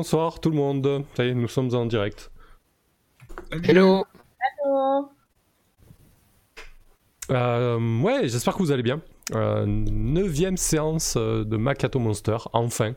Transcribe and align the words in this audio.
Bonsoir 0.00 0.40
tout 0.40 0.48
le 0.48 0.56
monde. 0.56 1.04
Ça 1.14 1.26
y 1.26 1.28
est, 1.28 1.34
nous 1.34 1.46
sommes 1.46 1.74
en 1.74 1.84
direct. 1.84 2.32
Hello 3.52 4.06
Euh, 7.30 8.00
ouais, 8.00 8.26
j'espère 8.26 8.54
que 8.54 8.60
vous 8.60 8.72
allez 8.72 8.82
bien. 8.82 9.02
Euh, 9.34 9.66
neuvième 9.66 10.56
séance 10.56 11.16
euh, 11.18 11.44
de 11.44 11.58
Makato 11.58 11.98
Monster, 11.98 12.38
enfin. 12.54 12.94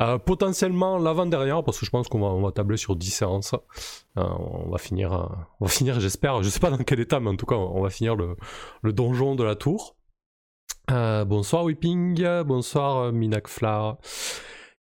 Euh, 0.00 0.16
potentiellement 0.16 0.96
l'avant-dernière, 0.96 1.62
parce 1.62 1.78
que 1.78 1.84
je 1.84 1.90
pense 1.90 2.08
qu'on 2.08 2.20
va, 2.20 2.28
on 2.28 2.40
va 2.40 2.50
tabler 2.50 2.78
sur 2.78 2.96
10 2.96 3.10
séances. 3.10 3.54
Euh, 4.16 4.22
on 4.22 4.70
va 4.70 4.78
finir, 4.78 5.12
euh, 5.12 5.26
on 5.60 5.66
va 5.66 5.70
finir 5.70 6.00
j'espère, 6.00 6.42
je 6.42 6.48
sais 6.48 6.60
pas 6.60 6.70
dans 6.70 6.78
quel 6.78 6.98
état, 6.98 7.20
mais 7.20 7.28
en 7.28 7.36
tout 7.36 7.44
cas, 7.44 7.56
on 7.56 7.82
va 7.82 7.90
finir 7.90 8.16
le, 8.16 8.36
le 8.80 8.92
donjon 8.94 9.34
de 9.34 9.44
la 9.44 9.54
tour. 9.54 9.96
Euh, 10.90 11.26
bonsoir 11.26 11.64
Whipping, 11.64 12.42
bonsoir 12.44 12.96
euh, 12.96 13.12
Minakfla. 13.12 13.98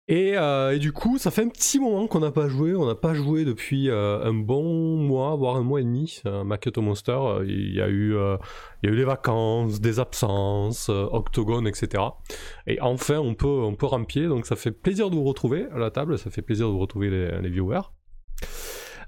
Et, 0.06 0.36
euh, 0.36 0.74
et 0.74 0.78
du 0.78 0.92
coup, 0.92 1.16
ça 1.16 1.30
fait 1.30 1.42
un 1.42 1.48
petit 1.48 1.80
moment 1.80 2.06
qu'on 2.06 2.20
n'a 2.20 2.30
pas 2.30 2.48
joué. 2.48 2.74
On 2.74 2.86
n'a 2.86 2.94
pas 2.94 3.14
joué 3.14 3.44
depuis 3.44 3.88
euh, 3.88 4.22
un 4.22 4.34
bon 4.34 4.96
mois, 4.96 5.34
voire 5.36 5.56
un 5.56 5.62
mois 5.62 5.80
et 5.80 5.84
demi. 5.84 6.20
Euh, 6.26 6.44
Maketo 6.44 6.82
Monster, 6.82 7.12
euh, 7.12 7.44
il 7.46 7.74
y 7.74 7.80
a 7.80 7.88
eu, 7.88 8.14
il 8.82 8.90
les 8.90 9.04
vacances, 9.04 9.80
des 9.80 10.00
absences, 10.00 10.90
Octogone, 10.90 11.66
etc. 11.66 12.02
Et 12.66 12.80
enfin, 12.82 13.18
on 13.18 13.34
peut, 13.34 13.46
on 13.46 13.74
peut 13.74 13.86
rampier. 13.86 14.26
Donc, 14.26 14.44
ça 14.46 14.56
fait 14.56 14.72
plaisir 14.72 15.08
de 15.08 15.16
vous 15.16 15.24
retrouver 15.24 15.66
à 15.72 15.78
la 15.78 15.90
table. 15.90 16.18
Ça 16.18 16.30
fait 16.30 16.42
plaisir 16.42 16.66
de 16.66 16.72
vous 16.72 16.80
retrouver 16.80 17.08
les 17.10 17.50
viewers. 17.50 17.88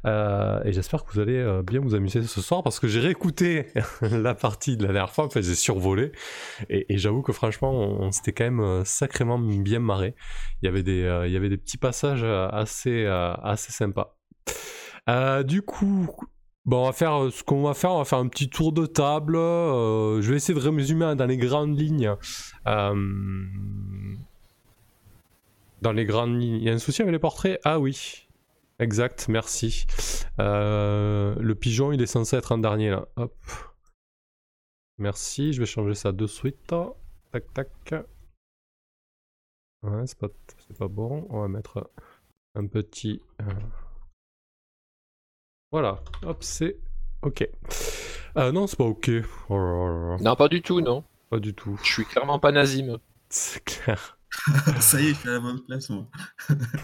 Euh, 0.06 0.62
et 0.64 0.72
j'espère 0.72 1.04
que 1.04 1.12
vous 1.12 1.20
allez 1.20 1.36
euh, 1.36 1.62
bien 1.62 1.80
vous 1.80 1.94
amuser 1.94 2.22
ce 2.22 2.40
soir 2.40 2.62
parce 2.62 2.78
que 2.78 2.86
j'ai 2.86 3.00
réécouté 3.00 3.66
la 4.02 4.34
partie 4.34 4.76
de 4.76 4.86
la 4.86 4.92
dernière 4.92 5.12
fois, 5.12 5.24
en 5.24 5.30
fait 5.30 5.42
j'ai 5.42 5.54
survolé 5.54 6.12
et, 6.68 6.98
j'avoue 6.98 7.22
que 7.22 7.32
franchement 7.32 7.72
on, 7.72 8.12
s'était 8.12 8.32
quand 8.32 8.44
même 8.44 8.60
euh, 8.60 8.84
sacrément 8.84 9.38
bien 9.38 9.80
marré. 9.80 10.14
Il 10.62 10.66
y 10.66 10.68
avait 10.68 10.82
des, 10.82 11.22
il 11.26 11.32
y 11.32 11.36
avait 11.36 11.48
des 11.48 11.56
petits 11.56 11.78
passages 11.78 12.24
assez, 12.24 13.06
assez 13.06 13.72
sympas. 13.72 14.16
Du 15.44 15.62
coup, 15.62 16.08
bon, 16.64 16.82
on 16.82 16.86
va 16.86 16.92
faire 16.92 17.28
ce 17.30 17.42
qu'on 17.42 17.62
va 17.62 17.74
faire, 17.74 17.92
on 17.92 17.98
va 17.98 18.04
faire 18.04 18.18
un 18.18 18.28
petit 18.28 18.48
tour 18.48 18.72
de 18.72 18.86
table. 18.86 19.34
je 19.34 20.28
vais 20.28 20.36
essayer 20.36 20.58
de 20.58 20.64
résumer 20.64 21.14
dans 21.16 21.26
les 21.26 21.36
grandes 21.36 21.78
lignes. 21.78 22.14
dans 22.64 22.94
les 25.92 26.04
grandes 26.04 26.40
lignes. 26.40 26.56
Il 26.56 26.64
y 26.64 26.70
a 26.70 26.72
un 26.72 26.78
souci 26.78 27.02
avec 27.02 27.12
les 27.12 27.18
portraits? 27.18 27.60
Ah 27.64 27.78
oui. 27.78 28.25
Exact, 28.78 29.28
merci. 29.28 29.86
Euh, 30.38 31.34
le 31.36 31.54
pigeon, 31.54 31.92
il 31.92 32.02
est 32.02 32.06
censé 32.06 32.36
être 32.36 32.52
en 32.52 32.58
dernier 32.58 32.90
là. 32.90 33.06
Hop. 33.16 33.34
Merci, 34.98 35.52
je 35.52 35.60
vais 35.60 35.66
changer 35.66 35.94
ça 35.94 36.12
de 36.12 36.26
suite. 36.26 36.58
Tac, 37.32 37.52
tac. 37.54 37.68
Ouais, 39.82 40.06
c'est 40.06 40.18
pas, 40.18 40.88
bon. 40.88 41.26
On 41.30 41.40
va 41.40 41.48
mettre 41.48 41.90
un 42.54 42.66
petit. 42.66 43.22
euh, 43.42 43.44
Voilà, 45.72 46.02
hop, 46.22 46.42
c'est 46.42 46.76
ok. 47.22 47.48
Euh, 48.36 48.52
non, 48.52 48.66
c'est 48.66 48.76
pas 48.76 48.84
ok. 48.84 49.10
Oh 49.48 49.56
là 49.56 49.72
là 49.72 50.08
là. 50.10 50.16
Non, 50.20 50.36
pas 50.36 50.48
du 50.48 50.60
tout, 50.62 50.80
non. 50.80 51.04
Pas 51.30 51.38
du 51.40 51.54
tout. 51.54 51.78
Je 51.82 51.92
suis 51.92 52.04
clairement 52.04 52.38
pas 52.38 52.52
Nazim. 52.52 52.98
C'est 53.30 53.64
clair. 53.64 54.15
Ça 54.80 55.00
y 55.00 55.06
est, 55.08 55.14
je 55.14 55.18
suis 55.20 55.28
à 55.28 55.32
la 55.32 55.40
bonne 55.40 55.60
place, 55.64 55.88
moi. 55.90 56.06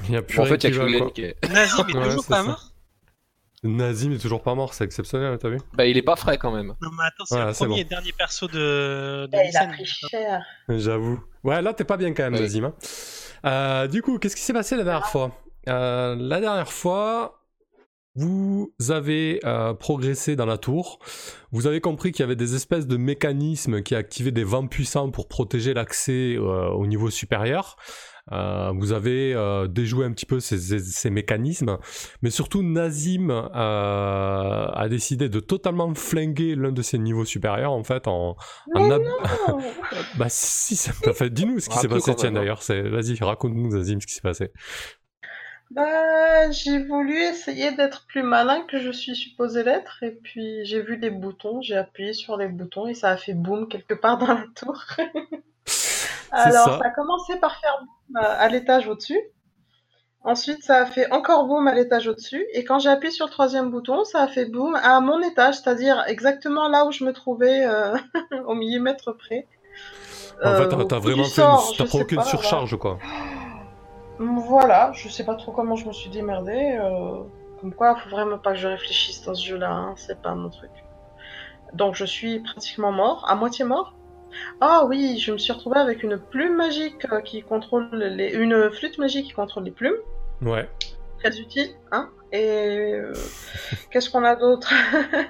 Il 0.08 0.12
y 0.14 0.16
a 0.16 0.22
plus 0.22 0.38
en 0.38 0.42
rien 0.44 0.52
fait, 0.52 0.64
il 0.64 0.70
y 0.70 0.72
qui 0.72 0.80
a 0.80 0.84
que 0.84 1.10
qui 1.12 1.22
est... 1.22 1.36
Nazim 1.52 1.84
est 1.88 1.94
Ouais, 1.94 2.04
toujours 2.04 2.26
pas 2.26 2.36
ça. 2.36 2.42
mort 2.44 2.68
Nazim 3.64 4.12
est 4.12 4.18
toujours 4.18 4.42
pas 4.42 4.54
mort, 4.56 4.74
c'est 4.74 4.84
exceptionnel, 4.84 5.38
t'as 5.38 5.48
vu 5.48 5.58
Bah, 5.74 5.86
il 5.86 5.96
est 5.96 6.02
pas 6.02 6.16
frais 6.16 6.36
quand 6.36 6.50
même. 6.50 6.74
Non 6.80 6.90
mais 6.96 7.04
attends, 7.04 7.24
c'est 7.24 7.38
le 7.38 7.52
premier 7.52 7.68
bon. 7.68 7.76
et 7.76 7.84
dernier 7.84 8.12
perso 8.12 8.48
de, 8.48 9.26
de 9.26 9.30
Eh, 9.34 9.48
il 9.50 9.56
a 9.56 9.66
pris 9.66 9.84
cher. 9.86 10.42
J'avoue. 10.68 11.22
Ouais, 11.44 11.62
là, 11.62 11.72
t'es 11.72 11.84
pas 11.84 11.96
bien 11.96 12.12
quand 12.12 12.24
même, 12.24 12.34
Oui. 12.34 12.40
Nazim. 12.40 12.64
hein. 12.64 12.74
Euh, 13.44 13.86
du 13.86 14.02
coup, 14.02 14.18
qu'est-ce 14.18 14.34
qui 14.36 14.42
s'est 14.42 14.52
passé 14.52 14.76
la 14.76 14.82
dernière 14.84 15.06
fois? 15.08 15.30
Euh, 15.68 16.16
La 16.18 16.40
dernière 16.40 16.72
fois, 16.72 17.41
vous 18.14 18.72
avez 18.90 19.40
euh, 19.44 19.72
progressé 19.74 20.36
dans 20.36 20.46
la 20.46 20.58
tour. 20.58 20.98
Vous 21.50 21.66
avez 21.66 21.80
compris 21.80 22.12
qu'il 22.12 22.20
y 22.22 22.24
avait 22.24 22.36
des 22.36 22.54
espèces 22.54 22.86
de 22.86 22.96
mécanismes 22.96 23.82
qui 23.82 23.94
activaient 23.94 24.32
des 24.32 24.44
vents 24.44 24.66
puissants 24.66 25.10
pour 25.10 25.28
protéger 25.28 25.72
l'accès 25.74 26.34
euh, 26.36 26.68
au 26.70 26.86
niveau 26.86 27.08
supérieur. 27.10 27.76
Euh, 28.30 28.70
vous 28.78 28.92
avez 28.92 29.34
euh, 29.34 29.66
déjoué 29.66 30.04
un 30.04 30.12
petit 30.12 30.26
peu 30.26 30.38
ces, 30.38 30.56
ces- 30.56 30.78
ces 30.78 31.10
mécanismes, 31.10 31.78
mais 32.22 32.30
surtout 32.30 32.62
Nazim 32.62 33.30
euh, 33.30 33.46
a 33.52 34.86
décidé 34.88 35.28
de 35.28 35.40
totalement 35.40 35.92
flinguer 35.94 36.54
l'un 36.54 36.70
de 36.70 36.82
ses 36.82 36.98
niveaux 36.98 37.24
supérieurs 37.24 37.72
en 37.72 37.82
fait 37.82 38.06
en, 38.06 38.36
en 38.76 38.90
ab- 38.92 39.02
bah 40.18 40.26
si, 40.28 40.76
ça 40.76 40.92
fait. 40.92 41.30
Dis-nous 41.30 41.58
ce 41.58 41.68
qui 41.68 41.78
s'est 41.78 41.88
passé, 41.88 42.14
tiens 42.14 42.28
hein. 42.28 42.32
d'ailleurs. 42.32 42.62
C'est... 42.62 42.82
Vas-y, 42.82 43.16
raconte-nous, 43.20 43.70
Nazim, 43.76 44.00
ce 44.00 44.06
qui 44.06 44.14
s'est 44.14 44.20
passé. 44.20 44.52
Bah, 45.74 46.50
j'ai 46.50 46.82
voulu 46.82 47.16
essayer 47.16 47.72
d'être 47.72 48.04
plus 48.06 48.22
malin 48.22 48.60
que 48.68 48.78
je 48.78 48.90
suis 48.90 49.16
supposé 49.16 49.62
l'être, 49.62 50.02
et 50.02 50.10
puis 50.10 50.66
j'ai 50.66 50.82
vu 50.82 50.96
les 50.96 51.08
boutons, 51.08 51.62
j'ai 51.62 51.76
appuyé 51.76 52.12
sur 52.12 52.36
les 52.36 52.48
boutons 52.48 52.88
et 52.88 52.94
ça 52.94 53.08
a 53.08 53.16
fait 53.16 53.32
boum 53.32 53.68
quelque 53.68 53.94
part 53.94 54.18
dans 54.18 54.34
la 54.34 54.44
tour. 54.54 54.84
Alors, 56.30 56.64
ça. 56.66 56.78
ça. 56.78 56.80
a 56.84 56.90
commencé 56.90 57.36
par 57.36 57.58
faire 57.58 57.78
boum 57.80 58.16
à, 58.16 58.48
l'étage 58.48 58.86
au-dessus. 58.86 59.18
Ensuite, 60.24 60.62
ça 60.62 60.82
a 60.82 60.86
fait 60.86 61.10
encore 61.10 61.46
boum 61.46 61.66
à 61.66 61.74
l'étage 61.74 62.06
au-dessus. 62.06 62.44
Et 62.52 62.64
quand 62.64 62.78
j'ai 62.78 62.90
appuyé 62.90 63.10
sur 63.10 63.26
le 63.26 63.32
troisième 63.32 63.70
bouton, 63.70 64.04
ça 64.04 64.22
a 64.22 64.28
fait 64.28 64.44
boum 64.44 64.74
à 64.74 65.00
mon 65.00 65.22
étage, 65.22 65.56
c'est-à-dire 65.56 66.04
exactement 66.06 66.68
là 66.68 66.84
où 66.84 66.92
je 66.92 67.04
me 67.04 67.14
trouvais 67.14 67.64
euh, 67.64 67.96
au 68.46 68.54
millimètre 68.54 69.16
près. 69.16 69.46
En 70.44 70.54
fait, 70.56 70.64
Euh, 70.64 70.76
au 70.76 70.84
t'as 70.84 70.98
vraiment 70.98 71.24
fait 71.24 71.40
sort, 71.40 71.74
une... 71.78 71.86
Provoqué 71.86 72.14
une 72.16 72.20
là. 72.20 72.26
surcharge, 72.26 72.76
quoi. 72.76 72.98
Voilà, 74.18 74.92
je 74.94 75.08
sais 75.08 75.24
pas 75.24 75.34
trop 75.34 75.52
comment 75.52 75.76
je 75.76 75.86
me 75.86 75.92
suis 75.92 76.10
démerdée. 76.10 76.78
euh, 76.80 77.22
comme 77.60 77.72
quoi, 77.74 77.96
faut 77.96 78.10
vraiment 78.10 78.38
pas 78.38 78.52
que 78.52 78.58
je 78.58 78.66
réfléchisse 78.68 79.22
dans 79.24 79.34
ce 79.34 79.46
jeu-là, 79.46 79.70
hein, 79.70 79.94
c'est 79.96 80.20
pas 80.20 80.34
mon 80.34 80.50
truc. 80.50 80.70
Donc 81.74 81.94
je 81.94 82.04
suis 82.04 82.40
pratiquement 82.40 82.92
mort, 82.92 83.24
à 83.28 83.34
moitié 83.34 83.64
mort. 83.64 83.94
Ah 84.60 84.84
oui, 84.86 85.18
je 85.18 85.30
me 85.32 85.38
suis 85.38 85.52
retrouvée 85.52 85.78
avec 85.78 86.02
une 86.02 86.18
plume 86.18 86.56
magique 86.56 87.06
euh, 87.12 87.20
qui 87.20 87.42
contrôle 87.42 87.88
les... 87.94 88.32
une 88.34 88.70
flûte 88.70 88.98
magique 88.98 89.26
qui 89.26 89.32
contrôle 89.32 89.64
les 89.64 89.70
plumes, 89.70 89.96
Ouais. 90.42 90.68
très 91.20 91.38
utile, 91.38 91.70
hein. 91.92 92.08
Et 92.32 92.94
euh, 92.94 93.12
qu'est-ce 93.90 94.10
qu'on 94.10 94.24
a 94.24 94.34
d'autre? 94.36 94.72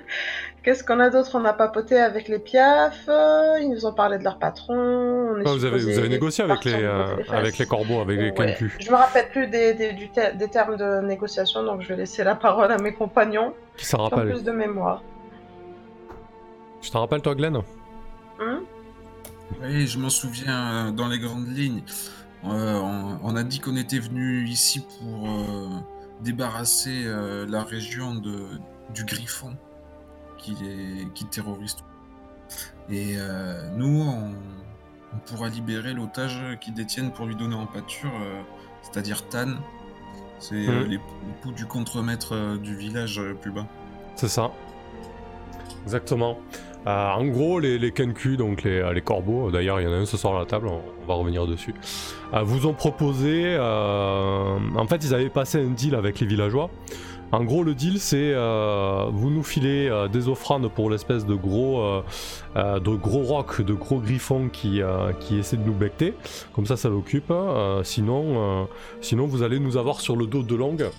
Qu'est-ce 0.62 0.84
qu'on 0.84 1.00
a 1.00 1.10
d'autre? 1.10 1.30
On 1.34 1.44
a 1.44 1.52
papoté 1.52 1.98
avec 1.98 2.28
les 2.28 2.38
piafs, 2.38 3.08
euh, 3.08 3.58
ils 3.60 3.68
nous 3.68 3.84
ont 3.84 3.92
parlé 3.92 4.16
de 4.18 4.22
leur 4.22 4.38
patron. 4.38 4.74
On 4.76 5.40
est 5.40 5.42
Ah, 5.44 5.50
vous, 5.54 5.64
avez, 5.64 5.72
vous 5.74 5.78
supposé 5.80 5.98
avez 5.98 6.08
négocié 6.08 6.44
avec 6.44 6.64
les, 6.64 6.74
euh, 6.84 7.16
avec 7.30 7.58
les 7.58 7.66
corbeaux, 7.66 8.00
avec 8.00 8.16
les 8.18 8.30
Ouais. 8.30 8.32
cancus. 8.52 8.72
Je 8.78 8.88
me 8.90 8.94
rappelle 8.96 9.28
plus 9.30 9.48
des, 9.48 9.74
des, 9.74 9.92
du 9.92 10.08
ter- 10.10 10.36
des 10.36 10.46
termes 10.48 10.76
de 10.76 11.00
négociation, 11.04 11.64
donc 11.64 11.80
je 11.82 11.88
vais 11.88 11.96
laisser 11.96 12.22
la 12.22 12.36
parole 12.36 12.70
à 12.70 12.78
mes 12.78 12.92
compagnons 12.94 13.54
Qui 13.76 13.86
s'en 13.86 14.04
rappelle 14.04 14.30
plus 14.30 14.44
de 14.44 14.52
mémoire. 14.52 15.02
Tu 16.80 16.90
t'en 16.90 17.00
rappelles, 17.00 17.22
toi, 17.22 17.34
Glenn? 17.34 17.56
Hein? 18.40 18.60
Oui, 19.62 19.86
je 19.88 19.98
m'en 19.98 20.10
souviens 20.10 20.88
euh, 20.88 20.90
dans 20.92 21.08
les 21.08 21.18
grandes 21.18 21.48
lignes. 21.48 21.82
Euh, 22.44 22.48
on, 22.80 23.18
on 23.22 23.36
a 23.36 23.42
dit 23.42 23.58
qu'on 23.58 23.76
était 23.76 23.98
venu 23.98 24.44
ici 24.46 24.80
pour 24.80 25.28
euh, 25.28 25.66
débarrasser 26.20 27.02
euh, 27.04 27.46
la 27.48 27.62
région 27.64 28.14
de, 28.14 28.44
du 28.94 29.04
Griffon 29.04 29.54
qui, 30.42 30.53
est, 30.64 31.12
qui 31.14 31.25
terrorise. 31.26 31.76
tout. 31.76 31.84
Et 32.92 33.14
euh, 33.16 33.69
nous, 33.76 34.03
on, 34.03 34.32
on 35.15 35.18
pourra 35.27 35.48
libérer 35.48 35.94
l'otage 35.94 36.41
qu'ils 36.60 36.74
détiennent 36.74 37.12
pour 37.12 37.27
lui 37.27 37.36
donner 37.36 37.54
en 37.54 37.66
pâture, 37.66 38.10
euh, 38.21 38.42
c'est-à-dire 38.83 39.27
Tan. 39.28 39.54
C'est 40.39 40.54
euh, 40.68 40.83
Mhm. 40.84 40.91
l'époux 40.91 41.53
du 41.53 41.66
contremaître 41.66 42.59
du 42.59 42.77
village 42.77 43.21
plus 43.41 43.53
bas. 43.53 43.66
C'est 44.16 44.28
ça. 44.28 44.50
Exactement. 45.84 46.39
Euh, 46.86 47.10
en 47.12 47.24
gros, 47.27 47.60
les, 47.60 47.78
les 47.78 47.92
donc 48.36 48.65
les, 48.65 48.92
les 48.92 49.00
corbeaux, 49.03 49.53
d'ailleurs, 49.53 49.80
il 49.80 49.84
y 49.84 49.86
en 49.86 49.92
a 49.92 49.97
un 49.97 50.04
ce 50.04 50.16
soir 50.16 50.34
à 50.36 50.41
la 50.41 50.47
table, 50.47 50.66
on, 50.66 50.83
on 51.03 51.06
va 51.06 51.15
revenir 51.15 51.47
dessus, 51.47 51.74
euh, 52.34 52.42
vous 52.42 52.66
ont 52.66 52.74
proposé. 52.74 53.44
euh, 53.56 54.59
en 54.77 54.86
fait, 54.89 55.04
ils 55.04 55.15
avaient 55.15 55.28
passé 55.30 55.62
un 55.65 55.71
deal 55.71 55.94
avec 55.94 56.18
les 56.18 56.27
villageois. 56.27 56.71
En 57.32 57.44
gros, 57.44 57.64
le 57.64 57.74
deal, 57.74 57.98
c'est 57.98 58.32
euh, 58.34 59.06
vous 59.10 59.30
nous 59.30 59.42
filez 59.42 59.88
euh, 59.88 60.06
des 60.06 60.28
offrandes 60.28 60.70
pour 60.70 60.90
l'espèce 60.90 61.24
de 61.24 61.34
gros, 61.34 61.80
euh, 61.80 62.78
de 62.78 62.94
gros 62.94 63.22
rocs, 63.22 63.62
de 63.62 63.72
gros 63.72 64.00
griffons 64.00 64.50
qui, 64.50 64.82
qui 65.20 65.38
essaient 65.38 65.56
de 65.56 65.64
nous 65.64 65.72
becter. 65.72 66.12
Comme 66.52 66.66
ça, 66.66 66.76
ça 66.76 66.90
l'occupe. 66.90 67.32
Sinon, 67.84 68.66
vous 69.00 69.42
allez 69.42 69.58
nous 69.58 69.78
avoir 69.78 70.00
sur 70.02 70.14
le 70.14 70.26
dos 70.26 70.42
de 70.42 70.54
longue. 70.54 70.90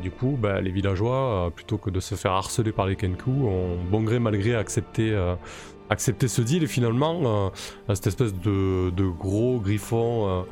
Du 0.00 0.10
coup, 0.12 0.38
bah, 0.40 0.60
les 0.60 0.70
villageois, 0.70 1.50
plutôt 1.54 1.78
que 1.78 1.90
de 1.90 1.98
se 1.98 2.14
faire 2.14 2.32
harceler 2.32 2.72
par 2.72 2.86
les 2.86 2.94
Kenku, 2.94 3.30
ont 3.30 3.76
bon 3.90 4.02
gré 4.02 4.20
mal 4.20 4.38
gré 4.38 4.54
accepté, 4.54 5.16
accepté 5.90 6.28
ce 6.28 6.42
deal. 6.42 6.62
Et 6.62 6.68
finalement, 6.68 7.50
cette 7.88 8.06
espèce 8.06 8.34
de, 8.34 9.08
gros 9.18 9.58
griffon, 9.58 10.44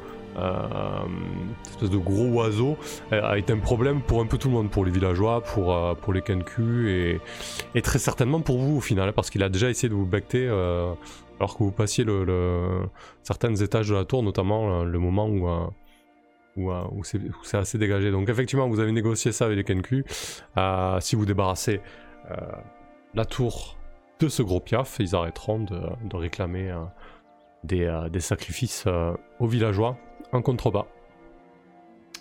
cette 1.63 1.75
espèce 1.75 1.91
de 1.91 1.99
gros 1.99 2.27
oiseau, 2.29 2.77
euh, 3.13 3.23
a 3.23 3.39
été 3.39 3.53
un 3.53 3.59
problème 3.59 4.01
pour 4.03 4.21
un 4.21 4.27
peu 4.27 4.39
tout 4.39 4.49
le 4.49 4.55
monde, 4.55 4.71
pour 4.71 4.85
les 4.85 4.91
villageois, 4.91 5.43
pour, 5.43 5.75
euh, 5.75 5.95
pour 5.95 6.13
les 6.13 6.23
Kenku, 6.23 6.89
et, 6.89 7.21
et 7.75 7.83
très 7.83 7.99
certainement 7.99 8.41
pour 8.41 8.59
vous 8.59 8.79
au 8.79 8.81
final, 8.81 9.13
parce 9.13 9.31
qu'il 9.31 9.43
a 9.43 9.49
déjà 9.49 9.69
essayé 9.71 9.89
de 9.89 9.95
vous 9.95 10.07
becter. 10.07 10.47
euh, 10.47 10.93
alors 11.39 11.57
que 11.57 11.63
vous 11.63 11.71
passiez 11.71 12.05
le, 12.05 12.89
certains 13.23 13.55
étages 13.55 13.89
de 13.89 13.95
la 13.95 14.05
tour, 14.05 14.23
notamment 14.23 14.81
euh, 14.81 14.85
le 14.85 14.99
moment 14.99 15.29
où, 15.29 15.49
euh, 15.49 15.67
euh, 16.59 16.83
c'est 17.43 17.57
assez 17.57 17.79
dégagé. 17.79 18.11
Donc 18.11 18.29
effectivement, 18.29 18.69
vous 18.69 18.81
avez 18.81 18.93
négocié 18.93 19.33
ça 19.33 19.45
avec 19.45 19.57
les 19.57 19.65
Kenku. 19.65 20.05
Euh, 20.57 20.99
si 21.01 21.17
vous 21.17 21.27
débarrassez 21.27 21.81
euh, 22.31 22.35
la 23.15 23.25
tour 23.25 23.77
de 24.19 24.29
ce 24.29 24.43
gros 24.43 24.61
piaf, 24.61 24.97
ils 24.99 25.15
arrêteront 25.15 25.61
de, 25.61 26.17
réclamer 26.17 26.71
euh, 26.71 26.83
des, 27.63 27.85
euh, 27.85 28.19
sacrifices 28.19 28.85
euh, 28.87 29.15
aux 29.39 29.47
villageois 29.47 29.97
en 30.33 30.43
contrebas. 30.43 30.87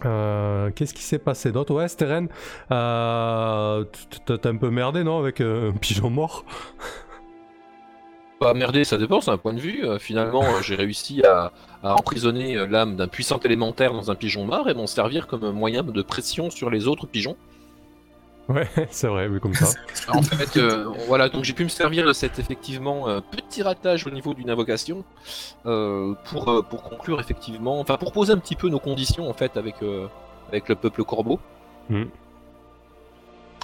Euh, 0.06 0.70
Qu'est-ce 0.76 0.94
qui 0.94 1.04
s'est 1.04 1.20
passé 1.20 1.52
d'autre? 1.52 1.74
Ouais, 1.74 1.88
Steren, 1.88 2.28
euh, 2.72 3.84
t'as 4.26 4.50
un 4.50 4.58
peu 4.58 4.70
merdé, 4.70 5.04
non, 5.04 5.18
avec 5.18 5.42
euh, 5.42 5.72
un 5.72 5.78
pigeon 5.78 6.10
mort? 6.10 6.46
Bah 8.40 8.54
merder, 8.54 8.84
ça 8.84 9.00
dépend, 9.00 9.20
c'est 9.20 9.32
un 9.32 9.40
point 9.40 9.54
de 9.54 9.60
vue. 9.60 9.84
Finalement, 9.98 10.44
j'ai 10.62 10.76
réussi 10.76 11.24
à, 11.26 11.52
emprisonner 11.82 12.68
l'âme 12.68 12.96
d'un 12.96 13.08
puissant 13.08 13.40
élémentaire 13.40 13.94
dans 13.94 14.12
un 14.12 14.16
pigeon 14.16 14.46
mort 14.46 14.70
et 14.70 14.76
m'en 14.76 14.86
servir 14.86 15.26
comme 15.26 15.50
moyen 15.54 15.82
de 15.82 16.02
pression 16.04 16.52
sur 16.52 16.70
les 16.70 16.88
autres 16.88 17.08
pigeons. 17.08 17.36
Ouais, 18.50 18.68
c'est 18.92 19.08
vrai, 19.08 19.28
oui, 19.28 19.40
comme 19.40 19.54
ça. 19.54 19.68
En 20.08 20.22
fait, 20.22 20.58
euh, 20.58 20.86
voilà, 21.08 21.28
donc 21.30 21.44
j'ai 21.44 21.54
pu 21.54 21.64
me 21.64 21.70
servir 21.70 22.06
de 22.06 22.14
cet 22.14 22.40
effectivement 22.40 23.10
euh, 23.10 23.20
petit 23.20 23.62
ratage 23.62 24.08
au 24.08 24.10
niveau 24.10 24.34
d'une 24.34 24.50
invocation 24.50 25.04
euh, 25.66 26.14
pour, 26.26 26.66
pour 26.70 26.84
conclure 26.84 27.20
effectivement, 27.20 27.80
enfin 27.80 27.98
pour 27.98 28.14
poser 28.14 28.32
un 28.34 28.38
petit 28.38 28.56
peu 28.56 28.70
nos 28.70 28.80
conditions 28.80 29.30
en 29.30 29.34
fait 29.34 29.58
avec, 29.58 29.76
avec 30.50 30.70
le 30.70 30.76
peuple 30.76 31.04
corbeau. 31.04 31.40
Hmm. 31.90 32.06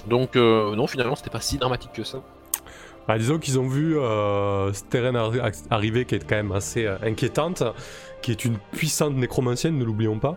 Donc 0.06 0.34
non, 0.36 0.86
finalement, 0.86 1.16
c'était 1.16 1.30
pas 1.30 1.40
si 1.40 1.56
dramatique 1.56 1.92
que 1.94 2.04
ça. 2.04 2.18
Bah, 3.08 3.18
disons 3.18 3.38
qu'ils 3.38 3.58
ont 3.58 3.68
vu 3.68 3.96
arri- 3.98 5.64
arriver, 5.70 6.04
qui 6.04 6.14
est 6.14 6.26
quand 6.26 6.36
même 6.36 6.52
assez 6.52 6.86
inquiétante, 6.86 7.62
qui 8.20 8.30
est 8.32 8.44
une 8.44 8.58
puissante 8.72 9.14
nécromancienne, 9.14 9.78
ne 9.78 9.84
l'oublions 9.84 10.18
pas. 10.18 10.36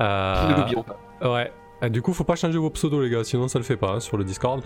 Ne 0.00 0.56
l'oublions 0.56 0.82
pas. 0.82 0.98
Ouais. 1.30 1.52
Ah, 1.84 1.88
du 1.88 2.00
coup, 2.00 2.12
faut 2.12 2.22
pas 2.22 2.36
changer 2.36 2.58
vos 2.58 2.70
pseudos, 2.70 3.02
les 3.02 3.10
gars, 3.10 3.24
sinon 3.24 3.48
ça 3.48 3.58
le 3.58 3.64
fait 3.64 3.76
pas 3.76 3.94
hein, 3.94 4.00
sur 4.00 4.16
le 4.16 4.22
Discord. 4.22 4.62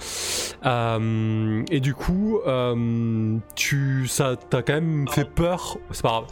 Euh, 0.66 1.62
et 1.70 1.80
du 1.80 1.94
coup, 1.94 2.40
euh, 2.46 3.38
tu, 3.54 4.06
ça, 4.06 4.36
t'as 4.36 4.60
quand 4.60 4.74
même 4.74 5.08
fait 5.08 5.24
peur. 5.24 5.78
C'est 5.92 6.02
pas 6.02 6.08
grave. 6.10 6.24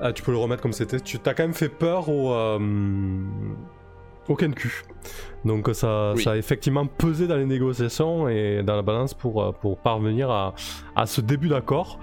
Ah, 0.00 0.12
tu 0.12 0.22
peux 0.22 0.30
le 0.30 0.38
remettre 0.38 0.62
comme 0.62 0.72
c'était. 0.72 1.00
Tu 1.00 1.18
t'as 1.18 1.34
quand 1.34 1.42
même 1.42 1.54
fait 1.54 1.68
peur 1.68 2.08
au, 2.08 2.32
euh, 2.32 2.58
au 4.28 4.36
Kenku. 4.36 4.82
Donc 5.44 5.68
ça, 5.72 6.12
Oui. 6.14 6.22
ça 6.22 6.32
a 6.32 6.36
effectivement 6.36 6.86
pesé 6.86 7.26
dans 7.26 7.36
les 7.36 7.44
négociations 7.46 8.28
et 8.28 8.62
dans 8.62 8.76
la 8.76 8.82
balance 8.82 9.14
pour, 9.14 9.42
euh, 9.42 9.52
pour 9.52 9.78
parvenir 9.78 10.30
à, 10.30 10.54
à 10.94 11.06
ce 11.06 11.20
début 11.20 11.48
d'accord. 11.48 11.98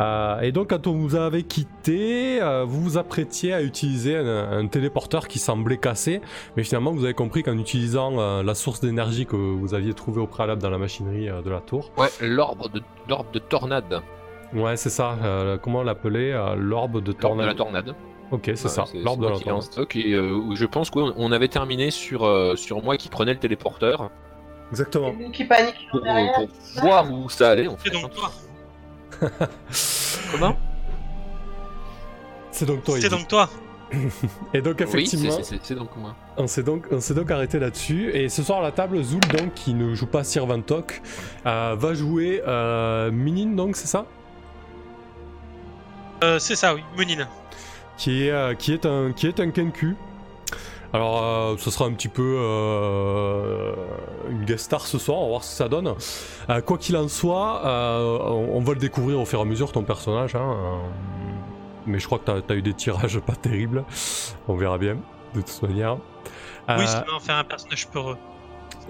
Euh, 0.00 0.40
et 0.40 0.50
donc 0.52 0.70
quand 0.70 0.86
on 0.86 0.92
vous 0.94 1.14
avait 1.14 1.42
quitté, 1.42 2.40
euh, 2.40 2.64
vous 2.64 2.80
vous 2.82 2.98
apprêtiez 2.98 3.52
à 3.52 3.60
utiliser 3.62 4.16
un, 4.16 4.58
un 4.58 4.66
téléporteur 4.66 5.28
qui 5.28 5.38
semblait 5.38 5.76
cassé, 5.76 6.20
mais 6.56 6.62
finalement 6.64 6.92
vous 6.92 7.04
avez 7.04 7.14
compris 7.14 7.42
qu'en 7.42 7.58
utilisant 7.58 8.18
euh, 8.18 8.42
la 8.42 8.54
source 8.54 8.80
d'énergie 8.80 9.26
que 9.26 9.36
vous 9.36 9.74
aviez 9.74 9.92
trouvée 9.92 10.20
au 10.20 10.26
préalable 10.26 10.62
dans 10.62 10.70
la 10.70 10.78
machinerie 10.78 11.28
euh, 11.28 11.42
de 11.42 11.50
la 11.50 11.60
tour, 11.60 11.90
Ouais, 11.98 12.08
l'orbe 12.20 12.72
de, 12.72 12.80
l'orbe 13.08 13.30
de 13.32 13.38
tornade. 13.40 14.00
ouais 14.54 14.76
c'est 14.76 14.90
ça, 14.90 15.18
euh, 15.22 15.58
comment 15.58 15.80
on 15.80 15.84
l'appelait 15.84 16.32
euh, 16.32 16.54
L'orbe 16.56 17.02
de 17.02 17.06
L'orbe 17.06 17.06
de 17.06 17.12
tornade. 17.20 17.46
la 17.46 17.54
tornade. 17.54 17.94
Ok 18.30 18.42
c'est 18.44 18.50
Ouais, 18.50 18.56
ça, 18.68 18.84
c'est- 18.86 18.98
l'orbe 18.98 19.20
c'est 19.22 19.26
de 19.28 19.34
la 19.34 19.40
tornade. 19.40 19.96
euh, 20.14 20.32
où 20.32 20.56
je 20.56 20.64
pense 20.66 20.88
qu'on 20.88 21.12
on 21.16 21.32
avait 21.32 21.48
terminé 21.48 21.90
sur, 21.90 22.24
euh, 22.24 22.56
sur 22.56 22.82
moi 22.82 22.96
qui 22.96 23.08
prenais 23.08 23.32
le 23.34 23.38
téléporteur 23.40 24.10
Exactement. 24.70 25.08
Et 25.08 25.16
nous 25.16 25.30
qui 25.32 25.44
paniquent 25.44 25.88
pour, 25.90 26.00
voir 26.80 27.12
où 27.12 27.28
ça 27.28 27.50
allait 27.50 27.66
en 27.66 27.76
fait. 27.76 27.90
C'est 27.92 28.00
donc 28.00 28.12
toi. 28.14 28.30
Comment 30.32 30.56
C'est 32.50 32.66
donc 32.66 32.84
toi. 32.84 32.96
C'est 33.00 33.08
donc 33.08 33.28
toi. 33.28 33.48
Et 34.54 34.60
donc 34.62 34.76
Oui, 34.78 34.86
c'est- 34.86 35.16
effectivement, 35.16 35.42
c'est- 35.42 35.58
c'est 35.62 35.74
donc 35.74 35.96
moi. 35.96 36.14
On 36.36 36.46
s'est 36.46 36.62
donc, 36.62 36.86
on 36.92 37.00
s'est 37.00 37.14
donc 37.14 37.30
arrêté 37.30 37.58
là-dessus. 37.58 38.10
Et 38.14 38.28
ce 38.28 38.42
soir 38.42 38.60
à 38.60 38.62
la 38.62 38.70
table, 38.72 39.02
Zul, 39.02 39.18
donc, 39.20 39.54
qui 39.54 39.74
ne 39.74 39.94
joue 39.94 40.06
pas 40.06 40.22
Sir 40.24 40.46
Vantok, 40.46 41.02
euh, 41.46 41.74
va 41.76 41.94
jouer 41.94 42.40
euh, 42.46 43.10
Minin, 43.10 43.56
donc, 43.56 43.76
c'est 43.76 43.88
ça? 43.88 44.06
Euh, 46.22 46.38
c'est 46.38 46.54
ça, 46.54 46.74
oui. 46.74 46.82
Munine. 46.96 47.26
qui 47.96 48.26
est, 48.26 48.30
euh, 48.30 48.54
qui 48.54 48.72
est 48.72 48.86
un, 48.86 49.12
qui 49.12 49.26
est 49.26 49.40
un 49.40 49.50
Kenku. 49.50 49.96
Alors, 50.92 51.22
euh, 51.22 51.54
ce 51.58 51.70
sera 51.70 51.84
un 51.84 51.92
petit 51.92 52.08
peu 52.08 52.36
euh, 52.38 53.72
une 54.28 54.44
guest 54.44 54.64
star 54.64 54.86
ce 54.86 54.98
soir, 54.98 55.18
on 55.18 55.22
va 55.22 55.28
voir 55.28 55.44
ce 55.44 55.50
que 55.50 55.56
ça 55.56 55.68
donne. 55.68 55.94
Euh, 56.48 56.60
quoi 56.62 56.78
qu'il 56.78 56.96
en 56.96 57.06
soit, 57.06 57.62
on, 57.64 58.50
on 58.54 58.60
va 58.60 58.72
le 58.72 58.80
découvrir 58.80 59.20
au 59.20 59.24
fur 59.24 59.38
et 59.38 59.42
à 59.42 59.44
mesure, 59.44 59.70
ton 59.70 59.84
personnage. 59.84 60.34
hein, 60.34 60.56
mais 61.86 61.98
je 61.98 62.06
crois 62.06 62.18
que 62.18 62.24
t'as 62.40 62.54
as 62.54 62.56
eu 62.56 62.62
des 62.62 62.74
tirages 62.74 63.20
pas 63.20 63.36
terribles. 63.36 63.84
On 64.48 64.56
verra 64.56 64.78
bien, 64.78 64.96
de 65.34 65.40
toute 65.40 65.62
manière. 65.62 65.96
Oui, 66.68 66.86
ça 66.86 67.04
va 67.08 67.14
en 67.14 67.20
faire 67.20 67.36
un 67.36 67.44
personnage 67.44 67.86
peureux. 67.88 68.18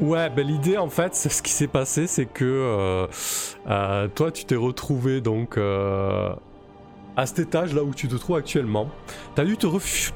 Ouais, 0.00 0.30
ben 0.30 0.46
l'idée 0.46 0.78
en 0.78 0.88
fait, 0.88 1.14
c'est 1.14 1.28
ce 1.28 1.42
qui 1.42 1.50
s'est 1.50 1.66
passé, 1.66 2.06
c'est 2.06 2.26
que 2.26 3.06
toi 4.14 4.32
tu 4.32 4.44
t'es 4.46 4.56
retrouvé 4.56 5.20
donc 5.20 5.58
à 7.20 7.26
cet 7.26 7.38
étage 7.38 7.74
là 7.74 7.84
où 7.84 7.92
tu 7.92 8.08
te 8.08 8.16
trouves 8.16 8.36
actuellement. 8.36 8.88
T'as 9.34 9.44
dû 9.44 9.58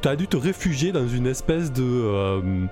t'as 0.00 0.16
dû 0.16 0.26
te 0.26 0.38
réfugier 0.38 0.90
dans 0.90 1.06
une 1.06 1.26
espèce 1.26 1.70
de, 1.70 1.84
euh, 1.84 2.66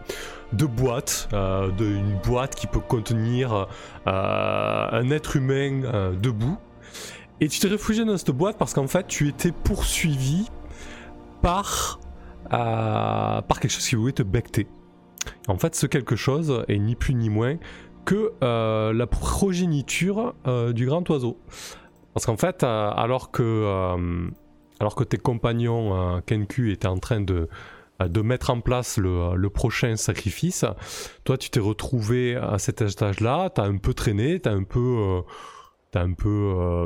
de 0.54 0.64
boîte, 0.64 1.28
euh, 1.34 1.70
de, 1.70 1.84
une 1.84 2.18
boîte 2.24 2.54
qui 2.54 2.66
peut 2.66 2.80
contenir 2.80 3.68
euh, 4.06 4.86
un 4.90 5.10
être 5.10 5.36
humain 5.36 6.12
debout. 6.18 6.56
Et 7.42 7.48
tu 7.48 7.60
t'es 7.60 7.68
réfugié 7.68 8.06
dans 8.06 8.16
cette 8.16 8.30
boîte 8.30 8.56
parce 8.56 8.72
qu'en 8.72 8.86
fait 8.86 9.06
tu 9.06 9.28
étais 9.28 9.52
poursuivi 9.52 10.46
par, 11.42 12.00
par 12.48 13.60
quelque 13.60 13.70
chose 13.70 13.86
qui 13.86 13.96
voulait 13.96 14.12
te 14.12 14.22
becter. 14.22 14.66
En 15.46 15.58
fait, 15.58 15.74
ce 15.74 15.86
quelque 15.86 16.16
chose 16.16 16.64
est 16.68 16.78
ni 16.78 16.94
plus 16.94 17.14
ni 17.14 17.28
moins 17.28 17.56
que 18.06 18.32
la 18.40 19.06
progéniture 19.06 20.34
du 20.72 20.86
grand 20.86 21.08
oiseau. 21.10 21.36
Parce 22.14 22.26
qu'en 22.26 22.36
fait, 22.36 22.62
euh, 22.62 22.90
alors 22.90 23.30
que 23.30 23.42
euh, 23.42 24.28
alors 24.80 24.94
que 24.94 25.04
tes 25.04 25.16
compagnons 25.16 26.16
euh, 26.16 26.20
Kenku 26.20 26.70
étaient 26.70 26.88
en 26.88 26.98
train 26.98 27.20
de 27.20 27.48
mettre 28.22 28.50
en 28.50 28.60
place 28.60 28.98
le, 28.98 29.48
prochain 29.48 29.96
sacrifice, 29.96 30.64
toi 31.24 31.38
tu 31.38 31.50
t'es 31.50 31.60
retrouvé 31.60 32.36
à 32.36 32.58
cet 32.58 32.82
étage-là, 32.82 33.50
t'as 33.50 33.64
un 33.64 33.76
peu 33.76 33.94
traîné, 33.94 34.40
t'as 34.40 34.52
un 34.52 34.64
peu 34.64 35.22
t'as 35.92 36.02
un 36.02 36.12
peu 36.12 36.84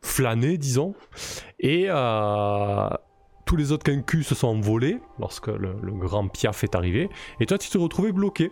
flâné, 0.00 0.58
disons, 0.58 0.94
et 1.60 1.86
tous 3.46 3.56
les 3.56 3.70
autres 3.70 3.84
Kenku 3.84 4.22
se 4.24 4.34
sont 4.34 4.48
envolés 4.48 4.98
lorsque 5.20 5.46
le, 5.46 5.72
grand 5.92 6.26
Piaf 6.26 6.64
est 6.64 6.74
arrivé, 6.74 7.08
et 7.38 7.46
toi 7.46 7.56
tu 7.56 7.70
te 7.70 7.78
retrouvais 7.78 8.12
bloqué. 8.12 8.50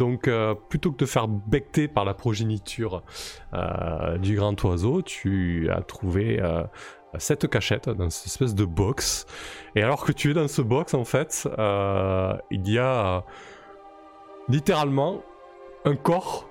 Donc 0.00 0.28
euh, 0.28 0.54
plutôt 0.54 0.92
que 0.92 0.96
de 0.96 1.04
faire 1.04 1.28
becter 1.28 1.86
par 1.86 2.06
la 2.06 2.14
progéniture 2.14 3.02
euh, 3.52 4.16
du 4.16 4.34
grand 4.34 4.64
oiseau, 4.64 5.02
tu 5.02 5.68
as 5.70 5.82
trouvé 5.82 6.40
euh, 6.40 6.62
cette 7.18 7.46
cachette 7.48 7.90
dans 7.90 8.08
cette 8.08 8.28
espèce 8.28 8.54
de 8.54 8.64
box. 8.64 9.26
Et 9.76 9.82
alors 9.82 10.02
que 10.06 10.12
tu 10.12 10.30
es 10.30 10.32
dans 10.32 10.48
ce 10.48 10.62
box, 10.62 10.94
en 10.94 11.04
fait, 11.04 11.46
il 12.50 12.70
y 12.70 12.78
a 12.78 13.24
littéralement 14.48 15.22
un 15.84 15.96
corps 15.96 16.48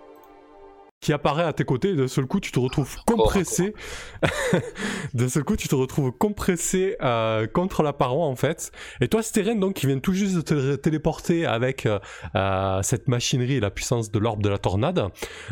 qui 1.01 1.13
apparaît 1.13 1.43
à 1.43 1.53
tes 1.53 1.63
côtés 1.63 1.91
et 1.91 1.95
d'un 1.95 2.07
seul 2.09 2.25
coup 2.25 2.39
tu 2.39 2.51
te 2.51 2.59
retrouves 2.59 2.97
compressé. 3.05 3.73
D'un 5.13 5.29
seul 5.29 5.43
coup 5.43 5.55
tu 5.55 5.67
te 5.69 5.75
retrouves 5.75 6.11
compressé 6.11 6.97
euh, 7.01 7.47
contre 7.47 7.83
la 7.83 7.93
paroi 7.93 8.25
en 8.25 8.35
fait. 8.35 8.71
Et 8.99 9.07
toi 9.07 9.23
Steren 9.23 9.59
donc 9.59 9.75
qui 9.75 9.87
vient 9.87 9.99
tout 9.99 10.13
juste 10.13 10.35
de 10.35 10.41
te 10.41 10.75
téléporter 10.75 11.45
avec 11.45 11.85
euh, 11.85 11.99
euh, 12.35 12.81
cette 12.83 13.07
machinerie 13.07 13.55
et 13.55 13.59
la 13.61 13.71
puissance 13.71 14.11
de 14.11 14.19
l'orbe 14.19 14.43
de 14.43 14.49
la 14.49 14.57
tornade 14.57 15.07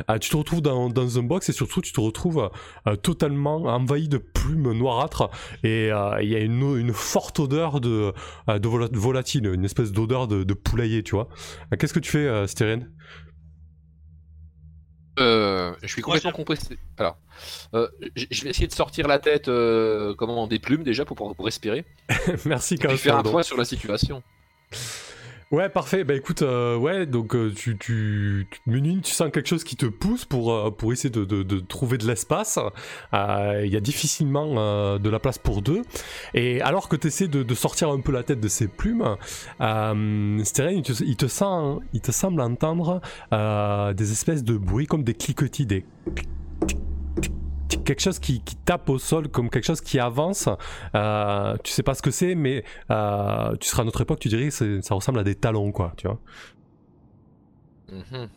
euh, 0.10 0.18
tu 0.18 0.30
te 0.30 0.36
retrouves 0.36 0.62
dans, 0.62 0.90
dans 0.90 1.18
un 1.18 1.24
box 1.24 1.48
et 1.50 1.54
surtout 1.54 1.82
tu 1.82 1.94
te 1.94 2.00
retrouves 2.02 2.50
totalement 3.02 3.58
envahi 3.64 4.08
de 4.10 4.18
plumes 4.18 4.72
noirâtres. 4.74 5.30
Et 5.64 5.88
il 5.88 6.30
y 6.30 6.36
a 6.36 6.40
une, 6.40 6.78
une 6.78 6.94
forte 6.94 7.40
odeur 7.40 7.80
de, 7.80 8.14
de 8.48 8.68
vola- 8.68 8.90
volatile 8.92 9.46
une 9.48 9.66
espèce 9.66 9.92
d'odeur 9.92 10.28
de, 10.28 10.44
de 10.44 10.54
poulailler 10.54 11.04
tu 11.04 11.16
vois. 11.16 11.30
Qu'est-ce 11.80 11.94
que 11.94 12.00
tu 12.00 12.12
fais 12.12 12.48
Steren 12.48 12.90
Euh, 15.20 15.74
je 15.82 15.88
suis 15.88 16.02
complètement 16.02 16.32
compressé. 16.32 16.78
Alors, 16.98 17.18
euh, 17.74 17.88
je 18.16 18.44
vais 18.44 18.50
essayer 18.52 18.68
de 18.68 18.74
sortir 18.74 19.08
la 19.08 19.20
tête 19.20 19.48
euh, 19.48 20.14
comment, 20.16 20.48
des 20.48 20.60
plumes 20.60 20.84
déjà 20.84 21.06
pour, 21.06 21.16
pour, 21.16 21.36
pour 21.36 21.46
respirer. 21.46 21.86
merci 22.46 22.76
Et 22.76 22.78
puis 22.78 22.88
Carl 22.88 22.98
faire 22.98 23.18
un 23.18 23.24
point 23.24 23.44
sur 23.44 23.58
la 23.58 23.66
situation. 23.66 24.22
Ouais, 25.50 25.70
parfait. 25.70 26.04
Bah 26.04 26.14
écoute, 26.14 26.42
euh, 26.42 26.76
ouais, 26.76 27.06
donc 27.06 27.34
euh, 27.34 27.54
tu, 27.56 27.78
tu, 27.78 28.48
tu- 28.66 29.02
tu 29.02 29.12
sens 29.12 29.32
quelque 29.32 29.48
chose 29.48 29.64
qui 29.64 29.78
te 29.78 29.86
pousse 29.86 30.26
pour, 30.26 30.52
euh, 30.54 30.72
pour 30.72 30.92
essayer 30.92 31.10
de, 31.10 31.24
de, 31.24 31.60
trouver 31.60 31.98
de 31.98 32.06
l'espace. 32.06 32.60
Il 33.14 33.68
y 33.72 33.78
a 33.78 33.80
difficilement 33.80 35.00
de 35.00 35.10
la 35.10 35.20
place 35.20 35.38
pour 35.38 35.62
deux. 35.62 35.84
Et 36.34 36.62
alors 36.62 36.90
que 36.90 36.98
tu 36.98 37.08
essaies 37.08 37.30
de, 37.30 37.44
de 37.44 37.56
sortir 37.56 37.90
un 37.90 38.02
peu 38.02 38.12
la 38.12 38.24
tête 38.24 38.42
de 38.42 38.48
ces 38.50 38.68
plumes, 38.68 39.16
euh, 39.62 40.44
Steren, 40.44 40.76
il 40.76 40.84
te, 40.84 40.92
il, 41.02 41.16
il 41.94 42.02
te 42.02 42.12
semble 42.12 42.42
entendre 42.42 43.00
des 43.94 44.12
espèces 44.12 44.44
de 44.44 44.58
bruits 44.58 44.86
comme 44.88 45.04
des 45.06 45.14
cliquetis, 45.14 45.66
des 45.66 45.86
quelque 47.68 48.02
chose 48.02 48.20
qui, 48.20 48.42
qui 48.42 48.56
tape 48.56 48.90
au 48.90 48.98
sol, 48.98 49.28
comme 49.30 49.50
quelque 49.50 49.66
chose 49.66 49.82
qui 49.82 50.00
avance. 50.00 50.50
Euh, 50.96 51.56
tu 51.64 51.72
sais 51.72 51.84
pas 51.84 51.94
ce 51.94 52.02
que 52.02 52.12
c'est, 52.12 52.36
mais 52.36 52.64
euh, 52.92 53.56
tu 53.60 53.68
seras 53.68 53.82
à 53.82 53.86
notre 53.86 54.02
époque, 54.02 54.20
tu 54.20 54.28
dirais 54.30 54.50
que 54.50 54.82
ça 54.82 54.96
ressemble 54.96 55.20
à 55.20 55.24
des 55.24 55.36
talons, 55.36 55.72
quoi, 55.72 55.94
tu 55.98 56.08
vois. 56.08 56.20
Mhm. 57.92 58.30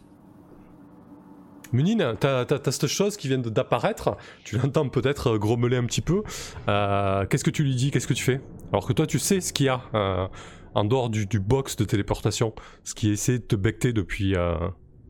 Munine, 1.72 2.16
t'as 2.18 2.44
t'as- 2.44 2.58
t'as 2.58 2.72
cette 2.72 2.88
chose 2.88 3.16
qui 3.16 3.28
vient 3.28 3.38
de- 3.38 3.48
d'apparaître, 3.48 4.16
tu 4.44 4.58
l'entends 4.58 4.88
peut-être 4.88 5.34
euh, 5.34 5.38
grommeler 5.38 5.76
un 5.76 5.84
petit 5.84 6.00
peu. 6.00 6.22
Euh, 6.68 7.24
Qu'est-ce 7.26 7.44
que 7.44 7.50
tu 7.50 7.62
lui 7.62 7.76
dis? 7.76 7.90
Qu'est-ce 7.92 8.08
que 8.08 8.14
tu 8.14 8.24
fais? 8.24 8.40
Alors 8.72 8.86
que 8.86 8.92
toi, 8.92 9.06
tu 9.06 9.20
sais 9.20 9.40
ce 9.40 9.52
qu'il 9.52 9.66
y 9.66 9.68
a 9.68 9.80
euh, 9.94 10.26
en 10.74 10.84
dehors 10.84 11.10
du, 11.10 11.26
du 11.26 11.38
box 11.38 11.76
de 11.76 11.84
téléportation, 11.84 12.54
ce 12.82 12.94
qui 12.94 13.10
essaie 13.10 13.38
de 13.38 13.44
te 13.44 13.54
becter 13.54 13.92
depuis, 13.92 14.34
euh, 14.34 14.56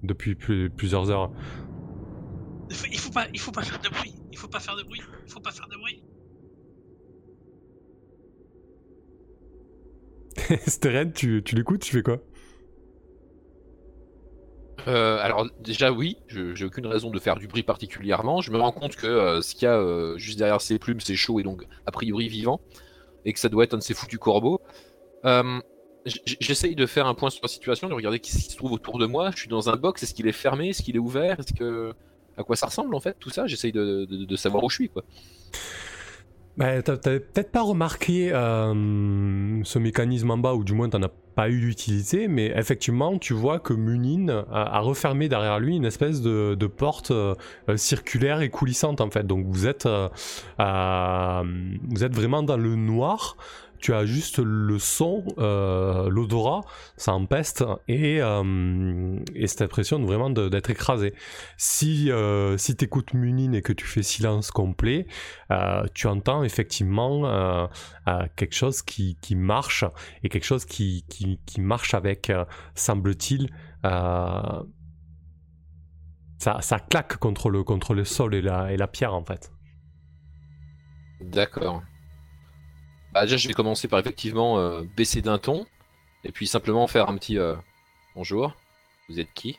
depuis 0.02 0.34
plus- 0.34 0.68
plusieurs 0.68 1.10
heures. 1.10 1.30
Il 2.70 2.76
faut, 2.76 2.86
il 2.90 2.98
faut 2.98 3.10
pas, 3.10 3.26
il 3.34 3.40
faut 3.40 3.52
pas 3.52 3.62
faire 3.64 3.80
de 3.80 3.88
bruit. 3.90 4.14
Il 4.32 4.38
faut 4.38 4.48
pas 4.48 4.60
faire 4.60 4.76
de 4.76 4.82
bruit. 4.84 5.02
Il 5.26 5.32
faut 5.32 5.40
pas 5.40 5.52
faire 5.52 5.68
de 5.68 5.76
bruit. 5.76 6.02
Steren, 10.66 11.12
tu, 11.12 11.42
tu 11.44 11.54
l'écoutes, 11.54 11.82
tu 11.82 11.92
fais 11.92 12.02
quoi? 12.02 12.18
Euh, 14.88 15.18
alors 15.20 15.46
déjà 15.60 15.92
oui, 15.92 16.16
j'ai 16.28 16.64
aucune 16.64 16.86
raison 16.86 17.10
de 17.10 17.18
faire 17.18 17.36
du 17.36 17.48
bruit 17.48 17.62
particulièrement. 17.62 18.40
Je 18.40 18.50
me 18.50 18.58
rends 18.58 18.72
compte 18.72 18.96
que 18.96 19.06
euh, 19.06 19.42
ce 19.42 19.54
qu'il 19.54 19.64
y 19.64 19.68
a 19.68 19.76
euh, 19.76 20.16
juste 20.16 20.38
derrière 20.38 20.60
ses 20.60 20.78
plumes, 20.78 21.00
c'est 21.00 21.16
chaud 21.16 21.38
et 21.38 21.42
donc 21.42 21.64
a 21.86 21.90
priori 21.92 22.28
vivant, 22.28 22.60
et 23.24 23.32
que 23.32 23.38
ça 23.38 23.48
doit 23.50 23.64
être 23.64 23.74
un 23.74 23.78
de 23.78 23.82
ces 23.82 23.94
foutus 23.94 24.18
corbeaux. 24.18 24.60
Euh, 25.26 25.60
J'essaye 26.06 26.74
de 26.76 26.86
faire 26.86 27.06
un 27.06 27.14
point 27.14 27.28
sur 27.28 27.42
la 27.42 27.48
situation, 27.48 27.88
de 27.88 27.94
regarder 27.94 28.16
ce 28.18 28.22
qui 28.22 28.32
se 28.32 28.56
trouve 28.56 28.72
autour 28.72 28.98
de 28.98 29.04
moi. 29.06 29.30
Je 29.32 29.40
suis 29.40 29.48
dans 29.48 29.68
un 29.68 29.76
box, 29.76 30.02
est-ce 30.02 30.14
qu'il 30.14 30.26
est 30.26 30.32
fermé, 30.32 30.70
est-ce 30.70 30.82
qu'il 30.82 30.96
est 30.96 31.00
ouvert, 31.00 31.38
est-ce 31.40 31.52
que 31.52 31.94
à 32.36 32.44
quoi 32.44 32.56
ça 32.56 32.66
ressemble 32.66 32.94
en 32.94 33.00
fait 33.00 33.16
tout 33.18 33.30
ça 33.30 33.46
J'essaye 33.46 33.72
de, 33.72 34.36
savoir 34.36 34.64
où 34.64 34.70
je 34.70 34.76
suis 34.76 34.88
quoi. 34.88 35.04
Bah, 36.56 36.82
T'avais 36.82 37.20
peut-être 37.20 37.52
pas 37.52 37.62
remarqué 37.62 38.32
euh, 38.32 39.62
ce 39.64 39.78
mécanisme 39.78 40.30
en 40.30 40.38
bas, 40.38 40.54
ou 40.54 40.64
du 40.64 40.74
moins 40.74 40.88
t'en 40.88 41.02
as 41.02 41.10
pas 41.34 41.48
eu 41.48 41.60
d'utilité, 41.60 42.28
mais 42.28 42.52
effectivement 42.56 43.16
tu 43.18 43.32
vois 43.34 43.60
que 43.60 43.72
Munin 43.72 44.44
a, 44.50 44.80
refermé 44.80 45.28
derrière 45.28 45.60
lui 45.60 45.76
une 45.76 45.84
espèce 45.84 46.20
de, 46.20 46.66
porte 46.66 47.12
euh, 47.12 47.34
circulaire 47.76 48.42
et 48.42 48.50
coulissante 48.50 49.00
en 49.00 49.10
fait. 49.10 49.26
Donc 49.26 49.46
vous 49.46 49.66
êtes, 49.66 49.86
euh, 49.86 50.08
vous 50.58 52.04
êtes 52.04 52.14
vraiment 52.14 52.42
dans 52.42 52.56
le 52.56 52.74
noir. 52.74 53.36
Tu 53.80 53.94
as 53.94 54.04
juste 54.04 54.38
le 54.38 54.78
son, 54.78 55.24
euh, 55.38 56.10
l'odorat, 56.10 56.60
ça 56.96 57.12
empeste 57.12 57.64
et, 57.88 58.20
euh, 58.20 59.18
et 59.34 59.46
de 59.98 60.04
vraiment 60.04 60.28
d'être 60.28 60.70
écrasé. 60.70 61.14
Si, 61.56 62.10
euh, 62.10 62.58
si 62.58 62.76
tu 62.76 62.84
écoutes 62.84 63.14
Munin 63.14 63.52
et 63.52 63.62
que 63.62 63.72
tu 63.72 63.86
fais 63.86 64.02
silence 64.02 64.50
complet, 64.50 65.06
euh, 65.50 65.84
tu 65.94 66.06
entends 66.08 66.44
effectivement 66.44 67.70
quelque 68.36 68.54
chose 68.54 68.82
qui, 68.82 69.16
qui 69.22 69.34
marche 69.34 69.84
et 70.22 70.28
quelque 70.28 70.44
chose 70.44 70.64
qui, 70.64 71.04
qui, 71.08 71.40
qui 71.46 71.60
marche 71.60 71.94
avec, 71.94 72.30
semble-t-il, 72.74 73.50
ça, 73.82 74.66
ça 76.38 76.78
claque 76.78 77.16
contre 77.16 77.50
le, 77.50 77.64
contre 77.64 77.94
le 77.94 78.04
sol 78.04 78.34
et 78.34 78.42
la, 78.42 78.72
et 78.72 78.76
la 78.76 78.88
pierre 78.88 79.14
en 79.14 79.24
fait. 79.24 79.50
D'accord. 81.20 81.82
Bah 83.12 83.22
déjà 83.22 83.36
je 83.36 83.48
vais 83.48 83.54
commencer 83.54 83.88
par 83.88 83.98
effectivement 83.98 84.58
euh, 84.58 84.82
baisser 84.96 85.20
d'un 85.22 85.38
ton, 85.38 85.66
et 86.24 86.32
puis 86.32 86.46
simplement 86.46 86.86
faire 86.86 87.08
un 87.08 87.16
petit 87.16 87.38
euh, 87.38 87.54
bonjour. 88.14 88.54
Vous 89.08 89.18
êtes 89.20 89.32
qui? 89.34 89.58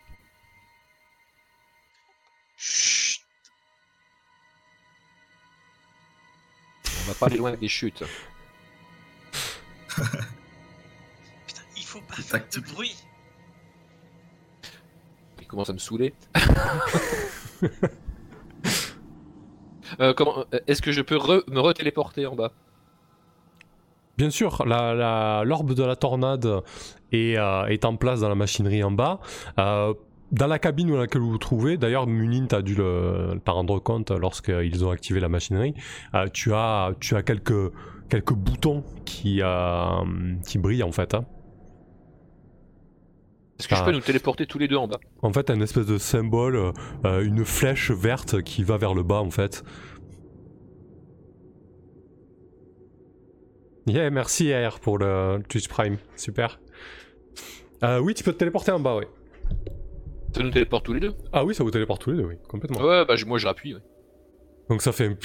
Chut. 2.55 3.22
On 7.03 7.08
va 7.08 7.13
pas 7.15 7.25
aller 7.27 7.38
loin 7.38 7.50
avec 7.50 7.60
des 7.60 7.67
chutes. 7.67 8.03
Putain, 11.48 11.62
il 11.75 11.84
faut 11.84 12.01
pas 12.01 12.15
faire 12.15 12.46
de 12.55 12.60
bruit. 12.62 12.96
Il 15.39 15.48
commence 15.48 15.70
à 15.70 15.74
me 15.74 15.79
saouler. 15.79 16.13
Euh, 20.00 20.13
comment 20.13 20.46
euh, 20.53 20.60
Est-ce 20.67 20.81
que 20.81 20.91
je 20.91 21.01
peux 21.01 21.17
re- 21.17 21.43
me 21.51 21.60
retéléporter 21.60 22.25
en 22.25 22.36
bas? 22.36 22.53
Bien 24.21 24.29
sûr, 24.29 24.63
la- 24.67 24.93
la- 24.93 25.43
l'orbe 25.43 25.73
de 25.73 25.83
la 25.83 25.95
tornade 25.95 26.47
est, 27.11 27.39
euh, 27.39 27.65
est 27.65 27.85
en 27.85 27.95
place 27.95 28.19
dans 28.19 28.29
la 28.29 28.35
machinerie 28.35 28.83
en 28.83 28.91
bas. 28.91 29.19
Euh, 29.57 29.95
dans 30.31 30.45
la 30.45 30.59
cabine 30.59 30.89
dans 30.91 30.97
laquelle 30.97 31.21
vous 31.21 31.31
vous 31.31 31.37
trouvez, 31.39 31.75
d'ailleurs 31.77 32.05
Munin 32.05 32.45
t'as 32.47 32.61
dû 32.61 32.75
t'en 32.75 33.53
rendre 33.53 33.79
compte 33.79 34.11
lorsqu'ils 34.11 34.85
ont 34.85 34.91
activé 34.91 35.19
la 35.19 35.27
machinerie, 35.27 35.73
euh, 36.13 36.27
tu, 36.31 36.53
as, 36.53 36.91
tu 36.99 37.15
as 37.15 37.23
quelques, 37.23 37.73
quelques 38.09 38.33
boutons 38.33 38.83
qui, 39.05 39.41
qui 40.45 40.57
brillent 40.59 40.83
en 40.83 40.91
fait. 40.91 41.15
hein. 41.15 41.25
Est-ce 43.59 43.67
que 43.67 43.75
je 43.75 43.81
Ah. 43.81 43.85
peux 43.85 43.91
nous 43.91 43.99
téléporter 44.01 44.45
tous 44.45 44.57
les 44.59 44.67
deux 44.67 44.75
en 44.77 44.87
bas? 44.87 44.99
En 45.23 45.33
fait, 45.33 45.49
un 45.49 45.61
espèce 45.61 45.85
de 45.87 45.97
symbole, 45.97 46.73
euh, 47.05 47.23
une 47.23 47.43
flèche 47.43 47.89
verte 47.91 48.41
qui 48.43 48.63
va 48.63 48.77
vers 48.77 48.93
le 48.93 49.01
bas 49.03 49.21
en 49.21 49.31
fait. 49.31 49.63
Yeah, 53.88 54.09
merci 54.09 54.53
AR 54.53 54.79
pour 54.79 54.97
le 54.97 55.41
Twitch 55.50 55.67
Prime, 55.67 55.97
super. 56.15 56.59
Euh, 57.83 58.00
oui, 58.00 58.13
tu 58.13 58.23
peux 58.23 58.31
te 58.33 58.38
téléporter 58.38 58.71
en 58.71 58.79
bas, 58.79 58.95
oui. 58.95 59.05
Ça 60.35 60.43
nous 60.43 60.51
téléporte 60.51 60.85
tous 60.85 60.93
les 60.93 61.00
deux? 61.00 61.13
Ah 61.33 61.43
oui, 61.43 61.55
ça 61.55 61.63
vous 61.63 61.71
téléporte 61.71 62.01
tous 62.01 62.11
les 62.11 62.17
deux, 62.17 62.25
oui, 62.25 62.35
complètement. 62.47 62.79
Ouais, 62.81 63.05
bah 63.05 63.15
moi 63.25 63.38
je 63.38 63.47
rappuie. 63.47 63.73
ouais. 63.73 63.81
Donc 64.69 64.81
ça 64.81 64.91
fait 64.91 65.05
un 65.05 65.15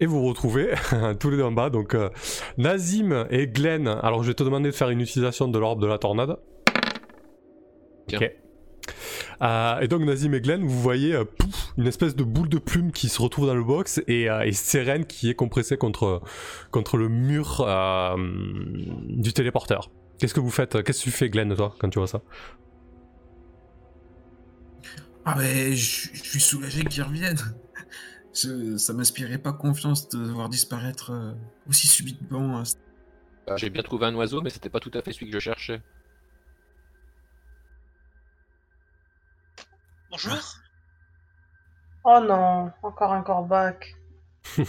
et 0.00 0.06
vous 0.06 0.20
vous 0.22 0.28
retrouvez 0.28 0.72
tous 1.20 1.30
les 1.30 1.36
deux 1.36 1.42
en 1.42 1.52
bas. 1.52 1.70
Donc 1.70 1.94
euh, 1.94 2.08
Nazim 2.56 3.26
et 3.30 3.46
Glenn. 3.46 3.86
Alors 3.86 4.22
je 4.22 4.28
vais 4.28 4.34
te 4.34 4.42
demander 4.42 4.70
de 4.70 4.74
faire 4.74 4.90
une 4.90 5.00
utilisation 5.00 5.46
de 5.46 5.58
l'orbe 5.58 5.80
de 5.80 5.86
la 5.86 5.98
tornade. 5.98 6.36
Tiens. 8.08 8.18
Ok. 8.20 8.32
Euh, 9.42 9.80
et 9.80 9.88
donc 9.88 10.02
Nazim 10.02 10.32
et 10.34 10.40
Glenn, 10.40 10.62
vous 10.62 10.80
voyez 10.80 11.14
euh, 11.14 11.24
pouf, 11.24 11.72
une 11.78 11.86
espèce 11.86 12.14
de 12.14 12.24
boule 12.24 12.48
de 12.48 12.58
plume 12.58 12.92
qui 12.92 13.08
se 13.08 13.20
retrouve 13.20 13.46
dans 13.46 13.54
le 13.54 13.64
box 13.64 14.02
et, 14.06 14.28
euh, 14.30 14.42
et 14.42 14.52
Seren 14.52 15.06
qui 15.06 15.30
est 15.30 15.34
compressée 15.34 15.76
contre, 15.76 16.22
contre 16.70 16.96
le 16.96 17.08
mur 17.08 17.64
euh, 17.66 18.16
du 19.08 19.32
téléporteur. 19.32 19.90
Qu'est-ce 20.18 20.34
que 20.34 20.40
vous 20.40 20.50
faites 20.50 20.82
Qu'est-ce 20.82 21.00
que 21.00 21.04
tu 21.04 21.10
fais 21.10 21.30
Glenn 21.30 21.54
toi 21.54 21.74
quand 21.78 21.88
tu 21.88 21.98
vois 21.98 22.08
ça? 22.08 22.20
Ah 25.24 25.34
mais 25.38 25.74
je, 25.74 26.08
suis 26.14 26.40
soulagé 26.40 26.84
qu'ils 26.84 27.02
reviennent. 27.02 27.38
Je- 28.34 28.76
ça 28.76 28.92
m'inspirait 28.92 29.38
pas 29.38 29.52
confiance 29.52 30.08
de 30.08 30.18
voir 30.18 30.48
disparaître 30.48 31.12
aussi 31.68 31.88
subitement. 31.88 32.58
hein. 32.58 32.62
Bah, 33.46 33.56
J'ai 33.56 33.70
bien 33.70 33.82
trouvé 33.82 34.06
un 34.06 34.14
oiseau, 34.14 34.40
mais 34.42 34.50
c'était 34.50 34.68
pas 34.68 34.80
tout 34.80 34.90
à 34.94 35.02
fait 35.02 35.12
celui 35.12 35.26
que 35.26 35.32
je 35.32 35.38
cherchais. 35.40 35.80
Bonjour. 40.10 40.36
Oh 42.04 42.20
non, 42.20 42.72
encore 42.82 43.12
un 43.12 43.22
corbac. 43.22 43.94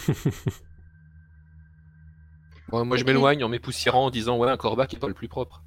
Ouais, 2.70 2.84
moi 2.86 2.96
je 2.96 3.04
m'éloigne 3.04 3.44
en 3.44 3.50
m'époussiérant 3.50 4.06
en 4.06 4.10
disant 4.10 4.38
ouais 4.38 4.48
un 4.50 4.56
corbac 4.56 4.88
qui 4.88 4.96
est 4.96 4.98
pas 4.98 5.06
le 5.08 5.12
plus 5.12 5.28
propre. 5.28 5.62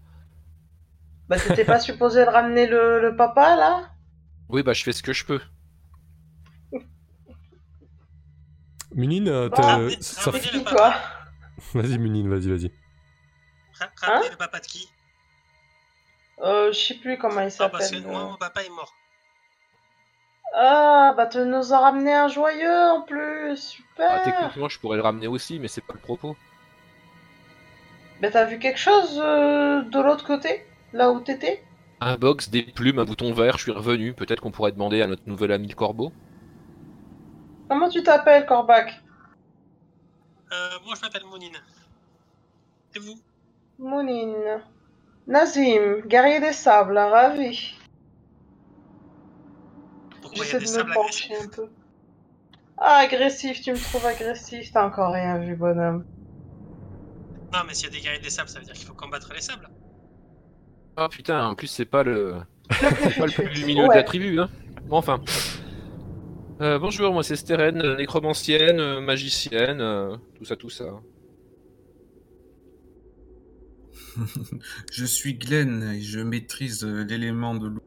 Bah 1.30 1.40
t'étais 1.40 1.64
pas 1.64 1.80
supposé 1.90 2.26
de 2.26 2.30
ramener 2.32 2.66
le, 2.66 3.00
le 3.00 3.16
papa 3.16 3.56
là? 3.56 3.92
Oui 4.50 4.64
bah 4.64 4.74
je 4.74 4.84
fais 4.84 4.92
ce 4.92 5.04
que 5.04 5.14
je 5.14 5.24
peux. 5.24 5.40
Munin, 8.96 9.28
euh, 9.28 9.50
Ah, 9.54 9.56
t'as- 9.56 9.78
mais- 9.78 10.02
ça 10.02 10.32
mais- 10.32 10.40
C'est 10.40 10.50
qui 10.50 10.64
toi 10.64 10.96
vas-y 11.76 12.00
Munin, 12.00 12.28
vas-y, 12.28 12.50
vas-y. 12.50 12.72
Ra- 13.80 13.92
Rappelez 14.02 14.28
Hein? 14.28 14.32
le 14.32 14.38
papa 14.38 14.60
de 14.60 14.66
qui? 14.66 14.90
Euh, 16.42 16.72
je 16.74 16.80
sais 16.80 16.96
plus 16.96 17.20
comment 17.20 17.42
il 17.42 17.52
Ah, 17.60 17.70
parce 17.70 17.92
que 17.92 17.98
s'appelle. 17.98 18.12
moi, 18.12 18.22
euh. 18.22 18.30
mon 18.32 18.38
papa 18.38 18.64
est 18.64 18.70
mort. 18.70 18.96
Ah, 20.58 21.14
bah 21.18 21.26
tu 21.28 21.40
nous 21.40 21.74
as 21.74 21.80
ramené 21.80 22.14
un 22.14 22.30
joyeux 22.30 22.90
en 22.92 23.02
plus, 23.02 23.52
Ah, 23.52 23.56
super. 23.56 24.22
techniquement 24.24 24.70
je 24.70 24.80
pourrais 24.80 24.96
le 24.96 25.04
ramener 25.04 25.28
aussi, 25.28 25.60
mais 25.60 25.68
c'est 25.68 25.82
pas 25.82 25.94
le 25.94 26.00
propos. 26.00 26.38
Mais 28.22 28.32
t'as 28.32 28.46
vu 28.46 28.58
quelque 28.58 28.80
chose 28.80 29.20
euh, 29.22 29.82
de 29.82 30.00
l'autre 30.00 30.26
côté? 30.26 30.66
Là 30.94 31.12
où 31.12 31.20
t'étais? 31.20 31.62
Un 32.00 32.16
box, 32.16 32.50
des 32.50 32.64
plumes, 32.64 33.00
un 33.00 33.04
bouton 33.06 33.34
vert, 33.34 33.58
je 33.58 33.64
suis 33.64 33.72
revenu. 33.74 34.14
Peut-être 34.14 34.40
qu'on 34.40 34.52
pourrait 34.52 34.72
demander 34.72 35.02
à 35.02 35.08
notre 35.08 35.24
nouvel 35.28 35.52
ami 35.52 35.68
le 35.68 35.76
corbeau. 35.76 36.14
Comment 37.70 37.90
tu 37.90 38.04
t'appelles, 38.04 38.46
Corbac? 38.46 39.02
Euh, 40.54 40.70
moi, 40.86 40.94
je 40.96 41.02
m'appelle 41.02 41.24
Mounine. 41.30 41.58
Et 42.96 43.00
vous? 43.00 43.20
Mounine. 43.80 44.62
Nazim, 45.28 46.02
guerrier 46.06 46.40
des 46.40 46.54
sables, 46.54 46.98
ravi. 46.98 47.74
Pourquoi 50.22 50.22
il 50.22 50.24
y 50.24 50.25
a 50.25 50.25
J'essaie 50.36 50.60
de 50.60 50.84
me 50.84 50.94
pencher 50.94 51.34
un 51.42 51.48
peu. 51.48 51.68
Ah, 52.78 52.98
agressif, 53.06 53.62
tu 53.62 53.72
me 53.72 53.78
trouves 53.78 54.06
agressif, 54.06 54.72
t'as 54.74 54.86
encore 54.86 55.14
rien 55.14 55.38
vu, 55.40 55.56
bonhomme. 55.56 56.06
Non, 57.54 57.60
mais 57.68 57.74
s'il 57.74 57.86
y 57.86 57.88
a 57.90 57.92
des 57.96 58.02
guerriers 58.02 58.20
des 58.22 58.30
sables, 58.30 58.50
ça 58.50 58.60
veut 58.60 58.66
dire 58.66 58.74
qu'il 58.74 58.86
faut 58.86 58.94
combattre 58.94 59.32
les 59.34 59.42
sables. 59.42 59.70
Ah 60.98 61.08
putain, 61.10 61.46
en 61.48 61.56
plus 61.56 61.68
c'est 61.68 61.86
pas 61.86 62.04
le, 62.04 62.36
c'est 62.72 63.18
pas 63.18 63.26
le 63.26 63.32
plus 63.32 63.48
lumineux 63.50 63.84
de 63.84 63.90
Ouais. 63.90 63.96
la 63.96 64.04
tribu, 64.04 64.40
hein. 64.40 64.50
Bon, 64.88 64.98
enfin. 64.98 65.22
Euh, 66.62 66.80
bonjour, 66.80 67.12
moi 67.14 67.24
c'est 67.24 67.36
Steren, 67.36 67.82
euh, 67.82 67.98
nécromancienne, 67.98 68.80
euh, 68.80 69.02
magicienne, 69.02 69.82
euh, 69.82 70.16
tout 70.36 70.46
ça, 70.46 70.56
tout 70.56 70.70
ça. 70.70 70.86
Je 74.92 75.06
suis 75.06 75.36
Glenn 75.36 75.84
et 75.96 76.02
je 76.02 76.20
maîtrise 76.20 76.84
l'élément 76.86 77.56
de 77.56 77.68
l'eau. 77.68 77.85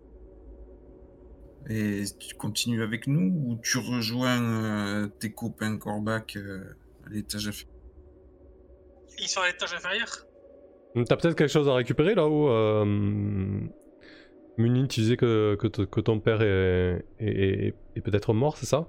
Et 1.68 2.04
tu 2.18 2.34
continues 2.34 2.82
avec 2.82 3.06
nous 3.06 3.32
ou 3.46 3.58
tu 3.62 3.78
rejoins 3.78 4.42
euh, 4.42 5.08
tes 5.18 5.32
copains 5.32 5.76
Corbac 5.76 6.36
euh, 6.36 6.64
à 7.06 7.10
l'étage 7.10 7.46
inférieur? 7.48 7.74
Ils 9.18 9.28
sont 9.28 9.40
à 9.40 9.48
l'étage 9.48 9.74
inférieur 9.74 10.08
T'as 11.06 11.16
peut-être 11.16 11.36
quelque 11.36 11.50
chose 11.52 11.68
à 11.68 11.74
récupérer 11.74 12.14
là-haut 12.14 12.48
euh... 12.48 12.84
Munin, 14.56 14.86
tu 14.86 15.00
disais 15.00 15.16
que, 15.16 15.56
que, 15.56 16.00
ton 16.00 16.18
père 16.18 16.42
est, 16.42 17.04
est, 17.20 17.26
est- 17.68 17.74
est 17.94 18.00
peut-être 18.00 18.32
mort, 18.32 18.56
c'est 18.56 18.66
ça? 18.66 18.88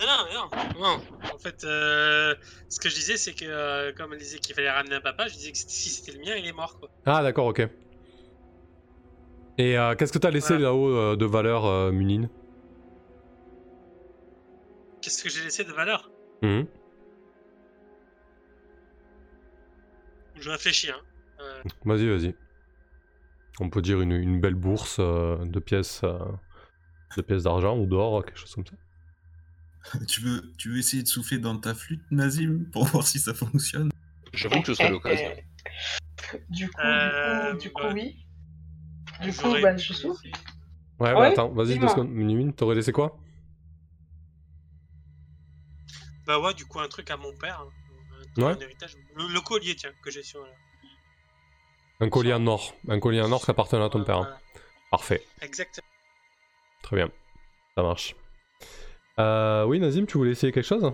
Non, 0.00 0.06
non, 0.06 0.48
non, 0.74 0.80
non. 0.80 1.00
En 1.34 1.38
fait, 1.38 1.64
euh, 1.64 2.34
ce 2.68 2.80
que 2.80 2.88
je 2.88 2.94
disais, 2.94 3.16
c'est 3.16 3.34
que 3.34 3.44
euh, 3.44 3.92
comme 3.92 4.12
elle 4.12 4.18
disait 4.18 4.38
qu'il 4.38 4.54
fallait 4.54 4.70
ramener 4.70 4.96
un 4.96 5.00
papa, 5.00 5.28
je 5.28 5.34
disais 5.34 5.52
que 5.52 5.58
si 5.58 5.90
c'était 5.90 6.12
le 6.16 6.24
mien, 6.24 6.34
il 6.36 6.46
est 6.46 6.52
mort, 6.52 6.78
quoi. 6.78 6.90
Ah 7.04 7.22
d'accord, 7.22 7.46
ok. 7.46 7.68
Et 9.58 9.78
euh, 9.78 9.94
qu'est-ce 9.94 10.12
que 10.12 10.18
t'as 10.18 10.30
laissé 10.30 10.54
Voilà. 10.54 10.64
là-haut 10.64 10.88
euh, 10.94 11.16
de 11.16 11.24
valeur, 11.24 11.64
euh, 11.64 11.90
Munin 11.92 12.28
Qu'est-ce 15.00 15.22
que 15.22 15.28
j'ai 15.30 15.42
laissé 15.42 15.64
de 15.64 15.72
valeur 15.72 16.10
Mhm. 16.42 16.66
Je 20.38 20.50
réfléchis, 20.50 20.90
hein. 20.90 21.00
Euh, 21.40 21.62
Vas-y, 21.84 22.08
vas-y. 22.08 22.34
On 23.58 23.70
peut 23.70 23.80
dire 23.80 24.02
une, 24.02 24.12
une 24.12 24.38
belle 24.40 24.54
bourse 24.54 24.98
euh, 25.00 25.38
de 25.46 25.58
pièces, 25.60 26.02
euh, 26.04 26.18
de 27.16 27.22
pièces 27.22 27.44
d'argent 27.44 27.78
ou 27.78 27.86
d'or, 27.86 28.22
quelque 28.24 28.38
chose 28.38 28.54
comme 28.54 28.66
ça. 28.66 29.98
tu, 30.06 30.20
veux, 30.20 30.52
tu 30.58 30.70
veux 30.72 30.78
essayer 30.78 31.02
de 31.02 31.08
souffler 31.08 31.38
dans 31.38 31.56
ta 31.58 31.74
flûte, 31.74 32.02
Nazim, 32.10 32.66
pour 32.70 32.84
voir 32.88 33.06
si 33.06 33.18
ça 33.18 33.32
fonctionne? 33.32 33.88
J'avoue 34.34 34.60
que 34.60 34.66
ce 34.66 34.74
serait 34.74 34.90
l'occasion. 34.90 35.32
Du 36.50 36.68
coup, 36.68 36.80
Euh, 36.80 37.52
du 37.52 37.56
coup, 37.56 37.62
du 37.62 37.72
coup 37.72 37.82
ouais. 37.84 37.92
oui. 37.92 38.25
Du 39.22 39.32
coup, 39.32 39.54
bah, 39.62 39.76
je 39.76 39.92
souffle. 39.92 40.26
Ouais, 40.26 41.12
bah 41.12 41.18
Ouais, 41.20 41.26
attends, 41.28 41.48
vas-y 41.48 41.78
deux 41.78 41.88
secondes. 41.88 42.10
Munin, 42.10 42.50
t'aurais 42.52 42.74
laissé 42.74 42.92
quoi? 42.92 43.16
Bah 46.26 46.40
ouais, 46.40 46.54
du 46.54 46.64
coup, 46.66 46.80
un 46.80 46.88
truc 46.88 47.10
à 47.10 47.16
mon 47.16 47.32
père. 47.36 47.60
hein. 47.60 47.68
Un, 48.38 48.42
Ouais. 48.42 48.52
un 48.52 48.60
héritage. 48.60 48.96
Le, 49.14 49.28
le 49.32 49.40
collier, 49.40 49.74
tiens, 49.76 49.92
que 50.02 50.10
j'ai 50.10 50.22
sur... 50.22 50.44
Un 52.00 52.08
collier 52.10 52.34
en 52.34 52.46
or. 52.46 52.74
Un 52.88 53.00
collier 53.00 53.22
en 53.22 53.32
or 53.32 53.42
qui 53.44 53.50
appartenait 53.50 53.82
à 53.84 53.88
ton 53.88 54.04
père. 54.04 54.18
hein. 54.18 54.36
Parfait. 54.90 55.24
Exactement. 55.40 55.86
Très 56.82 56.96
bien. 56.96 57.10
Ça 57.74 57.82
marche. 57.82 58.14
Euh, 59.18 59.64
oui, 59.64 59.80
Nazim, 59.80 60.04
tu 60.06 60.18
voulais 60.18 60.32
essayer 60.32 60.52
quelque 60.52 60.66
chose? 60.66 60.92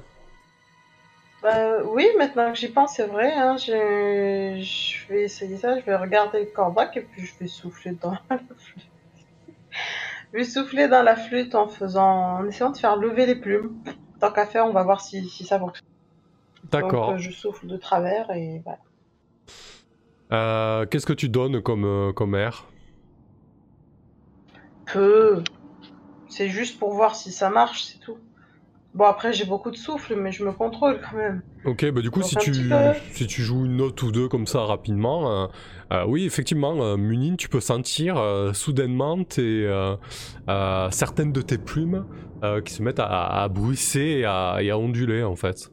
Bah, 1.42 1.82
oui, 1.84 2.06
maintenant 2.16 2.52
que 2.52 2.58
j'y 2.58 2.68
pense, 2.68 2.94
c'est 2.94 3.06
vrai. 3.06 3.32
Hein, 3.32 3.56
je... 3.56 4.60
je 4.62 5.08
vais 5.08 5.22
essayer 5.22 5.56
ça. 5.56 5.78
Je 5.80 5.84
vais 5.84 5.96
regarder 5.96 6.40
le 6.40 6.46
corbac 6.46 6.96
et 6.96 7.00
puis 7.00 7.26
je 7.26 7.36
vais 7.40 7.48
souffler 7.48 7.92
dans 7.92 8.12
la 8.30 8.38
flûte. 8.38 8.86
Je 10.32 10.38
vais 10.38 10.44
souffler 10.44 10.88
dans 10.88 11.02
la 11.02 11.16
flûte 11.16 11.54
en 11.54 11.68
faisant, 11.68 12.38
en 12.38 12.46
essayant 12.46 12.70
de 12.70 12.76
faire 12.76 12.96
lever 12.96 13.26
les 13.26 13.34
plumes. 13.34 13.76
Tant 14.20 14.30
qu'à 14.30 14.46
faire, 14.46 14.66
on 14.66 14.72
va 14.72 14.84
voir 14.84 15.00
si, 15.00 15.28
si 15.28 15.44
ça 15.44 15.58
fonctionne. 15.58 15.86
D'accord. 16.70 17.08
Donc, 17.08 17.16
euh, 17.16 17.18
je 17.18 17.30
souffle 17.32 17.66
de 17.66 17.76
travers 17.76 18.30
et 18.30 18.62
voilà. 18.64 18.78
Euh, 20.32 20.86
Qu'est-ce 20.86 21.06
que 21.06 21.12
tu 21.12 21.28
donnes 21.28 21.60
comme, 21.60 21.84
euh, 21.84 22.12
comme 22.12 22.34
air? 22.34 22.66
Peu. 24.86 25.42
C'est 26.28 26.48
juste 26.48 26.78
pour 26.78 26.94
voir 26.94 27.14
si 27.16 27.32
ça 27.32 27.50
marche, 27.50 27.82
c'est 27.82 27.98
tout. 27.98 28.16
Bon, 28.94 29.04
après, 29.04 29.32
j'ai 29.32 29.46
beaucoup 29.46 29.70
de 29.70 29.76
souffle, 29.76 30.16
mais 30.16 30.32
je 30.32 30.44
me 30.44 30.52
contrôle 30.52 31.00
quand 31.00 31.16
même. 31.16 31.42
Ok, 31.64 31.88
bah 31.92 32.02
du 32.02 32.10
coup, 32.10 32.20
Donc, 32.20 32.28
si 32.28 32.36
tu, 32.36 32.52
si 33.12 33.26
tu 33.26 33.42
joues 33.42 33.64
une 33.64 33.76
note 33.76 34.02
ou 34.02 34.12
deux 34.12 34.28
comme 34.28 34.46
ça 34.46 34.64
rapidement, 34.64 35.44
euh, 35.44 35.46
euh, 35.92 36.04
oui, 36.06 36.24
effectivement, 36.24 36.82
euh, 36.82 36.96
Munin, 36.96 37.36
tu 37.36 37.48
peux 37.48 37.60
sentir 37.60 38.18
euh, 38.18 38.52
soudainement 38.52 39.22
tes, 39.24 39.64
euh, 39.66 39.96
euh, 40.50 40.90
certaines 40.90 41.32
de 41.32 41.40
tes 41.40 41.58
plumes 41.58 42.04
euh, 42.44 42.60
qui 42.60 42.74
se 42.74 42.82
mettent 42.82 42.98
à, 43.00 43.42
à 43.42 43.48
bruisser 43.48 44.00
et 44.00 44.24
à, 44.26 44.58
et 44.60 44.70
à 44.70 44.76
onduler 44.78 45.22
en 45.22 45.36
fait. 45.36 45.70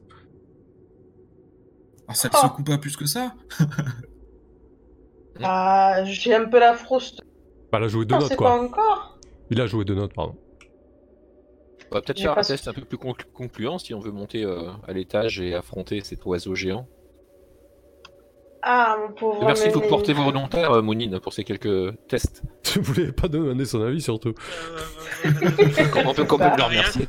Ah, 2.08 2.14
ça 2.14 2.28
te 2.28 2.36
secoue 2.36 2.64
pas 2.64 2.78
plus 2.78 2.96
que 2.96 3.06
ça 3.06 3.34
Ah, 5.42 6.02
j'ai 6.04 6.34
un 6.34 6.48
peu 6.48 6.58
la 6.58 6.74
frousse. 6.74 7.16
Bah, 7.72 7.78
il 7.80 7.84
a 7.84 7.88
joué 7.88 8.04
deux 8.04 8.14
Non, 8.14 8.20
notes 8.22 8.36
quoi. 8.36 8.50
pas 8.50 8.62
encore? 8.62 9.18
Il 9.50 9.60
a 9.60 9.66
joué 9.66 9.84
deux 9.84 9.94
notes, 9.94 10.14
pardon. 10.14 10.36
On 11.90 11.96
va 11.96 12.02
peut-être 12.02 12.20
faire 12.20 12.38
un 12.38 12.42
test 12.42 12.68
un 12.68 12.72
peu 12.72 12.82
plus 12.82 12.98
conclu- 12.98 13.26
concluant 13.32 13.78
si 13.78 13.94
on 13.94 14.00
veut 14.00 14.12
monter 14.12 14.44
euh, 14.44 14.70
à 14.86 14.92
l'étage 14.92 15.40
et 15.40 15.54
affronter 15.54 16.00
cet 16.02 16.24
oiseau 16.24 16.54
géant. 16.54 16.86
Ah, 18.62 18.96
mon 19.00 19.12
pauvre. 19.14 19.44
Merci 19.44 19.68
de 19.68 19.72
vous 19.72 19.80
porter 19.80 20.12
volontaire, 20.12 20.70
euh, 20.72 20.82
Mounine, 20.82 21.18
pour 21.18 21.32
ces 21.32 21.44
quelques 21.44 21.96
tests. 22.08 22.42
Tu 22.62 22.78
voulais 22.80 23.10
pas 23.10 23.26
demander 23.26 23.64
son 23.64 23.82
avis 23.82 24.00
surtout. 24.02 24.34
Euh, 25.24 25.30
on 26.06 26.14
peut 26.14 26.24
quand 26.24 26.38
même 26.38 26.50
Bah, 26.50 26.56
le 26.58 26.62
remercier. 26.64 27.08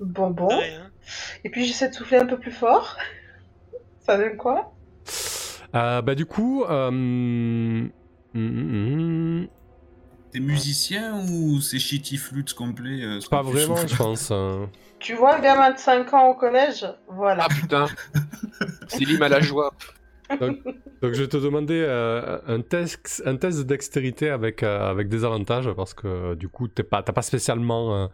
Bon, 0.00 0.30
bon. 0.30 0.46
rien. 0.48 0.90
Et 1.44 1.50
puis 1.50 1.64
j'essaie 1.66 1.88
de 1.88 1.94
souffler 1.94 2.18
un 2.18 2.26
peu 2.26 2.38
plus 2.38 2.52
fort. 2.52 2.96
Ça 4.00 4.16
donne 4.16 4.36
quoi? 4.36 4.72
Euh, 5.74 6.00
bah 6.02 6.14
du 6.14 6.24
coup, 6.24 6.64
euh, 6.64 6.88
hum, 6.88 7.90
hum, 8.34 9.40
hum, 9.42 9.48
T'es 10.32 10.40
musicien 10.40 11.20
ou 11.30 11.60
c'est 11.60 11.78
shitty 11.78 12.16
flûte 12.18 12.52
complet 12.54 13.02
euh, 13.02 13.20
ce 13.20 13.28
pas 13.28 13.42
vraiment, 13.42 13.76
je 13.86 13.96
pense. 13.96 14.28
euh. 14.30 14.66
Tu 14.98 15.14
vois 15.14 15.36
un 15.36 15.40
gamin 15.40 15.70
de 15.72 15.78
5 15.78 16.12
ans 16.12 16.28
au 16.28 16.34
collège? 16.34 16.86
Voilà. 17.08 17.46
Ah 17.48 17.54
putain 17.54 17.86
C'est 18.88 19.04
l'hymne 19.04 19.22
à 19.22 19.28
la 19.28 19.40
joie. 19.40 19.72
Donc 20.40 21.14
je 21.14 21.22
vais 21.22 21.28
te 21.28 21.38
demander 21.38 21.82
euh, 21.86 22.38
un 22.46 22.60
test, 22.60 23.22
un 23.24 23.36
test 23.36 23.58
de 23.58 23.62
dextérité 23.62 24.28
avec, 24.28 24.62
euh, 24.62 24.90
avec 24.90 25.08
des 25.08 25.24
avantages 25.24 25.70
parce 25.72 25.94
que 25.94 26.34
du 26.34 26.48
coup 26.50 26.68
t'es 26.68 26.82
pas, 26.82 27.02
t'as 27.02 27.14
pas 27.14 27.22
spécialement 27.22 27.94
euh, 27.94 28.06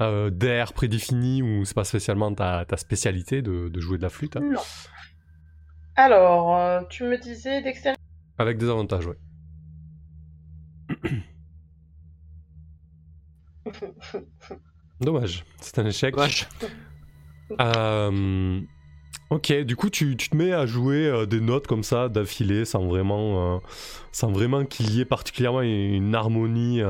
euh, 0.00 0.30
d'air 0.30 0.72
prédéfini 0.72 1.42
ou 1.42 1.66
c'est 1.66 1.74
pas 1.74 1.84
spécialement 1.84 2.32
ta, 2.32 2.64
ta 2.64 2.78
spécialité 2.78 3.42
de, 3.42 3.68
de 3.68 3.80
jouer 3.80 3.98
de 3.98 4.02
la 4.04 4.08
flûte. 4.08 4.36
hein. 4.36 4.40
Non. 4.42 4.60
Alors, 5.96 6.56
euh, 6.56 6.80
tu 6.88 7.04
me 7.04 7.18
disais 7.18 7.60
dextérité? 7.60 8.00
Avec 8.38 8.56
des 8.56 8.70
avantages, 8.70 9.06
ouais. 9.06 9.18
Dommage, 15.00 15.44
c'est 15.60 15.78
un 15.78 15.86
échec. 15.86 16.14
Dommage. 16.14 16.48
Euh, 17.60 18.60
ok, 19.30 19.52
du 19.62 19.76
coup, 19.76 19.90
tu, 19.90 20.16
tu 20.16 20.28
te 20.28 20.36
mets 20.36 20.52
à 20.52 20.66
jouer 20.66 21.06
euh, 21.06 21.26
des 21.26 21.40
notes 21.40 21.66
comme 21.66 21.82
ça 21.82 22.08
d'affilée 22.08 22.64
sans 22.64 22.86
vraiment, 22.86 23.56
euh, 23.56 23.58
sans 24.12 24.30
vraiment 24.30 24.64
qu'il 24.64 24.90
y 24.94 25.00
ait 25.00 25.04
particulièrement 25.04 25.62
une, 25.62 26.14
harmonie 26.14 26.82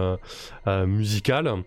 musicale. 0.67 1.63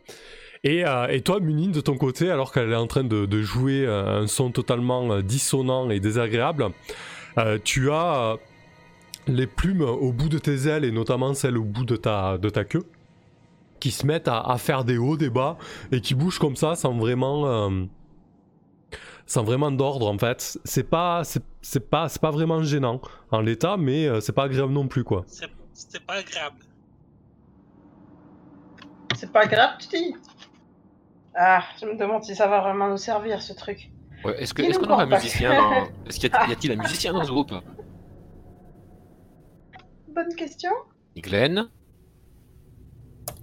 Et, 0.64 0.84
et 1.10 1.22
toi, 1.22 1.40
Munine, 1.40 1.72
de 1.72 1.82
ton 1.82 1.98
côté, 1.98 2.30
alors 2.30 2.52
qu'elle 2.52 2.72
est 2.72 2.76
en 2.76 2.88
train 2.88 3.04
de, 3.04 3.26
de 3.26 3.42
jouer 3.42 3.88
un 3.88 4.28
son 4.28 4.52
totalement 4.52 5.20
dissonant 5.22 5.90
et 5.90 6.00
désagréable, 6.00 6.70
tu 7.64 7.92
as 7.92 8.38
les 9.28 9.48
plumes 9.48 9.82
au 9.82 10.12
bout 10.12 10.30
de 10.30 10.38
tes 10.38 10.68
ailes 10.68 10.86
et 10.86 10.92
notamment 10.92 11.34
celles 11.34 11.58
au 11.58 11.64
bout 11.64 11.86
de 11.86 11.96
ta, 11.96 12.38
de 12.38 12.50
ta 12.50 12.64
queue? 12.64 12.86
Qui 13.82 13.92
se 13.92 14.06
mettent 14.08 14.30
à, 14.30 14.40
à 14.40 14.58
faire 14.58 14.86
des 14.86 14.98
hauts, 14.98 15.18
des 15.18 15.30
bas 15.30 15.58
et 15.92 16.00
qui 16.00 16.16
bougent 16.16 16.40
comme 16.40 16.56
ça 16.56 16.76
sans 16.76 16.94
vraiment. 16.98 17.48
euh, 17.48 17.84
sans 19.26 19.44
vraiment 19.44 19.72
d'ordre 19.72 20.10
en 20.10 20.18
fait. 20.18 20.58
C'est 20.66 20.84
pas, 20.90 21.24
c'est, 21.24 21.90
pas, 21.90 22.10
c'est 22.10 22.22
pas 22.22 22.32
vraiment 22.32 22.64
gênant 22.64 23.00
en 23.32 23.40
l'état, 23.42 23.78
mais 23.78 24.06
euh, 24.06 24.20
c'est 24.20 24.34
pas 24.34 24.44
agréable 24.44 24.74
non 24.74 24.88
plus 24.88 25.04
quoi. 25.06 25.24
C'est- 25.28 25.48
pas 26.06 26.16
agréable. 26.16 26.58
C'est 29.16 29.32
pas 29.32 29.46
grave, 29.46 29.72
tu 29.80 29.88
dis? 29.88 30.16
Ah, 31.34 31.64
je 31.80 31.86
me 31.86 31.96
demande 31.98 32.24
si 32.24 32.36
ça 32.36 32.48
va 32.48 32.60
vraiment 32.60 32.90
nous 32.90 32.98
servir 32.98 33.42
ce 33.42 33.54
truc. 33.54 33.90
Ouais, 34.26 34.42
est-ce, 34.42 34.54
que, 34.54 34.62
Il 34.64 34.70
est-ce 34.70 34.80
nous 34.80 34.86
qu'on 34.86 34.94
aura 34.94 35.04
un 35.04 35.06
musicien 35.06 35.50
dans... 35.62 35.72
Est-ce 36.08 36.20
qu'il 36.20 36.30
y 36.30 36.52
a-t-il 36.52 36.72
un 36.74 36.76
musicien 36.82 37.14
dans 37.14 37.24
ce 37.24 37.32
groupe? 37.32 37.54
Bonne 40.14 40.36
question. 40.36 40.72
Glenn? 41.16 41.70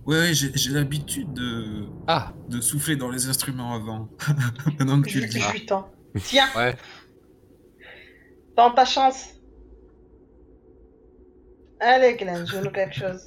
Ouais, 0.08 0.16
ouais, 0.18 0.32
j'ai 0.34 0.70
l'habitude 0.70 1.32
de... 1.34 1.84
Ah, 2.06 2.32
de 2.48 2.60
souffler 2.62 2.96
dans 2.96 3.10
les 3.10 3.28
instruments 3.28 3.74
avant. 3.74 4.08
Maintenant 4.78 5.02
que 5.02 5.08
tu 5.08 5.18
Je 5.18 5.24
le 5.24 5.28
dis. 5.58 5.66
temps. 5.66 5.90
Tiens, 6.24 6.48
ouais. 6.56 6.74
dans 8.56 8.70
ta 8.70 8.84
chance. 8.86 9.34
Allez, 11.80 12.14
Glenn, 12.16 12.46
joue-nous 12.46 12.70
quelque 12.72 12.94
chose. 12.94 13.22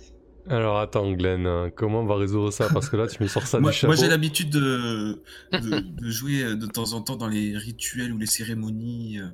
Alors 0.50 0.80
attends 0.80 1.12
Glenn, 1.12 1.46
euh, 1.46 1.70
comment 1.70 2.00
on 2.02 2.06
va 2.08 2.16
résoudre 2.16 2.50
ça? 2.52 2.68
Parce 2.74 2.90
que 2.90 2.98
là 2.98 3.06
tu 3.06 3.22
me 3.22 3.28
sors 3.28 3.46
ça 3.46 3.60
Moi, 3.60 3.70
du 3.70 3.78
chapeau. 3.78 3.94
moi, 3.94 3.96
j'ai 3.96 4.10
l'habitude 4.10 4.50
de, 4.50 5.22
de, 5.52 5.80
de 5.82 6.10
jouer 6.10 6.42
euh, 6.44 6.56
de 6.56 6.66
temps 6.66 6.94
en 6.94 7.02
temps 7.02 7.16
dans 7.16 7.28
les 7.28 7.56
rituels 7.56 8.12
ou 8.12 8.18
les 8.18 8.26
cérémonies. 8.26 9.20
euh, 9.20 9.28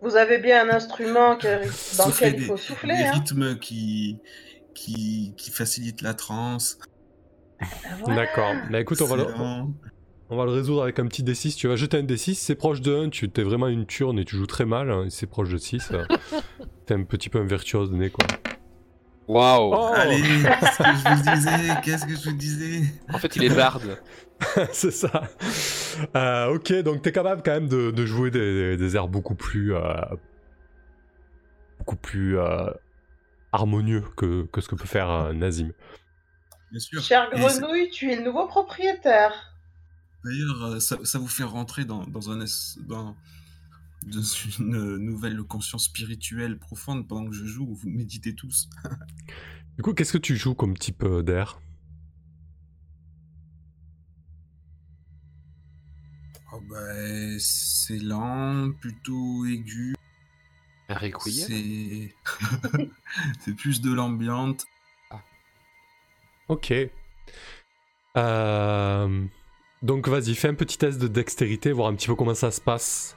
Vous 0.00 0.16
avez 0.16 0.38
bien 0.38 0.66
un 0.66 0.74
instrument 0.74 1.36
que- 1.36 1.64
dans 1.98 2.04
souffler 2.04 2.28
lequel 2.30 2.40
il 2.42 2.46
faut 2.46 2.56
souffler, 2.56 2.96
Des 2.96 3.02
hein 3.02 3.10
rythmes 3.12 3.58
qui, 3.58 4.16
qui, 4.74 5.34
qui 5.36 5.50
facilitent 5.50 6.02
la 6.02 6.14
transe. 6.14 6.78
Voilà. 8.04 8.14
D'accord. 8.24 8.54
Bah 8.70 8.80
écoute, 8.80 9.00
on 9.02 9.06
va, 9.06 9.16
le, 9.16 9.24
on 10.30 10.36
va 10.36 10.44
le 10.44 10.50
résoudre 10.50 10.82
avec 10.82 10.98
un 10.98 11.06
petit 11.06 11.22
D6. 11.22 11.56
Tu 11.56 11.68
vas 11.68 11.76
jeter 11.76 11.98
un 11.98 12.02
D6, 12.02 12.34
c'est 12.34 12.54
proche 12.54 12.80
de 12.80 12.94
1, 12.94 13.10
tu 13.10 13.30
t'es 13.30 13.42
vraiment 13.42 13.68
une 13.68 13.86
turne 13.86 14.18
et 14.18 14.24
tu 14.24 14.36
joues 14.36 14.46
très 14.46 14.64
mal. 14.64 14.90
hein, 14.90 15.06
c'est 15.10 15.26
proche 15.28 15.50
de 15.50 15.58
6. 15.58 15.90
euh, 15.92 16.04
T'es 16.86 16.94
un 16.94 17.04
petit 17.04 17.28
peu 17.28 17.38
un 17.38 17.46
virtuose 17.46 17.90
de 17.90 17.96
nez, 17.96 18.10
quoi. 18.10 18.26
Waouh 19.28 19.72
Oh 19.72 19.90
Allez, 19.94 20.20
qu'est-ce 20.20 20.78
que 20.78 20.96
je 20.96 21.14
vous 21.14 21.34
disais 21.34 21.74
Qu'est-ce 21.84 22.06
que 22.06 22.16
je 22.16 22.30
vous 22.30 22.36
disais? 22.36 22.82
En 23.12 23.18
fait, 23.18 23.36
il 23.36 23.44
est 23.44 23.54
barde. 23.54 23.96
c'est 24.72 24.90
ça. 24.90 25.30
Euh, 26.16 26.54
ok, 26.54 26.72
donc 26.82 27.02
t'es 27.02 27.12
capable 27.12 27.42
quand 27.44 27.52
même 27.52 27.68
de, 27.68 27.92
de 27.92 28.04
jouer 28.06 28.32
des, 28.32 28.76
des 28.76 28.96
airs 28.96 29.06
beaucoup 29.06 29.36
plus. 29.36 29.76
euh, 29.76 29.94
beaucoup 31.78 31.96
plus. 31.96 32.36
euh, 32.38 32.66
harmonieux 33.52 34.02
que, 34.16 34.44
que 34.46 34.60
ce 34.60 34.68
que 34.68 34.74
peut 34.74 34.86
faire 34.86 35.10
euh, 35.10 35.32
Nazim. 35.32 35.72
Bien 36.70 36.80
sûr. 36.80 37.02
C'est- 37.02 37.14
grenouille, 37.32 37.90
tu 37.90 38.10
es 38.10 38.16
le 38.16 38.24
nouveau 38.24 38.46
propriétaire. 38.46 39.32
D'ailleurs, 40.24 40.62
euh, 40.64 40.80
ça, 40.80 40.98
ça 41.04 41.18
vous 41.18 41.28
fait 41.28 41.42
rentrer 41.44 41.84
dans, 41.84 42.06
dans, 42.06 42.30
un 42.30 42.40
es- 42.40 42.80
dans, 42.88 43.16
dans 44.06 44.22
une 44.58 44.96
nouvelle 44.98 45.42
conscience 45.42 45.84
spirituelle 45.84 46.58
profonde 46.58 47.06
pendant 47.06 47.28
que 47.28 47.34
je 47.36 47.44
joue. 47.44 47.74
Vous 47.74 47.88
méditez 47.90 48.34
tous. 48.34 48.70
Du 49.76 49.82
coup, 49.82 49.94
qu'est-ce 49.94 50.12
que 50.12 50.18
tu 50.18 50.36
joues 50.36 50.54
comme 50.54 50.76
type 50.76 51.02
euh, 51.02 51.22
d'air? 51.22 51.60
Oh 56.54 56.60
bah, 56.68 57.38
c'est 57.38 57.98
lent, 57.98 58.70
plutôt 58.80 59.44
aigu. 59.46 59.94
Un 60.92 60.98
requiem 60.98 61.32
C'est 61.48 62.14
c'est 63.40 63.54
plus 63.54 63.80
de 63.80 63.92
l'ambiante. 63.92 64.66
Ok. 66.48 66.72
Euh, 68.16 69.24
Donc 69.82 70.08
vas-y, 70.08 70.34
fais 70.34 70.48
un 70.48 70.54
petit 70.54 70.76
test 70.78 71.00
de 71.00 71.08
dextérité, 71.08 71.72
voir 71.72 71.88
un 71.88 71.94
petit 71.94 72.08
peu 72.08 72.14
comment 72.14 72.34
ça 72.34 72.50
se 72.50 72.60
passe 72.60 73.16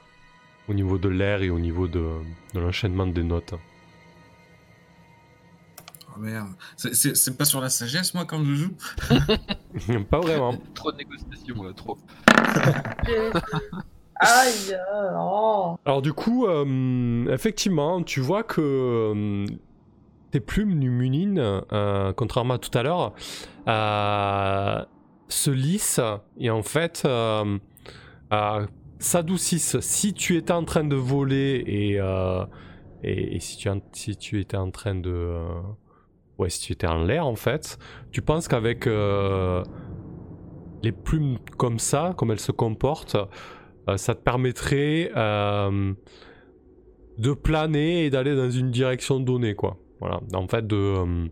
au 0.68 0.74
niveau 0.74 0.98
de 0.98 1.08
l'air 1.08 1.42
et 1.42 1.50
au 1.50 1.58
niveau 1.58 1.86
de, 1.86 2.12
de 2.54 2.60
l'enchaînement 2.60 3.06
des 3.06 3.22
notes. 3.22 3.54
Oh 6.14 6.18
merde. 6.18 6.48
C'est- 6.76 6.94
C'est 6.94 7.14
c'est 7.14 7.36
pas 7.36 7.44
sur 7.44 7.60
la 7.60 7.68
sagesse, 7.68 8.14
moi, 8.14 8.24
quand 8.24 8.42
je 8.44 8.54
joue 8.54 8.76
Pas 10.10 10.20
vraiment. 10.20 10.56
Trop 10.74 10.90
de 10.92 10.96
négociations 10.96 11.62
là, 11.62 11.72
trop. 11.74 11.98
Aïe, 14.20 14.76
oh. 15.14 15.76
Alors 15.84 16.00
du 16.00 16.12
coup, 16.12 16.46
euh, 16.46 17.32
effectivement, 17.32 18.02
tu 18.02 18.20
vois 18.20 18.42
que 18.42 18.60
euh, 18.60 19.46
tes 20.30 20.40
plumes 20.40 20.74
Numunine, 20.74 21.62
euh, 21.72 22.12
contrairement 22.14 22.54
à 22.54 22.58
tout 22.58 22.76
à 22.76 22.82
l'heure, 22.82 23.12
se 25.28 25.50
lissent 25.50 26.00
et 26.38 26.50
en 26.50 26.62
fait 26.62 27.06
s'adoucissent. 28.98 29.80
Si 29.80 30.14
tu 30.14 30.36
étais 30.36 30.52
en 30.52 30.64
train 30.64 30.84
de 30.84 30.96
voler 30.96 31.62
et, 31.66 32.00
et, 33.04 33.40
si, 33.40 33.58
tu, 33.58 33.68
si 33.92 34.16
tu 34.16 34.40
étais 34.40 34.56
en 34.56 34.70
train 34.70 34.94
de... 34.94 35.36
ouais, 36.38 36.48
si 36.48 36.60
tu 36.60 36.72
étais 36.72 36.86
en 36.86 37.04
l'air 37.04 37.26
en 37.26 37.36
fait, 37.36 37.78
tu 38.12 38.22
penses 38.22 38.48
qu'avec 38.48 38.86
les 38.86 39.62
plumes 40.92 41.36
comme 41.58 41.78
ça, 41.78 42.14
comme 42.16 42.30
elles 42.30 42.40
se 42.40 42.52
comportent, 42.52 43.18
ça 43.96 44.14
te 44.14 44.20
permettrait 44.22 45.10
euh, 45.16 45.92
de 47.18 47.32
planer 47.32 48.04
et 48.06 48.10
d'aller 48.10 48.34
dans 48.34 48.50
une 48.50 48.70
direction 48.70 49.20
donnée, 49.20 49.54
quoi. 49.54 49.76
Voilà, 50.00 50.20
en 50.34 50.46
fait, 50.48 50.66
de, 50.66 50.76
euh, 50.76 51.26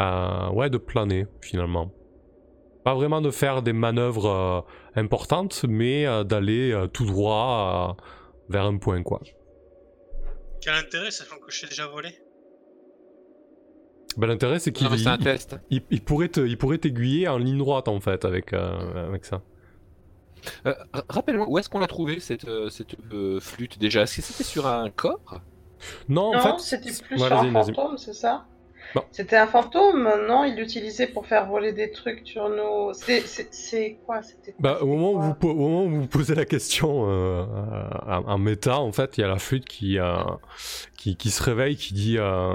euh, 0.00 0.50
ouais, 0.52 0.70
de 0.70 0.78
planer 0.78 1.26
finalement. 1.40 1.92
Pas 2.84 2.94
vraiment 2.94 3.20
de 3.20 3.30
faire 3.30 3.62
des 3.62 3.72
manœuvres 3.72 4.26
euh, 4.26 4.60
importantes, 5.00 5.64
mais 5.68 6.06
euh, 6.06 6.24
d'aller 6.24 6.72
euh, 6.72 6.86
tout 6.86 7.04
droit 7.04 7.96
euh, 7.98 8.02
vers 8.48 8.64
un 8.64 8.76
point, 8.78 9.02
quoi. 9.02 9.20
Quel 10.60 10.74
intérêt, 10.74 11.10
sachant 11.10 11.36
que 11.36 11.50
je 11.50 11.58
suis 11.58 11.68
déjà 11.68 11.86
volé? 11.88 12.10
Ben, 14.16 14.26
L'intérêt, 14.26 14.58
c'est 14.58 14.72
qu'il 14.72 14.88
il- 14.92 15.18
test. 15.24 15.56
il, 15.70 15.82
il 15.90 16.02
pourrait 16.02 16.28
te- 16.28 16.40
il 16.40 16.58
pourrait 16.58 16.78
t'aiguiller 16.78 17.28
en 17.28 17.38
ligne 17.38 17.58
droite, 17.58 17.88
en 17.88 18.00
fait, 18.00 18.24
avec, 18.24 18.52
euh, 18.52 19.08
avec 19.08 19.24
ça. 19.24 19.42
Euh, 20.66 20.74
Rappelle-moi, 21.08 21.46
où 21.48 21.58
est-ce 21.58 21.68
qu'on 21.68 21.78
l'a 21.80 21.86
trouvé 21.86 22.20
cette, 22.20 22.46
euh, 22.46 22.68
cette 22.70 22.94
euh, 23.12 23.40
flûte 23.40 23.78
déjà? 23.78 24.02
Est-ce 24.02 24.16
que 24.16 24.22
c'était 24.22 24.44
sur 24.44 24.66
un 24.66 24.90
corps? 24.90 25.40
Non, 26.08 26.30
en 26.30 26.32
Non, 26.34 26.40
fait... 26.58 26.62
c'était 26.62 26.92
plus 27.02 27.20
Ouais, 27.20 27.26
sur 27.28 27.38
un 27.38 27.52
fantôme, 27.52 27.98
c'est 27.98 28.14
ça? 28.14 28.46
C'était 29.10 29.36
un 29.36 29.46
fantôme, 29.46 30.02
non 30.28 30.44
Il 30.44 30.56
l'utilisait 30.56 31.06
pour 31.06 31.26
faire 31.26 31.46
voler 31.46 31.72
des 31.72 31.92
trucs 31.92 32.26
sur 32.26 32.48
nos. 32.50 32.92
C'est- 32.92 33.98
quoi 34.04 34.20
C'était 34.22 34.54
Bah, 34.58 34.78
au, 34.82 34.86
moment 34.86 35.12
où 35.12 35.20
vous, 35.20 35.34
po- 35.34 35.50
au 35.50 35.54
moment 35.54 35.84
où 35.84 35.90
vous 36.02 36.06
posez 36.08 36.34
la 36.34 36.44
question 36.44 37.06
euh, 37.08 37.44
en, 38.06 38.24
en 38.26 38.38
méta, 38.38 38.78
en 38.80 38.92
fait, 38.92 39.16
il 39.16 39.22
y 39.22 39.24
a 39.24 39.28
la 39.28 39.38
flûte 39.38 39.64
qui, 39.64 39.98
euh, 39.98 40.16
qui, 40.98 41.16
qui 41.16 41.30
se 41.30 41.42
réveille, 41.42 41.76
qui 41.76 41.94
dit 41.94 42.18
euh, 42.18 42.54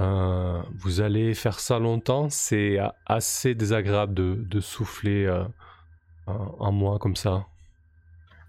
euh, 0.00 0.60
Vous 0.74 1.00
allez 1.00 1.32
faire 1.34 1.58
ça 1.60 1.78
longtemps, 1.78 2.28
c'est 2.28 2.78
a- 2.78 2.94
assez 3.06 3.54
désagréable 3.54 4.14
de, 4.14 4.34
de 4.38 4.60
souffler 4.60 5.26
euh, 6.28 6.32
en 6.32 6.56
en 6.68 6.72
moi 6.72 6.98
comme 6.98 7.16
ça. 7.16 7.46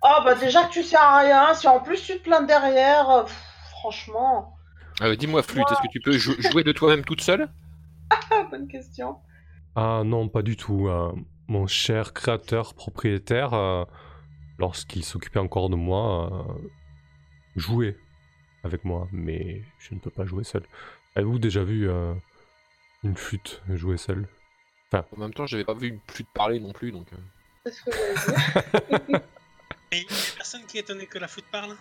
Oh, 0.03 0.21
bah 0.23 0.35
déjà 0.35 0.65
que 0.65 0.71
tu 0.73 0.83
sers 0.83 1.01
à 1.01 1.19
rien, 1.19 1.53
si 1.53 1.67
en 1.67 1.79
plus 1.79 2.01
tu 2.03 2.17
te 2.19 2.23
plains 2.23 2.41
derrière, 2.43 3.09
euh, 3.09 3.23
pff, 3.23 3.41
franchement. 3.71 4.57
Euh, 5.01 5.15
Dis-moi, 5.15 5.41
flûte, 5.43 5.71
est-ce 5.71 5.81
que 5.81 5.87
tu 5.91 5.99
peux 6.01 6.17
jou- 6.17 6.35
jouer 6.39 6.63
de 6.63 6.71
toi-même 6.71 7.03
toute 7.03 7.21
seule? 7.21 7.49
Ah, 8.09 8.43
bonne 8.51 8.67
question. 8.67 9.17
Ah 9.75 10.03
non, 10.05 10.29
pas 10.29 10.41
du 10.41 10.55
tout. 10.55 10.87
euh, 10.87 11.11
mon 11.47 11.67
cher 11.67 12.13
créateur 12.13 12.73
propriétaire, 12.73 13.53
euh, 13.53 13.83
lorsqu'il 14.59 15.03
s'occupait 15.03 15.39
encore 15.39 15.69
de 15.69 15.75
moi, 15.75 16.47
euh, 16.49 16.69
jouait 17.55 17.97
avec 18.63 18.85
moi, 18.85 19.07
mais 19.11 19.63
je 19.79 19.95
ne 19.95 19.99
peux 19.99 20.11
pas 20.11 20.25
jouer 20.25 20.43
seul. 20.43 20.63
Avez-vous 21.15 21.39
déjà 21.39 21.63
vu 21.63 21.89
euh, 21.89 22.13
une 23.03 23.17
flûte 23.17 23.61
jouer 23.69 23.97
seule? 23.97 24.27
En 25.15 25.17
même 25.17 25.33
temps, 25.33 25.45
j'avais 25.47 25.63
pas 25.63 25.73
vu 25.73 25.87
une 25.87 26.01
flûte 26.09 26.29
parler 26.33 26.59
non 26.59 26.73
plus, 26.73 26.91
donc. 26.91 27.07
C'est 27.65 27.71
ce 27.71 27.83
que 27.83 27.91
j'allais 27.91 29.09
dire. 29.09 29.21
Mais 29.91 29.99
il 29.99 30.01
y 30.01 30.05
a 30.05 30.35
personne 30.35 30.61
qui 30.67 30.77
est 30.77 30.81
étonné 30.81 31.05
que 31.05 31.19
la 31.19 31.27
flûte 31.27 31.45
parle 31.51 31.75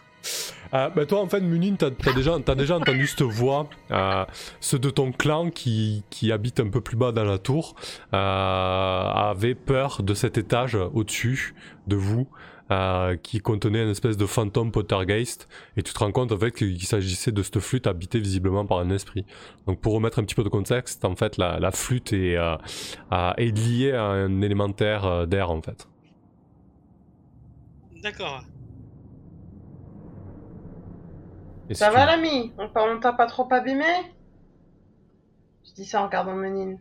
Ah, 0.70 0.90
bah 0.90 1.06
toi 1.06 1.20
en 1.22 1.28
fait 1.28 1.40
Munine 1.40 1.76
t'as 1.76 1.86
as 1.86 2.12
déjà, 2.12 2.38
t'as 2.44 2.54
déjà 2.54 2.76
entendu 2.76 3.06
cette 3.06 3.22
voix 3.22 3.68
euh, 3.90 4.24
ceux 4.60 4.78
de 4.78 4.90
ton 4.90 5.12
clan 5.12 5.50
qui, 5.50 6.04
qui 6.10 6.30
habitent 6.30 6.60
un 6.60 6.68
peu 6.68 6.80
plus 6.82 6.96
bas 6.96 7.10
dans 7.10 7.24
la 7.24 7.38
tour 7.38 7.74
euh, 8.12 8.16
avaient 8.16 9.54
peur 9.54 10.02
de 10.02 10.12
cet 10.14 10.36
étage 10.36 10.74
au-dessus 10.74 11.54
de 11.86 11.96
vous 11.96 12.28
euh, 12.72 13.16
qui 13.16 13.38
contenait 13.40 13.82
une 13.84 13.90
espèce 13.90 14.16
de 14.16 14.26
fantôme 14.26 14.72
poltergeist. 14.72 15.46
Et 15.76 15.82
tu 15.82 15.92
te 15.92 15.98
rends 16.00 16.10
compte 16.10 16.32
en 16.32 16.38
fait 16.38 16.50
qu'il 16.50 16.82
s'agissait 16.82 17.30
de 17.30 17.42
cette 17.42 17.60
flûte 17.60 17.86
habitée 17.86 18.18
visiblement 18.18 18.66
par 18.66 18.78
un 18.78 18.90
esprit. 18.90 19.24
Donc 19.66 19.80
pour 19.80 19.92
remettre 19.92 20.18
un 20.18 20.24
petit 20.24 20.34
peu 20.34 20.42
de 20.42 20.48
contexte 20.48 21.04
en 21.04 21.14
fait 21.14 21.36
la, 21.36 21.60
la 21.60 21.70
flûte 21.70 22.12
est, 22.12 22.36
euh, 22.36 22.56
euh, 23.12 23.32
est 23.36 23.56
liée 23.56 23.92
à 23.92 24.04
un 24.04 24.40
élémentaire 24.42 25.04
euh, 25.04 25.26
d'air 25.26 25.50
en 25.50 25.60
fait. 25.62 25.86
D'accord. 28.02 28.42
Si 31.70 31.76
Ça 31.76 31.88
tu- 31.88 31.94
va 31.94 32.06
l'ami? 32.06 32.52
On 32.58 32.98
t'a 32.98 33.12
pas 33.12 33.26
trop 33.26 33.46
abîmé? 33.52 33.84
Je 35.64 35.72
dis 35.74 35.84
ça 35.86 36.02
en 36.02 36.06
regardant 36.06 36.34
Menine. 36.34 36.78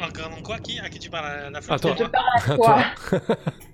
En 0.00 0.06
regardant 0.06 0.40
quoi? 0.42 0.58
Qui? 0.60 0.78
À 0.78 0.88
qui 0.88 0.98
tu 0.98 1.10
parles? 1.10 1.50
La- 1.52 1.60
flûte? 1.60 1.72
Attends. 1.74 1.90
ou 1.90 1.96
Je 1.96 2.02
moi 2.04 2.08
te 2.08 2.12
parle 2.12 2.28
à 2.36 2.40
À 2.52 2.56
toi. 2.56 2.78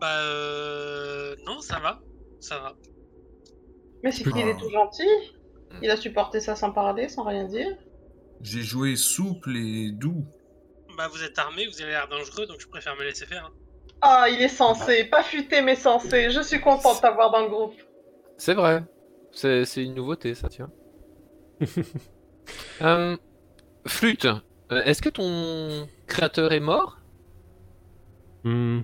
Bah 0.00 0.20
euh... 0.22 1.36
Non, 1.46 1.60
ça 1.60 1.78
va. 1.78 2.00
Ça 2.40 2.58
va. 2.58 2.74
Mais 4.02 4.10
c'est 4.12 4.24
qu'il 4.24 4.42
Ah. 4.44 4.48
est 4.48 4.56
tout 4.58 4.70
gentil. 4.70 5.08
Il 5.82 5.90
a 5.90 5.96
supporté 5.96 6.40
ça 6.40 6.56
sans 6.56 6.72
parler, 6.72 7.08
sans 7.08 7.22
rien 7.24 7.44
dire. 7.44 7.76
J'ai 8.40 8.62
joué 8.62 8.96
souple 8.96 9.56
et 9.56 9.92
doux. 9.92 10.24
Bah 10.96 11.08
vous 11.12 11.22
êtes 11.22 11.38
armé, 11.38 11.66
vous 11.66 11.80
avez 11.82 11.90
l'air 11.92 12.08
dangereux, 12.08 12.46
donc 12.46 12.60
je 12.60 12.66
préfère 12.68 12.96
me 12.96 13.04
laisser 13.04 13.26
faire. 13.26 13.46
hein. 13.46 13.52
Ah, 14.02 14.26
il 14.30 14.40
est 14.40 14.48
censé, 14.48 15.04
pas 15.04 15.22
futé 15.22 15.60
mais 15.62 15.76
censé. 15.76 16.30
Je 16.30 16.40
suis 16.40 16.60
contente 16.60 16.96
de 16.96 17.00
t'avoir 17.02 17.30
dans 17.30 17.42
le 17.42 17.48
groupe. 17.50 17.74
C'est 18.38 18.54
vrai. 18.54 18.82
C'est 19.32 19.64
c'est 19.66 19.84
une 19.84 19.94
nouveauté, 19.94 20.34
ça, 20.34 20.48
tiens. 20.48 20.70
Euh, 22.82 23.16
flûte, 23.86 24.24
euh, 24.72 24.82
est-ce 24.82 25.00
que 25.02 25.08
ton 25.08 25.86
créateur 26.08 26.52
est 26.52 26.58
mort? 26.60 26.98
Hmm. 28.42 28.80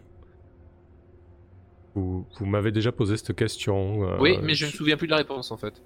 Vous, 1.97 2.27
vous 2.39 2.47
m'avez 2.47 2.71
déjà 2.73 2.93
posé 2.93 3.17
cette 3.17 3.35
question. 3.35 4.07
euh, 4.09 4.19
Oui, 4.21 4.39
mais 4.43 4.55
je 4.55 4.67
ne 4.67 4.71
me 4.71 4.77
souviens 4.77 4.97
plus 4.97 5.07
de 5.07 5.13
la 5.13 5.17
réponse 5.17 5.51
en 5.51 5.57
fait. 5.57 5.83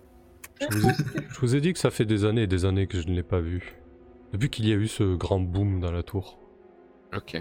je 0.60 0.76
vous, 0.76 0.88
ai, 0.90 0.92
je 1.30 1.38
vous 1.40 1.54
ai 1.56 1.60
dit 1.60 1.72
que 1.72 1.78
ça 1.78 1.90
fait 1.90 2.04
des 2.04 2.24
années 2.24 2.42
et 2.42 2.46
des 2.48 2.64
années 2.64 2.86
que 2.88 3.00
je 3.00 3.06
ne 3.08 3.14
l'ai 3.14 3.22
pas 3.22 3.40
vu. 3.40 3.76
Depuis 4.32 4.50
qu'il 4.50 4.68
y 4.68 4.72
a 4.72 4.76
eu 4.76 4.88
ce 4.88 5.14
grand 5.16 5.40
boom 5.40 5.80
dans 5.80 5.92
la 5.92 6.02
tour. 6.02 6.38
Ok. 7.16 7.40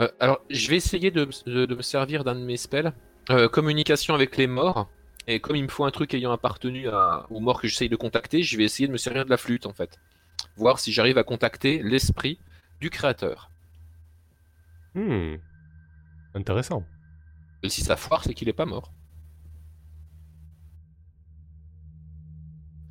Euh, 0.00 0.08
alors, 0.20 0.40
je 0.50 0.68
vais 0.70 0.76
essayer 0.76 1.10
de, 1.10 1.28
de- 1.46 1.66
de 1.66 1.74
me 1.74 1.82
servir 1.82 2.24
d'un 2.24 2.34
de 2.36 2.44
mes 2.44 2.56
spells. 2.56 2.92
Euh, 3.30 3.48
communication 3.48 4.14
avec 4.14 4.36
les 4.36 4.46
morts. 4.46 4.88
Et 5.28 5.38
comme 5.40 5.54
il 5.56 5.62
me 5.64 5.68
faut 5.68 5.84
un 5.84 5.90
truc 5.90 6.14
ayant 6.14 6.32
appartenu 6.32 6.88
à- 6.88 7.26
aux 7.30 7.40
morts 7.40 7.60
que 7.60 7.68
j'essaye 7.68 7.88
de 7.88 7.96
contacter, 7.96 8.42
je 8.42 8.56
vais 8.56 8.64
essayer 8.64 8.86
de 8.86 8.92
me 8.92 8.96
servir 8.96 9.24
de 9.24 9.30
la 9.30 9.36
flûte 9.36 9.66
en 9.66 9.72
fait. 9.72 9.98
voir 10.56 10.78
si 10.78 10.92
j'arrive 10.92 11.18
à 11.18 11.24
contacter 11.24 11.80
l'esprit 11.82 12.38
du 12.80 12.90
créateur. 12.90 13.50
Hmm. 14.94 15.36
Intéressant. 16.34 16.84
Et 17.62 17.68
si 17.68 17.82
ça 17.82 17.96
foire, 17.96 18.24
c'est 18.24 18.34
qu'il 18.34 18.48
est 18.48 18.52
pas 18.52 18.66
mort. 18.66 18.92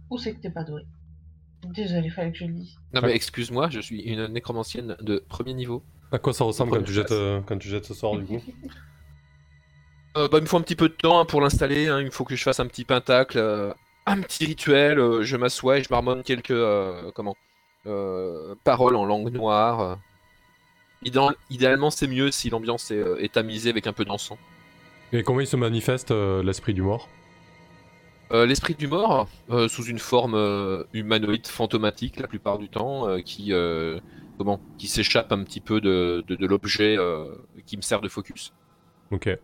Ou 0.10 0.18
c'est 0.18 0.34
que 0.34 0.42
t'es 0.42 0.50
pas 0.50 0.64
doué? 0.64 0.82
Désolé, 1.64 2.10
fallait 2.10 2.32
que 2.32 2.38
je 2.40 2.46
le 2.46 2.54
dise. 2.54 2.76
Non 2.94 3.02
mais 3.02 3.16
excuse-moi, 3.16 3.70
je 3.70 3.80
suis 3.80 4.02
une 4.02 4.28
nécromancienne 4.28 4.98
de 5.02 5.24
premier 5.30 5.54
niveau. 5.54 5.84
À 6.12 6.20
quoi 6.20 6.34
ça 6.34 6.44
ressemble 6.44 6.72
quand 6.72 6.84
tu, 6.84 6.92
jettes, 6.92 7.12
euh, 7.12 7.40
quand 7.42 7.58
tu 7.58 7.70
jettes 7.70 7.86
ce 7.86 7.94
sort 7.94 8.18
du 8.18 8.26
coup? 8.26 8.42
Euh, 10.18 10.28
bah, 10.28 10.40
il 10.40 10.42
me 10.42 10.46
faut 10.46 10.58
un 10.58 10.62
petit 10.62 10.76
peu 10.76 10.90
de 10.90 10.94
temps 10.94 11.22
hein, 11.22 11.26
pour 11.26 11.40
l'installer. 11.40 11.88
hein. 11.88 12.02
Il 12.02 12.12
faut 12.12 12.26
que 12.26 12.36
je 12.36 12.44
fasse 12.44 12.60
un 12.60 12.68
petit 12.68 12.84
pentacle, 12.84 13.38
euh, 13.38 13.74
un 14.06 14.20
petit 14.20 14.46
rituel. 14.46 15.00
euh, 15.00 15.24
je 15.24 15.38
m'assois 15.38 15.78
et 15.78 15.84
je 15.84 15.88
marmonne 15.90 16.22
quelques 16.22 16.52
euh, 16.52 17.12
comment 17.16 17.38
euh, 17.86 18.54
paroles 18.66 18.98
en 18.98 19.06
langue 19.06 19.32
noire. 19.32 19.80
euh. 19.80 19.96
Idéal- 21.04 21.36
idéalement, 21.50 21.90
c'est 21.92 22.08
mieux 22.08 22.30
si 22.30 22.50
l'ambiance 22.50 22.92
est, 22.92 22.96
euh, 22.98 23.24
est 23.24 23.32
tamisée 23.34 23.70
avec 23.70 23.88
un 23.88 23.94
peu 23.94 24.04
d'encens. 24.04 24.38
Et 25.14 25.24
comment 25.24 25.42
il 25.42 25.48
se 25.48 25.58
manifeste 25.58 26.12
euh, 26.12 26.42
l'esprit 26.44 26.74
du 26.74 26.82
mort? 26.82 27.10
Euh, 28.32 28.46
L'esprit 28.46 28.76
du 28.76 28.88
mort, 28.88 29.28
euh, 29.50 29.68
sous 29.68 29.84
une 29.84 30.00
forme 30.00 30.86
humanoïde 30.94 31.48
fantomatique 31.48 32.18
la 32.18 32.28
plupart 32.28 32.60
du 32.60 32.70
temps, 32.70 33.20
qui 33.24 33.52
comment 34.38 34.62
qui 34.78 34.88
s'échappe 34.88 35.34
un 35.34 35.44
petit 35.44 35.60
peu 35.60 35.82
de, 35.82 36.24
de, 36.26 36.36
de 36.36 36.48
l'objet 36.48 36.96
qui 37.66 37.76
me 37.76 37.82
sert 37.82 38.00
de 38.00 38.08
focus. 38.08 38.54
Ok, 39.12 39.38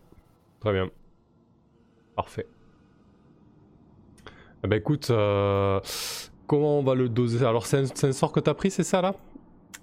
très 0.60 0.72
bien. 0.72 0.88
Parfait. 2.16 2.46
Eh 4.64 4.68
ben 4.68 4.76
écoute, 4.76 5.08
comment 6.46 6.78
on 6.78 6.82
va 6.82 6.94
le 6.94 7.10
doser? 7.10 7.44
Alors 7.44 7.66
c'est 7.66 7.76
un, 7.76 7.86
c'est 7.86 8.06
un 8.06 8.12
sort 8.12 8.32
que 8.32 8.40
t'as 8.40 8.54
pris, 8.54 8.70
c'est 8.70 8.84
ça 8.84 9.02
là? 9.02 9.14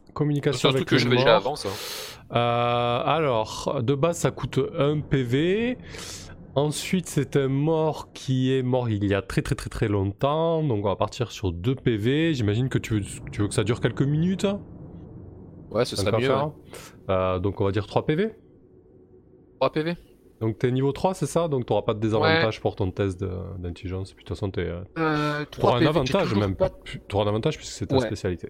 C'est 0.08 0.14
Communication 0.14 0.70
un 0.70 0.74
truc 0.74 0.88
que 0.88 0.98
j'avais 0.98 1.18
déjà 1.18 1.36
avant 1.36 1.56
ça. 1.56 1.70
Euh, 2.32 3.02
alors, 3.06 3.82
de 3.84 3.94
base, 3.96 4.18
ça 4.18 4.32
coûte 4.32 4.60
1 4.78 5.00
PV. 5.02 5.78
Ensuite, 6.56 7.08
c'est 7.08 7.36
un 7.36 7.50
mort 7.50 8.14
qui 8.14 8.54
est 8.54 8.64
mort 8.64 8.90
il 8.90 9.04
y 9.06 9.14
a 9.14 9.22
très 9.22 9.42
très 9.42 9.56
très 9.56 9.70
très 9.70 9.88
longtemps. 9.88 10.64
Donc, 10.64 10.86
on 10.86 10.90
va 10.90 10.96
partir 10.96 11.32
sur 11.32 11.52
2 11.52 11.76
PV. 11.76 12.34
J'imagine 12.34 12.70
que 12.70 12.78
tu 12.78 12.96
veux, 12.96 13.02
tu 13.32 13.42
veux 13.42 13.48
que 13.48 13.54
ça 13.54 13.64
dure 13.64 13.80
quelques 13.82 14.02
minutes. 14.04 14.48
Ouais, 15.72 15.84
ce 15.86 15.96
serait 15.98 16.18
mieux. 16.18 16.30
ouais. 16.34 16.52
Euh, 17.10 17.40
donc, 17.40 17.60
on 17.62 17.66
va 17.66 17.72
dire 17.72 17.86
3 17.88 18.06
PV. 18.06 18.32
3 19.60 19.72
PV. 19.72 19.96
Donc, 20.42 20.58
t'es 20.58 20.72
niveau 20.72 20.92
3, 20.92 21.14
c'est 21.14 21.26
ça? 21.26 21.48
Donc, 21.48 21.66
t'auras 21.66 21.82
pas 21.84 21.94
de 21.94 22.00
désavantage 22.00 22.60
pour 22.62 22.76
ton 22.76 22.90
test 22.92 23.24
d'intelligence. 23.58 24.14
Puis, 24.14 24.24
de 24.24 24.28
toute 24.30 24.36
façon, 24.38 24.50
t'es, 24.52 24.62
euh, 24.62 24.82
Euh, 24.98 25.42
un 25.42 25.46
3 25.46 25.74
PV, 25.80 25.84
j'ai 25.84 25.88
avantage 25.90 26.36
même. 26.36 26.56
pas- 26.56 26.70
T'auras 27.08 27.26
un 27.26 27.28
avantage 27.28 27.58
puisque 27.58 27.74
c'est 27.74 27.88
ta 27.88 27.96
Ouais. 27.96 28.02
spécialité. 28.02 28.50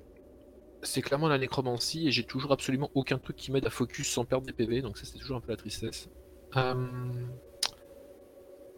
C'est 0.85 1.01
clairement 1.01 1.27
la 1.27 1.37
nécromancie 1.37 2.07
et 2.07 2.11
j'ai 2.11 2.23
toujours 2.23 2.51
absolument 2.53 2.89
aucun 2.93 3.17
truc 3.17 3.35
qui 3.35 3.51
m'aide 3.51 3.65
à 3.65 3.69
focus 3.69 4.07
sans 4.09 4.23
perdre 4.23 4.45
des 4.47 4.53
PV, 4.53 4.81
donc 4.81 4.97
ça 4.97 5.03
c'est 5.05 5.17
toujours 5.17 5.37
un 5.37 5.41
peu 5.41 5.51
la 5.51 5.57
tristesse. 5.57 6.07
Euh, 6.55 6.73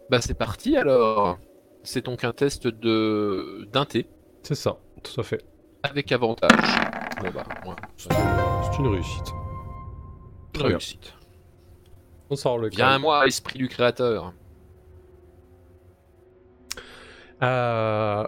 Bah 0.09 0.21
c'est 0.21 0.33
parti 0.33 0.77
alors. 0.77 1.37
C'est 1.83 2.03
donc 2.05 2.23
un 2.23 2.33
test 2.33 2.67
de 2.67 3.67
d'inté 3.71 4.07
C'est 4.43 4.55
ça, 4.55 4.77
tout 5.03 5.19
à 5.21 5.23
fait. 5.23 5.43
avec 5.83 6.11
avantage. 6.11 6.51
Bon 7.21 7.29
bah, 7.31 7.45
ouais, 7.65 7.75
c'est 7.97 8.11
C'est 8.13 8.79
une 8.79 8.87
réussite. 8.87 9.29
une 9.29 10.51
Très 10.53 10.63
bien. 10.69 10.77
réussite. 10.77 11.13
On 12.29 12.35
sort 12.35 12.57
le 12.57 12.69
Viens 12.69 12.89
à 12.89 12.99
moi, 12.99 13.25
esprit 13.27 13.57
du 13.59 13.67
créateur. 13.69 14.33
Euh, 17.43 18.27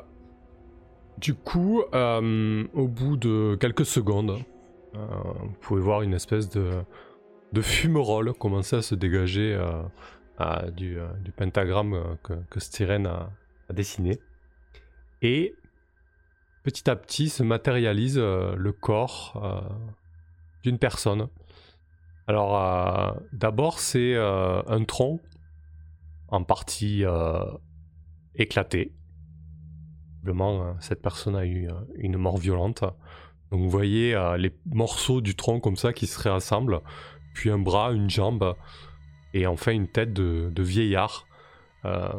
du 1.20 1.34
coup, 1.36 1.84
euh, 1.94 2.66
au 2.74 2.88
bout 2.88 3.18
de 3.18 3.58
quelques 3.60 3.86
secondes, 3.86 4.38
euh, 4.96 5.06
vous 5.42 5.56
pouvez 5.60 5.82
voir 5.82 6.02
une 6.02 6.14
espèce 6.14 6.50
de, 6.50 6.82
de 7.52 7.62
fumerole 7.62 8.34
commencer 8.34 8.78
à 8.78 8.82
se 8.82 8.96
dégager 8.96 9.54
euh, 10.40 10.72
du, 10.72 10.98
pentagramme 11.36 12.18
que, 12.24 12.34
que 12.50 12.60
Styren 12.60 13.06
a, 13.06 13.30
a 13.70 13.74
dessiné. 13.74 14.20
Et 15.22 15.56
petit 16.64 16.90
à 16.90 16.96
petit 16.96 17.28
se 17.28 17.44
matérialise 17.44 18.18
le 18.18 18.72
corps 18.72 19.74
d'une 20.64 20.78
personne. 20.78 21.28
Alors, 22.28 23.20
d'abord, 23.34 23.80
c'est 23.80 24.16
un 24.16 24.84
tronc 24.86 25.20
en 26.30 26.44
partie 26.44 27.04
éclaté. 28.36 28.94
Visiblement, 30.20 30.64
euh, 30.64 30.74
cette 30.82 31.02
personne 31.02 31.36
a 31.36 31.46
eu 31.46 31.70
euh, 31.70 31.74
une 31.96 32.18
mort 32.18 32.38
violente. 32.38 32.84
Donc 33.52 33.62
vous 33.62 33.70
voyez 33.70 34.14
euh, 34.16 34.36
les 34.36 34.54
morceaux 34.66 35.22
du 35.22 35.34
tronc 35.34 35.62
comme 35.62 35.78
ça 35.78 35.94
qui 35.94 36.08
se 36.08 36.20
réassemblent, 36.20 36.82
puis 37.34 37.50
un 37.50 37.58
bras, 37.58 37.94
une 37.94 38.10
jambe, 38.10 38.56
et 39.34 39.48
enfin 39.48 39.72
une 39.72 39.88
tête 39.88 40.12
de, 40.12 40.52
vieillard. 40.62 41.26
Euh, 41.86 42.12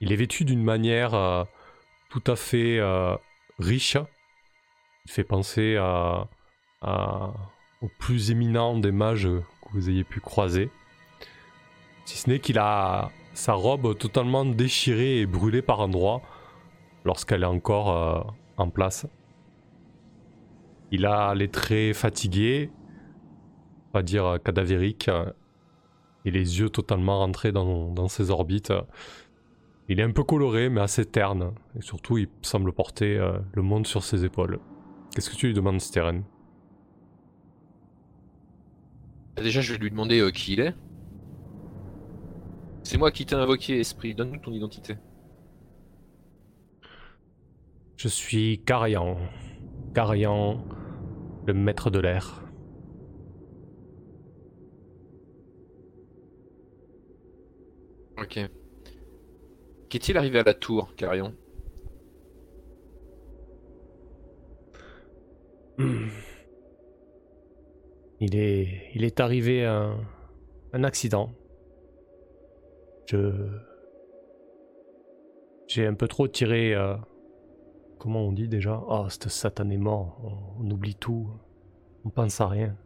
il 0.00 0.12
est 0.12 0.16
vêtu 0.16 0.46
d'une 0.46 0.62
manière 0.62 1.46
tout 2.08 2.22
à 2.26 2.34
fait 2.34 2.80
riche. 3.58 3.96
Il 5.04 5.10
fait 5.12 5.24
penser 5.24 5.76
à- 5.76 6.26
au 7.82 7.88
plus 8.00 8.30
éminent 8.32 8.78
des 8.78 8.90
mages 8.90 9.28
que 9.28 9.72
vous 9.72 9.90
ayez 9.90 10.02
pu 10.02 10.18
croiser. 10.20 10.70
Si 12.04 12.18
ce 12.18 12.30
n'est 12.30 12.40
qu'il 12.40 12.58
a 12.58 13.10
sa 13.34 13.52
robe 13.52 13.96
totalement 13.96 14.44
déchirée 14.44 15.20
et 15.20 15.26
brûlée 15.26 15.62
par 15.62 15.80
endroits 15.80 16.22
lorsqu'elle 17.04 17.42
est 17.42 17.46
encore 17.46 17.90
euh, 17.90 18.20
en 18.56 18.70
place. 18.70 19.06
Il 20.90 21.06
a 21.06 21.34
les 21.34 21.48
traits 21.48 21.96
fatigués, 21.96 22.70
on 23.92 23.98
va 23.98 24.02
dire 24.02 24.38
cadavériques, 24.44 25.08
euh, 25.08 25.30
et 26.24 26.30
les 26.30 26.60
yeux 26.60 26.68
totalement 26.68 27.18
rentrés 27.18 27.52
dans, 27.52 27.90
dans 27.92 28.08
ses 28.08 28.30
orbites. 28.30 28.72
Il 29.88 30.00
est 30.00 30.04
un 30.04 30.12
peu 30.12 30.22
coloré, 30.22 30.68
mais 30.68 30.80
assez 30.80 31.04
terne, 31.04 31.52
et 31.76 31.82
surtout 31.82 32.18
il 32.18 32.28
semble 32.42 32.72
porter 32.72 33.18
euh, 33.18 33.38
le 33.54 33.62
monde 33.62 33.86
sur 33.86 34.04
ses 34.04 34.24
épaules. 34.24 34.60
Qu'est-ce 35.14 35.30
que 35.30 35.36
tu 35.36 35.48
lui 35.48 35.54
demandes, 35.54 35.80
Steren 35.80 36.22
Déjà, 39.36 39.60
je 39.60 39.72
vais 39.72 39.78
lui 39.78 39.90
demander 39.90 40.30
qui 40.32 40.52
il 40.52 40.60
est. 40.60 40.74
C'est 42.84 42.98
moi 42.98 43.10
qui 43.10 43.24
t'ai 43.24 43.34
invoqué, 43.34 43.80
esprit. 43.80 44.14
Donne-nous 44.14 44.38
ton 44.38 44.52
identité. 44.52 44.96
Je 48.02 48.08
suis 48.08 48.64
Carian. 48.64 49.16
Carian, 49.94 50.64
le 51.46 51.54
maître 51.54 51.88
de 51.88 52.00
l'air. 52.00 52.42
Ok. 58.18 58.40
Qu'est-il 59.88 60.16
arrivé 60.16 60.40
à 60.40 60.42
la 60.42 60.54
tour, 60.54 60.96
Carion 60.96 61.32
Hmm. 65.78 66.08
Il 68.18 68.34
est, 68.34 68.90
il 68.96 69.04
est 69.04 69.20
arrivé 69.20 69.64
un, 69.64 69.96
un 70.72 70.82
accident. 70.82 71.30
Je, 73.06 73.30
j'ai 75.68 75.86
un 75.86 75.94
peu 75.94 76.08
trop 76.08 76.26
tiré. 76.26 76.74
euh, 76.74 76.96
comment 78.02 78.22
on 78.22 78.32
dit 78.32 78.48
déjà 78.48 78.82
Ah, 78.88 79.06
ce 79.08 79.28
satan 79.28 79.70
est 79.70 79.76
mort. 79.76 80.18
On, 80.24 80.64
on 80.64 80.70
oublie 80.72 80.96
tout. 80.96 81.30
On 82.04 82.10
pense 82.10 82.40
à 82.40 82.48
rien. 82.48 82.76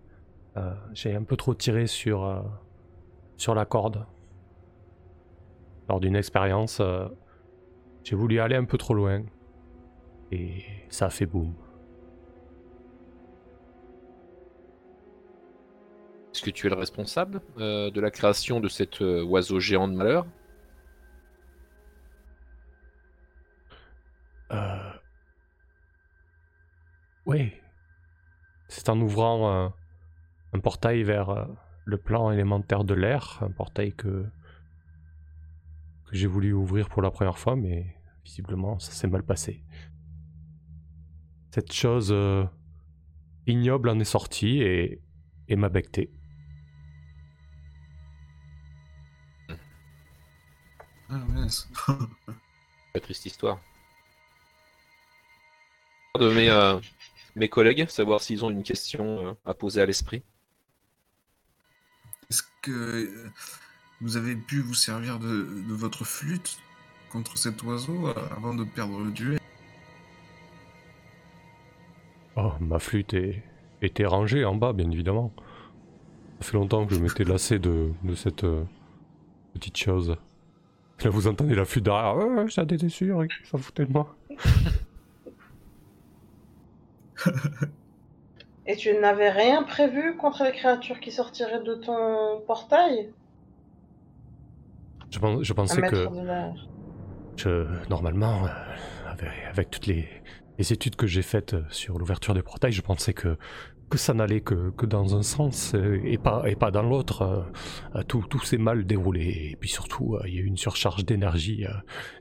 Euh, 0.59 0.75
j'ai 0.93 1.15
un 1.15 1.23
peu 1.23 1.37
trop 1.37 1.55
tiré 1.55 1.87
sur 1.87 2.27
euh, 2.27 2.43
sur 3.39 3.55
la 3.55 3.65
corde. 3.65 4.05
Lors 5.89 6.01
d'une 6.01 6.17
expérience, 6.17 6.81
euh, 6.81 7.09
j'ai 8.05 8.15
voulu 8.15 8.41
aller 8.41 8.57
un 8.57 8.67
peu 8.67 8.77
trop 8.77 8.93
loin 8.93 9.23
et 10.33 10.65
ça 10.91 11.07
a 11.07 11.11
fait 11.11 11.25
boum. 11.25 11.55
Est-ce 16.35 16.43
que 16.43 16.51
tu 16.51 16.67
es 16.67 16.71
le 16.71 16.77
responsable 16.77 17.41
de 17.57 17.99
la 17.99 18.11
création 18.11 18.61
de 18.61 18.69
cet 18.69 19.01
oiseau 19.01 19.59
géant 19.59 19.89
de 19.89 19.95
malheur? 19.95 20.27
Euh... 24.53 24.86
Oui. 27.27 27.53
C'est 28.69 28.89
en 28.89 29.01
ouvrant 29.01 29.51
un, 29.53 29.75
un 30.53 30.61
portail 30.61 31.03
vers 31.03 31.31
euh, 31.31 31.45
le 31.85 31.99
plan 31.99 32.31
élémentaire 32.31 32.85
de 32.85 32.95
l'air, 32.95 33.39
un 33.43 33.51
portail 33.51 33.93
que, 33.93 34.25
que 36.07 36.17
j'ai 36.17 36.27
voulu 36.27 36.53
ouvrir 36.53 36.89
pour 36.89 37.03
la 37.03 37.11
première 37.11 37.39
fois, 37.39 37.57
mais 37.57 37.97
visiblement 38.25 38.79
ça 38.79 38.93
s'est 38.93 39.09
mal 39.09 39.23
passé. 39.25 39.65
Cette 41.51 41.73
chose 41.73 42.11
euh, 42.13 42.45
ignoble 43.47 43.89
en 43.89 43.99
est 43.99 44.05
sortie 44.05 44.63
et, 44.63 45.03
et 45.49 45.57
m'a 45.57 45.69
becté. 45.69 46.13
Ah, 51.09 51.19
mince. 51.29 51.69
La 52.95 53.01
triste 53.01 53.27
histoire. 53.27 53.61
De 56.19 56.33
mes, 56.33 56.49
euh, 56.49 56.81
mes 57.37 57.49
collègues, 57.49 57.87
savoir 57.89 58.21
s'ils 58.21 58.45
ont 58.45 58.51
une 58.51 58.63
question 58.63 59.29
euh, 59.29 59.33
à 59.45 59.55
poser 59.55 59.81
à 59.81 59.87
l'esprit. 59.87 60.23
Est-ce 62.31 62.43
que 62.63 62.71
euh, 62.73 63.31
vous 64.01 64.17
avez 64.17 64.35
pu 64.35 64.61
vous 64.61 64.75
servir 64.75 65.19
de, 65.19 65.29
de 65.69 65.75
votre 65.75 66.05
flûte 66.05 66.59
contre 67.11 67.39
cet 67.39 67.63
oiseau 67.63 68.09
euh, 68.09 68.15
avant 68.37 68.55
de 68.55 68.65
perdre 68.65 68.99
le 69.01 69.11
duel? 69.11 69.39
Oh, 72.37 72.53
ma 72.61 72.79
flûte 72.79 73.15
est... 73.15 73.43
était 73.81 74.07
rangée 74.07 74.45
en 74.45 74.57
bas, 74.57 74.73
bien 74.73 74.91
évidemment. 74.91 75.33
Ça 76.41 76.47
fait 76.49 76.57
longtemps 76.57 76.87
que 76.87 76.95
je 76.95 77.01
m'étais 77.01 77.25
lassé 77.25 77.59
de, 77.59 77.93
de 78.03 78.15
cette 78.15 78.45
euh, 78.45 78.65
petite 79.55 79.77
chose. 79.77 80.17
Là, 81.03 81.11
vous 81.11 81.27
entendez 81.29 81.55
la 81.55 81.65
flûte 81.65 81.85
derrière. 81.85 82.17
Ouais, 82.17 82.25
ouais, 82.25 82.49
j'étais 82.49 82.77
déçu, 82.77 83.13
Rick, 83.13 83.33
s'en 83.45 83.59
foutait 83.59 83.87
de 83.87 83.93
moi. 83.93 84.17
Et 88.67 88.77
tu 88.77 88.93
n'avais 88.93 89.31
rien 89.31 89.63
prévu 89.63 90.15
contre 90.19 90.45
les 90.45 90.53
créatures 90.53 91.01
qui 91.01 91.11
sortiraient 91.11 91.63
de 91.63 91.75
ton 91.75 92.43
portail? 92.47 93.15
Je, 95.11 95.53
pensais 95.53 95.83
que, 95.83 96.11
je- 97.39 97.89
normalement, 97.89 98.47
euh, 98.47 98.51
avec, 99.07 99.31
avec 99.51 99.71
toutes 99.71 99.87
les, 99.87 100.09
les 100.59 100.73
études 100.73 100.97
que 100.97 101.07
j'ai 101.07 101.23
faites 101.23 101.55
euh, 101.55 101.65
sur 101.71 101.99
l'ouverture 101.99 102.35
des 102.35 102.43
portails, 102.43 102.73
je 102.73 102.81
pensais 102.83 103.13
que, 103.15 103.37
que 103.91 103.99
ça 103.99 104.15
n'allait 104.15 104.41
que, 104.43 104.71
que 104.73 104.87
dans 104.87 105.17
un 105.17 105.23
sens 105.23 105.75
euh, 105.75 106.01
et 106.05 106.19
pas, 106.19 106.43
et 106.47 106.57
pas 106.57 106.71
dans 106.71 106.83
l'autre. 106.83 107.51
tout 108.09 108.25
tout 108.31 108.41
s'est 108.45 108.59
mal 108.59 108.87
déroulé. 108.87 109.51
Et 109.53 109.57
puis 109.57 109.69
surtout, 109.69 110.19
il 110.27 110.35
y 110.35 110.39
a 110.39 110.43
eu 110.43 110.47
une 110.47 110.57
surcharge 110.57 111.05
d'énergie 111.05 111.67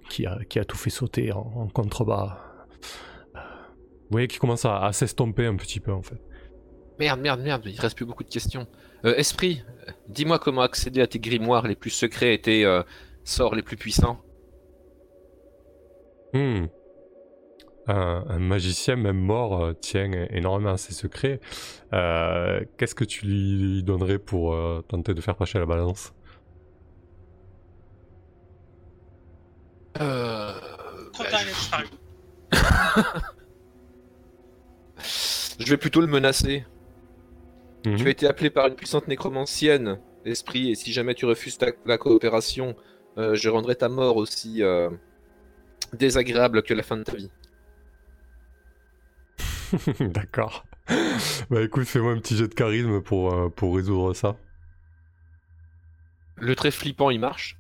qui, 0.10 0.25
a, 0.25 0.39
qui 0.49 0.60
a 0.60 0.65
tout 0.65 0.77
fait 0.77 0.89
sauter 0.91 1.31
en, 1.34 1.39
en 1.41 1.67
contrebas. 1.69 2.39
Vous 4.05 4.11
voyez 4.11 4.27
qui 4.27 4.37
commence 4.37 4.65
à, 4.65 4.83
à 4.83 4.93
s'estomper 4.93 5.45
un 5.45 5.55
petit 5.55 5.79
peu 5.79 5.91
en 5.91 6.01
fait. 6.01 6.21
Merde, 6.99 7.19
merde, 7.19 7.41
merde, 7.41 7.63
il 7.65 7.79
reste 7.79 7.97
plus 7.97 8.05
beaucoup 8.05 8.23
de 8.23 8.29
questions. 8.29 8.67
Euh, 9.03 9.15
Esprit, 9.15 9.63
euh, 9.87 9.91
dis-moi 10.07 10.39
comment 10.39 10.61
accéder 10.61 11.01
à 11.01 11.07
tes 11.07 11.19
grimoires 11.19 11.67
les 11.67 11.75
plus 11.75 11.89
secrets 11.89 12.33
et 12.33 12.41
tes 12.41 12.65
euh, 12.65 12.83
sorts 13.23 13.55
les 13.55 13.63
plus 13.63 13.75
puissants. 13.75 14.21
Hmm. 16.33 16.67
Un, 17.87 18.25
un 18.27 18.39
magicien, 18.39 18.95
même 18.95 19.19
mort, 19.19 19.63
euh, 19.63 19.73
tient 19.73 20.11
énormément 20.29 20.71
à 20.71 20.77
ses 20.77 20.93
secrets. 20.93 21.39
Euh, 21.93 22.63
Qu'est-ce 22.77 22.95
que 22.95 23.03
tu 23.03 23.25
lui 23.25 23.83
donnerais 23.83 24.17
pour 24.17 24.53
euh, 24.53 24.83
tenter 24.87 25.13
de 25.13 25.21
faire 25.21 25.35
passer 25.35 25.59
la 25.59 25.65
balance? 25.65 26.13
Trop 29.93 30.03
bah, 30.03 31.29
tard. 31.31 31.83
je 35.59 35.69
vais 35.69 35.77
plutôt 35.77 36.01
le 36.01 36.07
menacer. 36.07 36.65
Mhm. 37.85 37.97
Tu 37.97 38.07
as 38.07 38.09
été 38.09 38.27
appelé 38.27 38.49
par 38.49 38.67
une 38.67 38.75
puissante 38.75 39.07
nécromancienne, 39.07 39.99
Esprit, 40.25 40.71
et 40.71 40.75
si 40.75 40.91
jamais 40.91 41.13
tu 41.13 41.25
refuses 41.25 41.57
ta- 41.57 41.71
la 41.85 41.97
coopération, 41.97 42.75
euh, 43.17 43.35
je 43.35 43.47
rendrai 43.49 43.75
ta 43.75 43.89
mort 43.89 44.17
aussi 44.17 44.63
euh, 44.63 44.89
désagréable 45.93 46.63
que 46.63 46.73
la 46.73 46.83
fin 46.83 46.97
de 46.97 47.03
ta 47.03 47.15
vie. 47.15 47.29
D'accord. 49.99 50.65
bah 51.49 51.61
écoute, 51.61 51.85
fais-moi 51.85 52.11
un 52.13 52.19
petit 52.19 52.35
jet 52.35 52.47
de 52.47 52.53
charisme 52.53 53.01
pour, 53.01 53.33
euh, 53.33 53.49
pour 53.49 53.75
résoudre 53.75 54.13
ça. 54.13 54.35
Le 56.37 56.55
trait 56.55 56.71
flippant, 56.71 57.09
il 57.09 57.19
marche? 57.19 57.57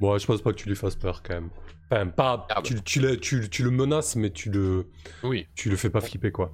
Bon, 0.00 0.16
je 0.16 0.26
pense 0.26 0.40
pas 0.42 0.52
que 0.52 0.56
tu 0.58 0.68
lui 0.68 0.76
fasses 0.76 0.96
peur 0.96 1.22
quand 1.22 1.34
même. 1.34 1.50
Enfin, 1.90 2.06
pas. 2.06 2.46
Ah 2.50 2.56
bah. 2.56 2.62
tu, 2.62 2.80
tu, 2.82 3.00
le- 3.00 3.18
tu- 3.18 3.48
tu 3.50 3.62
le 3.64 3.70
menaces, 3.70 4.14
mais 4.16 4.30
tu 4.30 4.50
le, 4.50 4.88
Oui. 5.24 5.46
tu 5.54 5.70
le 5.70 5.76
fais 5.76 5.90
pas 5.90 6.00
flipper 6.00 6.30
quoi. 6.30 6.52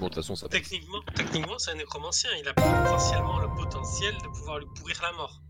Bon, 0.00 0.06
de 0.06 0.10
toute 0.10 0.14
façon, 0.16 0.34
ça. 0.34 0.48
Techniquement, 0.48 0.98
techniquement 1.14 1.56
c'est 1.58 1.70
un 1.70 1.76
nécromancien. 1.76 2.30
Il 2.40 2.48
a 2.48 2.52
potentiellement 2.54 3.38
le 3.38 3.48
potentiel 3.54 4.12
de 4.14 4.28
pouvoir 4.28 4.58
lui 4.58 4.66
pourrir 4.74 4.98
la 5.02 5.12
mort. 5.12 5.40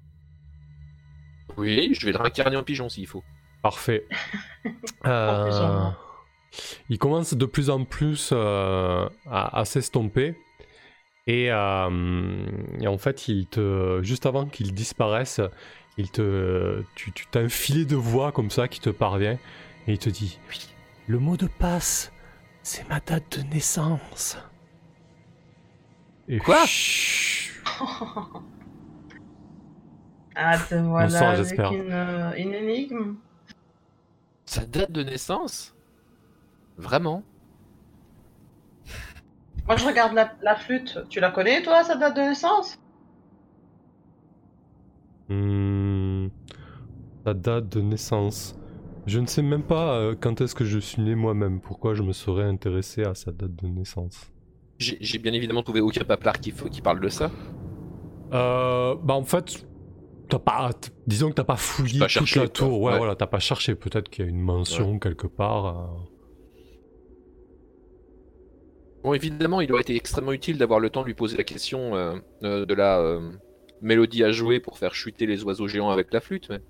Oui, 1.56 1.94
je 1.98 2.06
vais 2.06 2.12
le 2.12 2.18
réincarner 2.18 2.56
en 2.56 2.62
pigeon 2.62 2.88
s'il 2.88 3.06
faut. 3.06 3.22
Parfait. 3.62 4.06
Euh, 5.06 5.90
il 6.88 6.98
commence 6.98 7.34
de 7.34 7.44
plus 7.44 7.68
en 7.68 7.84
plus 7.84 8.30
euh, 8.32 9.06
à, 9.26 9.58
à 9.58 9.64
s'estomper. 9.66 10.34
Et, 11.26 11.50
euh, 11.50 12.46
et 12.80 12.86
en 12.86 12.96
fait, 12.96 13.28
il 13.28 13.46
te, 13.48 14.00
juste 14.02 14.24
avant 14.24 14.46
qu'il 14.46 14.72
disparaisse, 14.72 15.40
il 15.96 16.10
te, 16.10 16.84
tu 16.94 17.12
tu 17.12 17.26
t'as 17.30 17.40
un 17.40 17.48
filet 17.48 17.84
de 17.84 17.96
voix 17.96 18.32
comme 18.32 18.50
ça 18.50 18.68
qui 18.68 18.80
te 18.80 18.90
parvient. 18.90 19.38
Et 19.86 19.92
il 19.92 19.98
te 19.98 20.10
dit 20.10 20.38
Le 21.06 21.18
mot 21.18 21.36
de 21.36 21.46
passe, 21.46 22.12
c'est 22.62 22.88
ma 22.88 23.00
date 23.00 23.38
de 23.38 23.42
naissance. 23.44 24.38
Et 26.28 26.38
Quoi? 26.38 26.64
Chut, 26.66 27.62
Ah, 30.36 30.58
te 30.58 30.74
voilà 30.74 31.30
avec 31.30 31.36
j'espère. 31.36 31.72
une, 31.72 31.92
euh, 31.92 32.32
une 32.36 32.54
énigme. 32.54 33.16
Sa 34.46 34.64
date 34.64 34.90
de 34.92 35.02
naissance? 35.02 35.74
Vraiment? 36.78 37.22
Moi, 39.66 39.76
je 39.76 39.84
regarde 39.86 40.14
la, 40.14 40.32
la 40.42 40.56
flûte. 40.56 40.98
Tu 41.10 41.20
la 41.20 41.30
connais, 41.30 41.62
toi, 41.62 41.84
sa 41.84 41.96
date 41.96 42.16
de 42.16 42.20
naissance? 42.22 42.78
Hmm, 45.28 45.63
la 47.24 47.34
date 47.34 47.68
de 47.68 47.80
naissance. 47.80 48.54
Je 49.06 49.18
ne 49.20 49.26
sais 49.26 49.42
même 49.42 49.62
pas 49.64 49.96
euh, 49.98 50.14
quand 50.18 50.40
est-ce 50.40 50.54
que 50.54 50.64
je 50.64 50.78
suis 50.78 51.02
né 51.02 51.14
moi-même. 51.14 51.60
Pourquoi 51.60 51.94
je 51.94 52.02
me 52.02 52.12
serais 52.12 52.44
intéressé 52.44 53.02
à 53.04 53.14
sa 53.14 53.32
date 53.32 53.54
de 53.56 53.66
naissance? 53.66 54.30
J'ai 54.78 55.18
bien 55.18 55.32
évidemment 55.32 55.62
trouvé 55.62 55.80
aucun 55.80 56.04
paplard 56.04 56.40
qui, 56.40 56.52
qui 56.52 56.80
parle 56.82 57.00
de 57.00 57.08
ça. 57.08 57.30
euh, 58.32 58.94
Bah 59.02 59.14
en 59.14 59.24
fait, 59.24 59.66
t'as 60.28 60.38
pas. 60.38 60.70
Disons 61.06 61.30
que 61.30 61.34
t'as 61.34 61.44
pas 61.44 61.56
fouillé 61.56 62.00
Pas 62.00 62.06
toute 62.06 62.12
cherché, 62.12 62.40
la 62.40 62.48
tour. 62.48 62.80
Ouais, 62.82 62.92
Ouais. 62.92 62.98
voilà, 62.98 63.16
t'as 63.16 63.26
pas 63.26 63.38
cherché. 63.40 63.74
Peut-être 63.74 64.08
qu'il 64.08 64.24
y 64.24 64.28
a 64.28 64.30
une 64.30 64.40
mention 64.40 64.98
quelque 64.98 65.26
part. 65.26 65.66
euh. 65.66 65.86
Bon, 69.02 69.12
évidemment, 69.12 69.60
il 69.60 69.70
aurait 69.72 69.82
été 69.82 69.94
extrêmement 69.96 70.32
utile 70.32 70.56
d'avoir 70.58 70.80
le 70.80 70.88
temps 70.90 71.02
de 71.02 71.06
lui 71.06 71.14
poser 71.14 71.36
la 71.36 71.44
question 71.44 71.94
euh, 71.94 72.16
de 72.42 72.74
la 72.74 73.20
mélodie 73.82 74.24
à 74.24 74.32
jouer 74.32 74.60
pour 74.60 74.78
faire 74.78 74.94
chuter 74.94 75.26
les 75.26 75.44
oiseaux 75.44 75.68
géants 75.68 75.90
avec 75.90 76.12
la 76.12 76.20
flûte, 76.20 76.48
mais. 76.50 76.60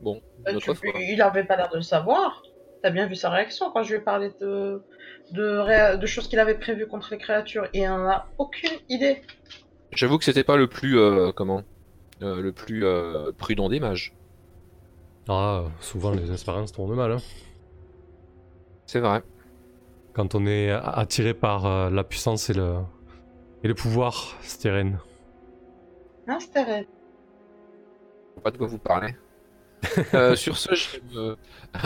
Bon, 0.00 0.20
Euh, 0.48 0.60
fois. 0.60 0.74
Il 1.00 1.20
avait 1.22 1.44
pas 1.44 1.56
l'air 1.56 1.68
de 1.70 1.76
le 1.76 1.82
savoir. 1.82 2.42
T'as 2.82 2.90
bien 2.90 3.06
vu 3.06 3.16
sa 3.16 3.30
réaction 3.30 3.70
quand 3.72 3.82
je 3.82 3.94
lui 3.94 3.96
ai 4.00 4.02
parlé 4.02 4.30
de, 4.40 4.82
de, 5.32 5.58
ré- 5.58 5.98
de 5.98 6.06
choses 6.06 6.28
qu'il 6.28 6.38
avait 6.38 6.54
prévues 6.58 6.86
contre 6.86 7.08
les 7.12 7.18
créatures. 7.18 7.64
Et 7.72 7.80
il 7.80 7.88
en 7.88 8.06
a 8.08 8.28
aucune 8.38 8.78
idée. 8.88 9.22
J'avoue 9.92 10.18
que 10.18 10.24
c'était 10.24 10.44
pas 10.44 10.56
le 10.56 10.68
plus. 10.68 10.98
euh, 10.98 11.32
comment 11.32 11.62
euh, 12.22 12.40
Le 12.40 12.52
plus 12.52 12.84
euh, 12.84 13.32
prudent 13.32 13.68
des 13.68 13.80
mages. 13.80 14.14
Ah, 15.28 15.64
souvent 15.80 16.12
les 16.12 16.30
expériences 16.30 16.70
tournent 16.72 16.94
mal. 16.94 17.12
hein. 17.12 17.16
C'est 18.86 19.00
vrai. 19.00 19.22
Quand 20.12 20.34
on 20.34 20.46
est 20.46 20.70
attiré 20.70 21.34
par 21.34 21.66
euh, 21.66 21.90
la 21.90 22.04
puissance 22.04 22.48
et 22.50 22.54
le, 22.54 22.76
et 23.64 23.68
le 23.68 23.74
pouvoir, 23.74 24.36
Steren. 24.42 24.98
Hein, 26.28 26.38
c'était 26.40 26.62
raide. 26.62 26.86
Je 28.30 28.34
sais 28.36 28.42
pas 28.42 28.50
de 28.50 28.58
quoi 28.58 28.66
vous 28.66 28.78
parlez. 28.78 29.14
Euh, 30.14 30.36
sur 30.36 30.56
ce, 30.56 30.74
je 30.74 30.90
vais 30.92 31.02
me, 31.14 31.36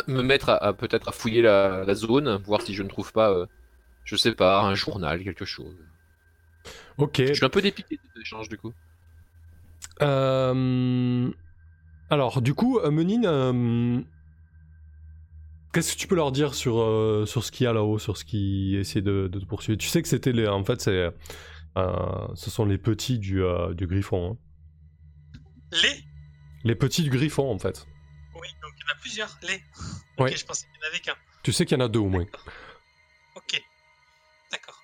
me 0.08 0.22
mettre 0.22 0.48
à, 0.50 0.56
à- 0.56 0.72
peut-être 0.72 1.09
à 1.09 1.12
fouiller 1.12 1.42
la, 1.42 1.84
la 1.84 1.94
zone, 1.94 2.36
voir 2.44 2.62
si 2.62 2.74
je 2.74 2.82
ne 2.82 2.88
trouve 2.88 3.12
pas, 3.12 3.30
euh, 3.32 3.46
je 4.05 4.16
sais 4.16 4.34
pas, 4.34 4.62
un 4.62 4.74
journal, 4.74 5.22
quelque 5.24 5.44
chose. 5.44 5.76
Ok. 6.98 7.22
Je 7.26 7.32
suis 7.34 7.44
un 7.44 7.48
peu 7.51 7.62
dépité 7.62 7.98
des 8.14 8.20
échanges 8.20 8.48
du 8.48 8.59
coup. 8.59 8.72
Euh, 10.03 11.30
Alors, 12.11 12.42
du 12.42 12.55
coup, 12.55 12.78
Menine, 12.90 13.24
euh, 13.26 14.01
qu'est-ce 15.72 15.94
que 15.94 15.98
tu 15.98 16.07
peux 16.07 16.16
leur 16.16 16.32
dire 16.32 16.55
sur, 16.55 16.80
euh, 16.80 17.24
sur 17.26 17.44
ce 17.44 17.51
qu'il 17.53 17.64
y 17.64 17.66
a 17.66 17.72
là-haut, 17.72 17.98
sur 17.98 18.16
ce 18.16 18.24
qui 18.24 18.76
essaie 18.76 19.03
de, 19.03 19.28
de 19.28 19.38
te 19.40 19.44
poursuivre? 19.44 19.78
Tu 19.78 19.88
sais 19.88 20.03
que 20.03 20.09
c'était 20.09 20.32
les. 20.32 20.46
En 20.46 20.64
fait, 20.64 20.80
c'est. 20.80 21.11
euh, 21.78 22.28
ce 22.34 22.51
sont 22.51 22.64
les 22.64 22.78
petits 22.78 23.18
du, 23.18 23.42
euh, 23.42 23.74
du 23.74 23.86
griffon. 23.86 24.32
hein. 24.32 24.36
Les? 25.72 26.05
Les 26.64 26.74
petits 26.74 27.03
du 27.03 27.11
griffon, 27.11 27.51
en 27.51 27.59
fait. 27.59 27.86
En 28.91 28.93
a 28.93 29.01
plusieurs. 29.01 29.38
Les. 29.43 29.62
Ouais. 30.18 30.30
Ok, 30.30 30.36
je 30.36 30.45
pensais 30.45 30.66
qu'il 30.66 30.80
n'y 30.80 30.86
en 30.86 30.88
avait 30.88 31.01
qu'un. 31.01 31.16
Tu 31.43 31.53
sais 31.53 31.64
qu'il 31.64 31.78
y 31.78 31.82
en 31.82 31.84
a 31.84 31.88
deux 31.88 32.01
au 32.01 32.09
moins. 32.09 32.26
Ok. 33.36 33.62
D'accord. 34.51 34.82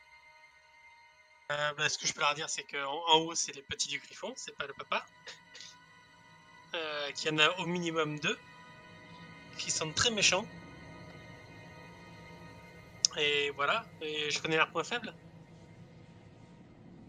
Euh, 1.53 1.73
bah, 1.75 1.89
ce 1.89 1.99
que 1.99 2.07
je 2.07 2.13
peux 2.13 2.21
leur 2.21 2.35
dire, 2.35 2.49
c'est 2.49 2.65
qu'en 2.65 3.03
en 3.09 3.19
haut, 3.19 3.35
c'est 3.35 3.55
les 3.55 3.63
petits 3.63 3.89
du 3.89 3.99
griffon, 3.99 4.33
c'est 4.37 4.57
pas 4.57 4.67
le 4.67 4.73
papa. 4.75 5.05
Euh, 6.75 7.13
Qu'il 7.13 7.31
y 7.31 7.35
en 7.35 7.39
a 7.39 7.49
au 7.59 7.67
minimum 7.67 8.19
deux. 8.19 8.39
Qui 9.59 9.71
sont 9.71 9.93
très 9.93 10.11
méchants. 10.11 10.47
Et 13.19 13.51
voilà. 13.51 13.87
Et 14.03 14.31
je 14.31 14.41
connais 14.41 14.57
leur 14.57 14.71
point 14.71 14.85
faible. 14.85 15.15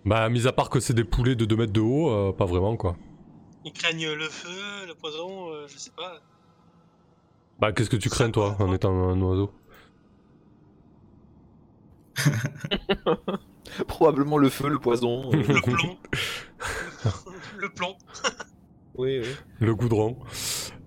Bah, 0.06 0.30
mis 0.30 0.48
à 0.48 0.54
part 0.54 0.70
que 0.70 0.80
c'est 0.80 0.94
des 0.94 1.04
poulets 1.04 1.36
de 1.36 1.44
2 1.44 1.56
mètres 1.58 1.74
de 1.74 1.82
haut, 1.82 2.10
euh, 2.10 2.32
pas 2.32 2.46
vraiment 2.46 2.78
quoi. 2.78 2.96
Ils 3.66 3.74
craignent 3.74 4.14
le 4.14 4.30
feu, 4.30 4.86
le 4.86 4.96
poison, 4.96 5.50
euh, 5.52 5.68
je 5.68 5.78
sais 5.78 5.92
pas. 5.92 6.22
Bah, 7.60 7.72
qu'est-ce 7.72 7.90
que 7.90 7.96
tu 7.98 8.10
crains 8.10 8.32
toi 8.32 8.56
en 8.60 8.74
étant 8.74 8.92
un 9.10 9.20
oiseau 9.22 9.52
Probablement 13.88 14.38
le 14.38 14.50
feu, 14.50 14.70
le 14.70 14.80
poison. 14.80 15.32
euh, 15.34 15.44
Le 15.44 15.62
plomb. 15.62 15.98
le 17.58 17.70
plomb. 17.70 17.96
oui, 18.96 19.20
oui. 19.20 19.36
Le 19.60 19.76
goudron. 19.76 20.18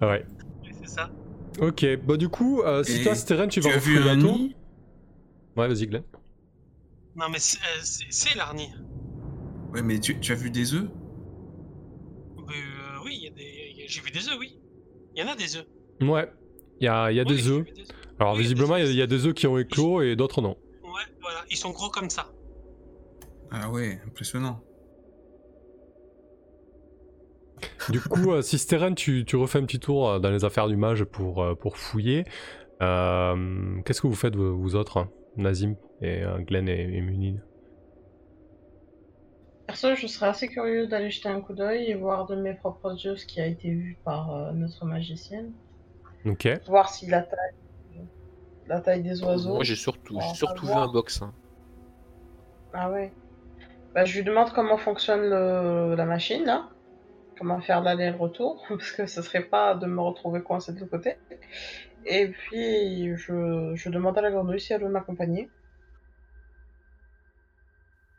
Ah 0.00 0.08
Ouais. 0.08 0.26
Oui, 0.62 0.70
c'est 0.80 0.88
ça. 0.88 1.10
Ok, 1.58 1.84
bah 2.04 2.16
du 2.16 2.28
coup, 2.28 2.62
euh, 2.62 2.84
si 2.84 3.00
Et 3.00 3.02
toi, 3.02 3.14
Steren, 3.14 3.48
tu 3.48 3.60
Tu 3.60 3.68
vas 3.68 3.70
as 3.70 3.78
vu 3.78 3.96
refouler 3.96 4.10
un 4.10 4.16
bientôt. 4.16 4.34
nid? 4.34 4.56
Ouais, 5.56 5.68
vas-y, 5.68 5.86
Glenn. 5.86 6.04
Non, 7.14 7.28
mais 7.28 7.38
c'est 7.38 7.58
euh, 7.58 7.80
c'est- 7.82 8.06
c'est 8.10 8.34
l'Arni. 8.36 8.68
Ouais, 9.72 9.82
mais 9.82 9.98
tu, 10.00 10.18
tu 10.20 10.32
as 10.32 10.36
vu 10.36 10.50
des 10.50 10.74
œufs? 10.74 10.88
Euh, 12.38 12.98
oui, 13.04 13.16
il 13.16 13.24
y 13.24 13.26
a 13.28 13.30
des... 13.30 13.70
il 13.72 13.76
y 13.78 13.82
a- 13.84 13.86
j'ai 13.88 14.00
vu 14.00 14.10
des 14.10 14.28
œufs, 14.28 14.36
oui. 14.38 14.58
Il 15.14 15.22
y 15.22 15.24
en 15.24 15.28
a 15.32 15.36
des 15.36 15.56
œufs. 15.56 15.66
Ouais, 16.00 16.30
il 16.80 16.84
y 16.84 16.88
a, 16.88 17.10
il 17.12 17.16
y 17.16 17.20
a 17.20 17.24
Oui, 17.24 17.36
des 17.36 17.48
œufs. 17.48 17.64
des. 17.64 17.84
Alors, 18.18 18.34
Oui, 18.34 18.40
visiblement, 18.42 18.76
il 18.76 18.84
des 18.84 18.88
y, 18.88 18.90
a- 18.90 18.92
il 18.92 18.98
y 18.98 19.02
a 19.02 19.06
des 19.06 19.26
œufs 19.26 19.34
qui 19.34 19.46
ont 19.46 19.58
éclos 19.58 20.02
et 20.02 20.16
d'autres 20.16 20.42
non. 20.42 20.56
Ouais, 20.82 21.02
voilà. 21.20 21.38
Ils 21.50 21.56
sont 21.56 21.70
gros 21.70 21.88
comme 21.90 22.10
ça. 22.10 22.26
Ah 23.50 23.68
ouais, 23.70 23.98
impressionnant. 24.06 24.60
Du 27.90 28.00
coup, 28.00 28.32
euh, 28.32 28.42
si 28.42 28.58
Steren, 28.58 28.94
tu, 28.94 29.24
tu 29.24 29.36
refais 29.36 29.58
un 29.58 29.64
petit 29.64 29.80
tour 29.80 30.08
euh, 30.08 30.18
dans 30.18 30.30
les 30.30 30.44
affaires 30.44 30.68
du 30.68 30.76
mage 30.76 31.04
pour, 31.04 31.42
euh, 31.42 31.54
pour 31.54 31.76
fouiller, 31.76 32.24
euh, 32.82 33.80
qu'est-ce 33.84 34.00
que 34.00 34.06
vous 34.06 34.14
faites, 34.14 34.36
vous, 34.36 34.58
vous 34.60 34.76
autres, 34.76 34.98
hein, 34.98 35.10
Nazim 35.36 35.74
et 36.00 36.22
euh, 36.22 36.38
Glenn 36.38 36.68
et, 36.68 36.96
et 36.96 37.00
Munin? 37.00 37.36
Perso, 39.66 39.94
je 39.94 40.06
serais 40.06 40.28
assez 40.28 40.48
curieux 40.48 40.86
d'aller 40.86 41.10
jeter 41.10 41.28
un 41.28 41.40
coup 41.40 41.52
d'œil 41.54 41.90
et 41.90 41.94
voir 41.94 42.26
de 42.26 42.36
mes 42.36 42.54
propres 42.54 42.92
yeux 43.04 43.16
ce 43.16 43.26
qui 43.26 43.40
a 43.40 43.46
été 43.46 43.70
vu 43.70 43.98
par 44.04 44.34
euh, 44.34 44.52
notre 44.52 44.84
magicienne. 44.84 45.52
Ok. 46.26 46.48
Voir 46.66 46.88
si 46.90 47.06
la 47.06 47.22
taille, 47.22 48.06
la 48.66 48.80
taille 48.80 49.02
des 49.02 49.22
oiseaux. 49.22 49.54
Moi, 49.54 49.64
j'ai 49.64 49.76
surtout, 49.76 50.18
j'ai 50.20 50.34
surtout 50.34 50.66
vu 50.66 50.72
un 50.72 50.86
box. 50.88 51.22
hein. 51.22 51.32
Ah 52.72 52.90
ouais. 52.90 53.12
Bah, 53.94 54.04
je 54.04 54.16
lui 54.16 54.24
demande 54.24 54.52
comment 54.52 54.76
fonctionne 54.78 55.22
le- 55.22 55.94
la 55.96 56.04
machine, 56.04 56.44
là. 56.44 56.68
Comment 57.38 57.60
faire 57.60 57.80
l'aller-retour, 57.82 58.64
parce 58.68 58.92
que 58.92 59.06
ce 59.06 59.22
serait 59.22 59.44
pas 59.44 59.74
de 59.74 59.86
me 59.86 60.00
retrouver 60.00 60.42
coincé 60.42 60.72
de 60.72 60.78
l'autre 60.80 60.90
côté. 60.92 61.16
Et 62.06 62.28
puis, 62.28 63.16
je, 63.16 63.72
je 63.74 63.88
demande 63.90 64.16
à 64.18 64.20
la 64.22 64.30
grenouille 64.30 64.60
si 64.60 64.72
elle 64.72 64.82
veut 64.82 64.88
m'accompagner. 64.88 65.50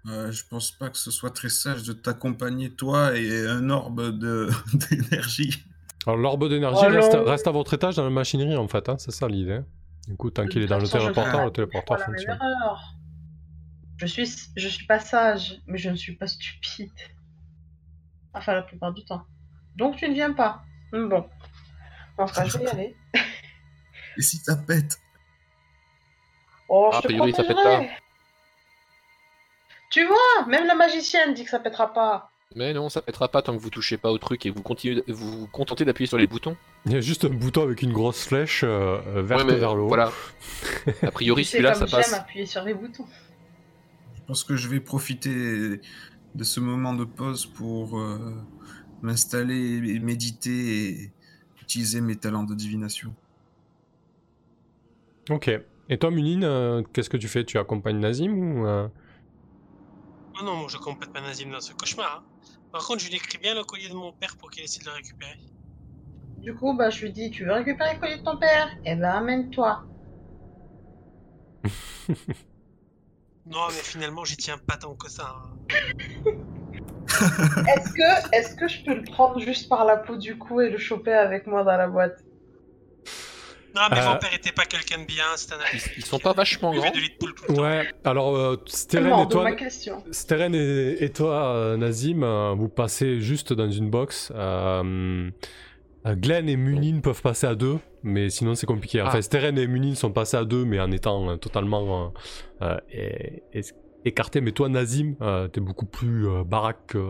Euh, 0.08 0.32
je 0.32 0.44
pense 0.50 0.72
pas 0.72 0.90
que 0.90 0.98
ce 0.98 1.12
soit 1.12 1.30
très 1.30 1.50
sage 1.50 1.84
de 1.84 1.94
t'accompagner, 1.94 2.72
toi 2.72 3.16
et 3.16 3.46
un 3.48 3.70
orbe 3.70 4.18
de- 4.18 4.50
d'énergie. 4.90 5.64
Alors, 6.08 6.18
l'orbe 6.18 6.50
d'énergie 6.50 6.84
Oh 6.84 7.24
reste, 7.26 7.48
à 7.48 7.52
votre 7.52 7.74
étage 7.74 7.96
dans 7.96 8.04
la 8.04 8.10
machinerie, 8.10 8.56
en 8.56 8.68
fait, 8.68 8.90
hein, 8.90 8.98
c'est 8.98 9.12
ça 9.12 9.28
l'idée. 9.28 9.62
Du 10.08 10.16
coup, 10.16 10.32
tant 10.32 10.48
qu'il 10.48 10.64
est 10.64 10.68
dans 10.68 10.80
le 10.80 10.88
téléporteur, 10.88 11.46
le 11.46 11.52
téléporteur 11.52 12.00
fonctionne. 12.02 12.38
erreur. 12.42 12.96
Je 13.98 14.08
suis, 14.08 14.28
je 14.56 14.68
suis 14.68 14.86
pas 14.88 15.00
sage, 15.00 15.62
mais 15.68 15.78
je 15.78 15.90
ne 15.92 15.96
suis 15.96 16.16
pas 16.16 16.26
stupide. 16.26 16.90
Enfin, 18.34 18.54
la 18.54 18.64
plupart 18.64 18.94
du 18.94 19.06
temps. 19.06 19.24
Donc, 19.76 19.98
tu 19.98 20.10
ne 20.10 20.14
viens 20.14 20.34
pas. 20.34 20.64
Hum, 20.92 21.08
Bon. 21.10 21.30
Enfin, 22.18 22.46
je 22.46 22.58
vais 22.58 22.64
y 22.64 22.68
aller. 22.68 22.96
Et 24.18 24.22
si 24.22 24.38
ça 24.38 24.56
pète 24.56 25.00
Oh, 26.68 26.90
Ah, 26.92 26.96
je 26.96 26.98
a 26.98 27.02
te 27.02 27.08
priori, 27.08 27.34
ça 27.34 27.44
pète. 27.44 27.58
Tu 29.92 30.06
vois, 30.06 30.46
même 30.48 30.66
la 30.66 30.76
magicienne 30.76 31.34
dit 31.34 31.44
que 31.44 31.50
ça 31.50 31.60
pètera 31.60 31.94
pas. 31.94 32.31
Mais 32.56 32.74
non, 32.74 32.90
ça 32.90 33.02
pètera 33.02 33.30
pas 33.30 33.42
tant 33.42 33.56
que 33.56 33.62
vous 33.62 33.70
touchez 33.70 33.98
pas 33.98 34.12
au 34.12 34.18
truc 34.18 34.46
et 34.46 34.50
vous 34.50 34.62
continuez, 34.62 35.04
vous 35.08 35.42
vous 35.42 35.48
contentez 35.48 35.86
d'appuyer 35.86 36.08
sur 36.08 36.18
les 36.18 36.28
boutons. 36.28 36.58
Il 36.86 36.92
y 36.92 36.96
a 36.96 37.02
juste 37.02 37.24
un 37.26 37.30
bouton 37.30 37.64
avec 37.64 37.82
une 37.82 37.94
grosse 37.94 38.26
flèche 38.26 38.64
euh, 38.64 39.00
euh, 39.08 39.22
verte 39.22 39.46
Ouais, 39.46 39.56
vers 39.56 39.74
le 39.76 39.84
haut. 39.84 39.88
Voilà. 39.88 40.12
A 41.02 41.12
priori, 41.12 41.46
celui-là, 41.46 41.76
ça 41.76 41.86
passe. 41.88 42.14
appuyer 42.14 42.46
sur 42.46 42.64
les 42.64 42.74
boutons. 42.74 43.06
Je 44.16 44.22
pense 44.28 44.44
que 44.44 44.56
je 44.56 44.68
vais 44.68 44.80
profiter 44.80 45.80
de 46.36 46.44
ce 46.44 46.60
moment 46.60 46.94
de 46.94 47.06
pause 47.06 47.46
pour 47.46 48.00
euh, 48.00 48.34
m'installer 49.02 49.78
et 49.96 50.00
méditer 50.00 50.88
et 50.90 51.12
utiliser 51.62 52.02
mes 52.02 52.16
talents 52.16 52.44
de 52.44 52.56
divination. 52.56 53.14
Ok. 55.30 55.50
Et 55.90 55.98
toi, 55.98 56.12
Munin, 56.12 56.44
euh, 56.44 56.84
qu'est-ce 56.94 57.10
que 57.10 57.18
tu 57.18 57.28
fais? 57.28 57.44
Tu 57.44 57.58
accompagnes 57.58 58.00
Nazim 58.00 58.32
ou 58.34 58.66
euh, 58.66 58.88
Oh 60.40 60.44
non, 60.46 60.56
moi 60.56 60.68
je 60.70 60.78
complète 60.78 61.12
pas 61.12 61.22
Nazim 61.22 61.52
dans 61.52 61.60
ce 61.60 61.74
cauchemar. 61.74 62.24
Par 62.72 62.86
contre, 62.86 63.00
je 63.02 63.10
lui 63.10 63.16
écris 63.16 63.38
bien 63.38 63.54
le 63.54 63.64
collier 63.64 63.90
de 63.90 63.94
mon 63.94 64.12
père 64.14 64.38
pour 64.38 64.50
qu'il 64.50 64.64
essaie 64.64 64.80
de 64.80 64.86
le 64.86 64.92
récupérer. 64.92 65.38
Du 66.38 66.56
coup, 66.56 66.74
bah, 66.76 66.90
je 66.90 67.04
lui 67.06 67.12
dis, 67.12 67.30
tu 67.30 67.46
veux 67.46 67.52
récupérer 67.54 67.94
le 67.96 68.00
collier 68.00 68.18
de 68.18 68.24
ton 68.24 68.38
père? 68.38 68.70
Eh 68.86 68.96
ben, 68.96 69.10
amène-toi. 69.10 69.84
Non, 73.46 73.68
mais 73.70 73.74
finalement, 73.74 74.24
j'y 74.24 74.38
tiens 74.38 74.60
pas 74.60 74.78
tant 74.78 74.96
que 74.96 75.10
ça. 75.10 75.36
hein. 75.36 75.58
Est-ce 77.68 77.92
que, 77.92 78.36
est-ce 78.36 78.56
que 78.56 78.68
je 78.68 78.86
peux 78.86 78.94
le 78.94 79.04
prendre 79.04 79.40
juste 79.40 79.68
par 79.68 79.84
la 79.84 79.98
peau 79.98 80.16
du 80.16 80.38
cou 80.38 80.62
et 80.62 80.70
le 80.70 80.78
choper 80.78 81.14
avec 81.14 81.48
moi 81.48 81.64
dans 81.64 81.76
la 81.76 81.88
boîte? 81.88 82.24
Non, 83.76 83.82
mais 83.90 84.00
Euh. 84.00 84.10
mon 84.14 84.18
père 84.18 84.34
était 84.34 84.52
pas 84.52 84.66
quelqu'un 84.66 85.00
de 85.02 85.06
bien, 85.06 85.24
c'était 85.36 85.54
un 85.56 85.58
Ils, 85.74 85.80
ils 85.98 86.06
sont 86.06 86.20
pas 86.20 86.34
vachement 86.34 86.74
grands. 86.74 86.92
Ouais, 87.50 87.88
alors 88.04 88.36
euh, 88.36 88.58
Steren 88.68 89.08
et 89.22 89.28
toi, 89.30 89.44
ma 89.44 89.52
question. 89.54 90.04
Steren 90.12 90.54
et, 90.56 91.04
et 91.04 91.10
toi, 91.10 91.56
euh, 91.56 91.78
Nazim, 91.78 92.24
euh, 92.24 92.54
vous 92.58 92.68
passez 92.70 93.22
juste 93.22 93.54
dans 93.54 93.70
une 93.72 93.90
box. 93.90 94.32
euh, 94.36 95.30
euh, 96.08 96.16
Glenn 96.16 96.50
et 96.50 96.58
Munin 96.58 97.00
peuvent 97.00 97.22
passer 97.22 97.46
à 97.48 97.54
deux, 97.56 97.78
mais 98.04 98.30
sinon 98.30 98.56
c'est 98.56 98.66
compliqué. 98.66 99.02
Enfin, 99.02 99.20
Ah. 99.20 99.22
Steren 99.22 99.58
et 99.58 99.68
Munin 99.68 99.94
sont 99.96 100.12
passés 100.12 100.36
à 100.38 100.44
deux, 100.46 100.66
mais 100.66 100.80
en 100.80 100.92
étant 100.92 101.30
euh, 101.30 101.36
totalement 101.38 102.12
euh, 102.62 102.66
euh, 102.66 102.78
é- 102.92 103.44
é- 103.54 103.62
écartés. 104.04 104.42
Mais 104.42 104.52
toi, 104.52 104.68
Nazim, 104.68 105.14
euh, 105.22 105.48
t'es 105.48 105.62
beaucoup 105.62 105.86
plus 105.86 106.28
euh, 106.28 106.44
baraque 106.44 106.88
que. 106.88 107.08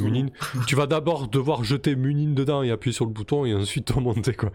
Munin. 0.00 0.26
tu 0.68 0.76
vas 0.76 0.86
d'abord 0.86 1.26
devoir 1.28 1.64
jeter 1.64 1.96
Munin 1.96 2.32
dedans 2.32 2.62
et 2.62 2.70
appuyer 2.70 2.94
sur 2.94 3.04
le 3.06 3.10
bouton, 3.10 3.44
et 3.44 3.54
ensuite 3.54 3.90
remonter, 3.90 4.34
quoi. 4.34 4.52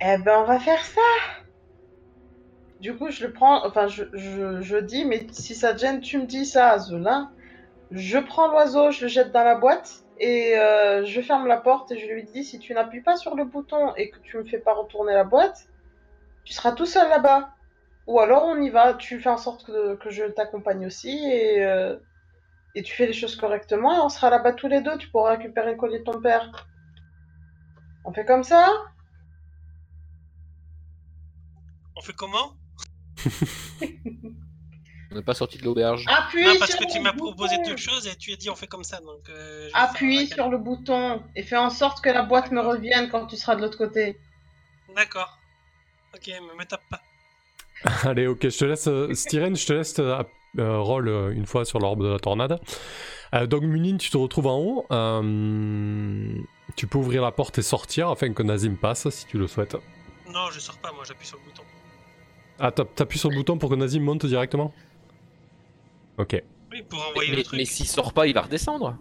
Eh 0.00 0.16
ben, 0.18 0.38
on 0.40 0.44
va 0.44 0.58
faire 0.58 0.82
ça. 0.84 1.00
Du 2.80 2.94
coup, 2.96 3.10
je 3.10 3.26
le 3.26 3.32
prends, 3.32 3.66
enfin, 3.66 3.86
je, 3.88 4.04
je, 4.12 4.60
je 4.60 4.76
dis, 4.76 5.04
mais 5.04 5.26
si 5.32 5.54
ça 5.54 5.72
te 5.72 5.78
gêne, 5.78 6.00
tu 6.00 6.18
me 6.18 6.26
dis 6.26 6.44
ça, 6.44 6.72
Azulin. 6.72 7.32
Je 7.90 8.18
prends 8.18 8.48
l'oiseau, 8.48 8.90
je 8.90 9.02
le 9.04 9.08
jette 9.08 9.32
dans 9.32 9.44
la 9.44 9.56
boîte 9.56 9.90
et 10.18 10.58
euh, 10.58 11.04
je 11.06 11.20
ferme 11.22 11.46
la 11.46 11.58
porte 11.58 11.92
et 11.92 11.98
je 11.98 12.06
lui 12.06 12.24
dis, 12.24 12.44
si 12.44 12.58
tu 12.58 12.74
n'appuies 12.74 13.02
pas 13.02 13.16
sur 13.16 13.36
le 13.36 13.44
bouton 13.44 13.94
et 13.96 14.10
que 14.10 14.18
tu 14.20 14.38
me 14.38 14.44
fais 14.44 14.58
pas 14.60 14.74
retourner 14.74 15.14
la 15.14 15.24
boîte, 15.24 15.68
tu 16.44 16.52
seras 16.54 16.72
tout 16.72 16.86
seul 16.86 17.08
là-bas. 17.10 17.50
Ou 18.06 18.20
alors 18.20 18.44
on 18.44 18.60
y 18.62 18.70
va, 18.70 18.94
tu 18.94 19.20
fais 19.20 19.30
en 19.30 19.38
sorte 19.38 19.66
que, 19.66 19.96
que 19.96 20.10
je 20.10 20.24
t'accompagne 20.24 20.86
aussi 20.86 21.10
et, 21.10 21.64
euh, 21.64 21.96
et 22.74 22.82
tu 22.82 22.94
fais 22.94 23.06
les 23.06 23.12
choses 23.14 23.36
correctement 23.36 23.94
et 23.96 24.00
on 24.00 24.08
sera 24.08 24.30
là-bas 24.30 24.52
tous 24.54 24.68
les 24.68 24.80
deux, 24.82 24.96
tu 24.98 25.10
pourras 25.10 25.32
récupérer 25.36 25.72
le 25.72 25.78
collier 25.78 26.00
de 26.00 26.04
ton 26.04 26.20
père. 26.20 26.68
On 28.04 28.12
fait 28.12 28.24
comme 28.24 28.44
ça? 28.44 28.68
On 31.96 32.02
fait 32.02 32.12
comment? 32.14 32.52
On 35.12 35.14
n'est 35.14 35.22
pas 35.22 35.34
sorti 35.34 35.56
de 35.58 35.64
l'auberge. 35.64 36.04
Appuie 36.08 36.44
Non, 36.44 36.56
parce 36.58 36.72
sur 36.72 36.80
que 36.80 36.84
tu 36.90 36.98
le 36.98 37.04
m'as 37.04 37.12
proposé 37.12 37.56
bouton. 37.58 37.70
deux 37.70 37.76
choses 37.76 38.06
et 38.06 38.16
tu 38.16 38.32
as 38.32 38.36
dit 38.36 38.50
on 38.50 38.56
fait 38.56 38.66
comme 38.66 38.84
ça, 38.84 38.98
donc... 39.00 39.28
euh, 39.30 39.68
je 39.68 39.72
vais 39.72 39.72
Appuie 39.74 40.26
sur 40.26 40.48
le 40.48 40.58
bouton 40.58 41.22
et 41.36 41.42
fais 41.42 41.56
en 41.56 41.70
sorte 41.70 42.02
que 42.02 42.10
la 42.10 42.22
boîte 42.22 42.50
me 42.50 42.60
revienne 42.60 43.08
quand 43.08 43.26
tu 43.26 43.36
seras 43.36 43.54
de 43.56 43.62
l'autre 43.62 43.78
côté. 43.78 44.18
D'accord. 44.94 45.38
Ok, 46.14 46.26
mais 46.26 46.40
me 46.58 46.64
tape 46.64 46.82
pas. 46.90 47.00
Allez, 48.08 48.26
ok, 48.26 48.48
je 48.48 48.58
te 48.58 48.64
laisse, 48.64 48.88
euh, 48.88 49.14
Styren, 49.14 49.54
je 49.56 49.66
te 49.66 49.72
laisse 49.72 49.98
euh, 50.00 50.22
euh, 50.58 50.80
roll 50.80 51.08
euh, 51.08 51.30
une 51.32 51.46
fois 51.46 51.64
sur 51.64 51.78
l'orbe 51.78 52.02
de 52.02 52.08
la 52.08 52.18
tornade. 52.18 52.60
Euh, 53.34 53.46
donc, 53.46 53.62
Munin, 53.62 53.96
tu 53.98 54.10
te 54.10 54.16
retrouves 54.16 54.46
en 54.48 54.58
haut. 54.58 54.86
Euh, 54.90 56.34
tu 56.74 56.86
peux 56.86 56.98
ouvrir 56.98 57.22
la 57.22 57.32
porte 57.32 57.58
et 57.58 57.62
sortir 57.62 58.08
afin 58.10 58.32
que 58.32 58.42
Nazim 58.42 58.76
passe 58.76 59.08
si 59.10 59.26
tu 59.26 59.38
le 59.38 59.46
souhaites. 59.46 59.76
Non, 60.32 60.50
je 60.52 60.60
sors 60.60 60.78
pas, 60.78 60.92
moi 60.92 61.04
j'appuie 61.06 61.26
sur 61.26 61.38
le 61.38 61.44
bouton. 61.44 61.62
Ah, 62.58 62.70
t'app- 62.72 62.94
t'appuies 62.94 63.18
sur 63.18 63.30
le 63.30 63.36
bouton 63.36 63.58
pour 63.58 63.70
que 63.70 63.74
Nazim 63.74 64.00
monte 64.02 64.26
directement? 64.26 64.72
Ok. 66.18 66.42
Oui, 66.72 66.82
pour 66.88 66.98
Mais, 66.98 67.04
envoyer 67.10 67.30
mais- 67.30 67.36
le 67.38 67.42
truc. 67.44 67.58
mais 67.58 67.64
s'il 67.64 67.86
sort 67.86 68.12
pas, 68.12 68.26
il 68.26 68.34
va 68.34 68.42
redescendre. 68.42 68.96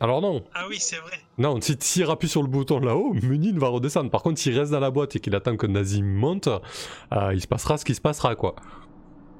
Alors, 0.00 0.20
non, 0.22 0.44
Ah 0.54 0.66
oui, 0.68 0.76
c'est 0.78 0.98
vrai. 0.98 1.18
non, 1.38 1.60
si 1.60 1.76
s'il 1.80 2.04
appuie 2.08 2.28
sur 2.28 2.42
le 2.42 2.48
bouton 2.48 2.78
là-haut, 2.78 3.12
Munin 3.14 3.58
va 3.58 3.66
redescendre. 3.68 4.10
Par 4.10 4.22
contre, 4.22 4.38
s'il 4.38 4.56
reste 4.56 4.70
dans 4.70 4.78
la 4.78 4.92
boîte 4.92 5.16
et 5.16 5.20
qu'il 5.20 5.34
attend 5.34 5.56
que 5.56 5.66
Nazim 5.66 6.04
monte, 6.06 6.46
euh, 6.46 7.34
il 7.34 7.40
se 7.40 7.48
passera 7.48 7.76
ce 7.78 7.84
qui 7.84 7.96
se 7.96 8.00
passera, 8.00 8.36
quoi. 8.36 8.54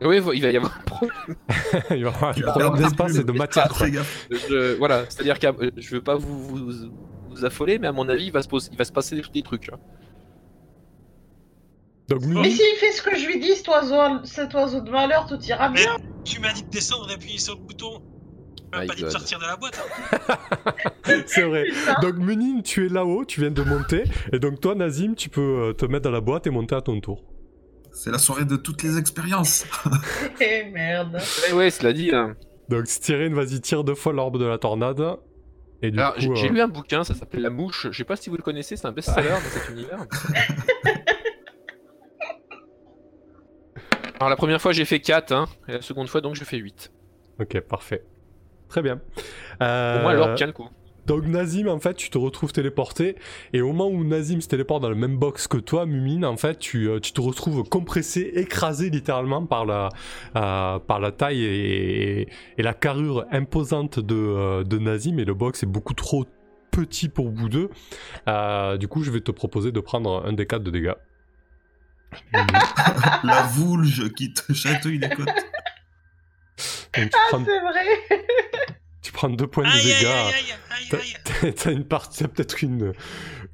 Oui, 0.03 0.17
il 0.35 0.43
va 0.43 0.51
y 0.51 0.57
avoir 0.57 0.77
un 0.77 0.83
problème. 0.83 1.37
il 1.91 2.05
va 2.05 2.11
y 2.11 2.15
avoir 2.15 2.25
un 2.37 2.41
problème 2.43 2.77
d'espace 2.77 3.17
et 3.17 3.25
de 3.25 3.33
matière, 3.33 3.69
Ah, 3.71 3.75
quoi. 3.75 3.87
Je- 4.31 4.77
voilà, 4.79 5.05
c'est-à-dire 5.09 5.39
que 5.39 5.47
euh, 5.47 5.71
je 5.77 5.91
veux 5.95 6.03
pas 6.03 6.17
vous, 6.17 6.43
vous, 6.45 6.91
vous 7.39 7.45
affoler, 7.45 7.79
mais 7.79 7.87
à 7.89 7.93
mon 7.93 8.09
avis, 8.09 8.27
il 8.27 8.33
va 8.33 8.43
se, 8.43 8.49
pos- 8.49 8.69
il 8.71 8.77
va 8.77 8.85
se 8.85 8.93
passer 8.93 9.17
des, 9.17 9.23
des 9.33 9.43
trucs. 9.43 9.69
hein. 9.73 9.79
Donc, 12.09 12.23
Munin, 12.23 12.41
Mais 12.43 12.51
s'il 12.51 12.77
fait 12.77 12.93
ce 12.93 13.03
que 13.03 13.17
je 13.17 13.27
lui 13.27 13.39
dis, 13.39 13.55
cet 13.55 13.69
oiseau, 13.69 14.25
cet 14.25 14.55
oiseau 14.55 14.81
de 14.81 14.91
malheur, 14.91 15.27
tout 15.27 15.39
ira 15.43 15.69
Mais 15.69 15.77
bien. 15.83 15.97
tu 16.25 16.41
m'as 16.41 16.53
dit 16.55 16.63
de 16.63 16.71
descendre 16.71 17.07
et 17.11 17.15
d'appuyer 17.15 17.39
sur 17.39 17.55
le 17.55 17.61
bouton. 17.61 18.01
pas 18.73 18.87
dit 18.95 19.03
de 19.03 19.11
sortir 19.11 19.39
de 19.39 19.45
la 19.45 19.57
boîte. 19.57 19.79
hein. 19.79 20.35
C'est 21.27 21.43
vrai. 21.43 21.67
Donc 22.01 22.15
Munin, 22.17 22.63
tu 22.63 22.87
es 22.87 22.89
là-haut, 22.89 23.25
tu 23.27 23.41
viens 23.43 23.51
de 23.51 23.63
monter. 23.63 24.05
Et 24.33 24.39
donc 24.39 24.59
toi, 24.61 24.75
Nazim, 24.75 25.15
tu 25.17 25.29
peux 25.29 25.41
euh, 25.69 25.73
te 25.75 25.85
mettre 25.85 26.05
dans 26.05 26.11
la 26.11 26.23
boîte 26.23 26.47
et 26.47 26.51
monter 26.51 26.75
à 26.75 26.81
ton 26.81 26.99
tour. 27.01 27.23
C'est 27.93 28.11
la 28.11 28.19
soirée 28.19 28.45
de 28.47 28.57
toutes 28.57 28.83
les 28.83 28.97
expériences. 28.99 29.67
Eh 30.41 30.65
merde. 30.71 31.19
Ouais, 31.51 31.53
ouais, 31.57 31.71
cela 31.71 31.93
dit. 31.93 32.11
hein. 32.15 32.37
Donc 32.71 32.87
Styrène, 32.87 33.35
vas-y, 33.35 33.61
tire 33.61 33.85
deux 33.85 33.95
fois 33.95 34.13
l'orbe 34.15 34.39
de 34.39 34.45
la 34.47 34.57
tornade. 34.59 35.03
Et 35.83 35.91
du 35.93 35.99
Alors, 35.99 36.15
coup, 36.15 36.21
j'ai 36.35 36.49
euh, 36.49 36.53
lu 36.53 36.61
un 36.61 36.69
bouquin, 36.69 37.05
ça 37.05 37.15
s'appelle 37.15 37.43
La 37.43 37.51
Mouche. 37.51 37.87
Je 37.91 37.97
sais 37.97 38.05
pas 38.05 38.17
si 38.17 38.31
vous 38.31 38.37
le 38.37 38.43
connaissez, 38.43 38.77
c'est 38.77 38.87
un 38.87 38.93
best-seller 38.93 39.29
dans 39.31 39.41
cet 39.41 39.69
univers. 39.71 39.99
Alors, 44.17 44.29
la 44.31 44.37
première 44.37 44.61
fois, 44.61 44.73
j'ai 44.73 44.85
fait 44.85 44.99
4, 45.01 45.31
hein, 45.33 45.47
et 45.69 45.73
la 45.73 45.81
seconde 45.83 46.09
fois, 46.09 46.21
donc, 46.21 46.35
je 46.35 46.43
fais 46.45 46.57
8. 46.57 46.91
Ok, 47.41 47.61
parfait. 47.61 48.03
Très 48.69 48.83
bien. 48.83 48.95
Au 48.95 48.99
moins, 49.61 49.69
Euh, 49.69 50.13
l'orbe 50.15 50.35
tient 50.35 50.47
le 50.49 50.53
coup. 50.53 50.69
Donc 51.09 51.25
Nazim, 51.25 51.69
en 51.69 51.79
fait, 51.81 51.95
tu 51.95 52.11
te 52.11 52.19
retrouves 52.19 52.53
téléporté, 52.53 53.17
et 53.55 53.63
au 53.63 53.69
moment 53.69 53.89
où 53.89 54.05
Nazim 54.05 54.43
se 54.43 54.49
téléporte 54.49 54.83
dans 54.83 54.91
le 54.91 54.95
même 54.95 55.17
box 55.17 55.49
que 55.49 55.57
toi, 55.57 55.87
Mumine, 55.87 56.27
en 56.27 56.37
fait, 56.37 56.59
tu, 56.59 56.87
euh, 56.87 57.01
tu 57.01 57.13
te 57.13 57.21
retrouves 57.23 57.67
compressé, 57.67 58.31
écrasé 58.35 58.91
littéralement 58.91 59.47
par 59.47 59.65
la, 59.65 59.89
euh, 60.37 60.79
par 60.79 61.01
la 61.01 61.11
taille 61.11 61.43
et, 61.43 62.29
et 62.59 62.63
la 62.63 62.75
carrure 62.75 63.25
imposante 63.33 63.99
de, 63.99 64.15
euh, 64.15 64.65
de 64.65 64.79
Nazim, 64.79 65.19
et 65.19 65.25
le 65.25 65.33
box 65.33 65.63
est 65.63 65.67
beaucoup 65.67 65.95
trop 65.95 66.27
petit 66.71 67.09
pour 67.09 67.31
vous 67.31 67.49
deux. 67.49 67.71
Euh, 68.29 68.77
du 68.77 68.87
coup, 68.87 69.03
je 69.03 69.11
vais 69.11 69.21
te 69.21 69.31
proposer 69.31 69.73
de 69.73 69.81
prendre 69.81 70.27
un 70.27 70.35
des 70.35 70.47
4 70.47 70.63
de 70.63 70.71
dégâts. 70.71 70.95
la 73.25 73.43
voulge 73.45 74.13
qui 74.13 74.35
te 74.35 74.53
chatouille 74.53 74.99
les 74.99 75.09
côtes. 75.09 75.27
Donc, 75.27 77.11
Ah, 77.15 77.19
prends, 77.31 77.45
c'est 77.47 77.61
vrai. 77.61 77.85
tu 79.03 79.13
prends 79.13 79.31
deux 79.31 79.47
points 79.47 79.65
de 79.65 79.69
Aïe, 79.69 79.81
aïe, 79.81 79.99
dégâts. 79.99 80.07
aïe, 80.07 80.35
aïe, 80.35 80.45
aïe, 80.71 81.01
aïe, 81.01 81.17
aïe. 81.43 81.55
T'as 81.55 81.73
une 81.73 81.85
partie, 81.85 82.19
t'as 82.23 82.29
peut-être 82.29 82.63
une, 82.63 82.93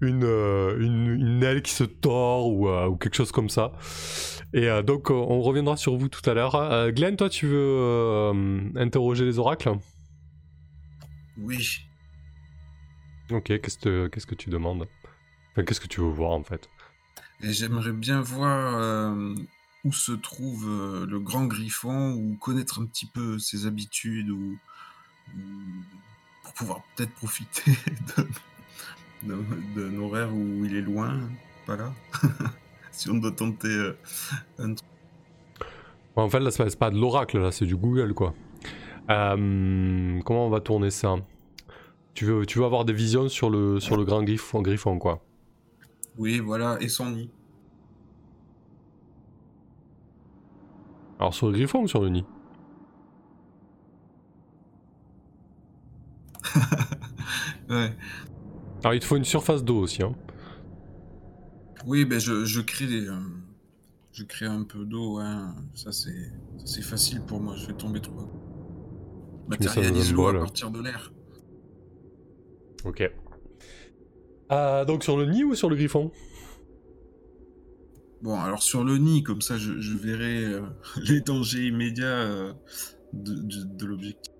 une, 0.00 0.24
euh, 0.24 0.78
une, 0.80 1.08
une 1.08 1.42
aile 1.42 1.62
qui 1.62 1.72
se 1.72 1.84
tord 1.84 2.48
ou, 2.48 2.68
euh, 2.68 2.86
ou 2.86 2.96
quelque 2.96 3.14
chose 3.16 3.32
comme 3.32 3.48
ça. 3.48 3.72
Et 4.52 4.68
euh, 4.68 4.82
donc, 4.82 5.10
on 5.10 5.40
reviendra 5.42 5.76
sur 5.76 5.96
vous 5.96 6.08
tout 6.08 6.28
à 6.28 6.34
l'heure. 6.34 6.54
Euh, 6.54 6.90
Glenn, 6.92 7.16
toi, 7.16 7.28
tu 7.28 7.46
veux 7.46 7.56
euh, 7.58 8.60
interroger 8.76 9.24
les 9.24 9.38
oracles? 9.38 9.72
Oui. 11.38 11.80
Ok, 13.30 13.44
qu'est-ce 13.60 13.78
que, 13.78 14.06
qu'est-ce 14.08 14.26
que 14.26 14.34
tu 14.34 14.50
demandes? 14.50 14.86
Enfin, 15.52 15.64
qu'est-ce 15.64 15.80
que 15.80 15.88
tu 15.88 16.00
veux 16.00 16.08
voir 16.10 16.30
en 16.32 16.44
fait? 16.44 16.68
J'aimerais 17.40 17.92
bien 17.92 18.20
voir 18.20 18.76
euh, 18.80 19.34
où 19.84 19.92
se 19.92 20.12
trouve 20.12 20.66
euh, 20.68 21.06
le 21.06 21.18
grand 21.20 21.46
griffon 21.46 22.12
ou 22.12 22.36
connaître 22.36 22.80
un 22.80 22.86
petit 22.86 23.06
peu 23.06 23.38
ses 23.38 23.66
habitudes 23.66 24.30
ou, 24.30 24.36
ou 24.36 24.58
pour 26.42 26.52
pouvoir 26.52 26.80
peut-être 26.96 27.12
profiter 27.14 27.72
de, 29.22 29.34
de, 29.74 29.88
d'un 29.88 29.98
horaire 29.98 30.34
où 30.34 30.64
il 30.64 30.76
est 30.76 30.82
loin, 30.82 31.20
pas 31.66 31.76
là. 31.76 31.92
si 32.94 33.10
on 33.10 33.14
doit 33.14 33.32
tenter 33.32 33.68
euh, 33.68 33.96
un 34.58 34.74
truc. 34.74 34.88
En 36.16 36.28
fait, 36.28 36.40
là, 36.40 36.50
c'est 36.50 36.62
pas, 36.62 36.70
c'est 36.70 36.78
pas 36.78 36.90
de 36.90 36.98
l'oracle, 36.98 37.38
là, 37.38 37.50
c'est 37.50 37.66
du 37.66 37.76
Google, 37.76 38.14
quoi. 38.14 38.34
Euh, 39.10 40.20
comment 40.24 40.46
on 40.46 40.50
va 40.50 40.60
tourner 40.60 40.90
ça? 40.90 41.16
Tu 42.14 42.24
veux, 42.24 42.46
tu 42.46 42.60
veux 42.60 42.64
avoir 42.64 42.84
des 42.84 42.92
visions 42.92 43.28
sur 43.28 43.50
le, 43.50 43.80
sur 43.80 43.96
le 43.96 44.04
grand 44.04 44.22
griffon, 44.22 44.62
griffon, 44.62 44.98
quoi? 44.98 45.24
Oui, 46.16 46.38
voilà, 46.38 46.78
et 46.80 46.88
son 46.88 47.10
nid. 47.10 47.30
Alors, 51.18 51.34
sur 51.34 51.48
le 51.48 51.52
griffon 51.54 51.82
ou 51.82 51.88
sur 51.88 52.00
le 52.00 52.10
nid? 52.10 52.24
Ouais. 57.70 57.92
Alors, 58.82 58.94
il 58.94 59.00
te 59.00 59.04
faut 59.06 59.16
une 59.16 59.24
surface 59.24 59.64
d'eau 59.64 59.78
aussi, 59.78 60.02
hein. 60.02 60.14
Oui, 61.86 62.04
ben 62.04 62.18
je, 62.18 62.44
je 62.44 62.60
crée 62.60 62.86
des, 62.86 63.08
euh, 63.08 63.14
je 64.12 64.24
crée 64.24 64.46
un 64.46 64.62
peu 64.62 64.84
d'eau, 64.84 65.18
hein. 65.18 65.54
ça 65.74 65.92
c'est 65.92 66.32
c'est 66.64 66.82
facile 66.82 67.20
pour 67.20 67.40
moi, 67.40 67.56
je 67.56 67.66
fais 67.66 67.74
tomber 67.74 68.00
trop. 68.00 68.30
Matérialise 69.48 70.12
l'eau 70.12 70.28
à 70.28 70.34
partir 70.34 70.70
de 70.70 70.80
l'air. 70.80 71.12
Ok. 72.84 73.10
Euh, 74.52 74.84
donc 74.84 75.04
sur 75.04 75.16
le 75.16 75.26
nid 75.26 75.44
ou 75.44 75.54
sur 75.54 75.68
le 75.68 75.76
griffon? 75.76 76.10
Bon, 78.22 78.40
alors 78.40 78.62
sur 78.62 78.84
le 78.84 78.96
nid, 78.96 79.22
comme 79.22 79.42
ça 79.42 79.58
je, 79.58 79.80
je 79.80 79.96
verrai 79.96 80.44
euh, 80.44 80.62
les 81.02 81.20
dangers 81.20 81.66
immédiats 81.66 82.06
euh, 82.06 82.52
de, 83.12 83.34
de, 83.34 83.64
de 83.64 83.86
l'objectif. 83.86 84.32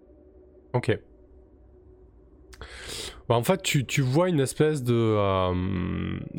Ok. 0.73 0.99
Bah, 3.29 3.37
en 3.37 3.43
fait, 3.43 3.63
tu, 3.63 4.03
vois 4.03 4.29
une 4.29 4.41
espèce 4.41 4.83
de, 4.83 4.95
euh, 4.95 5.55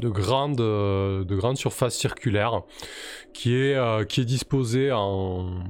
euh, 0.03 1.23
de 1.23 1.35
grande 1.35 1.57
surface 1.57 1.95
circulaire 1.95 2.61
qui 3.33 3.55
est, 3.55 3.75
euh, 3.75 4.03
disposée 4.05 4.91
en, 4.91 5.63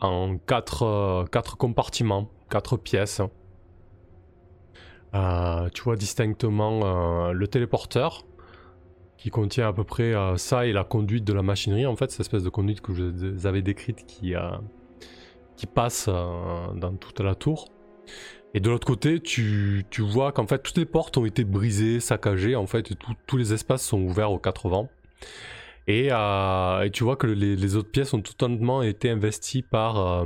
en 0.00 0.38
quatre, 0.38 1.26
compartiments, 1.58 2.30
quatre 2.48 2.76
pièces. 2.76 3.20
Tu 5.12 5.82
vois 5.82 5.96
distinctement 5.96 7.32
le 7.32 7.48
téléporteur 7.48 8.24
qui 9.16 9.30
contient 9.30 9.66
à 9.66 9.72
peu 9.72 9.84
près 9.84 10.12
ça 10.36 10.66
et 10.66 10.72
la 10.72 10.84
conduite 10.84 11.24
de 11.24 11.32
la 11.32 11.40
machinerie, 11.42 11.86
en 11.86 11.96
fait, 11.96 12.10
cette 12.10 12.20
espèce 12.20 12.42
de 12.42 12.50
conduite 12.50 12.82
que 12.82 12.92
je 12.92 13.04
vous 13.04 13.46
avais 13.46 13.62
décrite 13.62 14.04
qui, 14.06 14.34
passe 15.66 16.08
dans 16.08 16.94
toute 16.98 17.20
la 17.20 17.34
tour. 17.34 17.68
Et 18.54 18.60
de 18.60 18.70
l'autre 18.70 18.86
côté, 18.86 19.20
tu, 19.20 19.84
tu 19.90 20.02
vois 20.02 20.32
qu'en 20.32 20.46
fait, 20.46 20.62
toutes 20.62 20.78
les 20.78 20.86
portes 20.86 21.18
ont 21.18 21.26
été 21.26 21.44
brisées, 21.44 22.00
saccagées, 22.00 22.56
en 22.56 22.66
fait, 22.66 22.90
et 22.90 22.94
tous 23.26 23.36
les 23.36 23.52
espaces 23.52 23.84
sont 23.84 24.00
ouverts 24.00 24.32
aux 24.32 24.38
quatre 24.38 24.68
vents. 24.68 24.88
Et, 25.88 26.08
euh, 26.10 26.82
et 26.82 26.90
tu 26.90 27.04
vois 27.04 27.16
que 27.16 27.26
les, 27.26 27.54
les 27.54 27.76
autres 27.76 27.90
pièces 27.90 28.12
ont 28.14 28.20
totalement 28.20 28.82
été 28.82 29.10
investies 29.10 29.62
par, 29.62 29.98
euh, 29.98 30.24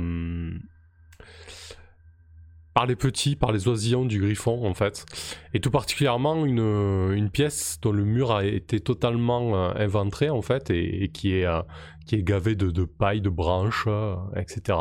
par 2.73 2.85
les 2.85 2.95
petits, 2.95 3.35
par 3.35 3.51
les 3.51 3.67
oisillons 3.67 4.05
du 4.05 4.19
griffon, 4.19 4.65
en 4.65 4.73
fait. 4.73 5.05
Et 5.53 5.59
tout 5.59 5.69
particulièrement 5.69 6.45
une, 6.45 7.11
une 7.13 7.29
pièce 7.29 7.79
dont 7.81 7.91
le 7.91 8.05
mur 8.05 8.31
a 8.31 8.45
été 8.45 8.79
totalement 8.79 9.55
euh, 9.55 9.73
inventré, 9.75 10.29
en 10.29 10.41
fait, 10.41 10.69
et, 10.69 11.09
qui, 11.09 11.35
est, 11.35 11.45
euh, 11.45 11.61
qui 12.07 12.15
est 12.15 12.23
gavée 12.23 12.55
de, 12.55 12.71
de 12.71 12.85
paille, 12.85 13.21
de 13.21 13.29
branches, 13.29 13.87
etc. 14.35 14.77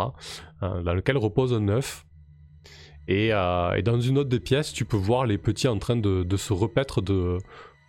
dans 0.62 0.94
lequel 0.94 1.16
repose 1.16 1.52
un 1.52 1.68
œuf. 1.68 2.06
Et, 3.08 3.32
euh, 3.32 3.74
et 3.74 3.82
dans 3.82 4.00
une 4.00 4.18
autre 4.18 4.28
des 4.28 4.40
pièces, 4.40 4.72
tu 4.72 4.84
peux 4.84 4.96
voir 4.96 5.26
les 5.26 5.38
petits 5.38 5.68
en 5.68 5.78
train 5.78 5.96
de, 5.96 6.22
de 6.22 6.36
se 6.36 6.52
repaître 6.52 7.02
de, 7.02 7.38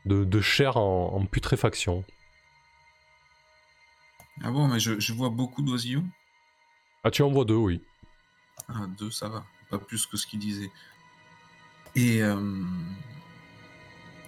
de, 0.06 0.24
de 0.24 0.42
chair 0.42 0.78
en, 0.78 1.14
en 1.14 1.26
putréfaction. 1.26 2.04
Ah 4.44 4.50
bon, 4.50 4.68
mais 4.68 4.80
je, 4.80 5.00
je 5.00 5.14
vois 5.14 5.30
beaucoup 5.30 5.62
d'oisillons? 5.62 6.06
Ah, 7.04 7.12
tu 7.12 7.22
en 7.22 7.30
vois 7.30 7.46
deux, 7.46 7.56
oui. 7.56 7.82
Ah, 8.68 8.88
deux, 8.98 9.12
ça 9.12 9.30
va. 9.30 9.46
Pas 9.70 9.78
plus 9.78 10.06
que 10.06 10.18
ce 10.18 10.26
qu'il 10.26 10.40
disait. 10.40 10.72
Et, 11.96 12.24
euh, 12.24 12.64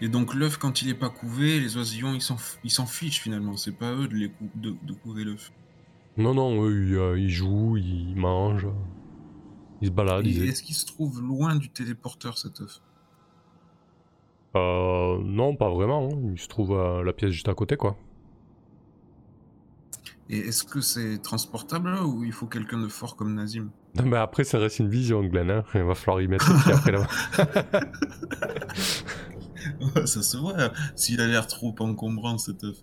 et 0.02 0.10
donc 0.10 0.34
l'œuf, 0.36 0.58
quand 0.58 0.82
il 0.82 0.90
est 0.90 0.94
pas 0.94 1.10
couvé, 1.10 1.60
les 1.60 1.78
oisillons, 1.78 2.14
ils 2.14 2.22
s'en 2.22 2.36
f- 2.36 2.58
ils 2.64 2.72
s'en 2.72 2.86
fichent 2.86 3.22
finalement. 3.22 3.58
C'est 3.58 3.72
pas 3.72 3.94
eux 3.94 4.08
de, 4.08 4.16
les 4.16 4.30
cou- 4.30 4.52
de, 4.56 4.76
de 4.84 4.94
couver 4.94 5.24
l'œuf. 5.24 5.52
Non, 6.18 6.34
non, 6.36 6.64
eux, 6.64 6.86
ils, 6.86 6.96
euh, 6.96 7.20
ils 7.20 7.32
jouent, 7.32 7.78
ils 7.78 8.16
mangent, 8.16 8.68
ils 9.90 10.34
se 10.34 10.40
ils- 10.44 10.50
Est-ce 10.50 10.64
qu'il 10.64 10.76
se 10.76 10.86
trouve 10.86 11.22
loin 11.22 11.56
du 11.56 11.70
téléporteur 11.70 12.38
cet 12.38 12.62
œuf? 12.62 12.80
Euh, 14.56 15.18
non, 15.24 15.56
pas 15.56 15.70
vraiment. 15.70 16.10
hein. 16.14 16.20
Il 16.34 16.40
se 16.40 16.48
trouve 16.48 16.74
à 16.80 17.02
la 17.04 17.12
pièce 17.14 17.32
juste 17.32 17.50
à 17.50 17.54
côté, 17.56 17.76
quoi. 17.76 17.98
Et 20.30 20.38
est-ce 20.38 20.64
que 20.64 20.80
c'est 20.80 21.18
transportable 21.22 21.96
ou 22.06 22.24
il 22.24 22.32
faut 22.32 22.48
quelqu'un 22.48 22.80
de 22.80 22.88
fort 22.88 23.16
comme 23.16 23.34
Nazim? 23.36 23.70
Non, 23.96 24.06
mais 24.06 24.18
après, 24.18 24.44
ça 24.44 24.58
reste 24.60 24.80
une 24.80 24.90
vision, 24.90 25.22
Glenn. 25.24 25.50
hein. 25.52 25.64
Il 25.76 25.82
va 25.84 25.96
falloir 25.96 26.22
y 26.22 26.28
mettre 26.28 26.52
le 26.52 26.64
pied 26.64 26.72
après 26.74 26.92
là 26.92 27.08
Ouais, 29.96 30.06
Ça 30.08 30.22
se 30.22 30.38
voit, 30.38 30.72
s'il 30.96 31.20
a 31.22 31.28
l'air 31.28 31.48
trop 31.48 31.76
encombrant 31.80 32.38
cet 32.38 32.64
œuf. 32.64 32.78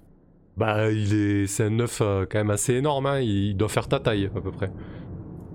Bah, 0.57 0.91
il 0.91 1.15
est... 1.15 1.47
c'est 1.47 1.65
un 1.65 1.79
œuf 1.81 2.01
euh, 2.01 2.27
quand 2.31 2.39
même 2.39 2.51
assez 2.51 2.75
énorme. 2.75 3.07
hein. 3.07 3.21
Il 3.21 3.57
doit 3.57 3.69
faire 3.69 3.89
ta 3.89 4.01
taille, 4.01 4.27
à 4.35 4.41
peu 4.41 4.51
près. 4.53 4.71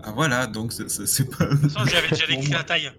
Ah 0.07 0.11
voilà, 0.13 0.45
donc 0.47 0.71
c'est- 0.71 0.85
pas. 1.37 1.45
De 1.45 1.51
toute 1.51 1.71
façon, 1.71 1.85
j'avais 1.89 2.09
déjà 2.09 2.27
décrit 2.33 2.51
la 2.51 2.63
taille. 2.63 2.91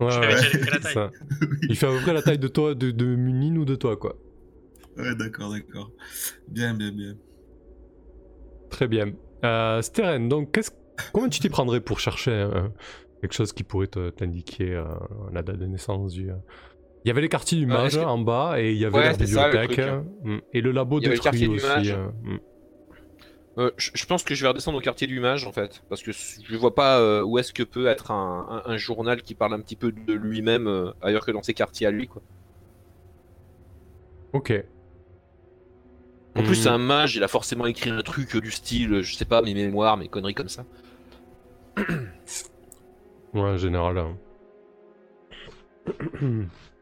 Ouais, 0.00 0.20
déjà 0.20 0.50
décrit 0.52 0.70
la 0.70 0.78
taille. 0.80 0.94
ça. 0.94 1.10
Il 1.68 1.76
fait 1.76 1.86
à 1.86 1.90
peu 1.90 2.00
près 2.00 2.12
la 2.14 2.22
taille 2.22 2.38
de 2.38 2.48
toi, 2.48 2.74
de, 2.74 2.90
de 2.90 3.04
Munin 3.04 3.56
ou 3.56 3.64
de 3.64 3.74
toi, 3.74 3.96
quoi. 3.96 4.16
Ouais, 4.96 5.14
d'accord, 5.14 5.50
d'accord. 5.52 5.90
Bien, 6.48 6.72
bien, 6.74 6.90
bien. 6.92 7.14
Très 8.70 8.88
bien. 8.88 9.12
Euh, 9.44 9.82
Steren, 9.82 10.28
donc, 10.28 10.52
qu'est-ce... 10.52 10.70
comment 11.12 11.28
tu 11.28 11.40
t'y 11.40 11.48
prendrais 11.48 11.80
pour 11.80 12.00
chercher 12.00 12.30
euh, 12.32 12.68
quelque 13.20 13.34
chose 13.34 13.52
qui 13.52 13.62
pourrait 13.62 13.88
te- 13.88 14.10
t'indiquer 14.10 14.72
euh, 14.74 14.84
la 15.32 15.42
date 15.42 15.58
de 15.58 15.66
naissance 15.66 16.12
du... 16.12 16.30
euh, 16.30 16.34
Il 17.04 17.08
y 17.08 17.10
avait 17.10 17.20
les 17.20 17.28
quartiers 17.28 17.58
du 17.58 17.64
Euh, 17.64 17.68
mage 17.74 17.96
en 17.96 18.18
bas 18.18 18.54
et 18.60 18.72
il 18.72 18.78
y 18.78 18.84
avait 18.84 18.96
Ouais, 18.96 19.04
la 19.04 19.12
c'était 19.12 19.26
ça, 19.26 19.48
le 19.48 19.52
bibliothèque 19.52 19.76
truc, 19.86 19.92
hein. 19.92 20.04
mm, 20.24 20.38
et 20.54 20.60
le 20.60 20.72
labo 20.72 20.98
Il 20.98 21.02
y 21.02 21.06
avait 21.06 21.16
le 21.16 21.22
détruit 21.22 21.40
du 21.48 21.48
aussi. 21.56 21.66
mage. 21.66 21.90
euh, 21.92 22.08
mm. 22.22 22.38
Euh, 23.56 23.70
je 23.78 24.04
pense 24.06 24.24
que 24.24 24.34
je 24.34 24.42
vais 24.42 24.48
redescendre 24.48 24.78
au 24.78 24.80
quartier 24.80 25.06
du 25.06 25.20
mage 25.20 25.46
en 25.46 25.52
fait, 25.52 25.84
parce 25.88 26.02
que 26.02 26.10
je 26.12 26.56
vois 26.56 26.74
pas 26.74 26.98
euh, 26.98 27.22
où 27.22 27.38
est-ce 27.38 27.52
que 27.52 27.62
peut 27.62 27.86
être 27.86 28.10
un, 28.10 28.62
un- 28.66 28.72
un 28.72 28.76
journal 28.76 29.22
qui 29.22 29.34
parle 29.36 29.54
un 29.54 29.60
petit 29.60 29.76
peu 29.76 29.92
de 29.92 30.12
lui-même 30.12 30.66
euh, 30.66 30.90
ailleurs 31.00 31.24
que 31.24 31.30
dans 31.30 31.42
ses 31.42 31.54
quartiers 31.54 31.86
à 31.86 31.92
lui 31.92 32.08
quoi. 32.08 32.20
Ok. 34.32 34.52
En 36.36 36.42
plus 36.42 36.56
Hmm. 36.56 36.62
c'est 36.64 36.68
un 36.68 36.78
mage, 36.78 37.14
il 37.14 37.22
a 37.22 37.28
forcément 37.28 37.66
écrit 37.66 37.90
un 37.90 38.02
truc 38.02 38.36
du 38.36 38.50
style, 38.50 39.02
je 39.02 39.14
sais 39.14 39.24
pas, 39.24 39.40
mes 39.40 39.54
mémoires, 39.54 39.96
mes 39.96 40.08
conneries 40.08 40.34
comme 40.34 40.48
ça. 40.48 40.64
Ouais, 43.34 43.40
en 43.40 43.56
général. 43.56 43.98
hein. 43.98 44.16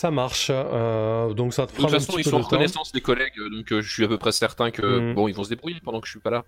Ça 0.00 0.10
marche. 0.10 0.50
euh, 0.50 1.34
donc 1.34 1.52
ça 1.52 1.66
te 1.66 1.72
De 1.72 1.76
prend 1.76 1.88
toute 1.88 1.94
un 1.94 1.98
façon 2.00 2.16
ils 2.16 2.24
sont 2.24 2.36
en 2.36 2.38
de 2.38 2.44
reconnaissance 2.44 2.90
les 2.94 3.02
collègues, 3.02 3.34
donc 3.52 3.70
euh, 3.70 3.82
je 3.82 3.92
suis 3.92 4.02
à 4.02 4.08
peu 4.08 4.16
près 4.16 4.32
certain 4.32 4.70
que 4.70 5.00
Hmm. 5.10 5.14
bon 5.14 5.28
ils 5.28 5.34
vont 5.34 5.44
se 5.44 5.50
débrouiller 5.50 5.80
pendant 5.84 6.00
que 6.00 6.06
je 6.06 6.12
suis 6.12 6.20
pas 6.20 6.30
là. 6.30 6.46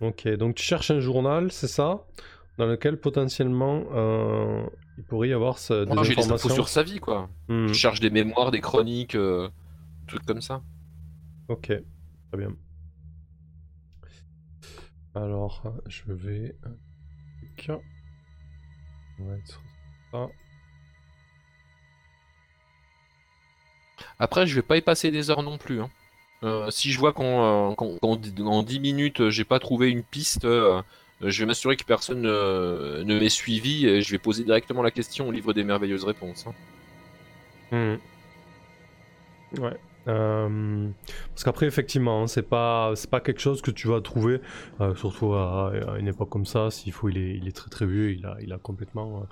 Ok, 0.00 0.26
donc 0.36 0.54
tu 0.56 0.62
cherches 0.64 0.90
un 0.90 1.00
journal, 1.00 1.52
c'est 1.52 1.68
ça 1.68 2.06
Dans 2.58 2.66
lequel 2.66 2.98
potentiellement 2.98 3.84
euh, 3.92 4.66
il 4.96 5.04
pourrait 5.04 5.28
y 5.28 5.32
avoir 5.32 5.58
ce- 5.58 5.84
des 5.84 6.04
j'ai 6.04 6.16
des 6.16 6.32
infos 6.32 6.48
sur 6.48 6.68
sa 6.68 6.82
vie 6.82 6.98
quoi. 6.98 7.28
Hmm, 7.48 7.68
Je 7.68 7.74
cherche 7.74 8.00
des 8.00 8.10
mémoires, 8.10 8.50
des 8.50 8.60
chroniques, 8.60 9.16
trucs 10.06 10.24
comme 10.24 10.40
ça. 10.40 10.62
Ok, 11.48 11.66
très 11.66 12.38
bien. 12.38 12.56
Alors, 15.14 15.62
je 15.86 16.12
vais. 16.12 16.56
On 19.18 19.24
va 19.26 19.34
être 19.36 19.46
sur 19.46 19.62
ça. 20.12 20.30
Après, 24.18 24.46
je 24.46 24.54
vais 24.54 24.62
pas 24.62 24.76
y 24.76 24.82
passer 24.82 25.10
des 25.10 25.30
heures 25.30 25.42
non 25.42 25.58
plus. 25.58 25.80
hein. 25.80 25.90
Euh, 26.44 26.70
si 26.70 26.90
je 26.92 26.98
vois 26.98 27.12
qu'en 27.12 27.74
dix- 28.16 28.34
en 28.42 28.62
10 28.62 28.80
minutes, 28.80 29.28
j'ai 29.30 29.44
pas 29.44 29.58
trouvé 29.60 29.90
une 29.90 30.04
piste, 30.04 30.44
euh, 30.46 30.82
je 31.20 31.40
vais 31.42 31.46
m'assurer 31.46 31.76
que 31.76 31.84
personne 31.84 32.22
ne 32.22 33.18
m'ait 33.18 33.28
suivi 33.28 33.86
et 33.86 34.02
je 34.02 34.10
vais 34.12 34.18
poser 34.18 34.44
directement 34.44 34.82
la 34.82 34.90
question 34.90 35.28
au 35.28 35.32
livre 35.32 35.52
des 35.52 35.64
merveilleuses 35.64 36.04
réponses. 36.04 36.46
hein. 36.46 36.54
Hmm. 37.70 38.00
Ouais. 39.58 39.76
Euh, 40.08 40.90
parce 41.34 41.44
qu'après, 41.44 41.66
effectivement, 41.66 42.22
hein, 42.22 42.26
c'est 42.26 42.48
pas, 42.48 42.92
c'est 42.96 43.10
pas 43.10 43.20
quelque 43.20 43.40
chose 43.40 43.60
que 43.60 43.70
tu 43.70 43.88
vas 43.88 44.00
trouver, 44.00 44.40
surtout 44.96 45.34
à, 45.34 45.72
à 45.94 45.98
une 45.98 46.08
époque 46.08 46.30
comme 46.30 46.46
ça. 46.46 46.70
S'il 46.70 46.92
faut, 46.92 47.08
il 47.08 47.18
est, 47.18 47.36
il 47.36 47.46
est 47.48 47.52
très 47.52 47.68
très 47.70 47.86
vieux, 47.86 48.12
il 48.12 48.24
a, 48.24 48.36
il 48.40 48.52
a 48.52 48.58
complètement 48.58 49.26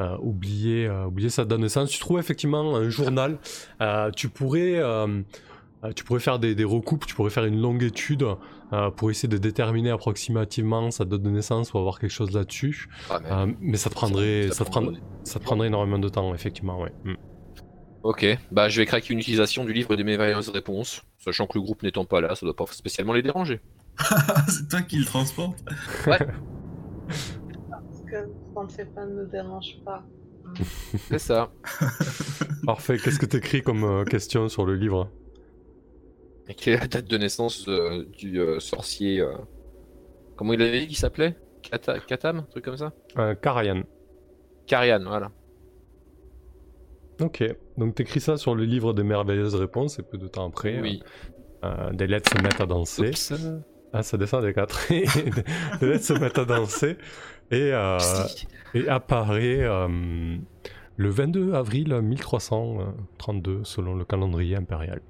euh, 0.00 0.16
oublié, 0.20 0.86
euh, 0.86 1.06
oublié 1.06 1.30
sa 1.30 1.44
date 1.44 1.58
de 1.58 1.62
naissance. 1.64 1.90
Tu 1.90 1.98
trouves 2.00 2.18
effectivement 2.18 2.76
un 2.76 2.88
journal. 2.88 3.38
euh, 3.80 4.10
tu 4.10 4.28
pourrais, 4.28 4.80
tu 5.94 6.04
pourrais 6.04 6.20
faire 6.20 6.38
des, 6.38 6.54
des 6.54 6.64
recoupes, 6.64 7.06
tu 7.06 7.14
pourrais 7.14 7.30
faire 7.30 7.44
une 7.44 7.60
longue 7.60 7.82
étude 7.82 8.24
euh, 8.72 8.90
pour 8.90 9.10
essayer 9.10 9.28
de 9.28 9.38
déterminer 9.38 9.90
approximativement 9.90 10.90
sa 10.90 11.04
date 11.04 11.22
de 11.22 11.30
naissance 11.30 11.72
ou 11.72 11.78
avoir 11.78 11.98
quelque 12.00 12.10
chose 12.10 12.32
là-dessus. 12.32 12.88
Ah, 13.10 13.20
mais- 13.22 13.30
Euh, 13.32 13.46
mais 13.60 13.76
ça 13.76 13.88
te 13.90 13.94
prendrait, 13.94 14.48
ça, 14.52 14.64
te 14.64 14.70
prendrait- 14.70 14.92
prendrait, 14.92 15.02
ça 15.24 15.38
te 15.38 15.44
prendrait 15.44 15.66
énormément 15.68 15.98
de 15.98 16.08
temps, 16.08 16.34
effectivement, 16.34 16.80
ouais. 16.82 16.92
Hmm. 17.04 17.14
Ok, 18.04 18.24
bah 18.52 18.68
je 18.68 18.80
vais 18.80 18.86
craquer 18.86 19.12
une 19.12 19.18
utilisation 19.18 19.64
du 19.64 19.72
livre 19.72 19.96
des 19.96 20.04
merveilleuses 20.04 20.48
réponses, 20.50 21.02
sachant 21.18 21.46
que 21.46 21.58
le 21.58 21.62
groupe 21.62 21.82
n'étant 21.82 22.04
pas 22.04 22.20
là, 22.20 22.34
ça 22.36 22.46
doit 22.46 22.54
pas 22.54 22.64
spécialement 22.70 23.12
les 23.12 23.22
déranger. 23.22 23.60
c'est 24.48 24.68
toi 24.68 24.82
qui 24.82 24.98
le 24.98 25.04
transporte 25.04 25.58
Parce 26.04 26.20
ne 28.64 28.68
fait 28.70 28.84
pas, 28.86 29.04
ne 29.06 29.24
dérange 29.24 29.78
pas. 29.84 30.04
C'est 31.08 31.18
ça. 31.18 31.50
Parfait. 32.64 32.96
Qu'est-ce 32.98 33.18
que 33.18 33.26
t'écris 33.26 33.62
comme 33.62 33.84
euh, 33.84 34.04
question 34.04 34.48
sur 34.48 34.64
le 34.64 34.74
livre? 34.74 35.10
Et 36.48 36.54
quelle 36.54 36.74
est 36.74 36.80
la 36.80 36.86
date 36.86 37.06
de 37.06 37.18
naissance 37.18 37.66
euh, 37.68 38.04
du 38.16 38.40
euh, 38.40 38.58
sorcier 38.60 39.20
euh, 39.20 39.32
Comment 40.36 40.54
il 40.54 40.62
avait 40.62 40.80
dit 40.80 40.86
qu'il 40.88 40.96
s'appelait? 40.96 41.36
Kata- 41.62 41.98
Katam 42.00 42.38
Un 42.38 42.42
truc 42.42 42.64
comme 42.64 42.76
ça? 42.78 42.92
Euh, 43.18 43.34
Karayan. 43.34 43.82
Karian, 44.66 45.02
voilà. 45.06 45.30
Ok. 47.20 47.44
Donc 47.76 47.94
t'écris 47.96 48.20
ça 48.20 48.36
sur 48.36 48.54
le 48.54 48.64
livre 48.64 48.92
des 48.94 49.02
merveilleuses 49.02 49.56
réponses 49.56 49.98
et 49.98 50.02
peu 50.02 50.16
de 50.18 50.28
temps 50.28 50.46
après, 50.48 50.80
Oui. 50.80 51.02
euh, 51.64 51.92
des 51.92 52.06
lettres 52.06 52.30
se 52.36 52.42
mettent 52.42 52.60
à 52.60 52.66
danser. 52.66 53.08
Oups. 53.10 53.32
Ah, 53.92 54.02
ça 54.02 54.16
descend 54.16 54.44
des 54.44 54.52
quatre. 54.54 54.88
des 54.88 55.86
lettres 55.86 56.04
se 56.04 56.12
mettent 56.12 56.38
à 56.38 56.44
danser 56.44 56.96
et, 57.50 57.72
euh, 57.72 57.98
et 58.74 58.88
apparaît 58.88 59.60
euh, 59.62 60.36
le 60.96 61.08
22 61.08 61.54
avril 61.54 61.94
1332 61.94 63.60
selon 63.64 63.94
le 63.94 64.04
calendrier 64.04 64.56
impérial. 64.56 65.00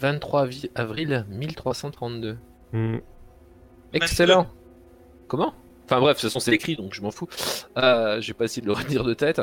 23 0.00 0.46
vi- 0.46 0.70
avril 0.74 1.26
1332. 1.28 2.38
Hmm. 2.72 2.96
Excellent. 3.92 4.46
Comment? 5.28 5.54
Enfin 5.84 6.00
bref, 6.00 6.16
de 6.16 6.20
toute 6.20 6.30
façon 6.30 6.40
c'est 6.40 6.52
écrit 6.54 6.76
donc 6.76 6.94
je 6.94 7.02
m'en 7.02 7.10
fous. 7.10 7.28
Euh, 7.76 8.20
je 8.20 8.28
vais 8.28 8.34
pas 8.34 8.44
essayer 8.44 8.62
de 8.62 8.66
le 8.66 8.72
retenir 8.80 9.04
de 9.04 9.14
tête. 9.14 9.40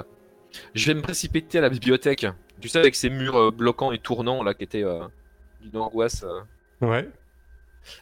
Je 0.74 0.88
vais 0.88 0.94
me 0.94 1.02
précipiter 1.02 1.58
à 1.58 1.62
la 1.62 1.70
bibliothèque. 1.70 2.26
Tu 2.62 2.70
sais 2.70 2.80
avec 2.80 2.96
ces 2.96 3.10
murs 3.10 3.36
euh, 3.38 3.52
bloquants 3.52 3.92
et 3.92 4.00
tournants 4.00 4.44
là 4.44 4.54
qui 4.54 4.64
étaient 4.64 4.84
euh, 4.84 5.06
d'une 5.62 5.78
angoisse. 5.78 6.24
euh. 6.24 6.88
Ouais. 6.88 7.10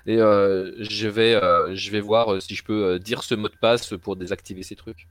Et 0.06 0.18
euh, 0.18 0.72
je 0.80 1.08
vais 1.08 1.36
euh, 1.36 1.76
je 1.76 1.92
vais 1.92 2.02
voir 2.02 2.34
euh, 2.34 2.40
si 2.40 2.56
je 2.56 2.64
peux 2.64 3.00
dire 3.00 3.24
ce 3.24 3.36
mot 3.36 3.50
de 3.50 3.56
passe 3.56 3.94
pour 4.02 4.16
désactiver 4.16 4.64
ces 4.64 4.76
trucs. 4.76 5.08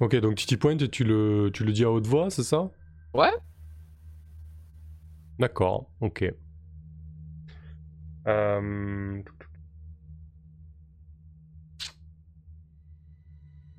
Ok, 0.00 0.14
donc 0.16 0.36
pointes 0.58 0.82
et 0.82 0.88
tu 0.90 1.04
le, 1.04 1.50
tu 1.52 1.64
le 1.64 1.72
dis 1.72 1.84
à 1.84 1.90
haute 1.90 2.06
voix, 2.06 2.30
c'est 2.30 2.42
ça? 2.42 2.70
Ouais. 3.14 3.32
D'accord, 5.38 5.88
ok. 6.00 6.24
Euh... 8.26 9.22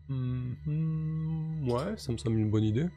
Mhm, 0.09 1.69
Ouais, 1.69 1.95
ça 1.97 2.11
me 2.11 2.17
semble 2.17 2.39
une 2.39 2.49
bonne 2.49 2.63
idée. 2.63 2.87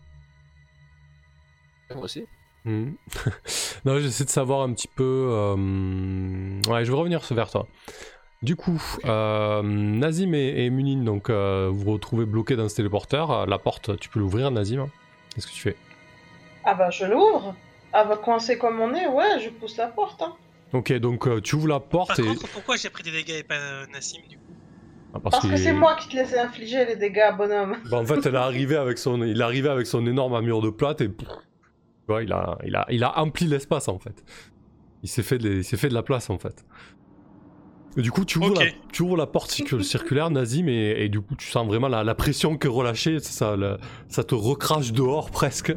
Moi 1.95 2.05
aussi. 2.05 2.26
Mhm. 2.64 2.94
non, 3.84 3.98
j'essaie 3.98 4.24
de 4.24 4.30
savoir 4.30 4.61
un 4.62 4.72
petit 4.72 4.88
peu. 4.88 5.28
euh, 5.30 5.54
Ouais, 6.68 6.84
je 6.84 6.90
vais 6.92 6.96
revenir 6.98 7.20
vers 7.30 7.50
toi. 7.50 7.66
Du 8.42 8.56
coup, 8.56 8.82
euh, 9.04 9.62
Nazim 9.62 10.32
et, 10.34 10.64
et 10.64 10.70
Munin, 10.70 11.04
donc 11.04 11.28
euh, 11.28 11.68
vous 11.70 11.80
vous 11.84 11.92
retrouvez 11.92 12.24
bloqués 12.24 12.56
dans 12.56 12.68
ce 12.68 12.76
téléporteur. 12.76 13.46
La 13.46 13.58
porte, 13.58 13.98
tu 13.98 14.08
peux 14.08 14.18
l'ouvrir, 14.18 14.50
Nazim 14.50 14.88
Qu'est-ce 15.34 15.46
que 15.46 15.52
tu 15.52 15.61
fais? 15.61 15.76
Ah 16.64 16.74
bah 16.74 16.90
je 16.90 17.04
l'ouvre. 17.04 17.54
Ah 17.92 18.04
bah 18.04 18.16
coincé 18.16 18.56
comme 18.58 18.80
on 18.80 18.94
est, 18.94 19.06
ouais, 19.08 19.40
je 19.44 19.50
pousse 19.50 19.76
la 19.76 19.88
porte. 19.88 20.22
Hein. 20.22 20.34
Ok, 20.72 20.92
donc 20.94 21.26
euh, 21.26 21.40
tu 21.40 21.56
ouvres 21.56 21.68
la 21.68 21.80
porte 21.80 22.08
Par 22.08 22.20
et. 22.20 22.28
contre, 22.28 22.48
pourquoi 22.48 22.76
j'ai 22.76 22.88
pris 22.90 23.02
des 23.02 23.11
dégâts 23.11 23.30
et 23.40 23.42
pas 23.42 23.54
euh, 23.56 23.86
Nassim 23.92 24.20
du 24.28 24.36
coup? 24.38 24.54
Ah, 25.12 25.18
Parce 25.20 25.46
que 25.46 25.56
c'est 25.56 25.72
moi 25.72 25.96
qui 25.96 26.08
te 26.08 26.14
laisse 26.16 26.34
infliger 26.34 26.84
les 26.84 26.96
dégâts, 26.96 27.34
bonhomme. 27.36 27.76
Bah, 27.90 27.98
en 27.98 28.06
fait, 28.06 28.24
elle 28.24 28.34
est 28.34 28.38
arrivée 28.38 28.76
avec 28.76 28.96
son, 28.96 29.22
il 29.24 29.40
est 29.40 29.44
arrivé 29.44 29.68
avec 29.68 29.86
son 29.86 30.06
énorme 30.06 30.34
armure 30.34 30.62
de 30.62 30.70
plate 30.70 31.00
et 31.00 31.08
il 32.18 32.32
a, 32.32 32.58
il 32.90 33.04
l'espace 33.48 33.88
en 33.88 33.98
fait. 33.98 34.24
Il 35.02 35.08
s'est 35.08 35.22
fait 35.22 35.38
de 35.38 35.94
la 35.94 36.02
place 36.02 36.28
en 36.30 36.38
fait. 36.38 36.64
Et 37.97 38.03
du 38.03 38.12
coup, 38.12 38.24
tu 38.24 38.38
ouvres, 38.38 38.55
la, 38.55 38.70
tu 38.93 39.03
ouvres 39.03 39.16
la 39.16 39.26
porte 39.26 39.51
circu- 39.51 39.82
circulaire, 39.82 40.30
Nazim, 40.30 40.68
et, 40.68 40.95
et 41.05 41.09
du 41.09 41.20
coup, 41.20 41.34
tu 41.36 41.49
sens 41.51 41.66
vraiment 41.66 41.88
la, 41.88 42.05
la 42.05 42.14
pression 42.14 42.57
qui 42.57 42.68
est 42.68 42.70
relâchée. 42.70 43.18
c'est 43.18 43.32
Ça, 43.32 43.57
ça 44.09 44.22
te 44.22 44.34
recrache 44.34 44.93
dehors 44.93 45.30
presque. 45.30 45.74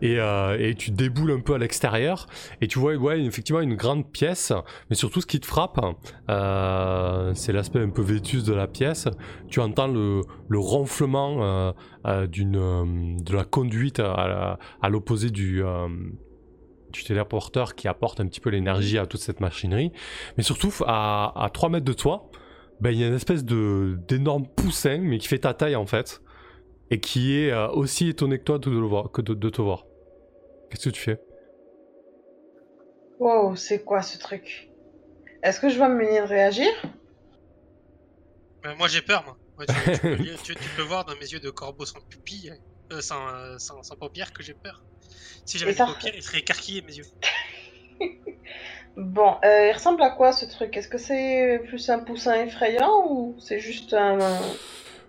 Et, 0.00 0.18
euh, 0.18 0.56
et 0.58 0.74
tu 0.74 0.90
déboules 0.90 1.30
un 1.30 1.40
peu 1.40 1.54
à 1.54 1.58
l'extérieur. 1.58 2.26
Et 2.60 2.66
tu 2.66 2.78
vois, 2.80 2.94
ouais, 2.96 3.22
effectivement, 3.22 3.60
une 3.60 3.76
grande 3.76 4.10
pièce. 4.10 4.52
Mais 4.90 4.96
surtout, 4.96 5.20
ce 5.20 5.26
qui 5.26 5.38
te 5.38 5.46
frappe, 5.46 5.78
euh, 6.30 7.32
c'est 7.34 7.52
l'aspect 7.52 7.80
un 7.80 7.90
peu 7.90 8.02
vétus 8.02 8.44
de 8.44 8.52
la 8.52 8.66
pièce. 8.66 9.08
Tu 9.48 9.60
entends 9.60 9.88
le, 9.88 10.22
le 10.48 10.58
ronflement 10.58 11.38
euh, 11.44 11.72
euh, 12.06 12.26
d'une, 12.26 12.56
euh, 12.56 12.84
de 13.22 13.34
la 13.36 13.44
conduite 13.44 14.00
à, 14.00 14.58
l'opposé 14.88 15.30
du, 15.30 15.62
euh, 15.62 15.86
du 16.92 17.04
téléporteur 17.04 17.74
qui 17.74 17.88
apporte 17.88 18.20
un 18.20 18.26
petit 18.26 18.40
peu 18.40 18.50
l'énergie 18.50 18.98
à 18.98 19.06
toute 19.06 19.20
cette 19.20 19.40
machinerie. 19.40 19.92
Mais 20.36 20.42
surtout, 20.44 20.72
à, 20.86 21.32
à 21.44 21.50
3 21.50 21.68
mètres 21.70 21.84
de 21.86 21.92
toi, 21.92 22.30
ben, 22.80 22.90
il 22.90 22.98
y 23.00 23.04
a 23.04 23.08
une 23.08 23.14
espèce 23.14 23.44
de, 23.44 23.98
d'énorme 24.08 24.46
poussin, 24.48 24.98
mais 24.98 25.18
qui 25.18 25.28
fait 25.28 25.40
ta 25.40 25.54
taille 25.54 25.76
en 25.76 25.86
fait, 25.86 26.22
et 26.90 27.00
qui 27.00 27.36
est 27.38 27.52
euh, 27.52 27.68
aussi 27.70 28.08
étonné 28.08 28.38
que 28.38 28.44
toi 28.44 28.58
de, 28.58 28.70
le 28.70 28.80
voir, 28.86 29.10
que 29.12 29.22
de, 29.22 29.34
de 29.34 29.50
te 29.50 29.62
voir. 29.62 29.86
Qu'est-ce 30.70 30.86
que 30.90 30.94
tu 30.94 31.00
fais? 31.02 31.20
Wow, 33.18 33.56
c'est 33.56 33.84
quoi 33.84 34.02
ce 34.02 34.18
truc? 34.18 34.70
Est-ce 35.42 35.60
que 35.60 35.70
je 35.70 35.78
vais 35.78 35.88
me 35.88 35.96
munir 35.96 36.24
de 36.24 36.28
réagir? 36.30 36.70
Euh, 38.66 38.74
Moi 38.76 38.88
j'ai 38.88 39.02
peur, 39.02 39.24
moi. 39.24 39.66
Tu, 39.66 39.90
tu 39.92 40.02
peux, 40.02 40.14
lire- 40.16 40.40
tu- 40.42 40.56
tu 40.56 40.68
peux 40.70 40.82
voir 40.82 41.04
dans 41.04 41.14
mes 41.16 41.26
yeux 41.30 41.40
de 41.40 41.50
corbeau 41.50 41.84
sans 41.86 42.00
pupille, 42.08 42.52
euh, 42.92 43.00
sans, 43.00 43.28
euh, 43.28 43.56
sans, 43.58 43.82
sans 43.82 43.96
paupières, 43.96 44.32
que 44.32 44.42
j'ai 44.42 44.54
peur. 44.54 44.84
Si 45.44 45.58
j'avais 45.58 45.72
des 45.72 45.78
paupières, 45.78 46.12
ils 46.14 46.22
seraient 46.22 46.38
écarquillés 46.40 46.82
mes 46.82 46.94
yeux. 46.96 47.06
Bon, 48.96 49.36
euh, 49.42 49.68
il 49.68 49.72
ressemble 49.72 50.02
à 50.02 50.10
quoi 50.10 50.32
ce 50.32 50.44
truc? 50.44 50.76
Est-ce 50.76 50.88
que 50.88 50.98
c'est 50.98 51.62
plus 51.66 51.88
un 51.88 52.00
poussin 52.00 52.34
effrayant 52.44 53.06
ou 53.08 53.34
c'est 53.38 53.58
juste 53.58 53.94
un, 53.94 54.18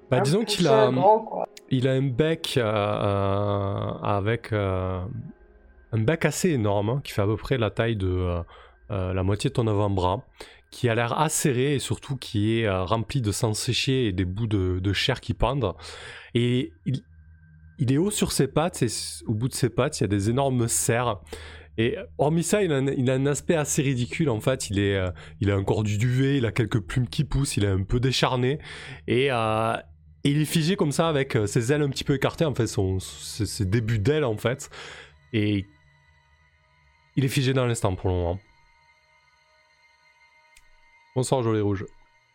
bah, 0.10 0.18
un 0.18 0.22
Disons 0.22 0.46
qu'il 0.46 0.70
a, 0.70 0.90
grand 0.90 1.20
quoi? 1.20 1.50
il 1.70 1.90
a 1.90 1.92
un 1.92 2.04
bec 2.04 2.54
euh, 2.56 2.62
euh, 2.64 3.92
avec 4.02 4.54
euh, 4.54 5.02
un 5.92 6.00
bec 6.00 6.24
assez 6.24 6.52
énorme, 6.52 6.90
hein, 6.90 7.02
qui 7.04 7.12
fait 7.12 7.22
à 7.22 7.26
peu 7.26 7.36
près 7.36 7.58
la 7.58 7.72
taille 7.72 7.98
de 7.98 8.08
euh, 8.08 8.42
euh, 8.92 9.14
la 9.14 9.24
moitié 9.24 9.50
de 9.50 9.56
ton 9.56 9.68
avant-bras, 9.68 10.24
qui 10.72 10.88
a 10.88 10.96
l'air 10.96 11.20
acéré 11.20 11.76
et 11.76 11.80
surtout 11.80 12.16
qui 12.16 12.60
est 12.60 12.66
euh, 12.66 12.84
rempli 12.84 13.22
de 13.22 13.32
sang 13.34 13.54
séché 13.54 14.06
et 14.08 14.12
des 14.14 14.26
bouts 14.26 14.48
de, 14.48 14.80
de 14.80 14.94
chair 14.94 15.20
qui 15.20 15.34
pendent. 15.34 15.76
Et 16.36 16.72
il, 16.86 17.04
il 17.84 17.92
est 17.92 17.98
haut 17.98 18.12
sur 18.12 18.32
ses 18.32 18.48
pattes, 18.48 18.82
et 18.82 18.88
au 19.28 19.34
bout 19.34 19.50
de 19.50 19.54
ses 19.54 19.70
pattes, 19.70 20.00
il 20.00 20.04
y 20.04 20.06
a 20.06 20.08
des 20.08 20.30
énormes 20.30 20.70
serres. 20.70 21.20
Et 21.78 21.98
hormis 22.18 22.44
ça, 22.44 22.64
il 22.64 22.72
a 22.72 22.78
un, 22.78 22.88
un 22.88 23.26
aspect 23.26 23.56
assez 23.56 23.82
ridicule 23.82 24.30
en 24.30 24.40
fait. 24.40 24.70
Il, 24.70 24.80
est, 24.80 24.96
euh, 24.96 25.10
il 25.42 25.52
a 25.52 25.58
encore 25.58 25.84
du 25.84 25.98
duvet, 25.98 26.38
il 26.38 26.46
a 26.46 26.54
quelques 26.54 26.80
plumes 26.80 27.10
qui 27.10 27.26
poussent, 27.26 27.58
il 27.58 27.66
est 27.66 27.70
un 27.70 27.84
peu 27.84 28.00
décharné. 28.00 28.60
Et, 29.08 29.28
euh, 29.32 29.76
il 30.24 30.42
est 30.42 30.46
figé 30.46 30.78
comme 30.78 30.94
ça 30.94 31.10
avec 31.10 31.36
euh, 31.36 31.46
ses 31.46 31.74
ailes 31.74 31.82
un 31.82 31.90
petit 31.90 32.06
peu 32.06 32.14
écartées, 32.14 32.46
en 32.46 32.56
fait, 32.56 32.68
ses, 32.68 33.66
débuts 33.66 34.00
d'ailes 34.00 34.24
en 34.24 34.38
fait. 34.38 34.70
Et 35.34 35.66
il 37.18 37.26
est 37.26 37.30
figé 37.30 37.52
dans 37.52 37.66
l'instant 37.66 37.96
pour 37.96 38.10
le 38.10 38.16
moment. 38.16 38.40
Bonsoir, 41.18 41.44
Jolie 41.44 41.60
Rouge. 41.60 41.86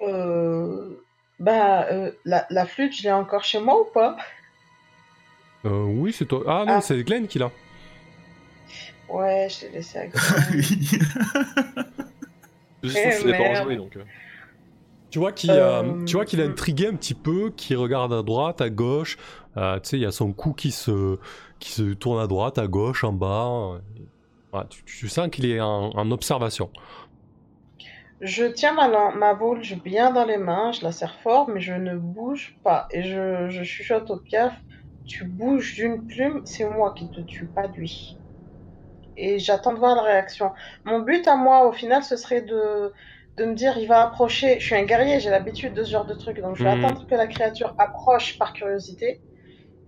Euh, 0.03 1.03
bah, 1.41 1.87
la 2.27 2.67
flûte, 2.67 2.95
je 2.95 3.05
l'ai 3.05 3.13
encore 3.13 3.45
chez 3.45 3.61
moi 3.61 3.81
ou 3.81 3.85
pas? 3.87 4.19
Euh, 5.65 5.85
oui, 5.85 6.13
c'est 6.13 6.27
toi. 6.27 6.43
Ah 6.47 6.65
non, 6.67 6.75
Ah. 6.77 6.81
c'est 6.81 7.03
Glenn 7.03 7.27
qui 7.27 7.39
l'a. 7.39 7.51
Ouais, 9.09 9.49
je 9.51 9.67
l'ai 9.67 9.73
laissé 9.73 10.11
Eh, 12.85 12.89
façon, 12.89 13.23
je 13.23 13.27
l'ai 13.27 13.33
pas 13.33 13.39
merde. 13.39 13.57
rejoué 13.65 13.77
donc. 13.77 13.97
euh. 13.97 14.05
Tu 15.11 15.19
vois 15.19 15.33
qu'il 15.33 15.51
Euh, 15.51 15.83
euh, 15.83 16.05
tu 16.05 16.15
vois 16.17 16.25
qu'il 16.27 16.41
a 16.41 16.45
intrigué 16.45 16.87
un 16.87 16.95
petit 16.95 17.15
peu, 17.15 17.51
qu'il 17.57 17.77
regarde 17.77 18.13
à 18.13 18.23
droite, 18.23 18.61
à 18.61 18.69
gauche. 18.71 19.17
Euh, 19.57 19.81
tu 19.81 19.89
sais, 19.89 19.97
il 19.97 20.03
y 20.03 20.07
a 20.07 20.13
son 20.13 20.33
cou 20.33 20.53
qui 20.53 20.71
se, 20.71 21.19
qui 21.59 21.73
se 21.73 21.95
tourne 21.95 22.21
à 22.23 22.27
droite, 22.27 22.59
à 22.59 22.67
gauche, 22.67 23.03
en 23.05 23.13
bas. 23.13 23.81
Ouais, 24.53 24.61
tu, 24.71 24.85
tu 24.85 25.09
sens 25.09 25.29
qu'il 25.31 25.47
est 25.47 25.61
en, 25.61 25.91
en 25.91 26.11
observation. 26.11 26.71
Je 28.21 28.45
tiens 28.45 28.75
ma, 28.75 28.89
ma 29.15 29.35
boule 29.35 29.63
bien 29.85 30.13
dans 30.13 30.25
les 30.25 30.39
mains, 30.39 30.73
je 30.73 30.83
la 30.83 30.93
serre 30.93 31.15
fort, 31.23 31.49
mais 31.49 31.61
je 31.61 31.73
ne 31.73 31.97
bouge 31.97 32.57
pas. 32.63 32.87
Et 32.91 33.03
je, 33.03 33.49
je 33.49 33.63
chuchote 33.63 34.11
au 34.11 34.17
piaf, 34.19 34.53
tu 35.09 35.27
bouges 35.27 35.75
d'une 35.77 36.07
plume, 36.07 36.43
c'est 36.47 36.67
moi 36.71 36.95
qui 36.95 37.11
te 37.11 37.21
tue, 37.23 37.51
pas 37.53 37.69
lui. 37.69 38.21
Et 39.17 39.39
j'attends 39.39 39.73
de 39.75 39.79
voir 39.79 39.97
la 39.97 40.03
réaction. 40.03 40.53
Mon 40.85 41.01
but 41.01 41.27
à 41.29 41.37
moi, 41.37 41.67
au 41.67 41.73
final, 41.73 42.03
ce 42.05 42.17
serait 42.17 42.43
de, 42.43 42.93
de 43.37 43.45
me 43.45 43.55
dire, 43.55 43.77
il 43.79 43.87
va 43.89 44.03
approcher. 44.03 44.61
Je 44.61 44.65
suis 44.67 44.77
un 44.77 44.85
guerrier, 44.85 45.21
j'ai 45.21 45.31
l'habitude 45.31 45.75
de 45.75 45.85
ce 45.85 45.91
genre 45.91 46.07
de 46.07 46.15
truc, 46.15 46.41
donc 46.41 46.57
je 46.57 46.63
vais 46.63 46.69
Mhm. 46.69 46.71
attendre 46.71 47.07
que 47.07 47.15
la 47.15 47.27
créature 47.27 47.75
approche 47.79 48.39
par 48.39 48.53
curiosité. 48.53 49.23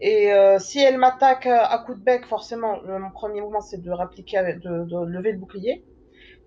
Et 0.01 0.33
euh, 0.33 0.59
si 0.61 0.81
elle 0.81 0.99
m'attaque 0.99 1.47
euh, 1.47 1.59
à 1.65 1.79
coup 1.81 1.95
de 1.95 2.01
bec, 2.03 2.27
forcément, 2.27 2.81
le- 2.83 2.99
mon 3.01 3.11
premier 3.13 3.41
mouvement, 3.43 3.61
c'est 3.63 3.79
de 3.83 3.91
de, 3.91 4.85
de 4.87 5.07
lever 5.07 5.33
le 5.33 5.39
bouclier. 5.39 5.87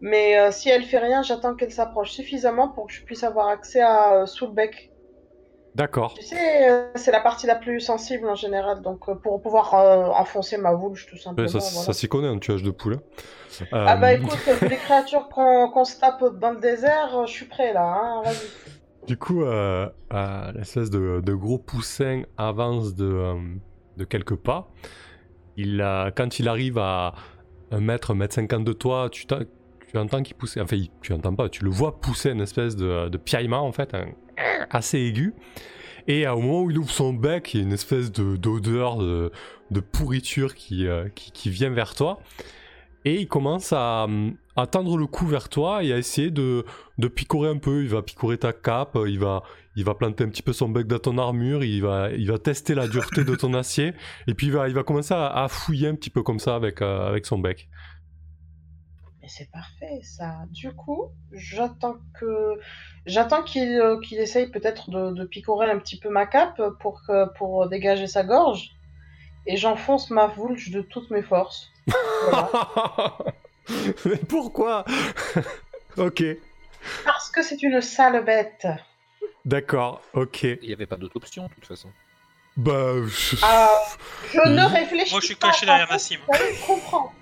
Mais 0.01 0.39
euh, 0.39 0.51
si 0.51 0.69
elle 0.69 0.85
fait 0.85 0.99
rien, 0.99 1.23
j'attends 1.23 1.55
qu'elle 1.55 1.73
s'approche 1.73 2.11
suffisamment 2.11 2.69
pour 2.69 2.87
que 2.87 2.93
je 2.93 3.05
puisse 3.05 3.23
avoir 3.25 3.49
accès 3.49 3.81
à 3.81 4.15
euh, 4.23 4.27
sous 4.27 4.47
le 4.47 4.53
bec. 4.53 4.92
D'accord. 5.75 6.13
Tu 6.13 6.21
sais, 6.23 6.69
euh, 6.69 6.87
c'est 6.95 7.11
la 7.11 7.19
partie 7.19 7.47
la 7.47 7.55
plus 7.55 7.79
sensible 7.79 8.29
en 8.29 8.35
général, 8.35 8.81
donc 8.81 9.09
euh, 9.09 9.15
pour 9.15 9.41
pouvoir 9.41 9.73
euh, 9.73 10.05
enfoncer 10.09 10.57
ma 10.57 10.73
vouche 10.73 11.07
tout 11.07 11.17
simplement. 11.17 11.47
Ouais, 11.47 11.51
ça 11.51 11.57
voilà. 11.57 11.85
ça 11.85 11.93
s'y 11.93 12.07
connaît, 12.07 12.27
un 12.27 12.37
tuage 12.37 12.61
de 12.61 12.69
poule. 12.69 12.99
Euh, 13.61 13.65
Ah 13.73 13.95
bah 13.95 14.13
écoute, 14.13 14.37
les 14.61 14.77
créatures 14.77 15.29
qu'on 15.29 15.85
se 15.85 15.99
tape 15.99 16.23
dans 16.39 16.51
le 16.51 16.59
désert, 16.59 17.25
je 17.25 17.31
suis 17.31 17.45
prêt 17.45 17.73
là, 17.73 17.83
hein, 17.83 18.21
vas-y. 18.23 19.07
Du 19.07 19.17
coup, 19.17 19.43
euh, 19.43 19.89
l'espèce 20.55 20.89
de, 20.89 21.21
de 21.21 21.33
gros 21.33 21.57
poussin 21.57 22.21
avance 22.37 22.93
de, 22.95 23.33
de 23.97 24.03
quelques 24.05 24.35
pas. 24.35 24.69
Il, 25.57 25.83
quand 26.15 26.39
il 26.39 26.47
arrive 26.47 26.77
à 26.77 27.13
un 27.71 27.79
mètre, 27.79 28.11
un 28.11 28.15
mètre 28.15 28.35
cinquante 28.35 28.63
de 28.63 28.73
toi, 28.73 29.09
tu, 29.11 29.25
tu 29.93 29.99
entends 29.99 30.23
qu'il 30.23 30.35
pousse. 30.35 30.57
Enfin, 30.57 30.77
tu 31.01 31.13
entends 31.13 31.35
pas, 31.35 31.49
tu 31.49 31.63
le 31.63 31.69
vois 31.69 32.01
pousser 32.01 32.31
une 32.31 32.41
espèce 32.41 32.75
de, 32.75 33.09
de 33.09 33.17
piaillement 33.17 33.61
en 33.61 33.71
fait, 33.71 33.93
un- 33.93 34.09
assez 34.71 34.99
aigu. 34.99 35.33
Et 36.07 36.27
au 36.27 36.39
moment 36.39 36.63
où 36.63 36.71
il 36.71 36.77
ouvre 36.77 36.89
son 36.89 37.13
bec, 37.13 37.53
il 37.53 37.59
y 37.59 37.63
a 37.63 37.65
une 37.65 37.71
espèce 37.73 38.11
de- 38.11 38.35
d'odeur 38.35 38.97
de, 38.97 39.31
pourriture 39.91 40.55
qui, 40.55 40.87
euh, 40.87 41.07
qui, 41.13 41.49
vient 41.49 41.69
vers 41.69 41.95
toi. 41.95 42.19
Et 43.05 43.21
il 43.21 43.27
commence 43.27 43.71
à, 43.73 44.07
tendre 44.71 44.97
le 44.97 45.07
cou 45.07 45.27
vers 45.27 45.49
toi 45.49 45.83
et 45.83 45.93
à 45.93 45.97
essayer 45.97 46.31
de, 46.31 46.65
picorer 47.13 47.49
un 47.49 47.57
peu. 47.57 47.83
Il 47.83 47.89
va 47.89 48.01
picorer 48.01 48.37
ta 48.37 48.51
cape, 48.51 48.97
il 49.05 49.19
va, 49.19 49.43
planter 49.93 50.23
un 50.23 50.29
petit 50.29 50.41
peu 50.41 50.53
son 50.53 50.69
bec 50.69 50.87
dans 50.87 50.99
ton 50.99 51.17
armure, 51.17 51.63
il 51.63 51.81
va, 51.81 52.09
tester 52.39 52.75
la 52.75 52.87
dureté 52.87 53.23
de 53.23 53.35
ton 53.35 53.53
acier. 53.53 53.93
Et 54.27 54.33
puis 54.33 54.47
il 54.47 54.53
va, 54.53 54.83
commencer 54.83 55.13
à, 55.13 55.47
fouiller 55.49 55.87
un 55.87 55.95
petit 55.95 56.09
peu 56.09 56.23
comme 56.23 56.39
ça 56.39 56.55
avec, 56.55 56.81
euh, 56.81 57.07
avec 57.07 57.25
son 57.25 57.37
bec. 57.37 57.69
Mais 59.23 59.29
c'est 59.29 59.49
parfait 59.51 60.01
ça. 60.03 60.35
Du 60.51 60.73
coup, 60.73 61.09
j'attends 61.31 61.95
que 62.19 62.59
j'attends 63.05 63.41
qu'il 63.41 63.69
euh, 63.79 63.97
qu'il 64.01 64.19
essaye 64.19 64.47
peut-être 64.51 64.89
de, 64.89 65.11
de 65.11 65.23
picorer 65.23 65.71
un 65.71 65.79
petit 65.79 65.97
peu 65.97 66.09
ma 66.09 66.25
cape 66.25 66.61
pour 66.81 67.01
que 67.07 67.29
pour 67.37 67.67
dégager 67.69 68.05
sa 68.07 68.23
gorge. 68.23 68.71
Et 69.47 69.55
j'enfonce 69.57 70.09
ma 70.09 70.27
vulge 70.27 70.71
de 70.71 70.81
toutes 70.81 71.09
mes 71.09 71.21
forces. 71.21 71.71
Voilà. 72.29 72.49
Mais 74.05 74.17
pourquoi? 74.17 74.83
Ok, 75.95 76.23
Parce 77.05 77.29
que 77.29 77.43
c'est 77.43 77.61
une 77.61 77.79
sale 77.79 78.25
bête. 78.25 78.65
d'accord, 79.45 80.01
ok. 80.13 80.41
Il 80.43 80.59
n'y 80.67 80.73
avait 80.73 80.87
pas 80.87 80.95
d'autre 80.97 81.17
option 81.17 81.43
de 81.47 81.53
toute 81.53 81.67
façon. 81.67 81.89
Bah, 82.57 82.93
je- 83.05 83.35
Ah, 83.43 83.69
je 84.33 84.39
ne 84.49 84.69
réfléchis 84.73 85.11
Moi, 85.11 85.19
je 85.21 85.25
suis 85.27 85.35
pas, 85.35 85.49
caché 85.51 85.67
derrière 85.67 85.87
Nassim. 85.87 86.17
fous, 86.17 86.33
Je 86.35 86.65
comprends. 86.65 87.13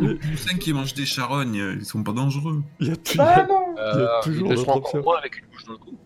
Les 0.00 0.14
poussins 0.14 0.56
qui 0.58 0.72
mangent 0.72 0.94
des 0.94 1.06
charognes, 1.06 1.60
euh, 1.60 1.74
ils 1.78 1.84
sont 1.84 2.02
pas 2.02 2.12
dangereux. 2.12 2.62
il 2.80 2.88
y 2.88 2.90
a, 2.90 2.96
tu- 2.96 3.18
Bah 3.18 3.46
non. 3.48 3.74
Il 3.76 4.00
y 4.00 4.04
a 4.04 4.20
toujours 4.22 4.68
encore 4.76 4.96
moins 5.02 5.18
avec 5.18 5.38
une 5.38 5.46
bouche 5.46 5.64
dans 5.64 5.72
le 5.72 5.78
cou. 5.78 5.98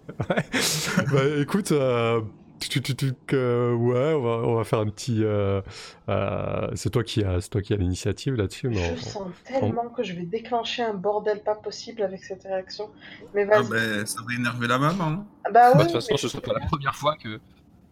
bah 1.12 1.22
écoute, 1.40 1.72
euh, 1.72 2.20
tu, 2.60 2.80
tu, 2.80 2.94
tu- 2.96 3.12
que- 3.26 3.74
ouais, 3.74 4.14
on 4.14 4.22
va, 4.22 4.30
on 4.48 4.54
va 4.56 4.64
faire 4.64 4.78
un 4.80 4.86
petit. 4.88 5.22
euh, 5.22 5.60
euh, 6.08 6.68
c'est 6.74 6.90
toi 6.90 7.02
qui 7.04 7.22
as, 7.22 7.40
c'est 7.42 7.50
toi 7.50 7.60
qui 7.60 7.74
as 7.74 7.76
l'initiative 7.76 8.34
là-dessus, 8.34 8.68
mais 8.68 8.76
Je 8.76 8.92
on- 8.92 8.96
sens 8.96 9.28
tellement 9.44 9.88
que 9.90 10.02
je 10.02 10.14
vais 10.14 10.24
déclencher 10.24 10.82
un 10.82 10.94
bordel 10.94 11.42
pas 11.42 11.54
possible 11.54 12.02
avec 12.02 12.24
cette 12.24 12.44
réaction. 12.44 12.90
Mais 13.34 13.46
Ah 13.52 13.60
ben, 13.68 14.06
ça 14.06 14.20
va 14.26 14.34
énerver 14.34 14.66
la 14.68 14.78
maman. 14.78 15.04
hein. 15.04 15.26
Bah 15.44 15.50
Bah, 15.52 15.70
oui. 15.74 15.78
de 15.78 15.82
toute 15.84 15.92
façon, 15.92 16.08
mais- 16.12 16.16
ce 16.18 16.28
sera 16.28 16.40
pas 16.40 16.54
la 16.58 16.66
première 16.66 16.94
fois 16.94 17.16
que 17.16 17.40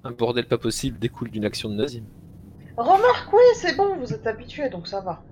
un 0.03 0.11
bordel 0.13 0.47
pas 0.47 0.59
possible 0.59 0.99
découle 0.99 1.31
d'une 1.31 1.45
action 1.45 1.69
de 1.69 1.75
Nazim. 1.75 2.05
Remarque, 2.77 3.33
oui, 3.33 3.43
c'est 3.55 3.77
bon, 3.77 3.97
vous 3.97 4.13
êtes 4.13 4.27
habitués, 4.27 4.69
donc 4.69 4.87
ça 4.89 5.01
va. 5.01 5.23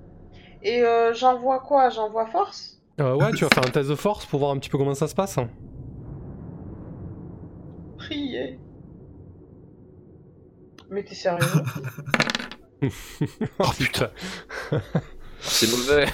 Et 0.62 0.82
euh, 0.82 1.12
j'envoie 1.12 1.58
quoi? 1.60 1.90
J'envoie 1.90 2.26
force? 2.26 2.80
Euh, 3.00 3.16
ouais, 3.16 3.32
tu 3.32 3.44
vas 3.44 3.50
faire 3.50 3.66
un 3.66 3.70
test 3.70 3.88
de 3.90 3.94
force 3.94 4.26
pour 4.26 4.38
voir 4.38 4.52
un 4.52 4.58
petit 4.58 4.70
peu 4.70 4.78
comment 4.78 4.94
ça 4.94 5.08
se 5.08 5.14
passe. 5.14 5.38
Prier. 7.98 8.60
Mais 10.90 11.02
t'es 11.04 11.14
sérieux? 11.14 11.46
Oh 13.60 13.70
putain. 13.78 14.08
C'est 15.38 15.70
mauvais. 15.70 16.06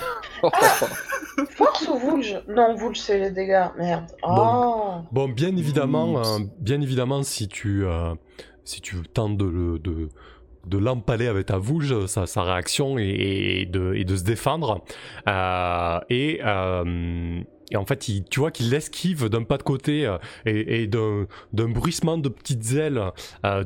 Force 1.50 1.88
ou 1.88 1.96
Vulge 1.98 2.42
Non, 2.46 2.74
Vulge, 2.74 2.98
c'est 2.98 3.18
les 3.18 3.30
dégâts. 3.30 3.68
Merde. 3.78 4.06
Oh 4.22 4.96
Bon, 5.12 5.28
bien 5.28 5.56
évidemment, 5.56 6.18
euh, 6.18 6.40
bien 6.58 6.80
évidemment, 6.80 7.22
si 7.22 7.48
tu, 7.48 7.84
euh, 7.84 8.14
si 8.64 8.80
tu 8.80 8.96
tentes 9.02 9.36
de 9.38 9.44
le, 9.46 9.78
de, 9.78 10.08
de 10.66 10.78
l'empaler 10.78 11.26
avec 11.28 11.46
ta 11.46 11.58
vouge, 11.58 12.06
sa, 12.06 12.26
sa 12.26 12.42
réaction 12.42 12.98
est 12.98 13.66
de, 13.70 13.94
est 13.94 14.04
de 14.04 14.16
se 14.16 14.24
défendre. 14.24 14.84
Euh, 15.28 15.98
et, 16.10 16.40
euh, 16.44 17.40
et 17.70 17.76
en 17.76 17.84
fait, 17.84 18.08
il- 18.08 18.24
tu 18.24 18.40
vois 18.40 18.50
qu'il 18.50 18.72
esquive 18.72 19.28
d'un 19.28 19.42
pas 19.42 19.58
de 19.58 19.62
côté 19.62 20.06
euh, 20.06 20.16
et, 20.46 20.82
et 20.82 20.86
d'un, 20.86 21.26
bruissement 21.52 22.16
de 22.18 22.28
petites 22.30 22.72
ailes 22.74 23.00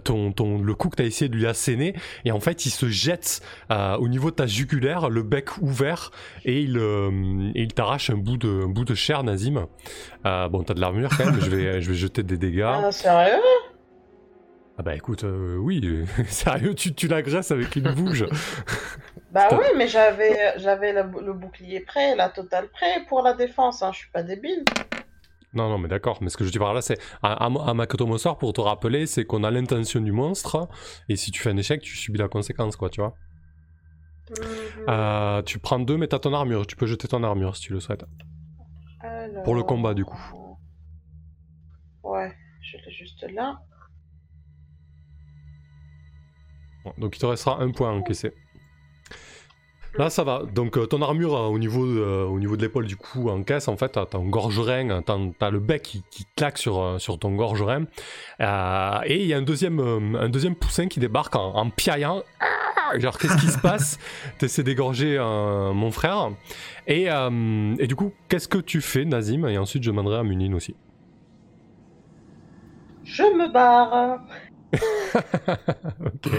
ton, 0.05 0.33
ton, 0.33 0.61
le 0.61 0.75
coup 0.75 0.89
que 0.89 0.97
tu 0.97 1.03
as 1.03 1.07
essayé 1.07 1.29
de 1.29 1.37
lui 1.37 1.47
asséner. 1.47 1.95
Et 2.25 2.33
en 2.33 2.41
fait, 2.41 2.67
il 2.67 2.71
se 2.71 2.89
jette 2.89 3.41
au 3.71 4.09
niveau 4.09 4.31
de 4.31 4.37
ta 4.37 4.47
jugulaire, 4.47 5.09
le 5.09 5.23
bec 5.23 5.59
ouvert, 5.61 6.11
et 6.45 6.61
il, 6.63 6.77
et 7.55 7.63
il 7.63 7.73
t'arrache 7.75 8.11
un 8.11 8.17
bout 8.17 8.37
de, 8.37 8.65
un 8.65 8.69
bout 8.69 8.85
de 8.85 8.95
chair, 8.95 9.23
Nazim. 9.25 9.67
Bon, 10.25 10.63
t'as 10.65 10.75
de 10.75 10.81
l'armure 10.81 11.11
quand 11.17 11.25
même, 11.27 11.41
je 11.41 11.51
vais, 11.51 11.81
je 11.81 11.89
vais 11.91 11.97
jeter 11.97 12.23
des 12.23 12.39
dégâts. 12.39 12.63
Ah, 12.67 12.91
Sérieux? 12.93 13.41
Ah 14.79 14.83
bah 14.83 14.95
écoute, 14.95 15.25
euh, 15.25 15.57
oui, 15.57 16.07
sérieux, 16.29 16.75
tu, 16.75 16.95
tu 16.95 17.07
l'agresses 17.07 17.51
avec 17.51 17.77
une 17.77 17.93
bouge. 17.93 18.27
Bah 19.33 19.49
oui, 19.53 19.65
mais 19.79 19.89
j'avais 19.89 20.59
j'avais 20.59 20.93
le, 20.93 21.05
le 21.25 21.33
bouclier 21.33 21.81
prêt, 21.81 22.15
la 22.15 22.29
totale 22.29 22.69
prêt 22.69 23.03
pour 23.09 23.23
la 23.23 23.33
défense, 23.33 23.83
hein. 23.83 23.91
je 23.91 24.01
suis 24.01 24.11
pas 24.11 24.23
débile. 24.23 24.63
non, 25.55 25.71
non, 25.71 25.79
mais 25.79 25.89
d'accord, 25.89 26.19
mais 26.21 26.29
ce 26.29 26.37
que 26.37 26.45
je 26.45 26.51
dis 26.51 26.59
par 26.59 26.75
là, 26.75 26.83
c'est 26.83 26.99
à, 27.23 27.33
à, 27.33 27.47
à 27.47 28.35
pour 28.35 28.53
te 28.53 28.61
rappeler, 28.61 29.07
c'est 29.07 29.25
qu'on 29.25 29.43
a 29.43 29.51
l'intention 29.51 30.03
du 30.03 30.13
monstre, 30.13 30.69
et 31.09 31.17
si 31.17 31.31
tu 31.31 31.41
fais 31.41 31.49
un 31.49 31.57
échec, 31.57 31.81
tu 31.81 31.97
subis 31.97 32.19
la 32.19 32.29
conséquence, 32.29 32.77
quoi, 32.77 32.91
tu 32.91 33.01
vois. 33.01 33.15
Mhm. 34.29 34.85
Euh, 34.91 35.43
tu 35.43 35.59
prends 35.59 35.79
deux, 35.79 35.97
mais 35.97 36.09
t'as 36.09 36.19
ton 36.19 36.35
armure, 36.35 36.67
tu 36.67 36.77
peux 36.77 36.87
jeter 36.87 37.09
ton 37.09 37.23
armure 37.23 37.57
si 37.57 37.63
tu 37.63 37.73
le 37.73 37.81
souhaites. 37.81 38.05
Alors... 39.01 39.45
pour 39.45 39.55
le 39.55 39.63
combat, 39.63 39.95
du 39.95 40.05
coup. 40.05 40.21
Ouais, 42.03 42.31
je 42.61 42.77
l'ai 42.77 42.93
juste 42.93 43.25
là. 43.33 43.59
Bon, 46.85 46.93
donc 46.99 47.17
il 47.17 47.21
te 47.21 47.27
restera 47.27 47.61
un 47.61 47.71
point 47.71 47.91
à 47.91 47.93
encaisser. 47.93 48.33
Là, 49.99 50.09
ça 50.09 50.25
va. 50.25 50.45
Donc, 50.55 50.79
euh, 50.79 50.87
ton 50.87 51.03
armure 51.03 51.37
euh, 51.37 51.49
au 51.49 51.59
niveau 51.59 51.87
de, 51.87 51.99
euh, 51.99 52.25
au 52.25 52.39
niveau 52.39 52.57
de 52.57 52.63
l'épaule, 52.63 52.87
du 52.87 52.97
coup, 52.97 53.29
en 53.29 53.43
caisse, 53.43 53.69
en 53.69 53.77
fait, 53.77 53.91
t'as 53.91 54.07
ton 54.07 54.25
gorgerin, 54.25 55.03
t'as 55.03 55.19
t'as 55.39 55.51
le 55.51 55.61
bec 55.61 55.83
qui, 55.83 56.03
qui 56.11 56.25
claque 56.35 56.57
sur, 56.57 56.99
sur 56.99 57.19
ton 57.19 57.35
gorgerin. 57.35 57.85
Euh, 58.41 58.99
et 59.05 59.21
il 59.21 59.27
y 59.27 59.35
a 59.35 59.37
un 59.37 59.43
deuxième, 59.43 59.81
euh, 59.81 60.19
un 60.19 60.31
deuxième 60.31 60.55
poussin 60.55 60.89
qui 60.89 60.99
débarque 60.99 61.37
en, 61.37 61.55
en 61.55 61.69
piaillant. 61.69 62.23
Ah 62.41 62.99
Genre, 62.99 63.19
qu'est-ce 63.19 63.37
qui 63.37 63.49
se 63.49 63.59
passe? 63.59 63.99
T'essaies 64.39 64.63
d'égorger 64.63 65.17
euh, 65.19 65.73
mon 65.73 65.91
frère. 65.91 66.31
Et, 66.87 67.11
euh, 67.11 67.75
et 67.79 67.87
du 67.87 67.95
coup, 67.95 68.13
qu'est-ce 68.29 68.49
que 68.49 68.59
tu 68.59 68.81
fais, 68.81 69.05
Nazim? 69.05 69.47
Et 69.47 69.59
ensuite, 69.59 69.83
je 69.83 69.91
demanderai 69.91 70.19
à 70.19 70.23
Munine 70.23 70.55
aussi. 70.55 70.75
Je 73.05 73.23
me 73.23 73.53
barre. 73.53 74.21
Ok. 76.05 76.33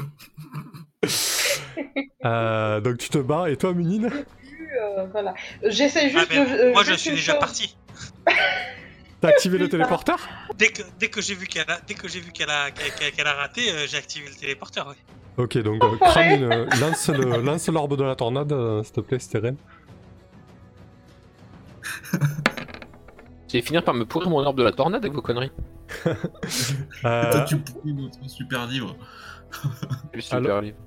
Euh, 2.25 2.79
donc, 2.81 2.97
tu 2.97 3.09
te 3.09 3.17
bats. 3.17 3.49
Et 3.49 3.57
toi, 3.57 3.73
Munine 3.73 4.05
Euh, 4.09 5.05
voilà. 5.11 5.33
J'essaie 5.63 6.11
Ah, 6.15 6.19
juste 6.19 6.31
de. 6.31 6.37
euh, 6.37 6.73
moi, 6.73 6.83
je 6.83 6.93
suis 6.93 7.11
déjà 7.11 7.33
chose. 7.33 7.39
parti. 7.39 7.77
T'as 9.21 9.29
activé 9.29 9.57
le 9.57 9.69
téléporteur 9.69 10.27
Dès 10.57 10.69
que, 10.69 10.81
dès 10.99 11.09
que 11.09 11.21
j'ai 11.21 11.35
vu 11.35 11.47
qu'elle 11.47 11.69
a, 11.69 11.79
dès 11.87 11.93
que 11.93 12.07
j'ai 12.07 12.19
vu 12.19 12.31
qu'elle 12.31 12.49
a, 12.49 12.71
qu'elle- 12.71 13.27
a 13.27 13.33
raté, 13.33 13.71
euh, 13.71 13.85
j'ai 13.87 13.97
activé 13.97 14.27
le 14.27 14.35
téléporteur. 14.35 14.87
Ouais. 14.87 14.95
Ok, 15.37 15.57
donc 15.59 15.83
euh, 15.83 15.97
crame 15.99 16.43
une, 16.43 16.49
lance, 16.79 17.09
le, 17.09 17.41
lance 17.41 17.67
l'orbe 17.69 17.97
de 17.97 18.03
la 18.03 18.15
tornade, 18.15 18.51
euh, 18.51 18.83
s'il 18.83 18.93
te 18.93 19.01
plaît, 19.01 19.19
J'ai 23.53 23.61
finir 23.61 23.83
par 23.83 23.93
me 23.93 24.03
pourrir 24.03 24.31
mon 24.31 24.39
orbe 24.43 24.57
de 24.57 24.63
la 24.63 24.71
tornade 24.71 25.05
avec 25.05 25.13
vos 25.13 25.21
conneries. 25.21 25.51
Euh, 27.05 27.31
Toi, 27.31 27.41
tu 27.41 27.57
pourris 27.59 27.93
notre 27.93 28.27
super 28.27 28.65
livre. 28.65 28.95
Super 30.19 30.37
Alors- 30.37 30.61
livre. 30.61 30.77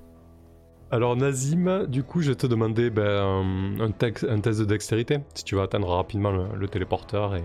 alors 0.91 1.15
Nazim, 1.15 1.85
du 1.87 2.03
coup, 2.03 2.21
je 2.21 2.31
vais 2.31 2.35
te 2.35 2.45
demander 2.47 2.89
ben, 2.89 3.77
un, 3.79 3.91
test 3.91 4.25
de 4.25 4.65
dextérité, 4.65 5.19
si 5.33 5.45
tu 5.45 5.55
vas 5.55 5.63
atteindre 5.63 5.87
rapidement 5.87 6.31
le, 6.31 6.47
le 6.57 6.67
téléporteur 6.67 7.35
et, 7.35 7.43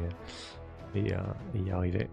et, 0.97 1.13
euh, 1.15 1.19
et 1.55 1.61
y 1.61 1.71
arriver. 1.71 2.11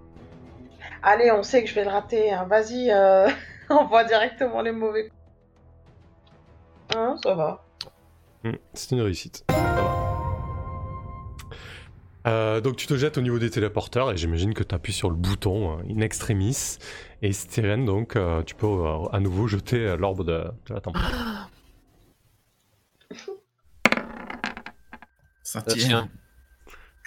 Allez, 1.01 1.31
on 1.31 1.41
sait 1.41 1.63
que 1.63 1.69
je 1.69 1.75
vais 1.75 1.85
le 1.85 1.89
rater. 1.91 2.31
hein. 2.31 2.45
Vas-y, 2.47 2.91
euh... 2.91 3.27
envoie 3.69 4.03
directement 4.03 4.61
les 4.61 4.71
mauvais. 4.73 5.09
Hein, 6.95 7.15
ça 7.23 7.33
va. 7.33 7.63
Hmm, 8.43 8.51
c'est 8.73 8.91
une 8.95 9.01
réussite. 9.01 9.45
Euh, 12.29 12.61
donc 12.61 12.75
tu 12.75 12.85
te 12.85 12.95
jettes 12.95 13.17
au 13.17 13.21
niveau 13.21 13.39
des 13.39 13.49
téléporteurs 13.49 14.11
et 14.11 14.17
j'imagine 14.17 14.53
que 14.53 14.61
tu 14.61 14.75
appuies 14.75 14.93
sur 14.93 15.09
le 15.09 15.15
bouton 15.15 15.79
euh, 15.79 15.83
in 15.89 16.01
extremis 16.01 16.77
et 17.23 17.33
Steren 17.33 17.85
donc 17.85 18.15
euh, 18.15 18.43
tu 18.43 18.53
peux 18.53 18.67
euh, 18.67 19.07
à 19.11 19.19
nouveau 19.19 19.47
jeter 19.47 19.77
euh, 19.77 19.97
l'orbe 19.97 20.23
de, 20.25 20.43
de 20.67 20.73
la 20.73 20.79
tempête. 20.81 21.01
Ça 25.43 25.63
tient. 25.63 26.07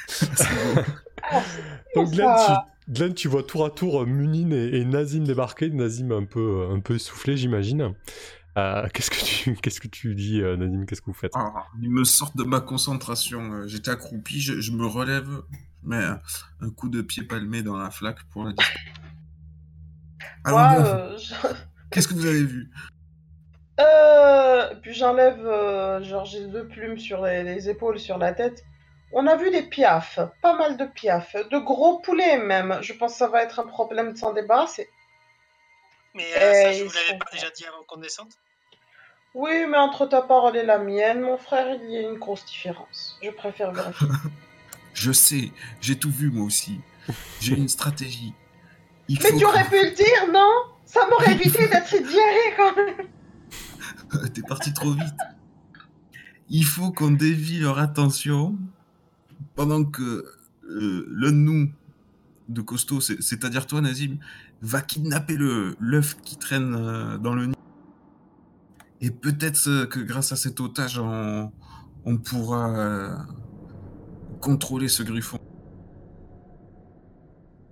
Donc. 1.95 2.11
Glenn 2.11 2.35
tu, 2.37 2.53
Glenn, 2.93 3.15
tu 3.15 3.29
vois 3.29 3.45
tour 3.45 3.65
à 3.65 3.71
tour 3.71 4.05
Munine 4.05 4.53
et, 4.53 4.79
et 4.79 4.85
Nazim 4.85 5.23
débarquer, 5.23 5.71
Nazim 5.71 6.11
un 6.11 6.25
peu, 6.25 6.67
un 6.69 6.81
peu 6.81 6.97
essoufflé 6.97 7.37
j'imagine. 7.37 7.95
Euh, 8.59 8.87
qu'est-ce 8.93 9.11
que 9.11 9.25
tu 9.25 9.55
qu'est-ce 9.63 9.81
que 9.81 9.89
tu 9.89 10.15
dis 10.15 10.43
euh, 10.43 10.57
Nazim 10.57 10.85
Qu'est-ce 10.87 11.01
que 11.01 11.07
vous 11.07 11.15
faites? 11.15 11.33
Ah, 11.35 11.67
ils 11.81 11.91
me 11.91 12.05
sortent 12.05 12.37
de 12.37 12.45
ma 12.45 12.61
concentration. 12.61 13.53
euh, 13.53 13.67
J'étais 13.67 13.91
accroupi, 13.91 14.41
je, 14.41 14.61
je 14.61 14.73
me 14.73 14.87
relève, 14.87 15.29
je 15.83 15.89
mets 15.89 16.05
un, 16.61 16.71
coup 16.71 16.89
de 16.89 17.01
pied 17.03 17.23
palmé 17.23 17.63
dans 17.63 17.77
la 17.77 17.91
flaque 17.91 18.23
pour 18.31 18.45
la. 18.45 18.53
Alors, 20.45 20.61
euh, 20.61 21.17
je- 21.17 21.35
qu'est-ce 21.91 22.09
que 22.09 22.15
vous 22.15 22.27
avez 22.27 22.45
vu? 22.45 22.71
Euh, 23.81 24.75
puis 24.83 24.93
j'enlève, 24.93 25.41
euh, 25.47 26.03
genre 26.03 26.25
j'ai 26.27 26.47
deux 26.47 26.69
plumes 26.69 26.99
sur 26.99 27.25
les, 27.25 27.43
les 27.43 27.69
épaules, 27.71 27.99
sur 27.99 28.19
la 28.19 28.33
tête. 28.33 28.65
On 29.15 29.27
a 29.27 29.37
vu 29.37 29.51
des 29.51 29.63
piafs, 29.63 30.21
pas 30.43 30.57
mal 30.57 30.77
de 30.77 30.85
piafs, 30.87 31.37
de 31.51 31.59
gros 31.59 31.99
poulets 32.01 32.39
même. 32.39 32.79
Je 32.83 32.93
pense 32.93 33.13
que 33.13 33.19
ça 33.19 33.29
va 33.29 33.43
être 33.43 33.61
un 33.61 33.67
problème 33.67 34.13
de 34.13 34.19
s'en 34.19 34.33
débarrasser. 34.33 34.89
Mais 36.15 36.25
euh, 36.37 36.53
ça, 36.63 36.73
je 36.73 36.85
vous 36.85 36.91
l'avais 36.93 37.19
pas 37.19 37.27
déjà 37.33 37.51
dit 37.51 37.65
avant 37.65 37.83
qu'on 37.87 37.99
descende. 38.01 38.29
Oui, 39.35 39.65
mais 39.69 39.79
entre 39.79 40.07
ta 40.07 40.21
parole 40.23 40.57
et 40.57 40.63
la 40.65 40.79
mienne, 40.79 41.23
mon 41.23 41.39
frère, 41.39 41.79
il 41.83 41.91
y 41.91 41.97
a 41.97 42.03
une 42.03 42.19
grosse 42.19 42.45
différence. 42.45 43.19
Je 43.23 43.31
préfère 43.31 43.73
vérifier. 43.73 44.09
Je 44.95 45.11
sais, 45.11 45.51
j'ai 45.81 45.99
tout 45.99 46.11
vu 46.11 46.31
moi 46.31 46.45
aussi. 46.45 46.79
J'ai 47.41 47.55
une 47.57 47.69
stratégie. 47.71 48.35
Il 49.09 49.19
mais 49.23 49.31
faut 49.31 49.39
tu 49.39 49.45
aurais 49.47 49.65
pu 49.65 49.83
le 49.83 49.91
dire, 49.93 50.31
non? 50.31 50.51
Ça 50.85 51.09
m'aurait 51.09 51.33
évité 51.33 51.67
d'être 51.67 51.91
diarrhée 51.97 52.55
quand 52.59 52.77
même. 52.77 54.29
T'es 54.35 54.43
parti 54.43 54.75
trop 54.75 54.93
vite. 54.93 55.15
Il 56.51 56.65
faut 56.67 56.93
qu'on 56.93 57.11
dévie 57.11 57.61
leur 57.61 57.79
attention 57.79 58.55
pendant 59.55 59.83
que 59.83 60.27
euh, 60.69 61.07
l'un 61.11 61.31
de 61.31 61.37
nous, 61.37 61.73
de 62.51 62.61
costaud, 62.61 63.01
c'est- 63.01 63.21
c'est-à-dire 63.23 63.67
toi, 63.67 63.81
Nazim, 63.81 64.19
va 64.63 64.81
kidnapper 64.81 65.37
le 65.37 65.75
l'œuf 65.81 66.17
qui 66.23 66.37
traîne 66.39 66.75
euh, 66.75 67.19
dans 67.19 67.35
le 67.35 67.47
nid. 67.47 67.55
Et 69.01 69.11
peut-être 69.11 69.69
euh, 69.69 69.87
que 69.87 69.99
grâce 70.01 70.31
à 70.33 70.37
cet 70.37 70.61
otage, 70.61 70.99
on, 70.99 71.51
on 72.05 72.17
pourra 72.19 72.71
euh, 72.79 73.17
contrôler 74.41 74.89
ce 74.89 75.03
griffon. 75.03 75.39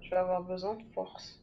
Je 0.02 0.10
vais 0.10 0.16
avoir 0.16 0.42
besoin 0.42 0.74
de 0.74 0.82
force. 0.94 1.36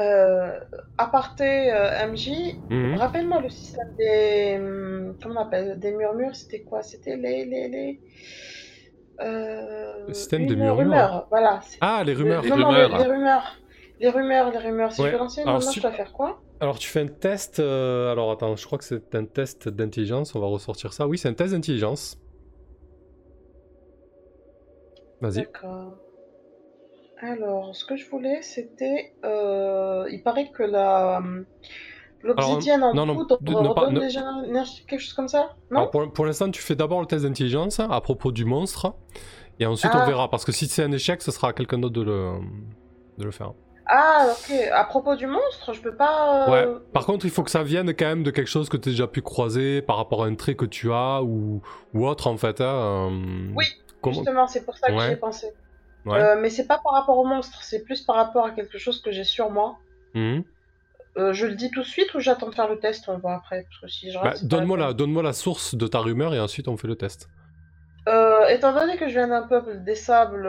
Euh, 0.00 0.60
aparté 0.98 1.72
euh, 1.72 2.06
MJ, 2.12 2.30
Mhm. 2.70 2.94
rappelle-moi 2.98 3.40
le 3.40 3.48
système 3.48 3.94
des. 3.98 4.56
hum, 4.60 5.16
Comment 5.22 5.40
on 5.40 5.44
appelle 5.46 5.78
Des 5.78 5.92
murmures, 5.92 6.36
c'était 6.36 6.60
quoi? 6.62 6.82
C'était 6.82 7.16
les. 7.16 7.44
les, 7.46 7.68
les... 7.68 8.00
Euh, 9.20 10.06
Le 10.06 10.14
système 10.14 10.46
des 10.46 10.54
murmures 10.54 11.26
voilà. 11.30 11.60
Ah, 11.80 12.02
les 12.06 12.14
rumeurs. 12.14 12.44
Non, 12.44 12.56
non, 12.56 12.68
rumeurs. 12.68 12.98
les, 12.98 13.04
les 13.04 13.10
rumeurs. 13.10 13.56
Les 14.00 14.08
rumeurs, 14.10 14.50
les 14.50 14.58
rumeurs. 14.58 14.92
Si 14.92 15.00
Ouais. 15.02 15.08
je 15.08 15.12
veux 15.12 15.18
Alors, 15.18 15.30
rumeur, 15.58 15.62
si- 15.62 15.76
je 15.76 15.80
dois 15.82 15.92
faire 15.92 16.12
quoi? 16.12 16.40
Alors 16.60 16.78
tu 16.78 16.88
fais 16.88 17.00
un 17.00 17.06
test. 17.06 17.60
euh, 17.60 18.10
alors 18.12 18.30
attends, 18.30 18.54
je 18.56 18.64
crois 18.66 18.78
que 18.78 18.84
c'est 18.84 19.14
un 19.14 19.24
test 19.24 19.68
d'intelligence. 19.68 20.34
On 20.34 20.40
va 20.40 20.46
ressortir 20.46 20.92
ça. 20.92 21.06
Oui, 21.06 21.18
c'est 21.18 21.28
un 21.28 21.34
test 21.34 21.52
d'intelligence. 21.52 22.18
Vas-y. 25.20 25.36
D'accord. 25.42 25.94
Alors, 27.20 27.74
ce 27.74 27.84
que 27.84 27.96
je 27.96 28.08
voulais, 28.08 28.42
c'était. 28.42 29.12
euh, 29.24 30.04
il 30.10 30.22
paraît 30.22 30.50
que 30.50 30.62
la. 30.62 31.18
hum, 31.18 31.44
L'obsidienne 32.22 32.82
en 32.82 32.94
non, 32.94 33.06
non, 33.06 33.14
poudre 33.14 33.38
ne 33.40 33.52
pas- 33.74 33.80
redonne 33.82 33.94
ne- 33.94 34.00
déjà 34.00 34.20
quelque 34.88 34.98
chose 35.00 35.12
comme 35.14 35.28
ça? 35.28 35.54
Non? 35.70 35.78
Alors 35.78 35.90
pour, 35.92 36.12
pour 36.12 36.26
l'instant, 36.26 36.50
tu 36.50 36.60
fais 36.60 36.74
d'abord 36.74 37.00
le 37.00 37.06
test 37.06 37.24
d'intelligence 37.24 37.78
à 37.78 38.00
propos 38.00 38.32
du 38.32 38.44
monstre. 38.44 38.94
Et 39.60 39.66
ensuite, 39.66 39.92
on 39.94 39.98
Ah. 39.98 40.06
verra. 40.06 40.28
Parce 40.28 40.44
que 40.44 40.50
si 40.50 40.66
c'est 40.66 40.82
un 40.82 40.90
échec, 40.90 41.22
ce 41.22 41.30
sera 41.30 41.50
à 41.50 41.52
quelqu'un 41.52 41.78
d'autre 41.78 41.94
de 41.94 42.02
le, 42.02 42.32
de 43.18 43.24
le 43.24 43.30
faire. 43.30 43.52
Ah, 43.88 44.26
ok. 44.32 44.54
À 44.72 44.84
propos 44.84 45.16
du 45.16 45.26
monstre, 45.26 45.72
je 45.72 45.80
peux 45.80 45.94
pas. 45.94 46.48
Ouais. 46.50 46.66
euh, 46.66 46.78
Par 46.92 47.06
contre, 47.06 47.24
il 47.24 47.30
faut 47.30 47.42
que 47.42 47.50
ça 47.50 47.62
vienne 47.62 47.94
quand 47.94 48.04
même 48.06 48.22
de 48.22 48.30
quelque 48.30 48.48
chose 48.48 48.68
que 48.68 48.76
tu 48.76 48.90
as 48.90 48.92
déjà 48.92 49.06
pu 49.06 49.22
croiser 49.22 49.80
par 49.82 49.96
rapport 49.96 50.24
à 50.24 50.26
un 50.26 50.34
trait 50.34 50.54
que 50.56 50.66
tu 50.66 50.92
as 50.92 51.22
ou, 51.22 51.62
ou 51.94 52.06
autre 52.06 52.26
en 52.26 52.36
fait. 52.36 52.60
hein, 52.60 53.08
euh, 53.10 53.52
Oui, 53.56 53.64
comment- 54.02 54.14
Justement, 54.16 54.46
c'est 54.46 54.64
pour 54.64 54.76
ça 54.76 54.88
que 54.88 54.92
Ouais. 54.94 55.06
j'y 55.06 55.12
ai 55.12 55.16
pensé. 55.16 55.46
Ouais. 56.04 56.20
Euh, 56.20 56.36
mais 56.40 56.50
c'est 56.50 56.66
pas 56.66 56.78
par 56.84 56.92
rapport 56.92 57.16
au 57.18 57.24
monstre, 57.24 57.62
c'est 57.62 57.82
plus 57.82 58.02
par 58.02 58.16
rapport 58.16 58.44
à 58.46 58.50
quelque 58.50 58.78
chose 58.78 59.00
que 59.02 59.10
j'ai 59.10 59.24
sur 59.24 59.50
moi. 59.50 59.76
Mhm. 60.14 60.44
Euh, 61.16 61.32
je 61.32 61.46
le 61.46 61.54
dis 61.54 61.70
tout 61.70 61.80
de 61.80 61.86
suite 61.86 62.14
ou 62.14 62.20
j'attends 62.20 62.48
de 62.48 62.54
faire 62.54 62.68
le 62.68 62.78
test, 62.78 63.08
on 63.08 63.18
voit 63.18 63.34
après. 63.34 63.64
Parce 63.64 63.80
que 63.80 63.88
si 63.88 64.12
je 64.12 64.18
Bah, 64.18 64.34
donne-moi 64.42 64.76
la 64.76 64.86
la, 64.88 64.92
donne 64.92 65.20
la 65.20 65.32
source 65.32 65.74
de 65.74 65.86
ta 65.86 65.98
rumeur 65.98 66.34
et 66.34 66.40
ensuite 66.40 66.68
on 66.68 66.76
fait 66.76 66.86
le 66.86 66.94
test. 66.96 67.28
Euh, 68.08 68.46
étant 68.48 68.72
donné 68.72 68.96
que 68.96 69.08
je 69.08 69.14
viens 69.14 69.28
d'un 69.28 69.42
peuple 69.42 69.82
des 69.82 69.94
sables 69.96 70.46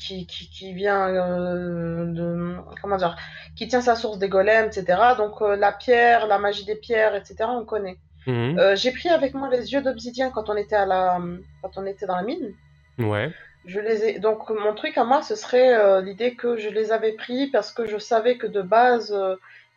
qui, 0.00 0.26
qui, 0.26 0.48
qui 0.50 0.72
vient 0.72 1.08
euh, 1.08 2.06
de. 2.06 2.56
Comment 2.80 2.96
dire 2.96 3.16
Qui 3.56 3.68
tient 3.68 3.80
sa 3.82 3.94
source 3.94 4.18
des 4.18 4.28
golems, 4.28 4.66
etc. 4.66 4.98
Donc 5.16 5.42
euh, 5.42 5.56
la 5.56 5.72
pierre, 5.72 6.26
la 6.26 6.38
magie 6.38 6.64
des 6.64 6.74
pierres, 6.74 7.14
etc. 7.14 7.36
On 7.48 7.64
connaît. 7.64 7.98
Mhm. 8.26 8.58
Euh, 8.58 8.76
j'ai 8.76 8.90
pris 8.92 9.08
avec 9.08 9.34
moi 9.34 9.48
les 9.50 9.72
yeux 9.72 9.82
d'obsidien 9.82 10.30
quand 10.30 10.48
on 10.50 10.56
était 10.56 10.76
à 10.76 10.86
la 10.86 11.20
quand 11.62 11.72
on 11.76 11.86
était 11.86 12.06
dans 12.06 12.16
la 12.16 12.22
mine. 12.22 12.52
Ouais. 12.98 13.30
Je 13.66 13.78
les 13.78 14.04
ai 14.06 14.18
donc 14.18 14.48
mon 14.50 14.74
truc 14.74 14.96
à 14.96 15.04
moi 15.04 15.22
ce 15.22 15.34
serait 15.36 16.02
l'idée 16.02 16.34
que 16.34 16.56
je 16.56 16.70
les 16.70 16.92
avais 16.92 17.12
pris 17.12 17.48
parce 17.48 17.70
que 17.70 17.86
je 17.86 17.98
savais 17.98 18.38
que 18.38 18.46
de 18.46 18.62
base 18.62 19.14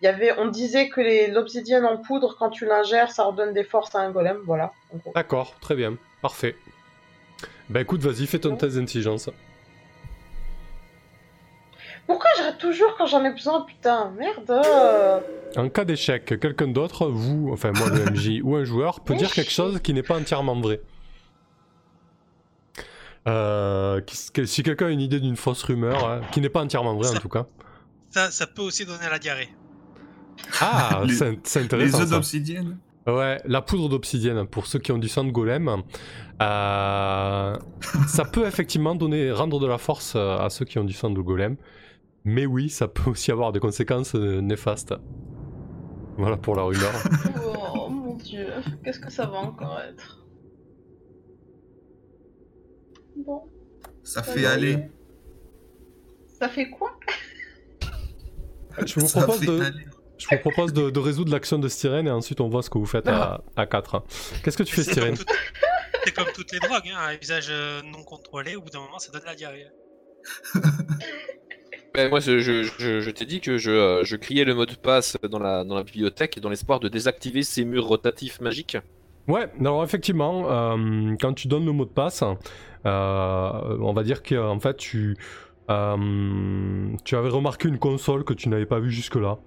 y 0.01 0.07
avait 0.07 0.33
on 0.39 0.47
disait 0.47 0.87
que 0.87 1.01
l'obsidienne 1.33 1.85
en 1.85 1.97
poudre 1.97 2.37
quand 2.39 2.49
tu 2.49 2.65
l'ingères 2.65 3.11
ça 3.11 3.23
redonne 3.25 3.53
des 3.53 3.65
forces 3.65 3.93
à 3.93 3.99
un 3.99 4.11
golem 4.11 4.37
voilà. 4.45 4.71
D'accord, 5.15 5.55
très 5.59 5.75
bien. 5.75 5.97
Parfait. 6.21 6.55
Bah 7.69 7.81
écoute, 7.81 8.01
vas-y, 8.01 8.25
fais 8.27 8.39
ton 8.39 8.51
Ouais. 8.51 8.57
test 8.57 8.75
d'intelligence. 8.77 9.29
Pourquoi 12.07 12.29
je 12.37 12.43
rate 12.43 12.57
toujours 12.57 12.95
quand 12.97 13.05
j'en 13.05 13.23
ai 13.23 13.31
besoin 13.31 13.61
putain 13.61 14.11
merde. 14.17 14.49
euh. 14.49 15.19
En 15.55 15.69
cas 15.69 15.85
d'échec, 15.85 16.25
quelqu'un 16.39 16.67
d'autre, 16.67 17.07
vous, 17.07 17.49
enfin 17.53 17.71
moi 17.73 17.89
le 17.89 18.11
MJ 18.11 18.41
ou 18.43 18.55
un 18.55 18.63
joueur, 18.65 18.99
peut 19.01 19.15
dire 19.15 19.31
quelque 19.31 19.51
chose 19.51 19.79
qui 19.81 19.93
n'est 19.93 20.03
pas 20.03 20.17
entièrement 20.17 20.59
vrai. 20.59 20.81
Euh, 23.27 24.01
que- 24.33 24.45
si 24.45 24.63
quelqu'un 24.63 24.87
a 24.87 24.89
une 24.89 24.99
idée 24.99 25.19
d'une 25.21 25.37
fausse 25.37 25.63
rumeur, 25.63 26.05
hein, 26.05 26.21
qui 26.31 26.41
n'est 26.41 26.49
pas 26.49 26.61
entièrement 26.61 26.93
vraie 26.95 27.15
en 27.15 27.19
tout 27.19 27.29
cas. 27.29 27.45
Ça, 28.09 28.29
ça 28.31 28.47
peut 28.47 28.61
aussi 28.61 28.85
donner 28.85 29.07
la 29.09 29.17
diarrhée. 29.17 29.49
Ah, 30.59 31.03
Les- 31.07 31.13
c'est 31.13 31.39
c'est 31.43 31.59
Les 31.59 31.65
intéressant 31.65 32.01
œufs 32.01 32.09
d'obsidienne 32.09 32.77
Ouais, 33.07 33.41
la 33.45 33.61
poudre 33.61 33.89
d'obsidienne, 33.89 34.45
pour 34.47 34.65
ceux 34.65 34.79
qui 34.79 34.91
ont 34.93 34.97
du 34.97 35.09
sang 35.09 35.23
de 35.25 35.31
golem, 35.31 35.69
euh, 36.41 37.57
ça 38.07 38.25
peut 38.25 38.45
effectivement 38.45 38.95
donner, 38.95 39.29
rendre 39.31 39.59
de 39.59 39.67
la 39.67 39.77
force 39.77 40.15
à 40.15 40.47
ceux 40.49 40.63
qui 40.65 40.79
ont 40.79 40.85
du 40.85 40.93
sang 40.93 41.09
de 41.09 41.19
golem. 41.19 41.57
Mais 42.25 42.45
oui, 42.45 42.69
ça 42.69 42.87
peut 42.87 43.09
aussi 43.11 43.31
avoir 43.31 43.51
des 43.51 43.59
conséquences 43.59 44.15
euh, 44.15 44.39
néfastes. 44.41 44.93
Voilà 46.17 46.37
pour 46.37 46.55
la 46.55 46.63
rumeur. 46.63 46.91
Oh 47.75 47.89
mon 47.89 48.13
dieu, 48.15 48.47
qu'est-ce 48.83 48.99
que 48.99 49.11
ça 49.11 49.25
va 49.25 49.37
encore 49.39 49.79
être? 49.81 50.23
Bon, 53.17 53.41
Ça 54.03 54.23
ça 54.23 54.33
fait 54.33 54.45
aller. 54.45 54.73
aller. 54.75 54.89
Ça 56.39 56.47
fait 56.49 56.69
quoi? 56.69 56.97
Je 58.85 58.99
vous 58.99 59.07
propose 59.07 59.41
de, 59.41 59.61
aller. 59.61 59.85
je 60.17 60.27
vous 60.29 60.37
propose 60.41 60.71
de, 60.73 60.89
de 60.89 60.99
résoudre 60.99 61.31
l'action 61.31 61.59
de 61.59 61.67
Styrène 61.67 62.07
et 62.07 62.11
ensuite 62.11 62.39
on 62.41 62.47
voit 62.47 62.63
ce 62.63 62.69
que 62.69 62.77
vous 62.77 62.85
faites 62.85 63.07
à, 63.07 63.43
à 63.55 63.65
4. 63.65 64.03
Qu'est-ce 64.43 64.57
que 64.57 64.63
tu 64.63 64.75
fais 64.75 64.83
C'est 64.83 64.93
comme, 64.99 65.15
Styrène 65.15 65.17
tout- 65.17 65.33
c'est 66.05 66.11
comme 66.13 66.27
toutes 66.33 66.51
les 66.53 66.59
drogues, 66.59 66.89
hein, 66.93 66.99
un 67.09 67.17
usage 67.21 67.47
euh, 67.49 67.81
non 67.81 68.03
contrôlé, 68.03 68.55
au 68.55 68.61
bout 68.61 68.69
d'un 68.69 68.79
moment, 68.79 68.99
ça 68.99 69.11
donne 69.11 69.23
la 69.25 69.35
diarrhée. 69.35 69.67
Ben, 71.95 72.09
moi, 72.09 72.19
je, 72.19 72.39
je- 72.39 73.09
t'ai 73.11 73.25
dit 73.25 73.39
que 73.39 73.57
je, 73.59 73.69
euh, 73.69 74.17
criais 74.17 74.45
le 74.45 74.55
mot 74.55 74.65
de 74.65 74.73
passe 74.73 75.15
dans 75.29 75.37
la, 75.37 75.63
bibliothèque 75.83 76.39
dans 76.39 76.49
l'espoir 76.49 76.79
de 76.79 76.87
désactiver 76.87 77.43
ces 77.43 77.65
murs 77.65 77.85
rotatifs 77.85 78.41
magiques. 78.41 78.77
Ouais, 79.27 79.47
alors 79.59 79.83
effectivement, 79.83 80.49
euh, 80.49 81.13
quand 81.21 81.33
tu 81.33 81.47
donnes 81.47 81.65
le 81.65 81.71
mot 81.71 81.85
de 81.85 81.91
passe, 81.91 82.23
euh, 82.23 83.77
on 83.79 83.93
va 83.93 84.03
dire 84.03 84.23
qu'en 84.23 84.59
fait 84.59 84.75
tu 84.77 85.15
avais 85.69 87.29
remarqué 87.29 87.69
une 87.69 87.79
console 87.79 88.23
que 88.25 88.33
tu 88.33 88.49
n'avais 88.49 88.65
pas 88.65 88.79
vue 88.79 88.91
jusque-là, 88.91 89.37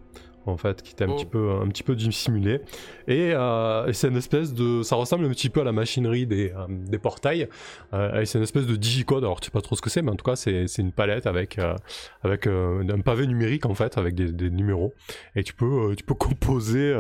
en 0.47 0.57
fait, 0.57 0.83
qui 0.83 0.93
était 0.93 1.05
un 1.05 1.09
Oh. 1.11 1.17
petit 1.17 1.27
peu, 1.27 1.51
un 1.63 1.69
petit 1.69 1.83
peu 1.83 1.95
dissimulée. 1.97 2.61
Et, 3.09 3.33
euh, 3.35 3.87
et 3.87 3.93
c'est 3.93 4.09
une 4.09 4.17
espèce 4.17 4.53
de, 4.55 4.83
ça 4.83 4.97
ressemble 4.97 5.25
un 5.27 5.31
petit 5.31 5.49
peu 5.51 5.61
à 5.61 5.65
la 5.65 5.73
machinerie 5.73 6.27
des, 6.27 6.51
euh, 6.53 6.67
des 6.69 6.99
portails. 6.99 7.49
Euh, 7.95 8.21
et 8.21 8.27
c'est 8.27 8.39
une 8.39 8.45
espèce 8.45 8.67
de 8.67 8.77
digicode. 8.77 9.25
Alors 9.25 9.41
tu 9.41 9.47
sais 9.47 9.51
pas 9.51 9.61
trop 9.61 9.77
ce 9.77 9.83
que 9.83 9.91
c'est, 9.91 10.03
mais 10.03 10.11
en 10.11 10.17
tout 10.17 10.25
cas 10.25 10.37
c'est, 10.37 10.67
une 10.79 10.93
palette 10.93 11.27
avec, 11.27 11.59
avec 12.23 12.47
un 12.47 13.01
pavé 13.05 13.27
numérique 13.27 13.67
en 13.67 13.75
fait, 13.75 13.99
avec 13.99 14.15
des, 14.15 14.33
des 14.33 14.51
numéros. 14.51 14.93
Et 15.35 15.43
tu 15.43 15.55
peux, 15.55 15.95
tu 15.97 16.05
peux 16.05 16.15
composer. 16.15 16.95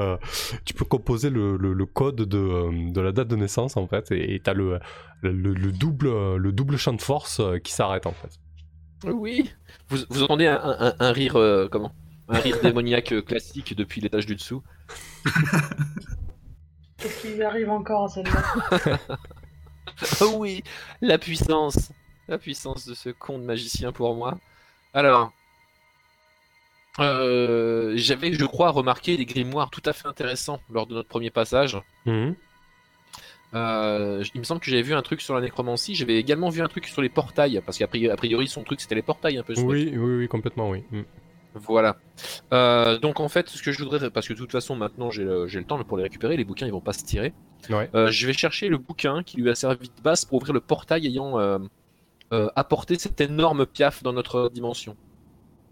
tu 0.64 0.74
peux 0.74 0.84
composer 0.84 1.30
le, 1.30 1.56
le- 1.56 1.72
le 1.72 1.86
code 1.86 2.16
de, 2.16 2.90
de 2.92 3.00
la 3.00 3.12
date 3.12 3.28
de 3.28 3.36
naissance 3.36 3.76
en 3.76 3.86
fait 3.86 4.10
et 4.12 4.40
tu 4.42 4.50
as 4.50 4.54
le, 4.54 4.78
le, 5.22 5.30
le 5.54 5.72
double, 5.72 6.36
le 6.36 6.52
double 6.52 6.76
champ 6.76 6.92
de 6.92 7.00
force 7.02 7.40
qui 7.64 7.72
s'arrête 7.72 8.06
en 8.06 8.12
fait. 8.12 8.30
Oui. 9.12 9.50
Vous, 9.88 9.98
vous 10.08 10.22
entendez 10.22 10.46
un, 10.46 10.58
un- 10.62 10.94
un 10.98 11.12
rire, 11.12 11.34
comment? 11.70 11.92
Un 12.28 12.38
rire 12.40 12.60
démoniaque 12.60 13.12
euh, 13.12 13.22
classique 13.22 13.76
depuis 13.76 14.00
l'étage 14.00 14.26
du 14.26 14.34
dessous. 14.34 14.62
Qu'est-ce 16.98 17.22
qui 17.22 17.34
lui 17.34 17.42
arrive 17.42 17.70
encore 17.70 18.04
à 18.04 18.08
celle-là 18.08 18.98
Oh 20.20 20.34
oui, 20.38 20.62
la 21.00 21.18
puissance. 21.18 21.92
La 22.28 22.38
puissance 22.38 22.86
de 22.86 22.94
ce 22.94 23.10
con 23.10 23.38
de 23.38 23.44
magicien 23.44 23.92
pour 23.92 24.14
moi. 24.14 24.38
Alors, 24.92 25.32
euh, 26.98 27.92
j'avais, 27.96 28.32
je 28.32 28.44
crois, 28.44 28.70
remarqué 28.70 29.16
des 29.16 29.26
grimoires 29.26 29.70
tout 29.70 29.82
à 29.84 29.92
fait 29.92 30.08
intéressants 30.08 30.60
lors 30.70 30.86
de 30.86 30.94
notre 30.94 31.08
premier 31.08 31.30
passage. 31.30 31.78
Mhm. 32.06 32.34
Euh, 33.54 34.24
il 34.34 34.40
me 34.40 34.44
semble 34.44 34.60
que 34.60 34.70
j'avais 34.70 34.82
vu 34.82 34.94
un 34.94 35.02
truc 35.02 35.20
sur 35.20 35.34
la 35.34 35.40
nécromancie. 35.40 35.94
J'avais 35.94 36.16
également 36.16 36.48
vu 36.48 36.62
un 36.62 36.68
truc 36.68 36.86
sur 36.86 37.02
les 37.02 37.08
portails, 37.08 37.62
parce 37.64 37.78
qu'à 37.78 37.86
priori, 37.86 38.12
a 38.12 38.16
priori, 38.16 38.48
son 38.48 38.64
truc 38.64 38.80
c'était 38.80 38.96
les 38.96 39.02
portails 39.02 39.38
un 39.38 39.42
peu. 39.42 39.54
Oui, 39.58 39.92
oui, 39.92 40.16
oui, 40.18 40.28
complètement, 40.28 40.70
oui. 40.70 40.82
Mhm. 40.90 41.04
Voilà. 41.56 41.96
Euh, 42.52 42.98
donc 42.98 43.20
en 43.20 43.28
fait, 43.28 43.48
ce 43.48 43.62
que 43.62 43.72
je 43.72 43.82
voudrais, 43.82 44.10
parce 44.10 44.28
que 44.28 44.32
de 44.34 44.38
toute 44.38 44.52
façon 44.52 44.76
maintenant 44.76 45.10
j'ai 45.10 45.24
le, 45.24 45.64
temps 45.64 45.82
pour 45.84 45.96
les 45.96 46.02
récupérer, 46.02 46.36
les 46.36 46.44
bouquins 46.44 46.66
ils 46.66 46.72
vont 46.72 46.80
pas 46.80 46.92
se 46.92 47.04
tirer. 47.04 47.34
Ouais. 47.70 47.88
Euh, 47.94 48.10
je 48.10 48.26
vais 48.26 48.32
chercher 48.32 48.68
le 48.68 48.78
bouquin 48.78 49.22
qui 49.22 49.38
lui 49.38 49.50
a 49.50 49.54
servi 49.54 49.88
de 49.88 50.02
base 50.02 50.24
pour 50.24 50.36
ouvrir 50.38 50.52
le 50.52 50.60
portail 50.60 51.06
ayant 51.06 51.38
euh, 51.38 51.58
apporté 52.56 52.98
cette 52.98 53.20
énorme 53.20 53.66
piaf 53.66 54.02
dans 54.02 54.12
notre 54.12 54.50
dimension. 54.50 54.96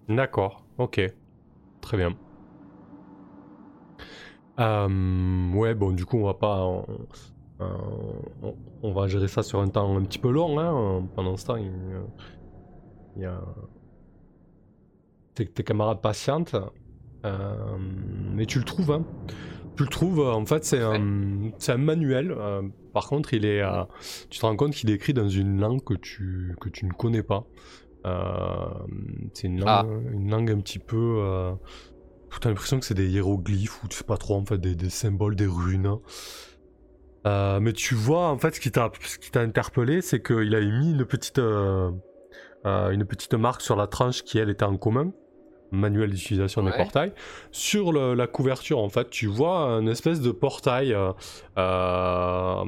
D'accord, 0.09 0.65
ok. 0.79 1.01
Très 1.81 1.97
bien. 1.97 2.15
Ouais, 4.59 5.75
bon, 5.75 5.91
du 5.93 6.07
coup, 6.07 6.19
on 6.19 6.25
va 6.25 6.35
pas. 6.35 6.65
on, 6.65 6.87
on- 7.61 8.57
on 8.83 8.93
va 8.93 9.07
gérer 9.07 9.29
ça 9.29 9.43
sur 9.43 9.61
un 9.61 9.69
temps 9.69 9.97
un 9.97 10.03
petit 10.03 10.19
peu 10.19 10.31
long. 10.31 10.59
Hein. 10.61 11.07
Pendant 11.15 11.37
ce 11.37 11.47
temps, 11.47 11.57
il, 11.57 11.71
il 13.17 13.23
y 13.23 13.25
a. 13.27 13.41
Tes, 15.35 15.47
tes 15.47 15.63
camarades 15.65 16.01
patientent. 16.01 16.57
Euh, 17.25 17.77
mais 18.35 18.47
tu 18.47 18.59
le 18.59 18.65
trouves, 18.65 18.91
hein. 18.93 19.05
Tu 19.77 19.83
le 19.83 19.89
trouves, 19.89 20.21
euh, 20.21 20.33
en 20.33 20.45
fait, 20.47 20.65
c'est 20.65 20.81
un, 20.81 21.51
un 21.69 21.77
manuel. 21.77 22.31
euh, 22.33 22.63
par 22.93 23.09
contre, 23.09 23.35
il 23.35 23.45
est, 23.45 23.63
tu 24.31 24.39
te 24.39 24.47
rends 24.47 24.55
compte 24.57 24.73
qu'il 24.75 24.91
est 24.91 24.95
écrit 24.95 25.15
dans 25.15 25.29
une 25.29 25.59
langue 25.61 25.83
que 25.83 25.95
tu, 25.95 26.55
que 26.61 26.69
tu 26.69 26.87
ne 26.87 26.93
connais 26.93 27.23
pas. 27.25 27.45
C'est 29.33 29.47
une 29.49 29.59
langue, 29.61 29.69
Ah. 29.69 29.85
une 30.13 30.31
langue 30.31 30.51
un 30.51 30.61
petit 30.61 30.79
peu. 30.79 31.21
T'as 32.41 32.49
l'impression 32.51 32.79
que 32.81 32.85
c'est 32.87 32.95
des 32.95 33.09
hiéroglyphes 33.09 33.83
ou 33.85 33.89
tu 33.89 33.97
sais 33.97 34.05
pas 34.05 34.17
trop 34.17 34.35
en 34.37 34.45
fait 34.45 34.59
des, 34.59 34.75
des 34.75 34.91
symboles, 34.91 35.35
des 35.37 35.47
runes. 35.47 35.97
Euh, 37.27 37.59
mais 37.61 37.73
tu 37.73 37.95
vois 37.95 38.29
en 38.29 38.39
fait 38.39 38.55
ce 38.57 38.61
qui 38.61 38.71
t'a 38.71 38.91
ce 39.01 39.19
qui 39.19 39.31
t'a 39.31 39.41
interpellé, 39.41 40.03
c'est 40.03 40.23
qu'il 40.23 40.55
avait 40.55 40.71
mis 40.71 40.91
une 40.93 41.05
petite 41.07 41.39
euh, 41.39 41.91
euh, 42.67 42.91
une 42.91 43.05
petite 43.07 43.33
marque 43.35 43.63
sur 43.63 43.77
la 43.77 43.87
tranche 43.87 44.23
qui 44.25 44.39
elle 44.39 44.51
était 44.51 44.65
en 44.65 44.77
commun, 44.77 45.13
manuel 45.73 46.11
d'utilisation 46.11 46.63
des 46.63 46.71
Ouais. 46.71 46.77
portails. 46.77 47.13
Sur 47.51 47.93
le- 47.93 48.15
la 48.15 48.27
couverture 48.27 48.79
en 48.79 48.89
fait, 48.89 49.11
tu 49.11 49.27
vois 49.27 49.59
un 49.59 49.87
espèce 49.87 50.21
de 50.21 50.31
portail 50.31 50.93
euh, 50.93 51.13
euh, 51.59 52.65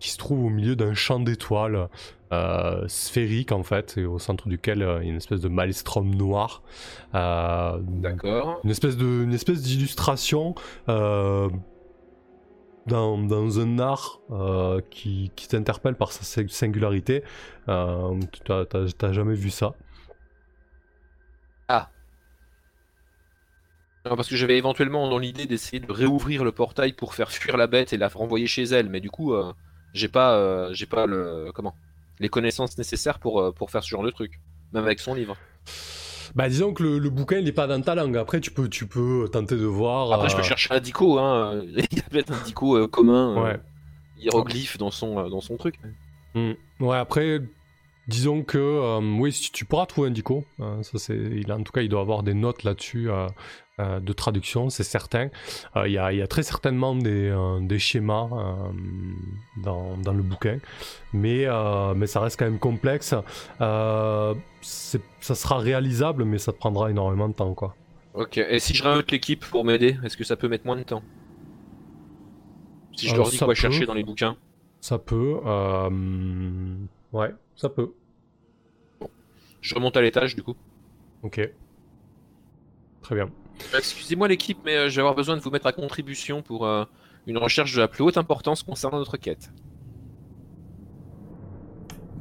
qui 0.00 0.10
se 0.10 0.16
trouve 0.18 0.44
au 0.46 0.48
milieu 0.48 0.76
d'un 0.76 0.94
champ 0.94 1.20
d'étoiles 1.20 1.88
euh, 2.32 2.84
sphérique 2.88 3.52
en 3.52 3.62
fait, 3.64 3.96
et 3.98 4.04
au 4.06 4.18
centre 4.18 4.48
duquel 4.48 4.78
il 4.78 4.82
y 4.82 4.84
a 4.84 4.98
une 5.10 5.16
espèce 5.16 5.40
de 5.40 5.48
maelstrom 5.48 6.14
noir. 6.14 6.62
Euh, 7.14 7.78
D'accord. 7.82 8.60
une 8.64 8.70
espèce 8.70 8.96
de 8.96 9.04
une 9.24 9.32
espèce 9.34 9.62
d'illustration 9.62 10.54
dans, 12.86 13.18
dans 13.18 13.60
un 13.60 13.78
art 13.78 14.20
qui, 14.90 15.30
qui 15.36 15.48
t'interpelle 15.48 15.94
par 15.96 16.12
sa 16.12 16.22
sing- 16.24 16.48
singularité. 16.48 17.22
T'as 17.66 18.64
t'as 18.64 19.12
jamais 19.12 19.34
vu 19.34 19.50
ça. 19.50 19.74
Parce 24.04 24.28
que 24.28 24.36
j'avais 24.36 24.56
éventuellement 24.58 25.08
dans 25.08 25.18
l'idée 25.18 25.46
d'essayer 25.46 25.80
de 25.80 25.90
réouvrir 25.92 26.44
le 26.44 26.52
portail 26.52 26.92
pour 26.92 27.14
faire 27.14 27.30
fuir 27.30 27.56
la 27.56 27.66
bête 27.66 27.92
et 27.92 27.96
la 27.96 28.08
renvoyer 28.08 28.46
chez 28.46 28.62
elle, 28.64 28.88
mais 28.88 29.00
du 29.00 29.10
coup, 29.10 29.34
euh, 29.34 29.52
j'ai 29.92 30.08
pas, 30.08 30.34
euh, 30.36 30.70
j'ai 30.72 30.86
pas 30.86 31.06
le, 31.06 31.50
comment, 31.54 31.74
les 32.18 32.28
connaissances 32.28 32.76
nécessaires 32.78 33.18
pour, 33.18 33.40
euh, 33.40 33.52
pour 33.52 33.70
faire 33.70 33.82
ce 33.82 33.88
genre 33.88 34.02
de 34.02 34.10
truc, 34.10 34.40
même 34.72 34.84
avec 34.84 35.00
son 35.00 35.14
livre. 35.14 35.36
Bah 36.34 36.48
disons 36.48 36.72
que 36.72 36.84
le, 36.84 36.98
le 37.00 37.10
bouquin 37.10 37.38
il 37.38 37.48
est 37.48 37.52
pas 37.52 37.66
dans 37.66 37.80
ta 37.82 37.96
langue. 37.96 38.16
Après 38.16 38.40
tu 38.40 38.52
peux 38.52 38.68
tu 38.68 38.86
peux 38.86 39.28
tenter 39.32 39.56
de 39.56 39.64
voir. 39.64 40.12
Après, 40.12 40.28
je 40.28 40.36
peux 40.36 40.44
chercher 40.44 40.72
un 40.72 40.78
dico, 40.78 41.18
hein. 41.18 41.60
Il 41.90 41.98
y 41.98 42.00
a 42.00 42.02
peut-être 42.08 42.32
un 42.32 42.40
dico 42.44 42.86
commun, 42.86 43.42
Ouais. 43.42 43.60
hiéroglyphe 44.16 44.78
dans 44.78 44.92
son, 44.92 45.28
dans 45.28 45.40
son 45.40 45.56
truc. 45.56 45.74
Mm. 46.34 46.52
Ouais, 46.78 46.96
après, 46.96 47.40
disons 48.06 48.44
que 48.44 48.58
euh, 48.58 49.00
oui, 49.18 49.32
tu 49.52 49.64
pourras 49.64 49.86
trouver 49.86 50.08
un 50.08 50.12
dico. 50.12 50.44
euh, 50.60 50.80
ça 50.84 50.98
c'est, 50.98 51.16
il, 51.16 51.52
en 51.52 51.62
tout 51.64 51.72
cas, 51.72 51.82
il 51.82 51.88
doit 51.88 52.00
avoir 52.00 52.22
des 52.22 52.34
notes 52.34 52.62
là-dessus 52.62 53.10
euh, 53.10 53.26
de 54.00 54.12
traduction, 54.12 54.70
c'est 54.70 54.84
certain. 54.84 55.28
Euh, 55.76 55.86
Il 55.88 55.92
y, 55.92 55.98
a, 55.98 56.12
il 56.12 56.18
y 56.18 56.22
a 56.22 56.26
très 56.26 56.42
certainement 56.42 56.94
des, 56.94 57.28
euh, 57.30 57.60
des 57.60 57.78
schémas 57.78 58.28
euh, 58.32 58.54
dans, 59.56 59.96
dans 59.96 60.12
le 60.12 60.22
bouquin, 60.22 60.58
mais, 61.12 61.44
euh, 61.46 61.94
mais 61.94 62.06
ça 62.06 62.20
reste 62.20 62.38
quand 62.38 62.44
même 62.46 62.58
complexe. 62.58 63.14
Euh, 63.60 64.34
ça 64.62 65.34
sera 65.34 65.58
réalisable, 65.58 66.24
mais 66.24 66.38
ça 66.38 66.52
te 66.52 66.58
prendra 66.58 66.90
énormément 66.90 67.28
de 67.28 67.34
temps, 67.34 67.54
quoi. 67.54 67.76
Ok, 68.14 68.38
et 68.38 68.58
si 68.58 68.74
je 68.74 68.82
rajoute 68.82 69.10
l'équipe 69.12 69.44
pour 69.46 69.64
m'aider, 69.64 69.96
est-ce 70.04 70.16
que 70.16 70.24
ça 70.24 70.36
peut 70.36 70.48
mettre 70.48 70.66
moins 70.66 70.76
de 70.76 70.82
temps? 70.82 71.02
Si 72.92 73.08
je 73.08 73.14
Euh, 73.14 73.16
leur 73.16 73.30
dis 73.30 73.40
quoi 73.42 73.54
peut. 73.54 73.54
chercher 73.54 73.86
dans 73.86 73.94
les 73.94 74.04
bouquins? 74.04 74.36
Ça 74.80 74.98
peut. 74.98 75.40
euh, 75.46 76.76
ouais, 77.12 77.34
ça 77.56 77.68
peut. 77.68 77.92
Je 79.62 79.74
remonte 79.74 79.96
à 79.96 80.02
l'étage 80.02 80.34
du 80.36 80.42
coup. 80.42 80.56
Ok. 81.22 81.40
Très 83.02 83.14
bien. 83.14 83.30
Excusez-moi 83.76 84.28
l'équipe, 84.28 84.58
mais 84.64 84.76
euh, 84.76 84.88
je 84.88 84.96
vais 84.96 85.00
avoir 85.00 85.14
besoin 85.14 85.36
de 85.36 85.40
vous 85.40 85.50
mettre 85.50 85.66
à 85.66 85.72
contribution 85.72 86.42
pour 86.42 86.66
euh, 86.66 86.84
une 87.26 87.38
recherche 87.38 87.74
de 87.74 87.80
la 87.80 87.88
plus 87.88 88.02
haute 88.02 88.16
importance 88.18 88.62
concernant 88.62 88.98
notre 88.98 89.16
quête. 89.16 89.50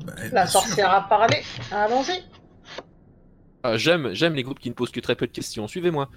Bah, 0.06 0.14
La 0.32 0.48
sûr. 0.48 0.62
sorcière 0.62 0.92
a 0.92 1.02
parlé. 1.08 1.38
Allons-y. 1.72 2.24
Ah, 3.64 3.78
j'aime, 3.78 4.14
j'aime 4.14 4.36
les 4.36 4.44
groupes 4.44 4.60
qui 4.60 4.70
ne 4.70 4.74
posent 4.76 4.92
que 4.92 5.00
très 5.00 5.16
peu 5.16 5.28
de 5.28 5.32
questions. 5.32 5.68
Suivez-moi. 5.68 6.10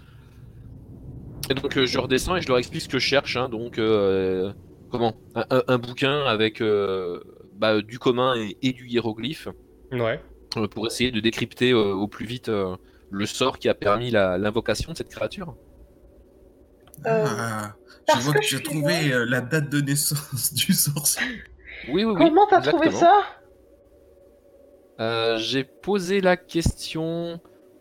Et 1.50 1.54
donc 1.54 1.76
euh, 1.76 1.86
je 1.86 1.98
redescends 1.98 2.36
et 2.36 2.40
je 2.42 2.48
leur 2.48 2.58
explique 2.58 2.82
ce 2.82 2.88
que 2.88 2.98
je 2.98 3.06
cherche. 3.06 3.36
hein. 3.36 3.48
donc 3.48 3.78
euh, 3.78 4.52
comment? 4.90 5.14
Un, 5.34 5.44
un- 5.50 5.62
un 5.66 5.78
bouquin 5.78 6.24
avec 6.24 6.60
euh, 6.60 7.20
bah, 7.56 7.82
du 7.82 7.98
commun 7.98 8.36
et, 8.36 8.56
et 8.62 8.72
du 8.72 8.86
hiéroglyphe 8.86 9.48
Ouais. 9.90 10.20
euh, 10.56 10.68
pour 10.68 10.86
essayer 10.86 11.10
de 11.10 11.18
décrypter 11.20 11.72
euh, 11.72 11.92
au 11.94 12.06
plus 12.06 12.26
vite 12.26 12.48
euh, 12.48 12.76
le 13.12 13.26
sort 13.26 13.58
qui 13.58 13.68
a 13.68 13.74
permis 13.74 14.10
l'invocation 14.10 14.92
de 14.92 14.96
cette 14.96 15.10
créature. 15.10 15.54
Euh, 17.06 17.24
Ah, 17.26 17.74
je 18.16 18.20
vois 18.20 18.34
que 18.34 18.44
suis 18.44 18.62
trouvé 18.62 19.12
euh, 19.12 19.24
la 19.24 19.40
date 19.40 19.68
de 19.68 19.80
naissance 19.80 20.52
du 20.54 20.72
sorcier. 20.72 21.42
Oui, 21.88 22.04
oui, 22.04 22.12
oui. 22.12 22.14
Comment 22.16 22.46
t'as 22.48 22.60
trouvé 22.60 22.90
ça? 22.90 23.22
Euh, 25.00 25.36
J'ai 25.38 25.64
posé 25.64 26.20
la 26.20 26.36
question 26.36 27.40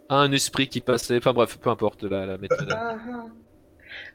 à 0.09 0.15
un 0.15 0.31
esprit 0.31 0.67
qui 0.67 0.81
passait. 0.81 1.17
Enfin 1.17 1.33
bref, 1.33 1.57
peu 1.59 1.69
importe 1.69 2.03
la, 2.03 2.25
la 2.25 2.37
méthode. 2.37 2.69
Ah, 2.71 2.95
ah. 2.99 3.25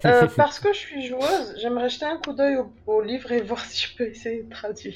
Euh, 0.06 0.26
Parce 0.34 0.58
que 0.58 0.72
je 0.72 0.78
suis 0.78 1.06
joueuse, 1.06 1.54
j'aimerais 1.60 1.90
jeter 1.90 2.06
un 2.06 2.16
coup 2.16 2.32
d'œil 2.32 2.56
au, 2.56 2.72
au 2.86 3.02
livre 3.02 3.30
et 3.30 3.40
voir 3.50 3.60
si 3.60 3.86
je 3.86 3.96
peux 3.96 4.04
essayer 4.04 4.42
de 4.42 4.48
traduire. 4.48 4.94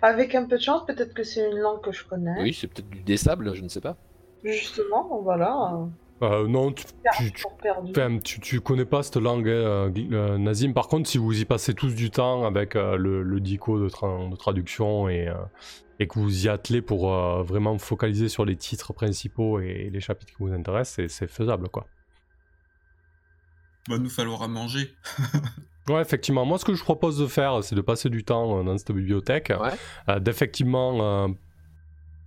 Avec 0.00 0.34
un 0.34 0.46
peu 0.46 0.56
de 0.56 0.62
chance, 0.62 0.86
peut-être 0.86 1.12
que 1.12 1.22
c'est 1.22 1.46
une 1.50 1.58
langue 1.58 1.82
que 1.82 1.92
je 1.92 2.02
connais. 2.04 2.40
Oui, 2.40 2.54
c'est 2.58 2.66
peut-être 2.66 2.88
du 2.88 3.02
dessable, 3.02 3.54
je 3.54 3.60
ne 3.62 3.68
sais 3.68 3.82
pas. 3.82 3.98
Justement, 4.44 5.20
voilà. 5.22 5.86
Euh, 6.22 6.46
non, 6.46 6.72
tu, 6.72 6.84
tu, 8.22 8.40
tu, 8.40 8.60
connais 8.60 8.84
pas 8.84 9.02
cette 9.02 9.16
langue, 9.16 9.48
hein, 9.48 9.52
euh, 9.52 9.90
euh, 10.12 10.38
Nazim. 10.38 10.72
Par 10.72 10.86
contre, 10.88 11.08
si 11.08 11.18
vous 11.18 11.40
y 11.40 11.44
passez 11.44 11.74
tous 11.74 11.94
du 11.94 12.10
temps 12.10 12.44
avec 12.44 12.76
euh, 12.76 12.96
le, 12.96 13.22
le 13.22 13.40
dico 13.40 13.80
de, 13.80 13.88
tra- 13.88 14.30
de 14.30 14.36
traduction 14.36 15.08
et, 15.08 15.26
euh, 15.28 15.34
et 15.98 16.06
que 16.06 16.18
vous 16.20 16.46
y 16.46 16.48
attelez 16.48 16.80
pour 16.80 17.12
euh, 17.12 17.42
vraiment 17.42 17.76
focaliser 17.78 18.28
sur 18.28 18.44
les 18.44 18.54
titres 18.56 18.92
principaux 18.92 19.58
et 19.60 19.90
les 19.92 20.00
chapitres 20.00 20.32
qui 20.32 20.38
vous 20.42 20.52
intéressent, 20.52 20.94
c'est- 20.96 21.08
c'est 21.08 21.26
faisable, 21.28 21.68
quoi. 21.68 21.86
Va 23.88 23.98
nous 23.98 24.10
falloir 24.10 24.42
à 24.42 24.48
manger. 24.48 24.94
Ouais, 25.88 26.00
effectivement. 26.00 26.44
Moi, 26.46 26.58
ce 26.58 26.64
que 26.64 26.74
je 26.74 26.82
propose 26.84 27.18
de 27.18 27.26
faire, 27.26 27.64
c'est 27.64 27.74
de 27.74 27.80
passer 27.80 28.08
du 28.08 28.22
temps 28.22 28.60
euh, 28.60 28.62
dans 28.62 28.78
cette 28.78 28.92
bibliothèque, 28.92 29.52
Ouais. 29.60 29.70
euh, 30.08 30.20
d'effectivement 30.20 31.24
euh, 31.24 31.28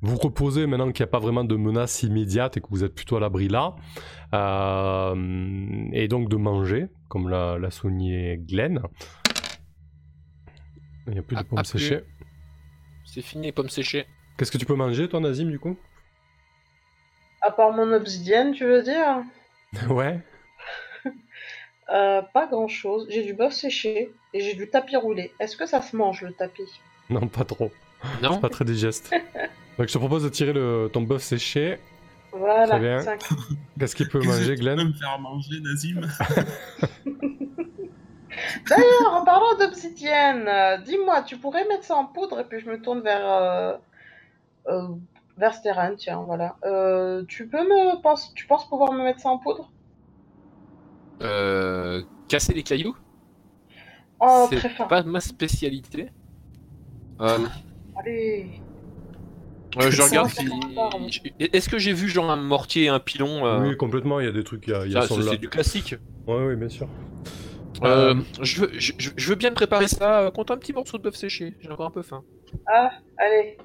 vous 0.01 0.17
reposer 0.17 0.67
maintenant 0.67 0.91
qu'il 0.91 1.03
n'y 1.03 1.09
a 1.09 1.11
pas 1.11 1.19
vraiment 1.19 1.43
de 1.43 1.55
menace 1.55 2.03
immédiate 2.03 2.57
et 2.57 2.61
que 2.61 2.67
vous 2.69 2.83
êtes 2.83 2.93
plutôt 2.93 3.17
à 3.17 3.19
l'abri 3.19 3.47
là, 3.47 3.75
Euh, 4.33 5.15
et 5.93 6.07
donc 6.07 6.29
de 6.29 6.35
manger, 6.35 6.87
comme 7.09 7.29
l'a, 7.29 7.57
l'a 7.57 7.71
souligné 7.71 8.37
Glenn. 8.37 8.81
Il 11.07 11.13
n'y 11.13 11.19
a 11.19 11.21
plus 11.21 11.35
de 11.35 11.41
Ah, 11.41 11.43
pommes 11.43 11.59
ah, 11.59 11.61
plus. 11.63 11.79
séchées. 11.79 12.03
C'est 13.05 13.21
fini, 13.21 13.45
les 13.47 13.51
pommes 13.51 13.69
séchées. 13.69 14.05
Qu'est-ce 14.37 14.51
que 14.51 14.57
tu 14.57 14.65
peux 14.65 14.75
manger, 14.75 15.07
toi, 15.07 15.19
Nazim, 15.19 15.49
du 15.49 15.59
coup? 15.59 15.77
À 17.41 17.51
part 17.51 17.71
mon 17.71 17.93
obsidienne, 17.93 18.53
tu 18.53 18.65
veux 18.65 18.81
dire? 18.83 19.23
Ouais. 19.89 20.19
Euh, 21.93 22.21
Pas 22.33 22.47
grand 22.47 22.67
chose. 22.67 23.07
J'ai 23.11 23.23
du 23.23 23.33
bœuf 23.33 23.53
séché 23.53 24.11
et 24.33 24.39
j'ai 24.41 24.55
du 24.55 24.67
tapis 24.69 24.95
roulé. 24.95 25.31
Est-ce 25.39 25.55
que 25.55 25.65
ça 25.67 25.81
se 25.81 25.95
mange 25.95 26.21
le 26.23 26.33
tapis? 26.33 26.81
Non, 27.11 27.27
pas 27.27 27.43
trop. 27.45 27.71
Non? 28.23 28.33
C'est 28.33 28.41
pas 28.41 28.49
très 28.49 28.65
digeste. 28.65 29.13
donc, 29.77 29.87
je 29.87 29.93
te 29.93 29.97
propose 29.97 30.23
de 30.23 30.29
tirer 30.29 30.53
le, 30.53 30.89
ton 30.91 31.01
bœuf 31.01 31.21
séché. 31.21 31.79
Très 32.31 32.79
bien. 32.79 32.99
Voilà. 32.99 33.17
Qu'est-ce 33.79 33.95
qu'il 33.95 34.09
peut 34.09 34.19
manger, 34.19 34.55
tu 34.55 34.61
Glenn 34.61 34.77
peux 34.77 34.83
me 34.83 34.93
faire 34.93 35.19
manger, 35.19 35.59
Nazim 35.61 36.01
D'ailleurs, 38.69 39.13
en 39.13 39.23
parlant 39.23 39.57
d'obsidienne, 39.59 40.47
euh, 40.47 40.77
dis-moi, 40.79 41.23
tu 41.23 41.37
pourrais 41.37 41.65
mettre 41.67 41.83
ça 41.83 41.95
en 41.95 42.05
poudre 42.05 42.39
et 42.39 42.43
puis 42.43 42.59
je 42.59 42.69
me 42.69 42.81
tourne 42.81 43.01
vers 43.01 43.25
euh, 43.25 43.73
euh, 44.67 44.87
vers 45.37 45.53
Steren, 45.53 45.95
tiens, 45.97 46.23
voilà. 46.25 46.55
Euh, 46.65 47.23
tu 47.27 47.47
peux 47.47 47.63
me 47.63 48.01
penses, 48.01 48.33
tu 48.35 48.47
penses 48.47 48.67
pouvoir 48.67 48.93
me 48.93 49.03
mettre 49.03 49.19
ça 49.19 49.29
en 49.29 49.37
poudre? 49.37 49.71
Euh, 51.21 52.03
casser 52.27 52.53
les 52.53 52.63
cailloux? 52.63 52.95
Oh, 54.19 54.47
C'est 54.49 54.87
pas 54.87 55.03
ma 55.03 55.19
spécialité. 55.19 56.11
Euh, 57.21 57.39
Allez. 57.97 58.61
Euh, 59.77 59.91
je 59.91 60.01
regarde 60.01 60.29
si. 60.29 60.45
Est-ce 61.39 61.69
que 61.69 61.77
j'ai 61.77 61.93
vu 61.93 62.09
genre 62.09 62.29
un 62.31 62.35
mortier 62.35 62.83
et 62.85 62.87
un 62.89 62.99
pilon 62.99 63.45
euh, 63.45 63.69
Oui, 63.69 63.77
complètement. 63.77 64.19
Il 64.19 64.25
y 64.25 64.29
a 64.29 64.31
des 64.31 64.43
trucs. 64.43 64.67
Il 64.67 64.71
y 64.71 64.73
a, 64.73 64.85
il 64.85 64.91
y 64.91 64.95
a 64.95 65.01
ça, 65.01 65.15
c'est 65.21 65.37
du 65.37 65.49
classique. 65.49 65.95
Ouais, 66.27 66.45
oui, 66.47 66.55
bien 66.55 66.69
sûr. 66.69 66.87
Euh, 67.83 68.15
je, 68.41 68.61
veux, 68.61 68.71
je, 68.79 68.93
je- 68.97 69.09
je 69.15 69.29
veux 69.29 69.35
bien 69.35 69.49
me 69.49 69.55
préparer 69.55 69.87
ça 69.87 70.31
contre 70.33 70.53
un 70.53 70.57
petit 70.57 70.73
morceau 70.73 70.97
de 70.97 71.03
bœuf 71.03 71.15
séché. 71.15 71.53
J'ai 71.59 71.69
encore 71.69 71.87
un 71.87 71.91
peu 71.91 72.01
faim. 72.03 72.23
Ah, 72.67 72.89
allez. 73.17 73.57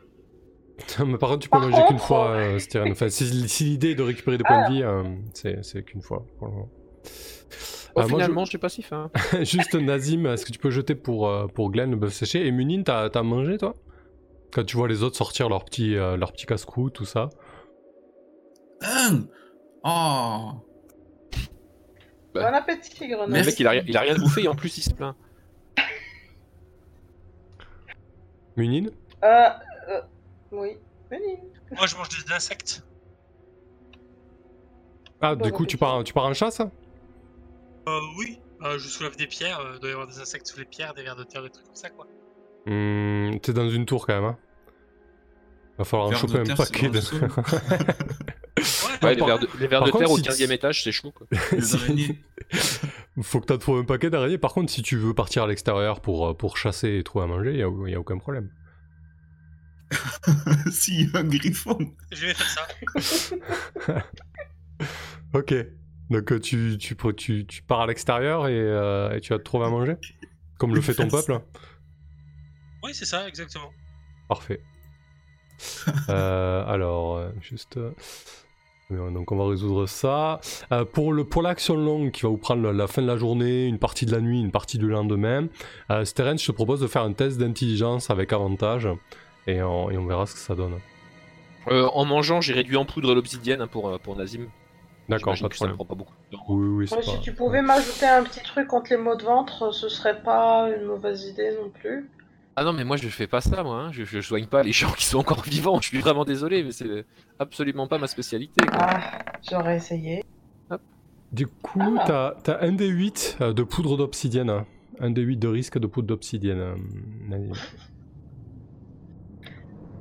Mais 1.04 1.18
par 1.18 1.28
contre, 1.30 1.40
tu 1.40 1.48
peux 1.48 1.58
Par 1.58 1.68
manger 1.68 1.84
qu'une 1.84 1.98
fois, 1.98 2.28
euh, 2.30 2.58
Styrian. 2.58 2.90
Enfin, 2.92 3.08
si, 3.08 3.48
si 3.48 3.64
l'idée 3.64 3.90
est 3.90 3.94
de 3.94 4.02
récupérer 4.02 4.38
des 4.38 4.44
points 4.44 4.58
de 4.58 4.64
vie, 4.72 4.82
euh, 4.82 5.04
c'est 5.34 5.62
c'est 5.62 5.82
qu'une 5.84 6.02
fois. 6.02 6.24
pour 6.38 6.48
le 6.48 6.52
moment. 6.54 6.68
Oh, 7.96 8.00
Euh, 8.00 8.08
moi, 8.08 8.18
finalement, 8.18 8.44
j'ai 8.44 8.58
pas 8.58 8.68
si 8.68 8.82
faim. 8.82 9.10
Juste 9.42 9.74
Nazim, 9.74 10.26
est-ce 10.26 10.46
que 10.46 10.52
tu 10.52 10.58
peux 10.58 10.70
jeter 10.70 10.94
pour, 10.94 11.28
euh, 11.28 11.46
pour 11.48 11.70
Glenn 11.70 11.90
le 11.90 11.96
bœuf 11.96 12.12
séché? 12.12 12.46
Et 12.46 12.52
Munin, 12.52 12.82
t'as 12.82 13.10
t'as 13.10 13.22
mangé 13.22 13.58
toi? 13.58 13.74
Quand 14.52 14.64
tu 14.64 14.76
vois 14.76 14.88
les 14.88 15.02
autres 15.02 15.16
sortir 15.16 15.48
leur 15.48 15.64
petit, 15.64 15.96
euh, 15.96 16.16
leur 16.16 16.32
petit 16.32 16.46
casse-cou, 16.46 16.90
tout 16.90 17.04
ça. 17.04 17.30
Hein 18.82 19.20
Oh 19.84 20.52
Bah. 22.34 22.50
Bon 22.50 22.54
appétit, 22.54 23.06
Le 23.08 23.16
Grenouille. 23.16 23.44
mec, 23.44 23.58
il 23.60 23.66
a, 23.66 23.70
rien- 23.70 23.84
il 23.86 23.96
a 23.96 24.00
rien 24.00 24.14
bouffé 24.16 24.42
et 24.44 24.48
en 24.48 24.54
plus, 24.54 24.76
il 24.78 24.82
se 24.82 24.90
plaint. 24.92 25.14
Munin 28.56 28.86
Euh, 29.22 29.48
euh, 29.88 30.00
oui. 30.52 30.76
Venez. 31.10 31.40
Moi, 31.72 31.86
je 31.86 31.96
mange 31.96 32.08
des 32.08 32.32
insectes. 32.32 32.84
Ah, 35.20 35.34
Bon 35.34 35.44
du 35.44 35.52
coup, 35.52 35.66
tu 35.66 35.76
pars, 35.76 36.02
tu 36.04 36.12
pars 36.12 36.24
en 36.24 36.34
chasse 36.34 36.60
Euh, 36.60 38.00
oui. 38.18 38.40
Euh, 38.62 38.78
je 38.78 38.88
soulève 38.88 39.16
des 39.16 39.26
pierres. 39.26 39.60
euh, 39.60 39.72
il 39.74 39.80
doit 39.80 39.90
y 39.90 39.92
avoir 39.92 40.06
des 40.06 40.18
insectes 40.18 40.46
sous 40.46 40.58
les 40.58 40.64
pierres, 40.64 40.94
des 40.94 41.02
vers 41.02 41.16
de 41.16 41.24
terre, 41.24 41.42
des 41.42 41.50
trucs 41.50 41.66
comme 41.66 41.74
ça, 41.76 41.90
quoi. 41.90 42.06
Hmm, 42.66 43.38
T'es 43.42 43.52
dans 43.52 43.68
une 43.70 43.86
tour 43.86 44.06
quand 44.06 44.14
même. 44.14 44.24
Hein. 44.24 44.38
Va 45.78 45.84
falloir 45.84 46.08
en 46.08 46.12
choper 46.14 46.38
un 46.40 46.54
paquet 46.56 46.88
de. 46.90 47.00
Ouais, 49.02 49.08
Ouais, 49.08 49.14
les 49.14 49.24
vers 49.24 49.38
de, 49.38 49.48
les 49.58 49.66
vers 49.68 49.78
par 49.80 49.86
de 49.86 49.92
contre, 49.92 50.04
terre 50.04 50.10
au 50.10 50.16
si- 50.18 50.22
15 50.22 50.42
étage, 50.50 50.82
c'est 50.84 50.92
chaud 50.92 51.12
quoi. 51.12 51.26
Les 51.52 51.60
Si- 51.62 51.76
araignées. 51.76 52.20
Faut 53.22 53.40
que 53.40 53.46
t'as 53.46 53.56
trouvé 53.56 53.80
un 53.80 53.84
paquet 53.84 54.10
d'araignées. 54.10 54.36
Par 54.36 54.52
contre, 54.52 54.70
si 54.70 54.82
tu 54.82 54.96
veux 54.98 55.14
partir 55.14 55.44
à 55.44 55.46
l'extérieur 55.46 56.02
pour, 56.02 56.28
euh, 56.28 56.34
pour 56.34 56.58
chasser 56.58 56.98
et 56.98 57.02
trouver 57.02 57.24
à 57.24 57.28
manger, 57.28 57.52
y 57.56 57.62
a, 57.62 57.70
y 57.88 57.94
a 57.94 58.00
aucun 58.00 58.18
problème. 58.18 58.50
si, 60.70 61.08
un 61.14 61.24
griffon. 61.24 61.78
je 62.12 62.26
vais 62.26 62.34
faire 62.34 62.66
ça. 63.86 64.04
Ok. 65.32 65.54
Donc 66.10 66.32
euh, 66.32 66.40
tu, 66.40 66.76
tu, 66.78 66.94
pr- 66.96 67.14
tu, 67.14 67.46
tu 67.46 67.62
pars 67.62 67.80
à 67.80 67.86
l'extérieur 67.86 68.46
et, 68.48 68.52
euh, 68.60 69.16
et 69.16 69.20
tu 69.20 69.32
vas 69.32 69.38
te 69.38 69.44
trouver 69.44 69.66
à 69.66 69.70
manger 69.70 69.96
Comme 70.58 70.74
le 70.74 70.80
fait 70.80 70.94
ton 70.94 71.08
peuple 71.08 71.40
Oui, 72.82 72.92
c'est 72.94 73.04
ça, 73.04 73.26
exactement. 73.28 73.70
Parfait. 74.28 74.60
Euh, 76.08 76.64
alors, 76.66 77.16
euh, 77.16 77.28
juste... 77.42 77.76
euh, 77.76 77.90
Donc 79.10 79.30
on 79.30 79.36
va 79.36 79.46
résoudre 79.48 79.86
ça. 79.86 80.40
Euh, 80.72 80.84
pour 80.86 81.12
le 81.12 81.24
pour 81.24 81.42
l'action 81.42 81.76
longue 81.76 82.10
qui 82.12 82.22
va 82.22 82.28
vous 82.30 82.38
prendre 82.38 82.62
la, 82.62 82.72
la 82.72 82.86
fin 82.86 83.02
de 83.02 83.06
la 83.06 83.16
journée, 83.18 83.66
une 83.66 83.78
partie 83.78 84.06
de 84.06 84.12
la 84.12 84.20
nuit, 84.20 84.40
une 84.40 84.50
partie 84.50 84.78
du 84.78 84.88
lendemain, 84.88 85.48
euh, 85.90 86.04
Steren, 86.06 86.38
je 86.38 86.46
te 86.46 86.52
propose 86.52 86.80
de 86.80 86.86
faire 86.86 87.02
un 87.02 87.12
test 87.12 87.38
d'intelligence 87.38 88.08
avec 88.10 88.32
avantage 88.32 88.88
et 89.46 89.62
on, 89.62 89.90
et 89.90 89.98
on 89.98 90.06
verra 90.06 90.24
ce 90.26 90.32
que 90.34 90.40
ça 90.40 90.54
donne. 90.54 90.78
Euh, 91.68 91.86
en 91.92 92.06
mangeant, 92.06 92.40
j'ai 92.40 92.54
réduit 92.54 92.76
en 92.76 92.86
poudre 92.86 93.14
l'obsidienne 93.14 93.60
hein, 93.60 93.66
pour, 93.66 93.88
euh, 93.88 93.98
pour 93.98 94.16
Nazim. 94.16 94.46
D'accord, 95.10 95.34
J'imagine 95.36 95.42
pas 95.42 95.48
de 95.48 95.52
que 95.52 95.58
ça 95.58 95.66
ne 95.66 95.72
problème. 95.72 95.76
prend 95.76 95.84
pas 95.84 95.94
beaucoup 95.94 96.14
de 96.32 96.36
temps. 96.36 96.44
Oui, 96.48 96.68
oui, 96.68 96.88
c'est 96.88 96.94
Ouais, 96.96 97.02
pas... 97.04 97.10
Si 97.12 97.20
tu 97.20 97.32
pouvais 97.34 97.60
m'ajouter 97.62 98.06
un 98.06 98.22
petit 98.24 98.40
truc 98.42 98.66
contre 98.68 98.90
les 98.90 98.96
maux 98.96 99.14
de 99.16 99.24
ventre, 99.24 99.72
ce 99.72 99.88
serait 99.90 100.22
pas 100.22 100.70
une 100.74 100.84
mauvaise 100.86 101.24
idée 101.24 101.52
non 101.62 101.68
plus. 101.68 102.08
Ah 102.56 102.64
non, 102.64 102.72
mais 102.72 102.84
moi 102.84 102.96
je 102.96 103.08
fais 103.08 103.26
pas 103.26 103.40
ça, 103.40 103.62
moi. 103.62 103.76
hein. 103.84 103.92
Je, 103.92 104.04
je 104.04 104.20
soigne 104.20 104.46
pas 104.46 104.62
les 104.62 104.72
gens 104.80 104.92
qui 104.92 105.04
sont 105.04 105.18
encore 105.18 105.42
vivants. 105.42 105.80
Je 105.80 105.86
suis 105.88 105.98
vraiment 106.00 106.24
désolé, 106.24 106.62
mais 106.64 106.72
c'est 106.72 107.04
absolument 107.38 107.86
pas 107.86 107.98
ma 107.98 108.06
spécialité. 108.06 108.66
quoi. 108.66 108.78
Ah, 108.80 109.18
j'aurais 109.48 109.76
essayé. 109.76 110.24
Du 111.32 111.46
coup, 111.46 111.80
Ah. 112.00 112.04
t'as 112.06 112.34
t'as 112.58 112.66
un 112.66 112.72
des 112.72 112.88
8 112.88 113.38
de 113.40 113.62
poudre 113.62 113.96
d'obsidienne. 113.96 114.50
hein. 114.50 114.66
Un 114.98 115.10
des 115.10 115.22
8 115.22 115.36
de 115.38 115.48
risque 115.48 115.78
de 115.78 115.86
poudre 115.86 116.08
d'obsidienne. 116.08 116.58
euh, 116.58 116.74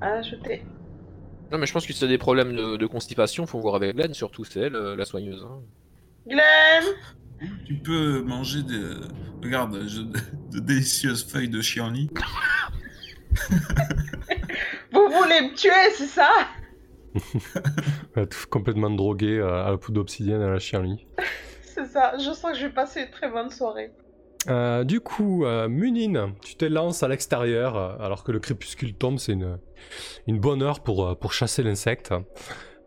ajouter. 0.02 0.64
Non, 1.52 1.58
mais 1.58 1.66
je 1.66 1.74
pense 1.74 1.86
que 1.86 1.94
si 1.94 2.00
t'as 2.00 2.08
des 2.08 2.18
problèmes 2.18 2.56
de, 2.56 2.78
de 2.78 2.86
constipation, 2.88 3.46
faut 3.46 3.60
voir 3.60 3.76
avec 3.76 3.96
Glenn, 3.96 4.14
surtout 4.14 4.44
c'est 4.44 4.60
elle, 4.62 4.76
euh, 4.76 4.96
la 4.96 5.06
soigneuse. 5.06 5.46
hein. 5.50 5.60
Glenn 6.28 6.84
Tu 7.66 7.76
peux 7.76 8.22
manger 8.22 8.64
des. 8.64 8.82
Regarde, 9.44 9.80
je- 9.88 10.02
de 10.50 10.60
délicieuses 10.60 11.26
feuilles 11.26 11.50
de 11.50 11.62
chienlit. 11.62 12.10
Vous 14.92 15.08
voulez 15.10 15.42
me 15.42 15.56
tuer, 15.56 15.92
c'est 15.96 16.08
ça? 16.08 16.30
Tout 18.16 18.48
complètement 18.50 18.90
drogué 18.90 19.40
à 19.42 19.72
la 19.72 19.78
poudre 19.78 19.96
d'obsidienne 20.00 20.42
à 20.42 20.50
la 20.50 20.60
chienlit. 20.60 21.08
C'est 21.62 21.86
ça. 21.86 22.18
Je 22.18 22.32
sens 22.34 22.52
que 22.52 22.58
je 22.58 22.66
vais 22.66 22.74
passer 22.74 23.02
une 23.02 23.10
très 23.10 23.30
bonne 23.30 23.50
soirée. 23.50 23.92
Euh, 24.50 24.84
du 24.84 25.00
coup, 25.00 25.46
euh, 25.46 25.68
Munin, 25.68 26.34
tu 26.42 26.56
te 26.56 26.66
lances 26.66 27.04
à 27.04 27.08
l'extérieur 27.08 27.78
euh, 27.78 27.96
alors 28.00 28.24
que 28.24 28.32
le 28.32 28.40
crépuscule 28.40 28.94
tombe. 28.94 29.18
C'est 29.20 29.34
une, 29.34 29.60
une 30.28 30.40
bonne 30.40 30.62
heure 30.62 30.82
pour, 30.82 31.06
euh, 31.06 31.16
pour 31.16 31.34
chasser 31.34 31.64
l'insecte. 31.64 32.14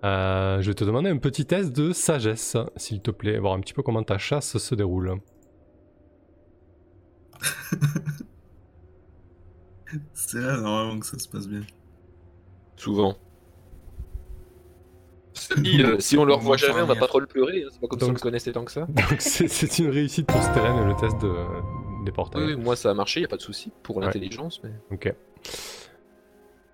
Euh, 0.04 0.60
je 0.60 0.68
vais 0.68 0.74
te 0.74 0.84
demander 0.84 1.10
un 1.10 1.18
petit 1.18 1.46
test 1.46 1.72
de 1.72 1.92
sagesse, 1.92 2.56
s'il 2.76 3.00
te 3.00 3.10
plaît, 3.10 3.38
voir 3.38 3.54
un 3.54 3.60
petit 3.60 3.72
peu 3.72 3.82
comment 3.82 4.02
ta 4.02 4.18
chasse 4.18 4.58
se 4.58 4.74
déroule. 4.74 5.16
C'est 10.14 10.40
là 10.40 10.56
normalement 10.58 11.00
que 11.00 11.06
ça 11.06 11.18
se 11.18 11.28
passe 11.28 11.46
bien. 11.48 11.62
Souvent. 12.76 13.16
Si, 15.34 15.82
euh, 15.82 15.96
si 16.00 16.16
on 16.16 16.24
le 16.24 16.32
revoit 16.34 16.56
Bon, 16.56 16.66
jamais, 16.66 16.80
on 16.82 16.86
va 16.86 16.94
pas 16.96 17.06
trop 17.08 17.20
le 17.20 17.26
pleurer. 17.26 17.64
hein, 17.64 17.68
C'est 17.70 17.80
pas 17.80 17.88
comme 17.88 17.98
Donc- 17.98 18.08
qu'on 18.10 18.14
le 18.14 18.20
connaissait 18.20 18.52
tant 18.52 18.64
que 18.64 18.72
ça. 18.72 18.86
Donc 18.86 19.16
c'est- 19.20 19.78
une 19.78 19.90
réussite 19.90 20.26
pour 20.26 20.42
Steren 20.42 20.86
le 20.88 20.94
test 20.96 21.18
de, 21.20 22.04
des 22.04 22.12
portails. 22.12 22.54
oui, 22.54 22.56
moi 22.56 22.76
ça 22.76 22.90
a 22.90 22.94
marché, 22.94 23.20
y 23.20 23.24
a 23.24 23.28
pas 23.28 23.36
de 23.36 23.42
souci 23.42 23.72
pour 23.82 23.96
Ouais. 23.96 24.04
l'intelligence. 24.06 24.62
Mais... 24.62 24.70
Ok. 24.90 25.12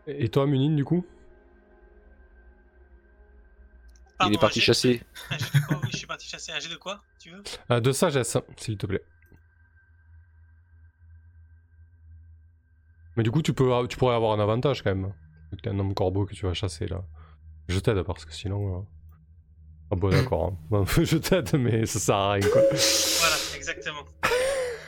Et 0.07 0.29
toi, 0.29 0.47
Munine, 0.47 0.77
du 0.77 0.85
coup? 0.85 1.05
Pardon, 4.19 4.33
il 4.33 4.37
est 4.37 4.41
parti 4.41 4.61
chasser. 4.61 5.03
un 5.31 5.39
jet 5.39 5.45
de 5.55 5.67
quoi 5.67 5.81
Oui, 5.83 5.89
je 5.93 5.97
suis 5.97 6.07
parti 6.07 6.29
chasser. 6.29 6.53
Un 6.53 6.61
jet 6.61 6.71
de 6.71 6.77
quoi 6.77 7.03
Tu 7.21 7.31
veux? 7.31 7.43
Ah, 7.69 7.81
De 7.81 7.93
sagesse, 7.93 8.37
s'il 8.57 8.77
te 8.79 8.87
plaît. 8.87 9.03
Mais 13.19 13.25
du 13.25 13.31
coup, 13.33 13.43
tu, 13.43 13.53
peux, 13.53 13.69
tu 13.89 13.97
pourrais 13.99 14.15
avoir 14.15 14.33
un 14.33 14.41
avantage 14.41 14.83
quand 14.83 14.95
même. 14.95 15.13
T'es 15.63 15.71
un 15.71 15.79
homme 15.81 15.93
corbeau 15.93 16.25
que 16.25 16.35
tu 16.35 16.47
vas 16.47 16.55
chasser 16.55 16.87
là. 16.87 17.03
Je 17.69 17.79
t'aide 17.81 18.01
parce 18.05 18.25
que 18.25 18.33
sinon. 18.33 18.79
euh, 18.79 18.83
Ah 19.91 19.97
bon, 19.97 20.09
d'accord. 20.09 20.53
hein. 20.73 20.85
je 21.03 21.17
t'aide, 21.19 21.53
mais 21.59 21.85
ça 21.85 21.99
sert 21.99 22.15
à 22.15 22.33
rien 22.35 22.49
quoi. 22.49 22.63
Voilà, 22.63 23.37
exactement. 23.57 24.05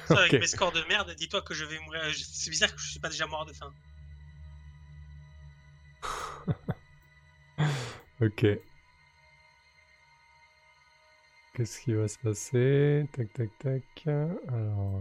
Ça, 0.06 0.18
Avec 0.20 0.32
mes 0.34 0.46
scores 0.46 0.70
de 0.72 0.80
merde, 0.88 1.12
dis-toi 1.16 1.42
que 1.42 1.54
je 1.54 1.64
vais 1.64 1.78
mourir. 1.80 2.00
C'est 2.14 2.50
bizarre 2.50 2.72
que 2.74 2.80
je 2.80 2.90
suis 2.90 3.00
pas 3.00 3.08
déjà 3.08 3.26
mort 3.26 3.44
de 3.46 3.52
faim. 3.52 3.72
Ok. 8.22 8.46
Qu'est-ce 11.54 11.80
qui 11.80 11.94
va 11.94 12.06
se 12.06 12.18
passer? 12.18 13.06
Tac, 13.12 13.32
tac, 13.32 13.48
tac. 13.58 13.82
Alors. 14.06 15.00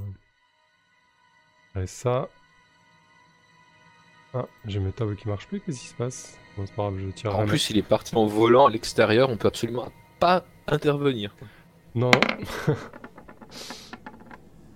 Et 1.76 1.86
ça. 1.88 2.28
Ah, 4.34 4.46
j'ai 4.66 4.80
mes 4.80 4.92
tables 4.92 5.16
qui 5.16 5.28
marchent 5.28 5.48
plus, 5.48 5.60
qu'est-ce 5.60 5.80
qui 5.80 5.88
se 5.88 5.96
passe 5.96 6.38
Bon, 6.56 6.66
c'est 6.66 6.76
pas 6.76 6.84
grave, 6.84 7.00
je 7.00 7.10
tire 7.10 7.36
En 7.38 7.46
plus, 7.46 7.70
il 7.72 7.78
est 7.78 7.82
parti 7.84 8.16
en 8.16 8.26
volant 8.28 8.68
à 8.68 8.70
l'extérieur, 8.70 9.30
on 9.30 9.38
peut 9.38 9.48
absolument 9.48 9.88
pas 10.20 10.46
intervenir. 10.68 11.36
Non. 11.96 12.12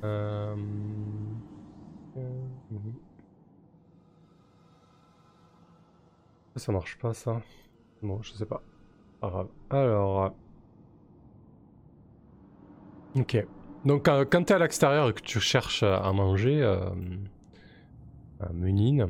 Euh. 0.06 0.54
Ça 6.56 6.72
marche 6.72 6.98
pas 7.00 7.14
ça. 7.14 7.42
Bon, 8.02 8.22
je 8.22 8.34
sais 8.34 8.46
pas. 8.46 8.62
Pas 9.22 9.30
grave. 9.30 9.48
Alors. 9.70 10.24
euh, 10.24 10.30
Ok. 13.22 13.46
Donc 13.86 14.08
euh, 14.08 14.26
quand 14.30 14.44
t'es 14.44 14.54
à 14.56 14.60
l'extérieur 14.60 15.10
et 15.10 15.14
que 15.14 15.22
tu 15.22 15.40
cherches 15.40 15.84
à 15.84 16.12
manger, 16.12 16.62
euh... 16.62 16.78
euh, 18.42 18.46
Ménine, 18.54 19.10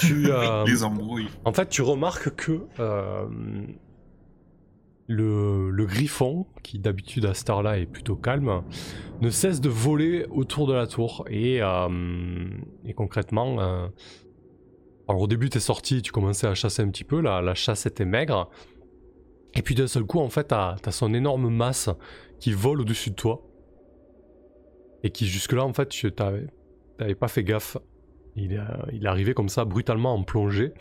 tu, 0.00 0.30
euh, 0.30 0.64
Les 0.64 0.84
embrouilles. 0.84 1.28
en 1.44 1.52
fait, 1.52 1.68
tu 1.68 1.82
remarques 1.82 2.34
que 2.34 2.66
euh, 2.80 3.26
le, 5.06 5.70
le 5.70 5.86
griffon, 5.86 6.46
qui 6.62 6.78
d'habitude 6.78 7.26
à 7.26 7.34
cette 7.34 7.50
heure-là 7.50 7.78
est 7.78 7.86
plutôt 7.86 8.16
calme, 8.16 8.62
ne 9.20 9.30
cesse 9.30 9.60
de 9.60 9.68
voler 9.68 10.26
autour 10.30 10.66
de 10.66 10.72
la 10.74 10.86
tour. 10.86 11.24
Et, 11.28 11.62
euh, 11.62 12.48
et 12.84 12.94
concrètement, 12.94 13.58
alors 15.08 15.22
au 15.22 15.26
début, 15.26 15.48
t'es 15.50 15.60
sorti, 15.60 16.02
tu 16.02 16.12
commençais 16.12 16.46
à 16.46 16.54
chasser 16.54 16.82
un 16.82 16.88
petit 16.88 17.04
peu, 17.04 17.20
la, 17.20 17.42
la 17.42 17.54
chasse 17.54 17.86
était 17.86 18.04
maigre. 18.04 18.48
Et 19.54 19.62
puis 19.62 19.74
d'un 19.74 19.86
seul 19.86 20.04
coup, 20.04 20.18
en 20.18 20.30
fait, 20.30 20.44
t'as 20.44 20.76
as 20.84 20.92
son 20.92 21.12
énorme 21.12 21.54
masse 21.54 21.90
qui 22.40 22.52
vole 22.52 22.80
au-dessus 22.80 23.10
de 23.10 23.16
toi. 23.16 23.42
Et 25.02 25.10
qui 25.10 25.26
jusque-là, 25.26 25.64
en 25.64 25.72
fait, 25.72 25.88
tu 25.88 26.10
t'avais 26.12 26.46
pas 27.18 27.28
fait 27.28 27.44
gaffe. 27.44 27.76
Il 28.34 28.54
est, 28.54 28.58
euh, 28.58 28.64
il 28.92 29.04
est 29.04 29.08
arrivé 29.08 29.34
comme 29.34 29.50
ça, 29.50 29.64
brutalement 29.66 30.14
en 30.14 30.22
plongée. 30.22 30.72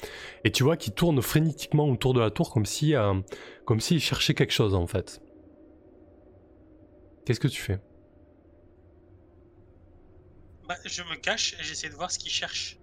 Et 0.46 0.52
tu 0.52 0.64
vois 0.64 0.78
qu'il 0.78 0.94
tourne 0.94 1.22
frénétiquement 1.22 1.90
autour 1.90 2.14
de 2.14 2.22
la 2.22 2.32
tour 2.32 2.50
comme 2.52 2.66
si, 2.66 2.96
euh, 2.96 3.16
comme 3.66 3.82
s'il 3.82 4.00
cherchait 4.00 4.34
quelque 4.34 4.54
chose 4.54 4.74
en 4.74 4.88
fait. 4.88 5.22
Qu'est-ce 7.26 7.42
que 7.42 7.50
tu 7.50 7.62
fais? 7.62 7.80
Bah, 10.68 10.76
je 10.86 11.02
me 11.04 11.16
cache 11.18 11.56
et 11.60 11.64
j'essaie 11.64 11.90
de 11.90 11.96
voir 11.96 12.10
ce 12.10 12.18
qu'il 12.18 12.32
cherche. 12.32 12.80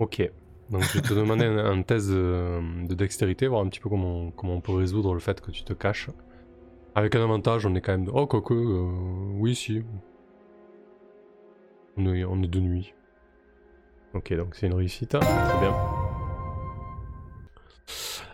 Ok. 0.00 0.30
Donc 0.70 0.82
je 0.82 0.94
vais 0.94 1.00
te 1.00 1.14
demander 1.14 1.44
un, 1.44 1.58
un 1.58 1.82
test 1.82 2.08
de, 2.08 2.86
de 2.86 2.94
dextérité, 2.94 3.46
voir 3.46 3.62
un 3.62 3.68
petit 3.68 3.80
peu 3.80 3.88
comment, 3.88 4.32
comment 4.32 4.54
on 4.54 4.60
peut 4.60 4.74
résoudre 4.74 5.14
le 5.14 5.20
fait 5.20 5.40
que 5.40 5.52
tu 5.52 5.62
te 5.62 5.72
caches. 5.72 6.10
Avec 6.94 7.14
un 7.14 7.22
avantage, 7.22 7.64
on 7.64 7.74
est 7.76 7.80
quand 7.80 7.96
même... 7.96 8.10
Oh, 8.12 8.26
quoique... 8.26 8.52
euh, 8.52 8.90
oui, 9.38 9.54
si. 9.54 9.84
On 11.98 12.42
est, 12.42 12.48
de 12.48 12.60
nuit. 12.60 12.94
Ok, 14.14 14.32
donc 14.34 14.54
c'est 14.54 14.68
une 14.68 14.74
réussite. 14.74 15.16
hein, 15.16 15.20
Très 15.20 15.60
bien. 15.60 15.74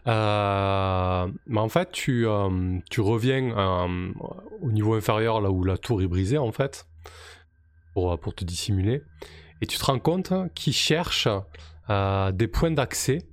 Euh, 0.06 1.28
mais 1.46 1.60
en 1.60 1.68
fait, 1.70 1.90
tu, 1.90 2.26
euh, 2.26 2.78
reviens 2.98 3.56
euh, 3.56 4.12
au 4.60 4.70
niveau 4.70 4.94
inférieur, 4.94 5.40
là 5.40 5.50
où 5.50 5.64
la 5.64 5.78
tour 5.78 6.02
est 6.02 6.06
brisée, 6.06 6.36
en 6.36 6.52
fait, 6.52 6.86
pour, 7.94 8.18
te 8.34 8.44
dissimuler. 8.44 9.02
Et 9.62 9.66
tu 9.66 9.78
te 9.78 9.84
rends 9.84 9.98
compte 9.98 10.32
qu'il 10.54 10.74
cherche 10.74 11.28
euh, 11.88 12.32
des 12.32 12.48
points 12.48 12.70
d'accès 12.70 13.26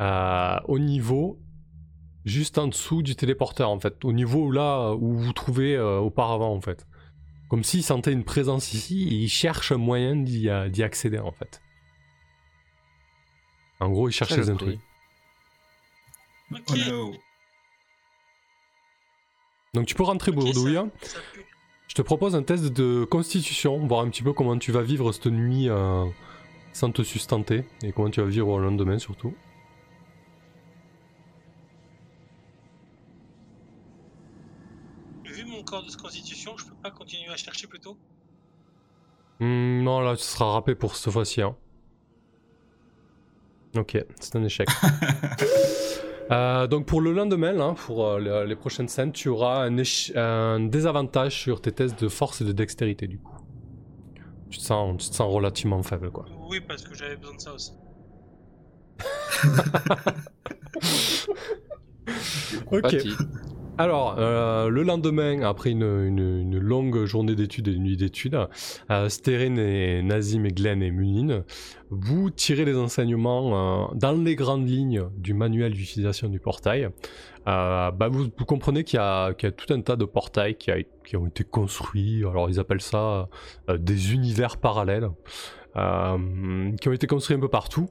au 0.00 0.78
niveau 0.78 1.40
juste 2.24 2.56
en 2.56 2.68
dessous 2.68 3.02
du 3.02 3.16
téléporteur 3.16 3.68
en 3.68 3.80
fait, 3.80 4.04
au 4.04 4.12
niveau 4.12 4.50
là 4.52 4.92
où 4.92 5.16
vous 5.16 5.32
trouvez 5.32 5.76
auparavant 5.78 6.54
en 6.54 6.60
fait. 6.60 6.86
Comme 7.48 7.64
s'il 7.64 7.82
sentait 7.82 8.12
une 8.12 8.24
présence 8.24 8.74
ici 8.74 9.08
et 9.08 9.14
il 9.14 9.28
cherche 9.28 9.72
un 9.72 9.78
moyen 9.78 10.16
d'y 10.16 10.48
euh, 10.48 10.68
d'y 10.68 10.82
accéder 10.82 11.18
en 11.18 11.32
fait. 11.32 11.60
En 13.80 13.88
gros, 13.90 14.08
il 14.08 14.12
cherche 14.12 14.36
les 14.36 14.50
intrus. 14.50 14.78
Oh 16.52 16.56
no. 16.88 17.14
Donc 19.74 19.86
tu 19.86 19.94
peux 19.94 20.02
rentrer 20.02 20.30
Ok, 20.30 20.38
Bourdouille. 20.38 20.74
ça, 20.74 20.86
ça 21.02 21.18
pue. 21.32 21.44
Je 21.88 21.94
te 21.94 22.02
propose 22.02 22.34
un 22.36 22.42
test 22.42 22.64
de 22.64 23.04
constitution, 23.04 23.78
voir 23.86 24.00
un 24.00 24.10
petit 24.10 24.22
peu 24.22 24.32
comment 24.32 24.58
tu 24.58 24.72
vas 24.72 24.82
vivre 24.82 25.10
cette 25.12 25.26
nuit 25.26 25.68
euh, 25.68 26.04
sans 26.72 26.90
te 26.92 27.02
sustenter 27.02 27.64
et 27.82 27.92
comment 27.92 28.10
tu 28.10 28.20
vas 28.20 28.26
vivre 28.26 28.58
le 28.58 28.66
lendemain 28.66 28.98
surtout. 28.98 29.34
Mon 35.58 35.64
corps 35.64 35.84
de 35.84 35.94
constitution, 35.94 36.56
je 36.56 36.64
peux 36.66 36.74
pas 36.82 36.90
continuer 36.90 37.30
à 37.30 37.36
chercher 37.36 37.66
plus 37.66 37.80
tôt. 37.80 37.98
Hmm, 39.40 39.82
non, 39.82 40.00
là, 40.00 40.16
tu 40.16 40.22
seras 40.22 40.52
râpé 40.52 40.74
pour 40.74 40.96
cette 40.96 41.12
fois-ci. 41.12 41.42
hein. 41.42 41.54
Ok, 43.76 44.02
c'est 44.20 44.36
un 44.36 44.44
échec. 44.44 44.68
Euh, 46.30 46.66
donc 46.66 46.84
pour 46.84 47.00
le 47.00 47.14
lendemain, 47.14 47.52
là, 47.52 47.72
pour 47.74 48.06
euh, 48.06 48.20
les, 48.20 48.46
les 48.48 48.54
prochaines 48.54 48.88
scènes, 48.88 49.12
tu 49.12 49.30
auras 49.30 49.66
un, 49.66 50.60
désavantage 50.60 51.40
sur 51.40 51.62
tes 51.62 51.72
tests 51.72 51.98
de 51.98 52.08
force 52.10 52.42
et 52.42 52.44
de 52.44 52.52
dextérité 52.52 53.06
du 53.06 53.18
coup. 53.18 53.34
Tu 54.50 54.58
te 54.58 54.62
sens, 54.62 55.02
tu 55.02 55.08
te 55.08 55.14
sens 55.14 55.32
relativement 55.32 55.82
faible 55.82 56.10
quoi. 56.10 56.26
Oui, 56.50 56.60
parce 56.60 56.82
que 56.82 56.94
j'avais 56.94 57.16
besoin 57.16 57.34
de 57.34 57.40
ça 57.40 57.54
aussi. 57.54 57.72
Ok. 62.70 62.96
Alors, 63.80 64.16
euh, 64.18 64.68
le 64.70 64.82
lendemain, 64.82 65.42
après 65.42 65.70
une, 65.70 66.58
longue 66.58 67.04
journée 67.04 67.36
d'études 67.36 67.68
et 67.68 67.72
une 67.74 67.84
nuit 67.84 67.96
d'études, 67.96 68.36
euh, 68.90 69.08
et 69.28 70.02
Nazim 70.02 70.44
et 70.46 70.50
Glenn 70.50 70.82
et 70.82 70.90
Munin, 70.90 71.44
vous 71.88 72.28
tirez 72.30 72.64
les 72.64 72.76
enseignements 72.76 73.92
euh, 73.92 73.94
dans 73.94 74.20
les 74.20 74.34
grandes 74.34 74.68
lignes 74.68 75.04
du 75.16 75.32
manuel 75.32 75.74
d'utilisation 75.74 76.28
du 76.28 76.40
portail. 76.40 76.88
Euh, 77.46 77.92
bah, 77.92 78.08
vous, 78.08 78.28
comprenez 78.30 78.82
qu'il 78.82 78.96
y, 78.96 79.00
a- 79.00 79.32
tout 79.32 79.72
un 79.72 79.80
tas 79.80 79.94
de 79.94 80.04
portails 80.04 80.56
qui, 80.56 80.72
ont 81.16 81.28
été 81.28 81.44
construits, 81.44 82.24
alors 82.28 82.50
ils 82.50 82.58
appellent 82.58 82.80
ça 82.80 83.28
des 83.78 84.12
univers 84.12 84.56
parallèles. 84.56 85.08
Euh, 85.76 86.72
qui 86.80 86.88
ont 86.88 86.92
été 86.92 87.06
construits 87.06 87.36
un 87.36 87.40
peu 87.40 87.48
partout 87.48 87.88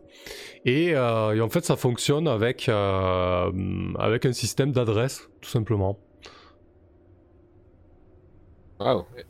et, 0.66 0.96
euh, 0.96 1.36
et 1.36 1.42
en 1.42 1.50
fait 1.50 1.64
ça 1.64 1.76
fonctionne 1.76 2.28
avec, 2.28 2.68
euh, 2.70 3.52
avec 3.98 4.26
un 4.26 4.34
système 4.34 4.72
d'adresse 4.72 5.30
tout 5.42 5.50
simplement. 5.50 6.00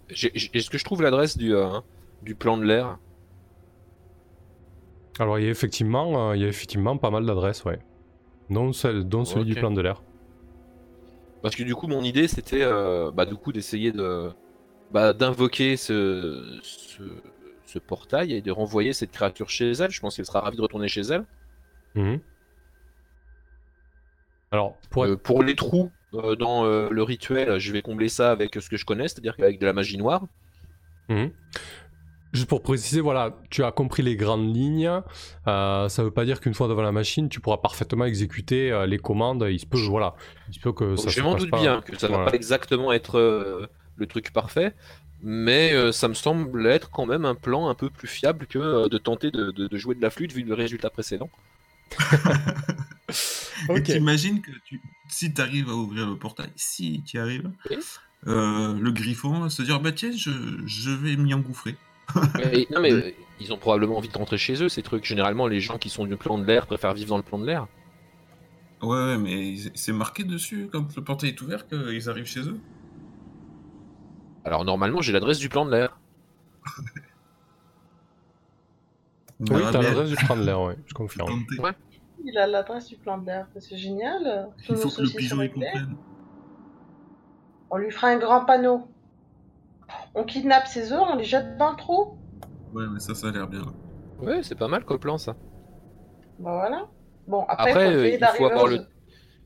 Est-ce 0.10 0.70
que 0.70 0.78
je 0.78 0.84
trouve 0.84 1.02
l'adresse 1.02 1.38
du, 1.38 1.56
euh, 1.56 1.80
du 2.22 2.36
plan 2.36 2.58
de 2.58 2.66
l'air? 2.66 2.98
Alors 5.20 5.40
il 5.40 5.46
y 5.46 5.48
a 5.48 5.52
effectivement, 5.52 6.34
il 6.34 6.42
y 6.42 6.46
a 6.46 6.48
effectivement 6.48 6.98
pas 6.98 7.10
mal 7.10 7.26
d'adresses, 7.26 7.64
ouais. 7.66 7.80
Dont, 8.50 8.72
celle, 8.72 9.04
dont 9.04 9.26
celui 9.26 9.46
du 9.46 9.56
plan 9.56 9.72
de 9.72 9.82
l'air. 9.82 10.04
Parce 11.42 11.56
que 11.56 11.64
du 11.64 11.76
coup, 11.76 11.88
mon 11.88 12.02
idée, 12.02 12.28
c'était 12.28 12.66
bah, 13.14 13.26
du 13.26 13.36
coup 13.36 13.52
d'essayer 13.52 13.92
de 13.92 14.32
bah, 14.92 15.14
d'invoquer 15.14 15.76
ce, 15.76 16.60
ce, 16.62 17.04
ce 17.68 17.80
portail 17.80 18.34
et 18.34 18.42
de 18.42 18.52
renvoyer 18.52 18.94
cette 18.94 19.12
créature 19.12 19.50
chez 19.50 19.72
elle. 19.72 19.92
Je 19.92 20.00
pense 20.00 20.16
qu'elle 20.16 20.26
sera 20.26 20.42
ravie 20.42 20.58
de 20.58 20.62
retourner 20.62 20.88
chez 20.88 21.02
elle. 21.02 21.26
Mhm. 21.96 22.20
Alors 24.52 24.78
pour 24.90 25.06
être 25.06 25.12
Euh, 25.12 25.18
pour 25.18 25.44
les 25.44 25.56
trous 25.56 25.92
euh, 26.14 26.36
dans 26.36 26.66
euh, 26.66 26.88
le 26.90 27.04
rituel, 27.04 27.60
je 27.60 27.72
vais 27.74 27.82
combler 27.82 28.08
ça 28.10 28.32
avec 28.32 28.56
ce 28.56 28.70
que 28.70 28.78
je 28.78 28.86
connais, 28.86 29.08
c'est-à-dire 29.08 29.36
qu'avec 29.36 29.60
de 29.60 29.66
la 29.66 29.74
magie 29.74 29.98
noire. 29.98 30.26
Mhm. 31.10 31.32
juste 32.34 32.50
pour 32.50 32.62
préciser, 32.62 33.00
voilà, 33.02 33.38
tu 33.50 33.64
as 33.64 33.72
compris 33.72 34.04
les 34.04 34.16
grandes 34.18 34.54
lignes. 34.56 35.02
Ça 35.46 35.88
veut 36.00 36.12
pas 36.12 36.26
dire 36.26 36.40
qu'une 36.42 36.54
fois 36.54 36.68
devant 36.68 36.82
la 36.82 36.92
machine, 36.92 37.30
tu 37.30 37.40
pourras 37.40 37.58
parfaitement 37.58 38.06
exécuter 38.06 38.86
les 38.88 38.98
commandes. 39.00 39.46
Il 39.50 39.60
se 39.60 39.66
peut, 39.66 39.78
voilà, 39.80 40.16
il 40.50 40.54
se 40.56 40.60
peut 40.60 40.74
que 40.74 40.84
Donc, 40.96 41.00
ça 41.00 41.10
je 41.10 41.22
m'en 41.22 41.36
doute 41.36 41.50
pas. 41.50 41.60
bien 41.62 41.82
que 41.82 41.98
ça 41.98 42.08
va 42.08 42.16
Voilà. 42.16 42.32
pas 42.32 42.36
exactement 42.36 42.92
être 42.92 43.70
le 43.96 44.06
truc 44.08 44.32
parfait, 44.34 44.76
mais 45.22 45.74
euh, 45.74 45.92
ça 45.92 46.08
me 46.08 46.14
semble 46.14 46.68
être 46.68 46.90
quand 46.92 47.06
même 47.06 47.26
un 47.26 47.36
plan 47.36 47.70
un 47.70 47.76
peu 47.76 47.90
plus 47.90 48.08
fiable 48.08 48.48
que 48.48 48.60
euh, 48.60 48.90
de 48.90 48.98
tenter 48.98 49.32
de, 49.32 49.52
de- 49.52 49.68
de 49.68 49.78
jouer 49.78 49.96
de 49.96 50.02
la 50.02 50.10
flûte 50.10 50.34
vu 50.34 50.44
le 50.44 50.54
résultat 50.54 50.90
précédent. 50.90 51.30
Et 53.60 53.70
Ok. 53.70 53.84
t'imagines 53.84 54.42
que 54.42 54.52
tu, 54.66 54.82
si 55.10 55.34
tu 55.34 55.42
arrives 55.42 55.70
à 55.70 55.74
ouvrir 55.74 56.08
le 56.08 56.18
portail, 56.18 56.50
si 56.56 57.02
tu 57.06 57.18
y 57.18 57.20
arrives, 57.20 57.50
euh, 58.28 58.74
le 58.80 58.92
griffon 58.92 59.40
va 59.40 59.50
se 59.50 59.62
dire 59.62 59.80
bah 59.80 59.92
tiens, 59.92 60.12
je, 60.12 60.32
je 60.66 60.92
vais 60.92 61.16
m'y 61.16 61.34
engouffrer. 61.34 61.76
Et- 62.54 62.68
non 62.72 62.82
mais 62.82 63.16
ils 63.40 63.54
ont 63.54 63.58
probablement 63.58 63.98
envie 63.98 64.10
de 64.10 64.18
rentrer 64.18 64.38
chez 64.38 64.62
eux 64.64 64.70
ces 64.70 64.84
trucs. 64.84 65.06
Généralement 65.06 65.48
les 65.48 65.60
gens 65.60 65.78
qui 65.78 65.90
sont 65.90 66.06
du 66.06 66.18
plan 66.18 66.38
de 66.38 66.46
l'air 66.46 66.66
préfèrent 66.68 66.94
vivre 66.94 67.10
dans 67.10 67.18
le 67.18 67.24
plan 67.24 67.40
de 67.40 67.46
l'air. 67.46 67.68
Ouais, 68.82 68.90
ouais, 68.90 69.18
mais 69.18 69.56
c'est 69.74 69.92
marqué 69.94 70.24
dessus 70.24 70.70
quand 70.72 70.96
le 70.96 71.04
portail 71.04 71.30
est 71.30 71.42
ouvert 71.42 71.68
qu'ils 71.68 72.10
arrivent 72.10 72.28
chez 72.28 72.42
eux. 72.42 72.60
Alors 74.48 74.64
normalement 74.66 75.02
j'ai 75.02 75.12
l'adresse 75.12 75.40
du 75.40 75.50
plan 75.50 75.66
de 75.66 75.72
l'air. 75.72 76.00
On 79.42 79.46
Oui, 79.56 79.62
t'as 79.72 79.80
bien. 79.80 79.90
l'adresse 79.90 80.10
du 80.10 80.16
plan 80.16 80.38
de 80.38 80.44
l'air, 80.44 80.62
ouais, 80.62 80.78
je 80.86 80.94
confirme. 80.94 81.44
Ouais. 81.60 81.72
Il 82.24 82.38
a 82.38 82.48
l'adresse 82.48 82.88
du 82.88 82.96
plan 82.98 83.18
de 83.18 83.26
l'air, 83.26 83.48
c'est 83.60 83.78
génial. 83.78 84.50
Il 84.70 84.76
faut 84.78 84.90
que 84.90 85.02
le 85.02 85.10
pigeon 85.10 85.42
y 85.42 85.50
comprenne. 85.52 85.96
On 87.70 87.78
lui 87.78 87.92
fera 87.92 88.08
un 88.08 88.18
grand 88.18 88.46
panneau. 88.46 88.88
On 90.16 90.24
kidnappe 90.24 90.68
ses 90.68 90.92
œufs, 90.94 91.02
on 91.02 91.16
les 91.16 91.24
jette 91.26 91.58
dans 91.58 91.72
le 91.72 91.78
trou. 91.78 92.18
Ouais, 92.74 92.86
mais 92.92 93.00
ça, 93.00 93.14
ça 93.16 93.28
a 93.28 93.32
l'air 93.32 93.48
bien. 93.48 93.62
Ouais 94.20 94.42
c'est 94.42 94.56
pas 94.56 94.68
mal 94.68 94.84
comme 94.84 94.98
plan 94.98 95.18
ça. 95.18 95.34
Bah 96.40 96.54
voilà. 96.54 96.88
Bon, 97.28 97.44
après, 97.48 97.72
Après, 97.72 97.86
faut 97.86 97.98
euh, 97.98 98.08
il 98.08 98.26
faut 98.38 98.46
avoir 98.46 98.68
le- 98.68 98.76
œufs. 98.78 98.88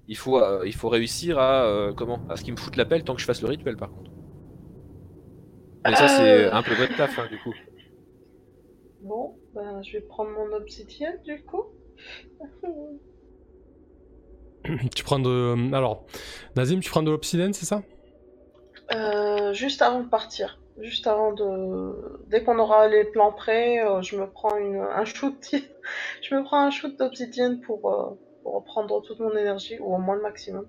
Il 0.08 0.18
faut, 0.18 0.40
euh, 0.42 0.64
il 0.66 0.74
faut 0.76 0.90
réussir 0.90 1.40
à 1.40 1.64
euh, 1.64 1.94
comment 1.94 2.20
à 2.30 2.36
ce 2.38 2.44
qu'ils 2.44 2.54
me 2.54 2.60
foutent 2.60 2.76
la 2.78 2.86
pelle 2.86 3.04
tant 3.04 3.14
que 3.16 3.22
je 3.22 3.26
fasse 3.26 3.42
le 3.42 3.48
rituel 3.50 3.76
par 3.78 3.90
contre. 3.90 4.12
Mais 5.86 5.96
ça 5.96 6.08
c'est 6.08 6.46
Euh. 6.46 6.54
un 6.54 6.62
peu 6.64 6.74
votre 6.76 6.96
taf 6.96 7.18
hein, 7.20 7.28
du 7.30 7.38
coup. 7.40 7.54
Bon, 9.02 9.36
ben, 9.56 9.82
je 9.84 9.94
vais 9.94 10.02
prendre 10.02 10.30
mon 10.32 10.52
obsidienne 10.56 11.20
du 11.26 11.42
coup. 11.44 11.64
tu 14.96 15.04
prends 15.04 15.20
de. 15.20 15.74
Alors, 15.74 16.06
Nazim, 16.56 16.80
tu 16.80 16.90
prends 16.90 17.04
de 17.04 17.10
l'obsidienne, 17.12 17.54
c'est 17.54 17.66
ça? 17.66 17.82
Euh, 18.94 19.54
juste 19.54 19.82
avant 19.82 20.02
de 20.02 20.10
partir. 20.10 20.60
Juste 20.80 21.08
avant 21.08 21.34
de. 21.34 22.20
Dès 22.28 22.44
qu'on 22.44 22.60
aura 22.60 22.88
les 22.88 23.04
plans 23.06 23.32
prêts, 23.32 23.84
euh, 23.86 24.02
je 24.02 24.18
me 24.18 24.28
prends 24.28 24.56
une... 24.58 24.78
un 24.78 25.06
shoot. 25.06 25.36
je 26.22 26.36
me 26.36 26.44
prends 26.44 26.66
un 26.66 26.70
shoot 26.70 26.98
d'obsidienne 26.98 27.60
pour, 27.62 27.92
euh, 27.92 28.20
pour 28.44 28.56
reprendre 28.56 29.02
toute 29.02 29.20
mon 29.20 29.36
énergie, 29.36 29.80
ou 29.80 29.94
au 29.96 29.98
moins 29.98 30.16
le 30.16 30.22
maximum. 30.22 30.66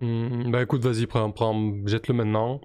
Hmm, 0.00 0.50
Bah 0.50 0.62
écoute, 0.62 0.82
vas-y, 0.82 1.06
prends, 1.06 1.30
prends, 1.30 1.72
jette-le 1.86 2.14
maintenant. 2.14 2.60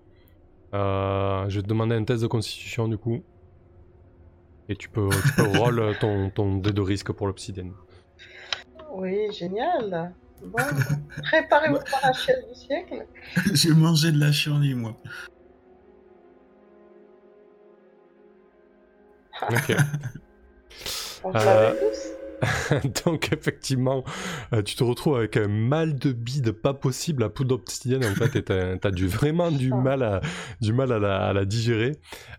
Euh, 0.74 1.50
je 1.50 1.58
vais 1.58 1.64
te 1.64 1.68
demander 1.68 1.96
un 1.96 2.04
test 2.04 2.22
de 2.22 2.28
constitution 2.28 2.88
du 2.88 2.98
coup. 2.98 3.24
Et 4.70 4.76
tu 4.76 4.90
peux, 4.90 5.10
tu 5.10 5.34
peux 5.34 5.58
roll 5.58 5.96
ton, 6.00 6.30
ton 6.30 6.56
dé 6.58 6.72
de 6.72 6.82
risque 6.82 7.12
pour 7.12 7.28
l'obsidienne. 7.28 7.74
Oui, 8.94 9.32
génial. 9.32 10.14
Bon, 10.44 10.58
préparez-vous 11.24 11.76
pour 11.80 12.00
la 12.04 12.14
chaise 12.14 12.46
du 12.48 12.56
siècle. 12.56 13.06
J'ai 13.54 13.74
mangé 13.74 14.12
de 14.12 14.20
la 14.20 14.32
chienlit, 14.32 14.74
moi. 14.74 14.96
Ok. 19.50 19.76
On 21.24 21.36
Euh, 21.36 21.72
tous. 21.74 22.21
Donc 23.06 23.32
effectivement, 23.32 24.04
euh, 24.54 24.62
tu 24.62 24.76
te 24.76 24.84
retrouves 24.84 25.18
avec 25.18 25.38
un 25.38 25.48
mal 25.48 25.96
de 25.96 26.12
bide 26.12 26.52
pas 26.52 26.74
possible 26.74 27.24
à 27.24 27.30
poudre 27.30 27.50
d'obsidienne 27.58 28.06
en 28.06 28.16
fait, 28.16 28.36
et 28.36 28.44
t'as 28.44 28.78
t'as 28.78 28.92
du, 28.92 29.08
vraiment 29.10 29.52
du 29.52 29.74
mal 29.74 30.04
à, 30.04 30.22
du 30.62 30.74
mal 30.74 30.92
à 30.92 31.00
la, 31.00 31.28
à 31.28 31.34
la 31.34 31.46
digérer. 31.46 31.94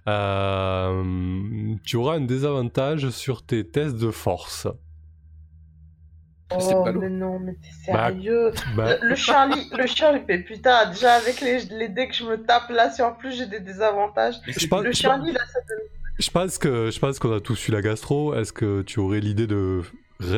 Euh, 0.08 1.74
tu 1.84 1.96
auras 1.96 2.16
un 2.16 2.20
désavantage 2.20 3.10
sur 3.10 3.44
tes 3.44 3.66
tests 3.66 3.96
de 3.96 4.10
force. 4.10 4.66
Oh, 6.54 6.84
mais 6.94 7.08
non, 7.08 7.38
mais 7.38 7.54
t'es 7.54 7.92
Bah, 7.92 8.08
sérieux. 8.10 8.52
Bah, 8.76 8.96
Le, 9.00 9.08
le 9.10 9.14
Charlie, 9.14 9.70
le 9.76 9.86
Charlie, 9.86 10.22
mais 10.28 10.38
putain, 10.42 10.90
déjà 10.90 11.14
avec 11.14 11.40
les, 11.40 11.60
les 11.60 11.88
dés 11.88 12.08
que 12.08 12.14
je 12.14 12.24
me 12.24 12.42
tape 12.44 12.68
là, 12.70 12.90
si 12.90 13.00
en 13.02 13.14
plus 13.14 13.32
j'ai 13.36 13.46
des 13.46 13.60
désavantages. 13.60 14.34
je 14.46 14.66
pense, 14.66 14.82
Le 14.82 14.92
je, 14.92 14.96
Charlie, 14.98 15.32
là, 15.32 15.40
ça 15.50 15.60
donne. 15.60 16.01
Je 16.22 16.30
pense 16.30 16.58
que 16.58 16.90
je 16.90 16.98
pense 16.98 17.18
qu'on 17.18 17.34
a 17.34 17.40
tous 17.40 17.68
eu 17.68 17.72
la 17.72 17.82
gastro. 17.82 18.34
Est-ce 18.34 18.52
que 18.52 18.82
tu 18.82 19.00
aurais 19.00 19.20
l'idée 19.20 19.46
de 19.46 19.82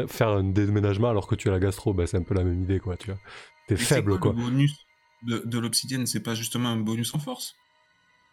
faire 0.09 0.29
un 0.29 0.45
déménagement 0.45 1.11
alors 1.11 1.27
que 1.27 1.35
tu 1.35 1.49
as 1.49 1.53
la 1.53 1.59
gastro? 1.61 1.93
Bah, 1.93 2.07
C'est 2.07 2.17
un 2.17 2.23
peu 2.23 2.35
la 2.35 2.45
même 2.45 2.63
idée 2.63 2.81
quoi, 2.81 2.97
tu 2.97 3.11
vois. 3.11 3.21
T'es 3.69 3.77
faible 3.77 4.19
quoi. 4.19 4.33
Le 4.33 4.43
bonus 4.43 4.75
de, 5.23 5.43
de 5.45 5.59
l'obsidienne, 5.59 6.07
c'est 6.07 6.23
pas 6.23 6.35
justement 6.35 6.71
un 6.71 6.77
bonus 6.77 7.15
en 7.15 7.19
force? 7.19 7.55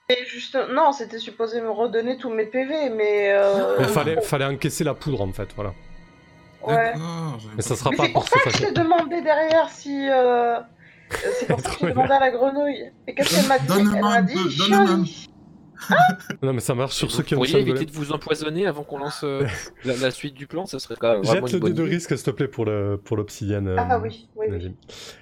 Et 0.09 0.25
juste, 0.25 0.57
non, 0.73 0.91
c'était 0.91 1.19
supposé 1.19 1.61
me 1.61 1.69
redonner 1.69 2.17
tous 2.17 2.29
mes 2.29 2.45
PV, 2.45 2.89
mais. 2.89 3.31
Euh... 3.31 3.77
Il 3.79 3.85
fallait, 3.85 4.19
fallait 4.21 4.45
encaisser 4.45 4.83
la 4.83 4.93
poudre 4.93 5.21
en 5.21 5.31
fait, 5.31 5.49
voilà. 5.55 5.73
Ouais. 6.65 6.93
Mais 7.55 7.61
ça 7.61 7.75
sera 7.75 7.91
Mais 7.91 7.97
pas 7.97 8.05
c'est 8.05 8.11
pour 8.11 8.25
pour 8.25 8.29
ça 8.29 8.49
que 8.49 8.57
je 8.57 8.65
t'ai 8.65 8.71
demandé 8.71 9.21
derrière 9.21 9.69
si. 9.69 10.07
Euh... 10.09 10.59
C'est 11.39 11.47
pour 11.47 11.59
ça 11.61 11.69
que 11.69 11.77
j'ai 11.79 11.89
demandé 11.91 12.11
à 12.11 12.19
la 12.19 12.31
grenouille. 12.31 12.91
Et 13.07 13.13
qu'est-ce 13.13 13.35
qu'elle 13.35 13.47
m'a 13.47 13.59
dit 13.59 13.67
Donne-moi 13.67 14.17
Elle 14.17 14.69
m'a 14.69 14.77
un 14.77 15.01
un. 15.01 15.05
Non 16.41 16.53
mais 16.53 16.59
ça 16.59 16.75
marche 16.75 16.95
sur 16.95 17.07
Vous 17.07 17.13
ceux 17.15 17.23
qui 17.23 17.33
ont 17.35 17.37
pourriez 17.37 17.53
le 17.53 17.59
éviter 17.61 17.85
de 17.85 17.91
vous 17.91 18.11
empoisonner 18.11 18.65
avant 18.67 18.83
qu'on 18.83 18.97
lance 18.99 19.21
euh, 19.23 19.45
la, 19.85 19.95
la 19.97 20.11
suite 20.11 20.33
du 20.33 20.47
plan, 20.47 20.65
ça 20.65 20.79
serait 20.79 20.95
quand 20.99 21.11
même 21.13 21.21
vraiment 21.23 21.47
Jette 21.47 21.57
une 21.61 21.67
le 21.67 21.73
dé 21.73 21.81
de 21.81 21.87
risque 21.87 22.15
s'il 22.17 22.23
te 22.25 22.31
plaît 22.31 22.47
pour 22.47 22.65
le 22.65 22.99
pour 23.03 23.17
l'obsidienne. 23.17 23.67
euh, 23.67 23.75
Ah 23.79 23.85
bah 23.85 23.99
oui, 24.01 24.29
oui. 24.35 24.75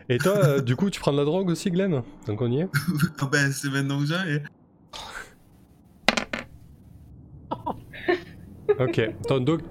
Et 0.09 0.17
toi, 0.17 0.33
euh, 0.37 0.61
du 0.61 0.75
coup, 0.75 0.89
tu 0.89 0.99
prends 0.99 1.11
de 1.13 1.17
la 1.17 1.25
drogue 1.25 1.49
aussi, 1.49 1.71
Glenn? 1.71 2.03
Donc 2.27 2.41
on 2.41 2.51
y 2.51 2.61
est? 2.61 2.67
Ah 3.21 3.29
ben, 3.31 3.51
c'est 3.51 3.69
maintenant 3.69 3.99
que 3.99 4.05
j'ai. 4.07 4.43
Ok. 8.79 9.01
Donc, 9.41 9.61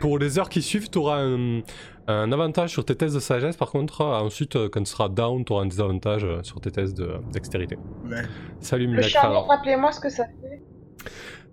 pour 0.00 0.18
les 0.18 0.38
heures 0.38 0.48
qui 0.48 0.62
suivent, 0.62 0.90
tu 0.90 0.98
auras 0.98 1.20
un, 1.22 1.62
un 2.06 2.32
avantage 2.32 2.70
sur 2.70 2.84
tes 2.84 2.96
tests 2.96 3.14
de 3.14 3.20
sagesse. 3.20 3.56
Par 3.56 3.70
contre, 3.70 4.00
euh, 4.00 4.18
ensuite, 4.20 4.56
euh, 4.56 4.68
quand 4.68 4.82
tu 4.82 4.90
seras 4.90 5.08
down, 5.08 5.44
tu 5.44 5.52
auras 5.52 5.62
un 5.62 5.66
désavantage 5.66 6.24
euh, 6.24 6.42
sur 6.42 6.60
tes 6.60 6.70
tests 6.70 6.96
de 6.96 7.16
dextérité. 7.32 7.76
Ouais. 8.04 8.22
Salut, 8.60 8.86
Le 8.86 9.16
Alors, 9.18 9.48
rappelez-moi 9.48 9.92
ce 9.92 10.00
que 10.00 10.08
ça 10.08 10.24
fait. 10.40 10.62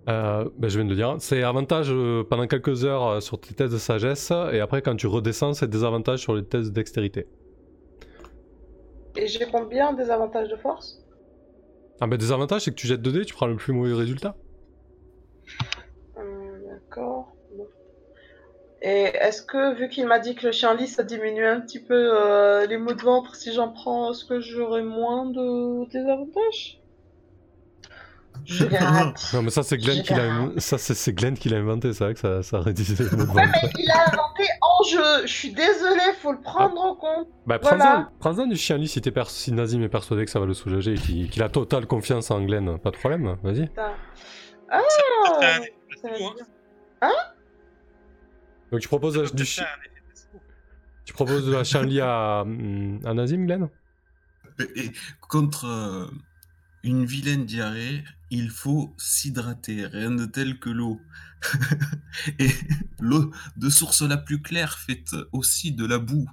euh, 0.08 0.48
ben, 0.58 0.68
je 0.68 0.76
viens 0.78 0.84
de 0.84 0.90
le 0.90 0.96
dire. 0.96 1.16
C'est 1.20 1.42
avantage 1.42 1.92
pendant 2.28 2.46
quelques 2.46 2.84
heures 2.84 3.22
sur 3.22 3.40
tes 3.40 3.54
tests 3.54 3.72
de 3.72 3.78
sagesse. 3.78 4.32
Et 4.52 4.60
après, 4.60 4.82
quand 4.82 4.96
tu 4.96 5.06
redescends, 5.06 5.54
c'est 5.54 5.68
désavantage 5.70 6.20
sur 6.20 6.34
les 6.34 6.44
tests 6.44 6.68
de 6.70 6.74
dextérité. 6.74 7.26
Et 9.16 9.26
j'ai 9.26 9.46
combien 9.50 9.92
des 9.92 10.10
avantages 10.10 10.48
de 10.48 10.56
force? 10.56 10.98
Ah, 12.00 12.06
ben, 12.06 12.16
désavantage, 12.16 12.62
c'est 12.62 12.70
que 12.70 12.76
tu 12.76 12.86
jettes 12.86 13.02
2 13.02 13.12
dés, 13.12 13.24
tu 13.24 13.34
prends 13.34 13.46
le 13.46 13.56
plus 13.56 13.72
mauvais 13.72 13.92
résultat. 13.94 14.36
Hum, 16.16 16.60
D'accord. 16.68 17.36
Et 18.82 19.02
est-ce 19.14 19.42
que, 19.42 19.74
vu 19.74 19.88
qu'il 19.90 20.06
m'a 20.06 20.18
dit 20.18 20.34
que 20.34 20.46
le 20.46 20.52
chien 20.52 20.74
lit, 20.74 20.86
ça 20.88 21.02
diminue 21.02 21.46
un 21.46 21.60
petit 21.60 21.80
peu 21.80 21.94
euh, 22.14 22.66
les 22.66 22.78
maux 22.78 22.94
de 22.94 23.02
ventre, 23.02 23.34
si 23.34 23.52
j'en 23.52 23.68
prends, 23.68 24.12
est-ce 24.12 24.24
que 24.24 24.40
j'aurai 24.40 24.82
moins 24.82 25.26
de 25.26 25.86
désavantages? 25.90 26.78
Je. 28.46 28.64
Non, 29.34 29.42
mais 29.42 29.50
ça, 29.50 29.62
c'est 29.62 29.76
Glenn 29.76 30.02
qui 30.02 30.14
l'a 30.14 30.30
ça, 30.56 30.78
c'est, 30.78 31.12
Glenn 31.12 31.34
qui 31.36 31.50
l'a 31.50 31.58
inventé. 31.58 31.92
C'est 31.92 32.04
vrai 32.04 32.14
que 32.14 32.20
ça, 32.20 32.42
ça 32.42 32.60
réduit 32.60 32.86
les 32.98 33.04
mots 33.16 33.24
de 33.24 33.30
Ouais, 33.32 33.44
ventre. 33.46 33.58
mais 33.62 33.68
il 33.78 33.90
a 33.90 34.08
inventé 34.08 34.44
en 34.62 34.82
jeu. 34.84 35.26
Je 35.26 35.32
suis 35.32 35.52
désolée, 35.52 36.12
faut 36.18 36.32
le 36.32 36.40
prendre 36.40 36.80
en 36.80 36.94
compte. 36.94 37.28
Bah, 37.46 37.58
prends-en, 37.58 37.76
Voilà. 37.76 38.08
prends-en 38.18 38.46
du 38.46 38.56
chien 38.56 38.78
lit 38.78 38.88
si, 38.88 39.00
pers- 39.02 39.28
si 39.28 39.52
Nazim 39.52 39.82
est 39.82 39.88
persuadé 39.90 40.24
que 40.24 40.30
ça 40.30 40.40
va 40.40 40.46
le 40.46 40.54
soulager 40.54 40.94
et 40.94 41.28
qu'il, 41.28 41.42
a 41.42 41.50
totale 41.50 41.86
confiance 41.86 42.30
en 42.30 42.40
Glenn. 42.42 42.78
Pas 42.78 42.90
de 42.92 42.96
problème, 42.96 43.36
vas-y. 43.42 43.66
Putain. 43.68 43.92
Ah, 44.70 44.80
Ça 44.88 45.36
ça 45.42 45.60
placebo, 45.88 46.30
hein? 47.02 47.12
Donc 48.72 48.80
tu 48.80 48.88
proposes 48.88 49.32
du 49.34 49.44
chi- 49.44 49.70
tu 51.04 51.12
proposes 51.12 51.46
de 51.46 51.52
la 51.52 51.64
chien 51.64 51.82
lit 51.82 52.00
à, 52.00 52.40
à 52.40 53.14
Nazim, 53.14 53.44
Glenn? 53.46 53.68
Et, 54.58 54.80
et 54.86 54.92
contre 55.20 55.64
euh, 55.66 56.06
une 56.82 57.04
vilaine 57.06 57.46
diarrhée, 57.46 58.04
il 58.30 58.50
faut 58.50 58.94
s'hydrater, 58.98 59.86
rien 59.86 60.10
de 60.12 60.26
tel 60.26 60.60
que 60.60 60.70
l'eau. 60.70 61.06
et 62.38 62.50
l'eau 63.00 63.32
de 63.56 63.70
source 63.70 64.02
la 64.02 64.16
plus 64.18 64.42
claire 64.42 64.78
fait 64.78 65.04
aussi 65.32 65.72
de 65.72 65.86
la 65.86 65.98
boue. 65.98 66.28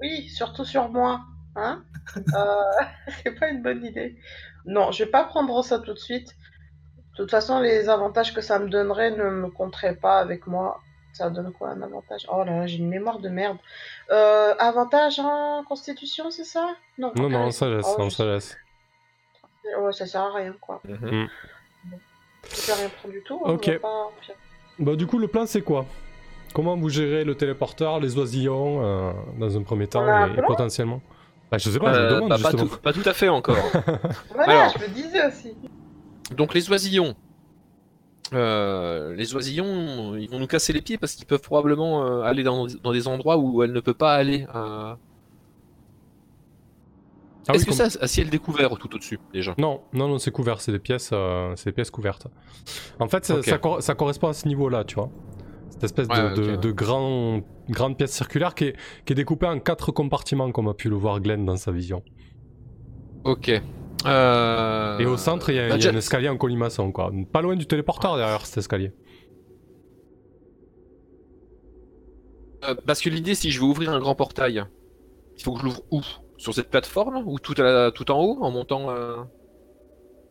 Oui, 0.00 0.28
surtout 0.28 0.64
sur 0.64 0.88
moi. 0.90 1.20
Hein 1.56 1.84
Euh, 2.34 2.84
C'est 3.24 3.38
pas 3.38 3.48
une 3.48 3.62
bonne 3.62 3.84
idée. 3.84 4.18
Non, 4.64 4.92
je 4.92 5.04
vais 5.04 5.10
pas 5.10 5.24
prendre 5.24 5.62
ça 5.64 5.78
tout 5.78 5.92
de 5.94 5.98
suite. 5.98 6.28
De 7.16 7.24
toute 7.24 7.30
façon, 7.30 7.60
les 7.60 7.88
avantages 7.88 8.34
que 8.34 8.42
ça 8.42 8.58
me 8.58 8.68
donnerait 8.68 9.12
ne 9.12 9.30
me 9.30 9.50
compteraient 9.50 9.96
pas 9.96 10.18
avec 10.20 10.46
moi. 10.46 10.80
Ça 11.16 11.30
donne 11.30 11.50
quoi 11.52 11.70
un 11.70 11.80
avantage? 11.80 12.26
Oh 12.30 12.44
là 12.44 12.58
là, 12.58 12.66
j'ai 12.66 12.76
une 12.76 12.88
mémoire 12.90 13.18
de 13.20 13.30
merde. 13.30 13.56
Euh, 14.10 14.52
avantage 14.58 15.18
en 15.18 15.64
constitution, 15.66 16.30
c'est 16.30 16.44
ça? 16.44 16.74
Non, 16.98 17.10
Non, 17.16 17.30
non, 17.30 17.38
en 17.44 17.50
sagesse, 17.50 17.86
Oh, 17.96 18.02
en 18.02 18.10
je- 18.10 18.14
sagesse. 18.16 18.56
Ouais, 19.80 19.92
ça 19.94 20.04
sert 20.06 20.20
à 20.20 20.34
rien, 20.34 20.54
quoi. 20.60 20.82
Mhm. 20.84 21.26
Je 22.50 22.66
vais 22.66 22.72
rien 22.74 22.88
prendre 22.90 23.14
du 23.14 23.22
tout. 23.22 23.40
hein, 23.46 23.52
Ok. 23.52 23.78
pas- 23.78 24.10
Bah, 24.78 24.94
du 24.94 25.06
coup, 25.06 25.18
le 25.18 25.26
plan, 25.26 25.46
c'est 25.46 25.62
quoi? 25.62 25.86
Comment 26.54 26.76
vous 26.76 26.90
gérez 26.90 27.24
le 27.24 27.34
téléporteur, 27.34 27.98
les 27.98 28.18
oisillons, 28.18 28.84
euh, 28.84 29.12
dans 29.38 29.56
un 29.56 29.62
premier 29.62 29.86
temps, 29.86 30.04
et, 30.26 30.42
potentiellement? 30.46 31.00
Bah, 31.50 31.56
je 31.58 31.70
sais 31.70 31.78
pas, 31.78 31.94
je 31.94 31.98
Euh, 31.98 32.04
me 32.10 32.14
demande 32.16 32.28
bah, 32.28 32.36
pas, 32.42 32.50
tout, 32.52 32.68
pas 32.68 32.92
tout 32.92 33.02
à 33.08 33.14
fait 33.14 33.28
encore. 33.30 33.56
Voilà, 34.34 34.60
Alors. 34.64 34.74
je 34.78 34.82
le 34.84 34.88
disais 34.88 35.26
aussi. 35.26 35.54
Donc 36.32 36.52
les 36.52 36.70
oisillons. 36.70 37.14
Euh, 38.32 39.14
les 39.14 39.34
oisillons, 39.34 40.16
ils 40.16 40.28
vont 40.28 40.38
nous 40.38 40.46
casser 40.46 40.72
les 40.72 40.82
pieds 40.82 40.98
parce 40.98 41.14
qu'ils 41.14 41.26
peuvent 41.26 41.40
probablement 41.42 42.04
euh, 42.04 42.22
aller 42.22 42.42
dans, 42.42 42.66
dans 42.82 42.92
des 42.92 43.06
endroits 43.08 43.36
où 43.38 43.62
elle 43.62 43.72
ne 43.72 43.80
peut 43.80 43.94
pas 43.94 44.14
aller. 44.14 44.46
euh. 44.54 44.94
Ah 47.48 47.52
oui, 47.52 47.56
Est-ce 47.56 47.64
que 47.66 47.70
comme- 47.76 47.88
ça, 47.90 47.98
à 48.02 48.08
ciel 48.08 48.28
découvert 48.28 48.70
tout 48.76 48.92
au-dessus 48.94 49.20
déjà? 49.32 49.54
Non, 49.58 49.80
non, 49.92 50.08
non, 50.08 50.18
c'est 50.18 50.32
couvert, 50.32 50.60
c'est 50.60 50.72
des 50.72 50.80
pièces, 50.80 51.12
c'est 51.54 51.66
des 51.70 51.72
pièces 51.72 51.90
couvertes. 51.92 52.26
En 52.98 53.06
fait, 53.08 53.24
ça, 53.24 53.94
correspond 53.94 54.28
à 54.28 54.32
ce 54.32 54.48
niveau-là, 54.48 54.82
tu 54.84 54.96
vois. 54.96 55.10
Cette 55.70 55.84
espèce 55.84 56.08
de, 56.08 56.12
Ouais, 56.14 56.34
de- 56.34 56.54
ok. 56.54 56.60
de 56.60 56.70
grand, 56.72 57.40
grande 57.68 57.96
pièce 57.96 58.12
circulaire 58.12 58.54
qui 58.54 58.64
est, 58.64 58.76
qui 59.04 59.12
est 59.12 59.16
découpée 59.16 59.46
en 59.46 59.60
quatre 59.60 59.92
compartiments, 59.92 60.50
comme 60.50 60.68
a 60.68 60.74
pu 60.74 60.88
le 60.88 60.96
voir 60.96 61.20
Glenn 61.20 61.44
dans 61.44 61.56
sa 61.56 61.70
vision. 61.70 62.02
Ok. 63.24 63.60
Euh, 64.04 64.98
Et 64.98 65.06
au 65.06 65.16
centre, 65.16 65.50
il 65.50 65.56
y 65.56 65.58
a, 65.58 65.68
bah, 65.68 65.76
il 65.76 65.82
y 65.84 65.86
a 65.86 65.90
un 65.90 65.96
escalier 65.96 66.28
en 66.28 66.36
colimaçon, 66.36 66.92
quoi. 66.92 67.10
Pas 67.32 67.40
loin 67.40 67.56
du 67.56 67.66
téléporteur 67.66 68.16
derrière 68.16 68.44
cet 68.44 68.58
escalier. 68.58 68.92
euh, 72.64 72.74
parce 72.86 73.00
que 73.00 73.08
l'idée, 73.08 73.34
si 73.34 73.50
je 73.50 73.60
veux 73.60 73.66
ouvrir 73.66 73.90
un 73.90 73.98
grand 74.00 74.14
portail, 74.14 74.64
il 75.36 75.42
faut 75.42 75.52
que 75.54 75.60
je 75.60 75.64
l'ouvre 75.64 75.82
où? 75.90 76.02
Sur 76.38 76.52
cette 76.54 76.68
plateforme 76.68 77.22
Ou 77.26 77.38
tout, 77.38 77.54
à 77.58 77.62
la- 77.62 77.90
tout 77.90 78.10
en 78.10 78.20
haut, 78.22 78.38
en 78.42 78.50
montant 78.50 78.90
euh, 78.90 79.16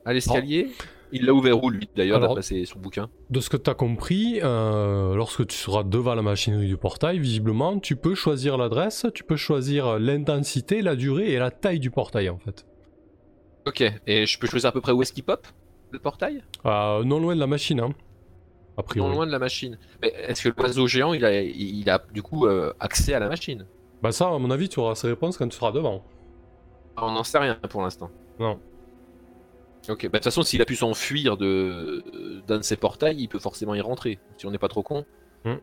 à 0.06 0.14
l'escalier? 0.14 0.70
Il 1.12 1.26
l'a 1.26 1.34
ouvert 1.34 1.64
où, 1.64 1.70
lui, 1.70 1.88
d'ailleurs, 1.96 2.20
d'après 2.20 2.42
son 2.42 2.80
bouquin? 2.80 3.10
De 3.30 3.40
ce 3.40 3.50
que 3.50 3.58
tu 3.58 3.70
as 3.70 3.74
compris, 3.76 4.40
lorsque 4.42 5.48
tu 5.48 5.56
seras 5.56 5.84
devant 5.84 6.14
la 6.16 6.22
machinerie 6.22 6.68
du 6.68 6.78
portail, 6.78 7.20
visiblement, 7.20 7.80
tu 7.80 7.96
peux 7.96 8.16
choisir 8.16 8.58
l'adresse, 8.58 9.06
tu 9.14 9.24
peux 9.24 9.36
choisir 9.38 9.98
l'intensité, 10.00 10.82
la 10.82 10.96
durée 10.96 11.32
et 11.32 11.38
la 11.40 11.52
taille 11.52 11.80
du 11.80 11.92
portail, 11.92 12.30
en 12.30 12.38
fait. 12.40 12.66
Ok, 13.66 13.84
et 14.06 14.26
je 14.26 14.40
peux 14.40 14.48
choisir 14.48 14.70
à 14.70 14.72
peu 14.72 14.82
près 14.82 14.92
où 14.92 15.02
est-ce 15.02 15.14
qu'il 15.14 15.24
pop 15.24 15.48
Le 15.92 16.00
portail? 16.00 16.44
Euh, 16.66 17.04
non 17.04 17.20
loin 17.20 17.36
de 17.36 17.40
la 17.40 17.48
machine, 17.48 17.80
hein. 17.80 17.94
A 18.78 18.84
priori. 18.84 19.10
Non 19.10 19.16
loin 19.16 19.26
de 19.26 19.32
la 19.32 19.40
machine. 19.40 19.78
Mais 20.02 20.10
est-ce 20.10 20.48
que 20.50 20.62
l'oiseau 20.62 20.86
géant, 20.88 21.14
il 21.14 21.24
a, 21.26 21.42
il 21.42 21.90
a 21.90 22.04
du 22.12 22.22
coup 22.22 22.46
euh, 22.46 22.74
accès 22.80 23.14
à 23.14 23.20
la 23.20 23.30
machine? 23.30 23.66
Bah 24.02 24.12
ça, 24.12 24.28
à 24.28 24.38
mon 24.38 24.52
avis, 24.52 24.70
tu 24.70 24.80
auras 24.80 24.96
ces 24.96 25.08
réponses 25.08 25.38
quand 25.38 25.48
tu 25.48 25.58
seras 25.58 25.72
devant. 25.72 26.04
On 26.98 27.12
n'en 27.12 27.24
sait 27.24 27.40
rien 27.40 27.56
pour 27.70 27.82
l'instant. 27.82 28.10
Non. 28.40 28.60
Ok, 29.88 30.04
bah 30.04 30.10
de 30.10 30.18
toute 30.18 30.24
façon, 30.26 30.44
s'il 30.44 30.62
a 30.62 30.66
pu 30.66 30.76
s'enfuir 30.76 31.38
de 31.38 32.04
d'un 32.48 32.58
de 32.58 32.64
ces 32.64 32.76
portails, 32.76 33.18
il 33.20 33.28
peut 33.28 33.40
forcément 33.40 33.76
y 33.76 33.82
rentrer. 33.82 34.20
Si 34.38 34.46
on 34.46 34.52
n'est 34.52 34.58
pas 34.58 34.68
trop 34.68 34.84
con. 34.84 35.06
Hmm. 35.44 35.56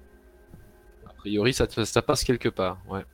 A 1.07 1.12
priori, 1.15 1.53
ça, 1.53 1.66
ça 1.69 2.03
passe 2.03 2.24
quelque 2.24 2.49
part. 2.49 2.79
Ouais. 2.89 3.05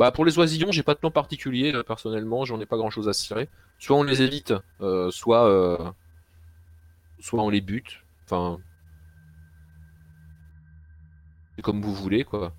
Bah 0.00 0.10
pour 0.12 0.24
les 0.24 0.38
oisillons, 0.38 0.72
j'ai 0.72 0.82
pas 0.82 0.94
de 0.94 0.98
plan 0.98 1.10
particulier 1.10 1.72
là, 1.72 1.84
personnellement. 1.84 2.46
J'en 2.46 2.58
ai 2.58 2.64
pas 2.64 2.78
grand 2.78 2.88
chose 2.88 3.06
à 3.06 3.12
cirer. 3.12 3.50
Soit 3.78 3.98
on 3.98 4.02
les 4.02 4.22
évite, 4.22 4.54
euh, 4.80 5.10
soit 5.10 5.46
euh, 5.46 5.92
soit 7.18 7.42
on 7.42 7.50
les 7.50 7.60
bute. 7.60 8.02
Enfin, 8.24 8.58
c'est 11.54 11.60
comme 11.60 11.82
vous 11.82 11.94
voulez 11.94 12.24
quoi. 12.24 12.54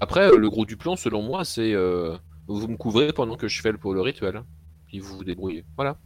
Après, 0.00 0.30
euh, 0.30 0.36
le 0.38 0.48
gros 0.48 0.64
du 0.64 0.76
plan, 0.76 0.94
selon 0.94 1.22
moi, 1.22 1.44
c'est 1.44 1.72
euh, 1.72 2.16
vous 2.46 2.68
me 2.68 2.76
couvrez 2.76 3.12
pendant 3.12 3.36
que 3.36 3.48
je 3.48 3.60
fais 3.60 3.72
le 3.72 3.78
pour 3.78 3.92
le 3.92 4.00
rituel. 4.00 4.36
hein. 4.36 4.46
Puis 4.86 5.00
vous 5.00 5.16
vous 5.16 5.24
débrouillez. 5.24 5.64
Voilà. 5.74 5.98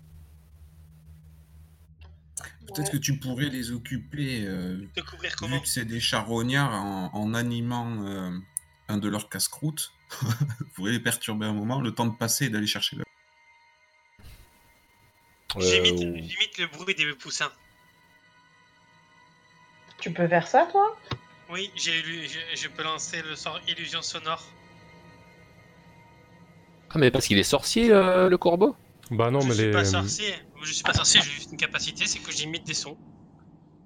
Peut-être 2.67 2.93
que 2.93 2.97
tu 2.97 3.19
pourrais 3.19 3.51
les 3.51 3.71
occuper, 3.73 4.47
euh, 4.47 4.79
De 4.97 5.03
couvrir 5.03 5.37
comment? 5.37 5.57
vu 5.57 5.61
que 5.63 5.69
c'est 5.69 5.85
des 5.85 6.01
charognards, 6.01 6.73
en, 6.73 7.11
en 7.13 7.35
animant 7.35 8.05
euh, 8.07 8.31
un 8.89 8.97
de 8.97 9.09
leurs 9.11 9.29
casse-croûtes. 9.29 9.93
Vous 10.23 10.67
pourrez 10.75 10.93
les 10.93 11.01
perturber 11.01 11.47
un 11.47 11.53
moment, 11.53 11.81
le 11.81 11.93
temps 11.93 12.07
de 12.07 12.15
passer 12.17 12.47
et 12.47 12.49
d'aller 12.51 12.67
chercher 12.67 12.97
le... 12.97 13.05
J'imite 15.59 16.03
Euh, 16.03 16.15
j'imite 16.17 16.59
le 16.59 16.67
bruit 16.67 16.95
des 16.95 17.13
poussins. 17.15 17.51
Tu 20.01 20.13
peux 20.13 20.29
faire 20.29 20.47
ça, 20.47 20.67
toi? 20.71 20.97
Oui, 21.51 21.71
j'ai 21.75 22.01
lu, 22.03 22.29
je, 22.29 22.39
je 22.57 22.69
peux 22.69 22.83
lancer 22.85 23.23
le 23.23 23.35
sort 23.35 23.61
illusion 23.69 24.03
sonore. 24.03 24.45
Ah, 26.91 26.99
mais 26.99 27.11
parce 27.11 27.27
qu'il 27.27 27.39
est 27.39 27.43
sorcier, 27.43 27.91
euh, 27.93 28.29
le 28.29 28.39
corbeau? 28.39 28.77
Bah 29.11 29.31
non, 29.31 29.41
je 29.41 29.49
mais 29.49 29.55
suis 29.55 29.65
les. 29.67 29.71
pas 29.73 29.85
sorcier. 29.85 30.35
Je 30.63 30.73
suis 30.73 30.83
pas 30.85 30.93
sorcier, 30.95 31.21
j'ai 31.23 31.31
juste 31.31 31.51
une 31.51 31.57
capacité, 31.57 32.07
c'est 32.07 32.21
que 32.21 32.31
j'imite 32.31 32.65
des 32.65 32.75
sons. 32.75 32.97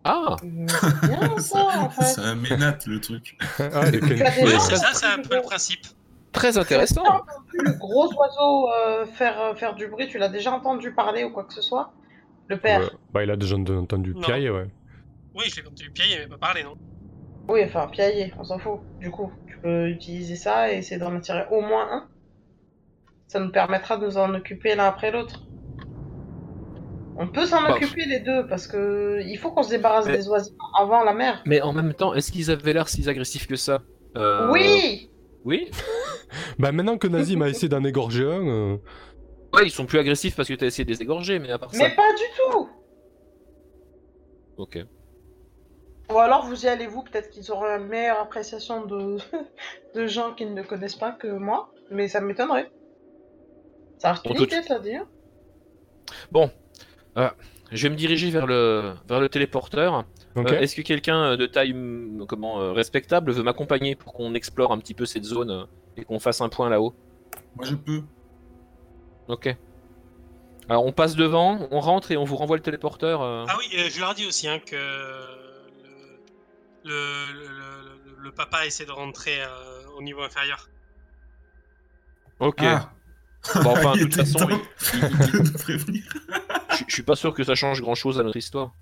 Ah 0.04 0.36
C'est 0.38 1.08
bien 1.08 1.38
ça, 1.38 1.64
en 1.80 1.88
fait. 1.90 2.04
C'est 2.04 2.20
un 2.20 2.34
ménate, 2.34 2.86
le 2.86 3.00
truc. 3.00 3.36
ah, 3.58 3.90
les 3.90 4.00
Oui, 4.02 4.20
euh, 4.22 4.58
c'est 4.58 4.76
ça, 4.76 4.92
c'est 4.92 5.06
un 5.06 5.22
peu 5.22 5.36
le 5.36 5.42
principe. 5.42 5.86
Très 6.34 6.58
intéressant 6.58 7.02
Le 7.52 7.78
gros 7.78 8.12
oiseau 8.14 8.68
euh, 8.70 9.06
faire, 9.06 9.40
euh, 9.40 9.54
faire 9.54 9.74
du 9.74 9.86
bruit, 9.88 10.08
tu 10.08 10.18
l'as 10.18 10.28
déjà 10.28 10.52
entendu 10.52 10.92
parler 10.92 11.24
ou 11.24 11.30
quoi 11.30 11.44
que 11.44 11.54
ce 11.54 11.62
soit? 11.62 11.92
Le 12.48 12.58
père 12.58 12.80
ouais. 12.80 12.90
Bah 13.12 13.24
il 13.24 13.30
a 13.30 13.36
déjà 13.36 13.56
entendu 13.56 14.14
piailler, 14.14 14.50
ouais. 14.50 14.66
Oui, 15.34 15.44
je 15.48 15.56
l'ai 15.60 15.66
entendu 15.66 15.90
pied, 15.90 16.04
mais 16.18 16.26
pas 16.26 16.36
parler, 16.38 16.62
non 16.64 16.74
Oui, 17.48 17.62
enfin, 17.64 17.86
piailler, 17.88 18.34
on 18.38 18.44
s'en 18.44 18.58
fout. 18.58 18.80
Du 19.00 19.10
coup, 19.10 19.32
tu 19.46 19.58
peux 19.58 19.88
utiliser 19.88 20.36
ça 20.36 20.70
et 20.72 20.76
essayer 20.78 20.98
d'en 21.00 21.14
attirer 21.16 21.44
au 21.50 21.60
moins 21.60 21.86
un. 21.90 22.08
Ça 23.28 23.40
nous 23.40 23.50
permettra 23.50 23.96
de 23.96 24.04
nous 24.06 24.18
en 24.18 24.34
occuper 24.34 24.74
l'un 24.74 24.84
après 24.86 25.10
l'autre. 25.10 25.44
On 27.16 27.28
peut 27.28 27.46
s'en 27.46 27.62
Bah, 27.62 27.74
occuper 27.74 28.04
les 28.06 28.20
deux 28.20 28.46
parce 28.48 28.66
que 28.66 29.20
il 29.24 29.36
faut 29.38 29.52
qu'on 29.52 29.62
se 29.62 29.70
débarrasse 29.70 30.06
Mais- 30.06 30.16
des 30.16 30.28
oiseaux 30.28 30.54
avant 30.78 31.04
la 31.04 31.14
mer. 31.14 31.42
Mais 31.46 31.60
en 31.62 31.72
même 31.72 31.94
temps, 31.94 32.12
est-ce 32.12 32.30
qu'ils 32.32 32.50
avaient 32.50 32.72
l'air 32.72 32.88
si 32.88 33.08
agressifs 33.08 33.46
que 33.46 33.56
ça? 33.56 33.82
Euh, 34.16 34.50
Oui 34.52 35.10
Oui 35.44 35.70
Bah 36.58 36.72
maintenant 36.72 36.98
que 36.98 37.06
Nazim 37.06 37.42
a 37.42 37.48
essayé 37.48 37.68
d'en 37.68 37.84
égorger 37.84 38.24
un, 38.24 38.46
euh, 38.46 38.76
Ouais, 39.52 39.64
ils 39.64 39.70
sont 39.70 39.86
plus 39.86 39.98
agressifs 39.98 40.34
parce 40.34 40.48
que 40.48 40.54
t'as 40.54 40.66
essayé 40.66 40.84
de 40.84 40.90
les 40.90 41.02
égorger, 41.02 41.38
mais 41.38 41.50
à 41.50 41.58
part 41.58 41.72
ça... 41.72 41.78
Mais 41.88 41.94
pas 41.94 42.12
du 42.12 42.24
tout 42.36 42.68
Ok. 44.56 44.78
Ou 46.10 46.18
alors 46.18 46.46
vous 46.46 46.64
y 46.64 46.68
allez 46.68 46.86
vous, 46.86 47.02
peut-être 47.02 47.30
qu'ils 47.30 47.50
auront 47.50 47.66
une 47.66 47.86
meilleure 47.86 48.20
appréciation 48.20 48.84
de, 48.84 49.18
de 49.94 50.06
gens 50.06 50.34
qui 50.34 50.46
ne 50.46 50.62
connaissent 50.62 50.96
pas 50.96 51.12
que 51.12 51.28
moi, 51.28 51.72
mais 51.90 52.08
ça 52.08 52.20
m'étonnerait. 52.20 52.70
Ça 53.98 54.12
reste 54.12 54.26
une 54.26 54.42
idée, 54.42 54.62
ça 54.62 54.78
dit. 54.78 54.96
hein. 54.96 55.06
Je 57.70 57.82
vais 57.82 57.90
me 57.90 57.96
diriger 57.96 58.30
vers 58.30 58.46
le, 58.46 58.94
vers 59.08 59.20
le 59.20 59.28
téléporteur. 59.28 60.04
Euh, 60.36 60.60
Est-ce 60.60 60.74
que 60.74 60.82
quelqu'un 60.82 61.36
de 61.36 61.46
taille 61.46 61.72
hum, 61.72 62.26
comment, 62.28 62.60
euh, 62.60 62.72
respectable 62.72 63.32
veut 63.32 63.42
m'accompagner 63.42 63.94
pour 63.94 64.12
qu'on 64.12 64.34
explore 64.34 64.72
un 64.72 64.78
petit 64.78 64.94
peu 64.94 65.06
cette 65.06 65.24
zone 65.24 65.50
euh, 65.50 65.64
et 65.96 66.04
qu'on 66.04 66.18
fasse 66.18 66.40
un 66.40 66.48
point 66.48 66.68
là-haut? 66.68 66.94
Moi, 67.56 67.66
je 67.66 67.74
peux. 67.76 68.02
Ok. 69.28 69.54
Alors 70.68 70.84
on 70.86 70.92
passe 70.92 71.14
devant, 71.14 71.68
on 71.70 71.80
rentre 71.80 72.10
et 72.10 72.16
on 72.16 72.24
vous 72.24 72.36
renvoie 72.36 72.56
le 72.56 72.62
téléporteur. 72.62 73.22
euh. 73.22 73.44
Ah 73.48 73.56
oui, 73.58 73.66
euh, 73.78 73.88
je 73.90 74.00
leur 74.00 74.14
dis 74.14 74.26
aussi 74.26 74.48
hein, 74.48 74.58
que 74.58 74.74
le, 76.84 76.84
le, 76.84 77.32
le, 77.32 77.48
le- 77.48 78.24
le 78.24 78.32
papa 78.32 78.64
essaie 78.66 78.86
de 78.86 78.90
rentrer 78.90 79.42
euh, 79.42 79.46
au 79.98 80.02
niveau 80.02 80.22
inférieur. 80.22 80.68
Ok. 82.40 82.60
Ah 82.62 82.90
Bon, 83.62 83.72
enfin, 83.72 83.94
de 83.94 84.04
toute 84.04 84.14
façon, 84.14 84.48
je 84.80 84.96
je 86.88 86.92
suis 86.94 87.02
pas 87.02 87.14
sûr 87.14 87.34
que 87.34 87.44
ça 87.44 87.54
change 87.54 87.82
grand-chose 87.82 88.18
à 88.18 88.22
notre 88.22 88.38
histoire. 88.38 88.72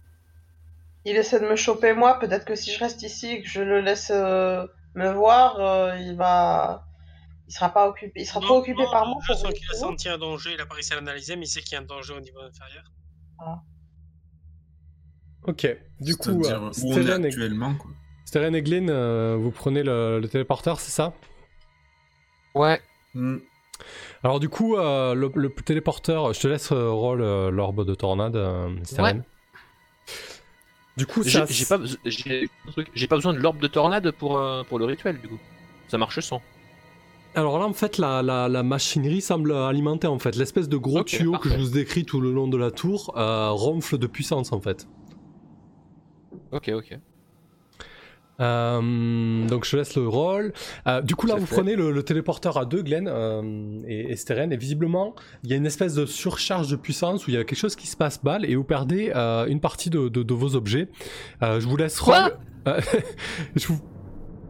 Il 1.05 1.17
essaie 1.17 1.41
de 1.41 1.47
me 1.47 1.57
choper 1.57 1.95
moi, 1.95 2.19
peut-être 2.19 2.45
que 2.45 2.55
si 2.55 2.73
je 2.73 2.79
reste 2.79 3.03
ici 3.03 3.29
et 3.31 3.43
que 3.43 3.49
je 3.49 3.61
le 3.61 3.81
laisse 3.81 4.11
euh, 4.15 4.67
me 4.95 5.11
voir, 5.13 5.59
euh, 5.59 5.97
il 5.99 6.17
va... 6.17 6.85
Il 7.49 7.53
sera 7.53 7.69
pas 7.71 7.89
occupé, 7.89 8.21
il 8.21 8.27
sera 8.27 8.41
Non, 8.41 8.47
trop 8.47 8.59
occupé 8.59 8.83
non, 8.83 8.91
par 8.91 9.07
moi. 9.07 9.17
Je 9.27 9.35
sens 9.35 9.53
qu'il 9.53 9.69
a 9.71 9.75
senti 9.75 10.09
un 10.09 10.17
danger, 10.17 10.55
il 10.55 10.61
a 10.61 10.65
pas 10.65 10.75
réussi 10.75 10.93
à 10.93 10.97
l'analyser, 10.97 11.37
mais 11.37 11.45
il 11.45 11.49
sait 11.49 11.61
qu'il 11.61 11.73
y 11.73 11.77
a 11.77 11.81
un 11.81 11.85
danger 11.85 12.15
au 12.15 12.21
niveau 12.21 12.39
inférieur. 12.41 12.85
Ok. 15.45 15.67
Du 16.01 16.17
coup, 16.17 16.45
euh, 16.45 16.71
où 16.83 16.93
on 16.95 17.07
est 17.07 17.27
actuellement, 17.27 17.75
quoi. 17.75 17.91
Et 18.35 18.63
Glyn, 18.63 18.89
euh, 18.89 19.37
vous 19.39 19.51
prenez 19.51 19.83
le, 19.83 20.19
le 20.19 20.29
téléporteur, 20.29 20.81
c'est 20.81 20.93
ça? 20.93 21.13
Ouais. 22.55 22.81
Hmm. 23.13 23.39
Alors 24.23 24.41
du 24.41 24.49
coup, 24.49 24.77
euh, 24.77 25.15
le, 25.15 25.31
le 25.35 25.51
téléporteur, 25.51 26.33
je 26.33 26.41
te 26.41 26.47
laisse 26.47 26.73
euh, 26.73 26.91
rôle 26.91 27.21
euh, 27.21 27.51
l'orbe 27.51 27.85
de 27.85 27.95
tornade, 27.95 28.37
euh, 28.37 28.71
Steren. 28.85 29.25
Du 30.97 31.07
coup, 31.07 31.23
J'ai 31.23 31.31
ça... 31.31 31.47
j'ai 31.49 31.65
pas, 31.65 31.79
j'ai 32.95 33.07
pas 33.07 33.17
besoin 33.17 33.33
de 33.33 33.39
l'orbe 33.39 33.61
de 33.61 33.67
tornade 33.67 34.11
pour, 34.13 34.39
euh, 34.39 34.63
pour 34.65 34.79
le 34.79 34.85
rituel 34.85 35.21
du 35.21 35.29
coup. 35.29 35.39
Ça 35.89 35.99
marche 35.99 36.21
sans. 36.21 36.43
Alors 37.35 37.59
là, 37.59 37.67
en 37.67 37.73
fait, 37.73 37.97
la, 37.97 38.23
la- 38.23 38.49
la 38.49 38.63
machinerie 38.63 39.23
semble 39.23 39.53
alimenter, 39.55 40.07
en 40.07 40.19
fait. 40.19 40.37
L'espèce 40.37 40.69
de 40.69 40.77
gros 40.77 41.01
Ok, 41.01 41.07
tuyau 41.07 41.39
que 41.39 41.49
je 41.49 41.57
vous 41.57 41.71
décris 41.71 42.05
tout 42.05 42.21
le 42.21 42.31
long 42.31 42.47
de 42.47 42.59
la 42.59 42.71
tour 42.71 43.15
euh, 43.17 43.51
ronfle 43.51 43.97
de 43.99 44.07
puissance, 44.07 44.53
en 44.53 44.61
fait. 44.61 44.87
Ok, 46.51 46.69
ok. 46.75 47.01
Euh, 48.41 49.47
donc 49.47 49.65
je 49.65 49.77
laisse 49.77 49.95
le 49.95 50.09
rôle. 50.09 50.53
Euh, 50.87 51.01
du 51.03 51.15
coup 51.15 51.27
là 51.27 51.35
vous 51.37 51.47
fait. 51.47 51.55
prenez 51.57 51.77
le, 51.77 51.91
le 51.93 52.03
téléporteur 52.03 52.57
à 52.57 52.65
deux, 52.65 52.83
Glenn 52.83 53.07
euh, 53.09 53.81
et, 53.87 54.11
et 54.13 54.17
Steren, 54.17 54.53
et 54.53 54.57
visiblement 54.57 55.15
il 55.45 55.51
y 55.51 55.53
a 55.53 55.57
une 55.57 55.67
espèce 55.67 55.95
de 55.95 56.07
surcharge 56.07 56.69
de 56.69 56.77
puissance 56.77 57.27
où 57.27 57.31
il 57.31 57.35
y 57.35 57.37
a 57.37 57.45
quelque 57.45 57.59
chose 57.59 57.77
qui 57.77 57.87
se 57.87 57.97
passe 57.97 58.23
mal 58.25 58.45
et 58.45 58.57
vous 58.57 58.65
perdez 58.65 59.13
euh, 59.15 59.47
une 59.47 59.61
partie 59.61 59.91
de, 59.91 60.09
de- 60.09 60.23
de 60.23 60.35
vos 60.35 60.57
objets. 60.57 60.89
Euh, 61.43 61.61
je 61.61 61.69
vous 61.69 61.77
laisse 61.77 62.01
roll. 62.01 62.37
Je 63.57 63.67
vous... 63.69 63.81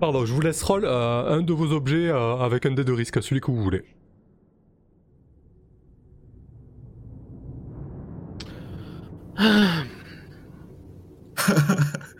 Pardon, 0.01 0.25
je 0.27 0.33
vous 0.35 0.41
laisse 0.41 0.63
roll 0.63 0.85
euh, 0.85 1.39
un 1.39 1.43
de 1.43 1.53
vos 1.53 1.73
objets 1.73 2.09
euh, 2.09 2.37
avec 2.37 2.67
un 2.67 2.73
dé 2.73 2.85
de 2.85 2.93
risque, 2.93 3.23
celui 3.23 3.41
que 3.41 3.51
vous 3.51 3.63
voulez. 3.63 3.83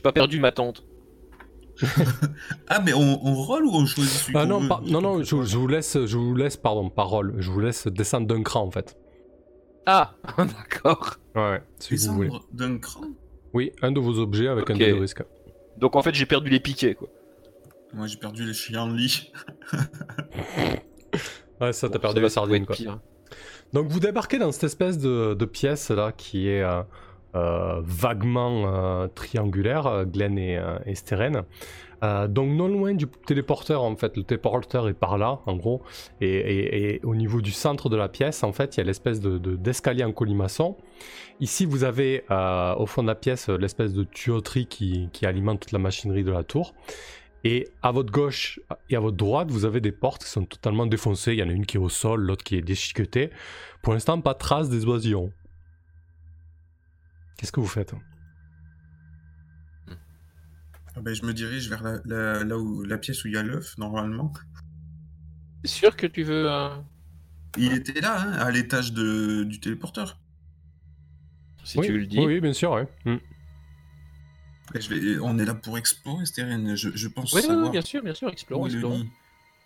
J'ai 0.00 0.02
pas 0.02 0.12
perdu 0.12 0.40
ma 0.40 0.50
tante. 0.50 0.82
Ah, 2.68 2.80
mais 2.82 2.94
on, 2.94 3.26
on 3.26 3.34
roll 3.34 3.66
ou 3.66 3.74
on 3.74 3.84
choisit 3.84 4.12
celui 4.12 4.38
Ah 4.38 4.46
non, 4.46 4.60
non, 4.86 5.02
non, 5.02 5.22
je, 5.22 5.42
je 5.44 5.58
vous 5.58 5.66
laisse, 5.68 6.06
je 6.06 6.16
vous 6.16 6.34
laisse, 6.34 6.56
pardon, 6.56 6.88
par 6.88 7.08
roll, 7.08 7.34
je 7.38 7.50
vous 7.50 7.60
laisse 7.60 7.86
descendre 7.86 8.26
d'un 8.26 8.42
cran 8.42 8.62
en 8.62 8.70
fait. 8.70 8.96
Ah, 9.84 10.14
d'accord. 10.38 11.16
Ouais, 11.34 11.62
celui 11.78 11.96
que 11.96 12.06
vous 12.06 12.14
voulez. 12.14 12.28
Descendre 12.28 12.46
d'un 12.52 12.78
cran 12.78 13.00
Oui, 13.52 13.72
un 13.82 13.92
de 13.92 14.00
vos 14.00 14.18
objets 14.18 14.48
avec 14.48 14.70
un 14.70 14.76
dé 14.76 14.90
de 14.90 15.00
risque. 15.00 15.22
Donc 15.76 15.96
en 15.96 16.02
fait, 16.02 16.14
j'ai 16.14 16.24
perdu 16.26 16.48
les 16.48 16.60
piquets, 16.60 16.94
quoi. 16.94 17.08
Moi, 17.92 18.06
j'ai 18.06 18.16
perdu 18.16 18.46
les 18.46 18.54
chiens 18.54 18.84
en 18.84 18.88
lit. 18.88 19.30
Ouais, 21.60 21.74
ça 21.74 21.90
t'as 21.90 21.98
perdu 21.98 22.20
ça 22.20 22.22
la 22.22 22.30
sardine 22.30 22.64
quoi. 22.64 22.74
pire. 22.74 23.00
Donc 23.74 23.88
vous 23.88 24.00
débarquez 24.00 24.38
dans 24.38 24.50
cette 24.50 24.64
espèce 24.64 24.96
de, 24.96 25.34
de 25.34 25.44
pièce 25.44 25.90
là 25.90 26.10
qui 26.10 26.48
est 26.48 26.62
euh, 26.62 26.80
vaguement 27.34 28.64
euh, 28.66 29.06
triangulaire, 29.14 29.86
euh, 29.86 30.04
Glenn 30.04 30.38
et, 30.38 30.56
euh, 30.58 30.78
et 30.86 30.94
Steren. 30.94 31.42
Euh, 32.02 32.26
donc 32.28 32.48
non 32.50 32.66
loin 32.68 32.94
du 32.94 33.06
téléporteur 33.06 33.82
en 33.82 33.94
fait, 33.94 34.16
le 34.16 34.22
téléporteur 34.22 34.88
est 34.88 34.94
par 34.94 35.18
là 35.18 35.40
en 35.44 35.54
gros, 35.54 35.82
et, 36.22 36.98
au 37.04 37.14
niveau 37.14 37.42
du 37.42 37.50
centre 37.50 37.90
de 37.90 37.96
la 37.96 38.08
pièce 38.08 38.42
en 38.42 38.52
fait 38.52 38.76
il 38.76 38.80
y 38.80 38.80
a 38.80 38.84
l'espèce 38.84 39.20
de, 39.20 39.36
de- 39.36 39.54
d'escalier 39.56 40.02
en 40.04 40.12
colimaçon. 40.12 40.76
Ici 41.40 41.66
vous 41.66 41.84
avez 41.84 42.24
euh, 42.30 42.74
au 42.76 42.86
fond 42.86 43.02
de 43.02 43.06
la 43.08 43.14
pièce 43.14 43.50
euh, 43.50 43.58
l'espèce 43.58 43.92
de 43.92 44.04
tuyauterie 44.04 44.66
qui, 44.66 45.10
qui 45.12 45.26
alimente 45.26 45.60
toute 45.60 45.72
la 45.72 45.78
machinerie 45.78 46.24
de 46.24 46.32
la 46.32 46.42
tour. 46.42 46.72
Et 47.44 47.68
à 47.82 47.90
votre 47.90 48.12
gauche 48.12 48.60
et 48.90 48.96
à 48.96 49.00
votre 49.00 49.16
droite, 49.16 49.50
vous 49.50 49.64
avez 49.64 49.80
des 49.80 49.92
portes 49.92 50.24
qui 50.24 50.30
sont 50.30 50.44
totalement 50.44 50.84
défoncées. 50.86 51.32
Il 51.32 51.38
y 51.38 51.42
en 51.42 51.48
a 51.48 51.52
une 51.52 51.64
qui 51.64 51.78
est 51.78 51.80
au 51.80 51.88
sol, 51.88 52.20
l'autre 52.20 52.44
qui 52.44 52.56
est 52.56 52.60
déchiquetée. 52.60 53.30
Pour 53.80 53.94
l'instant, 53.94 54.20
pas 54.20 54.34
de 54.34 54.38
trace 54.38 54.68
des 54.68 54.84
oisillons. 54.84 55.32
Qu'est-ce 57.40 57.52
que 57.52 57.60
vous 57.60 57.66
faites 57.66 57.94
Ah 60.94 61.00
ben, 61.00 61.14
je 61.14 61.24
me 61.24 61.32
dirige 61.32 61.70
vers 61.70 61.82
la, 61.82 62.00
la- 62.04 62.44
là 62.44 62.58
où, 62.58 62.82
la 62.82 62.98
pièce 62.98 63.24
où 63.24 63.28
il 63.28 63.34
y 63.34 63.38
a 63.38 63.42
l'œuf, 63.42 63.78
normalement. 63.78 64.30
T'es 65.62 65.68
sûr 65.68 65.96
que 65.96 66.06
tu 66.06 66.22
veux 66.22 66.50
un... 66.50 66.84
Il 67.56 67.72
était 67.72 67.98
là, 68.02 68.20
hein, 68.20 68.32
à 68.32 68.50
l'étage 68.50 68.92
de- 68.92 69.44
du 69.44 69.58
téléporteur. 69.58 70.20
Si 71.64 71.78
oui, 71.78 71.86
tu 71.86 71.98
le 71.98 72.06
dis. 72.06 72.18
Oui, 72.18 72.40
bien 72.42 72.52
sûr, 72.52 72.72
ouais. 72.72 72.86
Mm. 73.06 73.16
Et 74.74 74.80
je 74.82 74.94
vais, 74.94 75.18
on 75.20 75.38
est 75.38 75.46
là 75.46 75.54
pour 75.54 75.78
explorer, 75.78 76.26
Steren. 76.26 76.76
Je, 76.76 76.90
je 76.94 77.08
pense 77.08 77.32
Oui, 77.32 77.40
oui, 77.42 77.46
savoir 77.46 77.64
oui, 77.64 77.70
bien 77.70 77.80
sûr, 77.80 78.02
bien 78.02 78.14
sûr, 78.14 78.28
explorons, 78.28 78.66
explorons. 78.66 79.06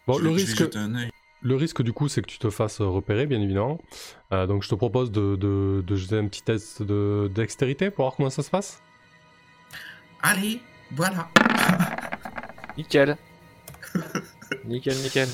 Bon, 0.06 0.18
Je 0.18 0.22
le 0.22 0.30
risque, 0.30 0.56
jeter 0.58 0.78
un 0.78 0.94
œil. 0.94 1.10
Le 1.44 1.54
risque 1.54 1.82
du 1.82 1.92
coup, 1.92 2.08
c'est 2.08 2.22
que 2.22 2.26
tu 2.26 2.38
te 2.38 2.50
fasses 2.50 2.80
repérer, 2.80 3.26
bien 3.26 3.40
évidemment. 3.40 3.78
Euh, 4.32 4.46
donc 4.46 4.62
je 4.62 4.68
te 4.68 4.74
propose 4.74 5.12
de, 5.12 5.36
de, 5.36 5.84
de 5.86 5.96
jeter 5.96 6.18
un 6.18 6.26
petit 6.26 6.42
test 6.42 6.82
de 6.82 7.30
dextérité 7.32 7.90
pour 7.90 8.04
voir 8.06 8.16
comment 8.16 8.30
ça 8.30 8.42
se 8.42 8.50
passe. 8.50 8.82
Allez, 10.22 10.60
voilà. 10.92 11.28
Nickel. 12.76 13.16
nickel, 14.64 14.96
nickel. 14.96 15.28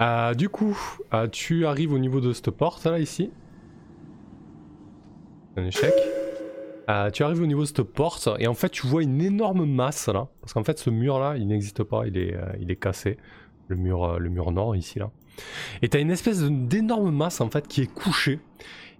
Euh, 0.00 0.32
du 0.32 0.48
coup, 0.48 0.78
euh, 1.12 1.28
tu 1.28 1.66
arrives 1.66 1.92
au 1.92 1.98
niveau 1.98 2.20
de 2.20 2.32
cette 2.32 2.50
porte 2.50 2.86
là, 2.86 2.98
ici. 2.98 3.30
Un 5.56 5.66
échec. 5.66 5.92
Euh, 6.88 7.10
tu 7.10 7.22
arrives 7.22 7.42
au 7.42 7.46
niveau 7.46 7.62
de 7.62 7.66
cette 7.66 7.82
porte 7.82 8.30
et 8.38 8.46
en 8.46 8.54
fait 8.54 8.70
tu 8.70 8.86
vois 8.86 9.02
une 9.02 9.20
énorme 9.20 9.66
masse 9.66 10.08
là. 10.08 10.28
Parce 10.40 10.54
qu'en 10.54 10.64
fait 10.64 10.78
ce 10.78 10.88
mur 10.88 11.18
là 11.18 11.36
il 11.36 11.46
n'existe 11.46 11.82
pas, 11.82 12.06
il 12.06 12.16
est, 12.16 12.34
euh, 12.34 12.52
il 12.60 12.70
est 12.70 12.76
cassé. 12.76 13.18
Le 13.68 13.76
mur, 13.76 14.04
euh, 14.04 14.18
le 14.18 14.30
mur 14.30 14.50
nord 14.52 14.74
ici 14.74 14.98
là. 14.98 15.10
Et 15.82 15.88
t'as 15.88 16.00
une 16.00 16.10
espèce 16.10 16.42
d'énorme 16.42 17.10
masse 17.14 17.40
en 17.40 17.50
fait 17.50 17.66
qui 17.68 17.82
est 17.82 17.92
couchée. 17.92 18.40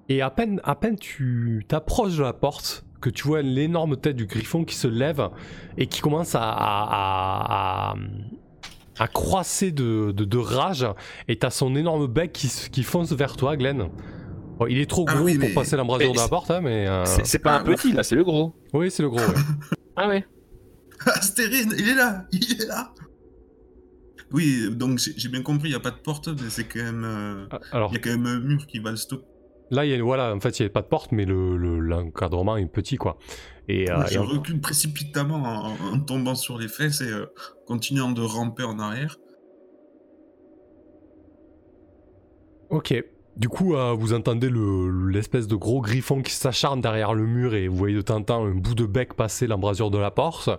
Et 0.09 0.23
à 0.23 0.31
peine, 0.31 0.60
à 0.65 0.74
peine 0.74 0.97
tu 0.97 1.65
t'approches 1.69 2.16
de 2.16 2.23
la 2.23 2.32
porte 2.32 2.85
que 3.01 3.10
tu 3.10 3.24
vois 3.28 3.43
l'énorme 3.43 3.97
tête 3.97 4.16
du 4.16 4.27
griffon 4.27 4.65
qui 4.65 4.74
se 4.74 4.89
lève 4.89 5.28
et 5.77 5.86
qui 5.86 6.01
commence 6.01 6.35
à, 6.35 6.40
à, 6.43 6.52
à, 6.52 7.90
à- 7.93 7.97
à 9.01 9.06
croisser 9.06 9.70
de, 9.70 10.10
de, 10.10 10.24
de 10.24 10.39
rage 10.39 10.85
et 11.28 11.36
t'as 11.39 11.51
son 11.51 11.77
énorme 11.77 12.09
bec 12.09 12.32
qui, 12.32 12.48
qui 12.73 12.82
fonce 12.82 13.12
vers 13.12 13.36
toi, 13.36 13.56
Glenn. 13.56 13.90
Bon, 14.59 14.66
il 14.66 14.81
est 14.81 14.90
trop 14.90 15.05
Ah 15.09 15.15
gros 15.15 15.24
oui, 15.27 15.39
pour 15.39 15.48
mais- 15.48 15.55
passer 15.55 15.77
l'embrasure 15.77 16.12
de 16.12 16.19
la 16.19 16.27
porte, 16.27 16.51
hein, 16.51 16.60
mais. 16.60 16.89
euh, 16.89 17.05
C'est 17.05 17.39
pas 17.39 17.59
un 17.59 17.60
Ah, 17.60 17.65
petit, 17.65 17.93
là, 17.93 18.02
c'est 18.02 18.16
le 18.16 18.24
gros. 18.24 18.55
Oui, 18.73 18.90
c'est 18.90 19.05
le 19.05 19.10
gros. 19.10 19.20
ouais. 19.20 19.35
Ah 19.94 20.09
ouais. 20.09 20.27
Ah, 21.06 21.20
Steren, 21.23 21.73
il 21.78 21.89
est 21.90 21.94
là, 21.94 22.24
il 22.32 22.43
est 22.60 22.66
là. 22.66 22.93
Oui, 24.30 24.68
donc 24.70 24.98
j'ai 24.98 25.28
bien 25.28 25.42
compris, 25.42 25.68
il 25.68 25.72
n'y 25.72 25.76
a 25.76 25.80
pas 25.80 25.90
de 25.90 25.96
porte, 25.96 26.28
mais 26.28 26.50
c'est 26.50 26.64
quand 26.64 26.82
même. 26.82 27.05
euh, 27.05 27.46
Ah, 27.50 27.59
Alors 27.72 27.90
Il 27.90 27.94
y 27.94 27.96
a 27.96 28.00
quand 28.00 28.10
même 28.10 28.26
un 28.26 28.40
mur 28.40 28.66
qui 28.66 28.78
va 28.78 28.90
le 28.90 28.96
stopper. 28.96 29.24
là, 29.70 29.84
il 29.86 29.90
y 29.90 29.94
a, 29.94 30.02
voilà, 30.02 30.34
en 30.34 30.40
fait, 30.40 30.59
il 30.59 30.62
n'y 30.62 30.66
a 30.66 30.70
pas 30.70 30.82
de 30.82 30.86
porte, 30.86 31.12
mais 31.12 31.24
le- 31.24 31.56
le- 31.56 31.80
l'encadrement 31.80 32.56
est 32.56 32.66
petit, 32.66 32.96
quoi. 32.96 33.18
Et, 33.68 33.90
euh, 33.90 34.02
et 34.05 34.12
je 34.12 34.18
recule 34.18 34.60
précipitamment 34.60 35.42
en, 35.42 35.94
en 35.94 36.00
tombant 36.00 36.34
sur 36.34 36.59
les 36.59 36.68
fesses 36.68 37.00
et 37.02 37.10
euh, 37.10 37.26
continuant 37.66 38.10
de 38.12 38.22
ramper 38.22 38.62
en 38.64 38.78
arrière. 38.78 39.16
Ok. 42.70 42.94
Du 43.36 43.48
coup, 43.48 43.76
euh, 43.76 43.92
vous 43.92 44.14
entendez 44.14 44.48
le- 44.50 45.09
l'espèce 45.10 45.46
de 45.46 45.55
gros 45.55 45.80
griffon 45.80 46.22
qui 46.22 46.32
s'acharne 46.32 46.80
derrière 46.80 47.14
le 47.14 47.24
mur 47.24 47.55
et 47.55 47.68
vous 47.68 47.76
voyez 47.76 47.94
de 47.94 48.00
temps 48.02 48.16
en 48.16 48.22
temps 48.22 48.44
un 48.44 48.55
bout 48.55 48.74
de 48.74 48.84
bec 48.84 49.14
passer 49.14 49.46
l'embrasure 49.46 49.90
de 49.90 49.98
la 49.98 50.10
porte. 50.10 50.50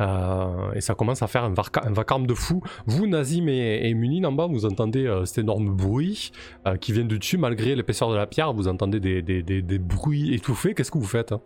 Euh, 0.00 0.72
et 0.74 0.80
ça 0.80 0.94
commence 0.94 1.22
à 1.22 1.26
faire 1.26 1.44
un, 1.44 1.52
vacarme 1.52 2.26
de 2.26 2.34
fou. 2.34 2.62
Vous, 2.86 3.06
Nazim 3.06 3.48
et, 3.48 3.88
et 3.88 3.94
Munin, 3.94 4.28
en 4.28 4.32
bas, 4.32 4.46
vous 4.46 4.64
entendez 4.64 5.06
euh, 5.06 5.24
cet 5.26 5.38
énorme 5.38 5.76
bruit 5.76 6.32
euh, 6.66 6.76
qui 6.76 6.92
vient 6.92 7.04
du 7.04 7.18
dessus, 7.18 7.36
malgré 7.38 7.74
l'épaisseur 7.74 8.10
de 8.10 8.16
la 8.16 8.26
pierre, 8.26 8.52
vous 8.52 8.68
entendez 8.68 8.98
des, 9.00 9.22
des- 9.22 9.42
des- 9.42 9.62
des 9.62 9.78
bruits 9.78 10.34
étouffés. 10.34 10.74
Qu'est-ce 10.74 10.90
que 10.90 10.98
vous 10.98 11.04
faites 11.04 11.32
hein? 11.32 11.40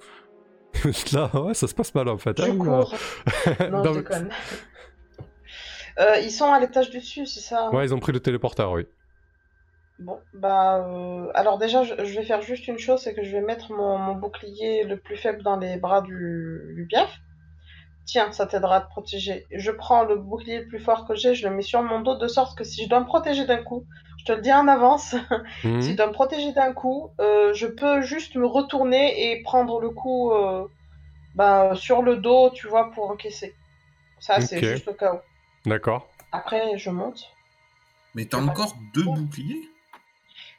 Là, 1.12 1.30
ouais, 1.42 1.54
ça 1.54 1.66
se 1.68 1.74
passe 1.74 1.94
mal 1.94 2.08
en 2.08 2.18
fait. 2.18 2.36
Je 2.40 2.50
hein, 2.50 2.56
cours. 2.58 2.94
Non, 3.70 3.84
je 3.92 3.98
déconne. 4.00 4.28
Ils 6.22 6.30
sont 6.30 6.52
à 6.52 6.58
l'étage 6.60 6.90
du 6.90 6.98
dessus, 6.98 7.26
c'est 7.26 7.40
ça? 7.40 7.70
Ouais, 7.70 7.84
ils 7.84 7.94
ont 7.94 8.00
pris 8.00 8.12
le 8.12 8.20
téléporteur, 8.20 8.72
oui. 8.72 8.84
Bon, 10.00 10.18
bah. 10.32 10.84
euh, 10.88 11.28
Alors, 11.34 11.58
déjà, 11.58 11.84
je, 11.84 11.94
je 12.04 12.14
vais 12.18 12.24
faire 12.24 12.42
juste 12.42 12.66
une 12.66 12.78
chose 12.78 13.00
c'est 13.00 13.14
que 13.14 13.22
je 13.22 13.30
vais 13.30 13.40
mettre 13.42 13.72
mon, 13.72 13.96
mon 13.98 14.14
bouclier 14.16 14.82
le 14.84 14.96
plus 14.98 15.16
faible 15.16 15.42
dans 15.44 15.56
les 15.56 15.76
bras 15.76 16.02
du, 16.02 16.74
du. 16.74 16.88
Tiens, 18.06 18.30
ça 18.32 18.46
t'aidera 18.46 18.76
à 18.76 18.80
te 18.82 18.88
protéger. 18.90 19.46
Je 19.50 19.70
prends 19.70 20.04
le 20.04 20.16
bouclier 20.16 20.60
le 20.60 20.68
plus 20.68 20.78
fort 20.80 21.06
que 21.06 21.14
j'ai, 21.14 21.34
je 21.34 21.48
le 21.48 21.54
mets 21.54 21.62
sur 21.62 21.82
mon 21.82 22.00
dos 22.00 22.16
de 22.16 22.28
sorte 22.28 22.56
que 22.56 22.64
si 22.64 22.84
je 22.84 22.88
dois 22.88 23.00
me 23.00 23.06
protéger 23.06 23.46
d'un 23.46 23.62
coup, 23.62 23.84
je 24.18 24.24
te 24.26 24.32
le 24.32 24.42
dis 24.42 24.52
en 24.52 24.68
avance, 24.68 25.14
Mhm. 25.64 25.80
si 25.80 25.92
je 25.92 25.96
dois 25.96 26.06
me 26.08 26.12
protéger 26.12 26.52
d'un 26.52 26.72
coup, 26.72 27.10
euh, 27.20 27.54
je 27.54 27.66
peux 27.66 28.02
juste 28.02 28.36
me 28.36 28.46
retourner 28.46 29.30
et 29.32 29.42
prendre 29.42 29.80
le 29.80 29.88
coup 29.90 30.32
euh, 30.32 30.66
bah, 31.34 31.72
sur 31.76 32.02
le 32.02 32.16
dos, 32.16 32.50
tu 32.50 32.68
vois, 32.68 32.90
pour 32.92 33.10
encaisser. 33.10 33.54
Ça, 34.20 34.40
c'est 34.40 34.60
juste 34.74 34.88
au 34.88 34.94
cas 34.94 35.14
où. 35.14 35.68
D'accord. 35.68 36.06
Après, 36.32 36.76
je 36.76 36.90
monte. 36.90 37.30
Mais 38.14 38.26
t'as 38.26 38.38
encore 38.38 38.74
deux 38.92 39.04
boucliers? 39.04 39.68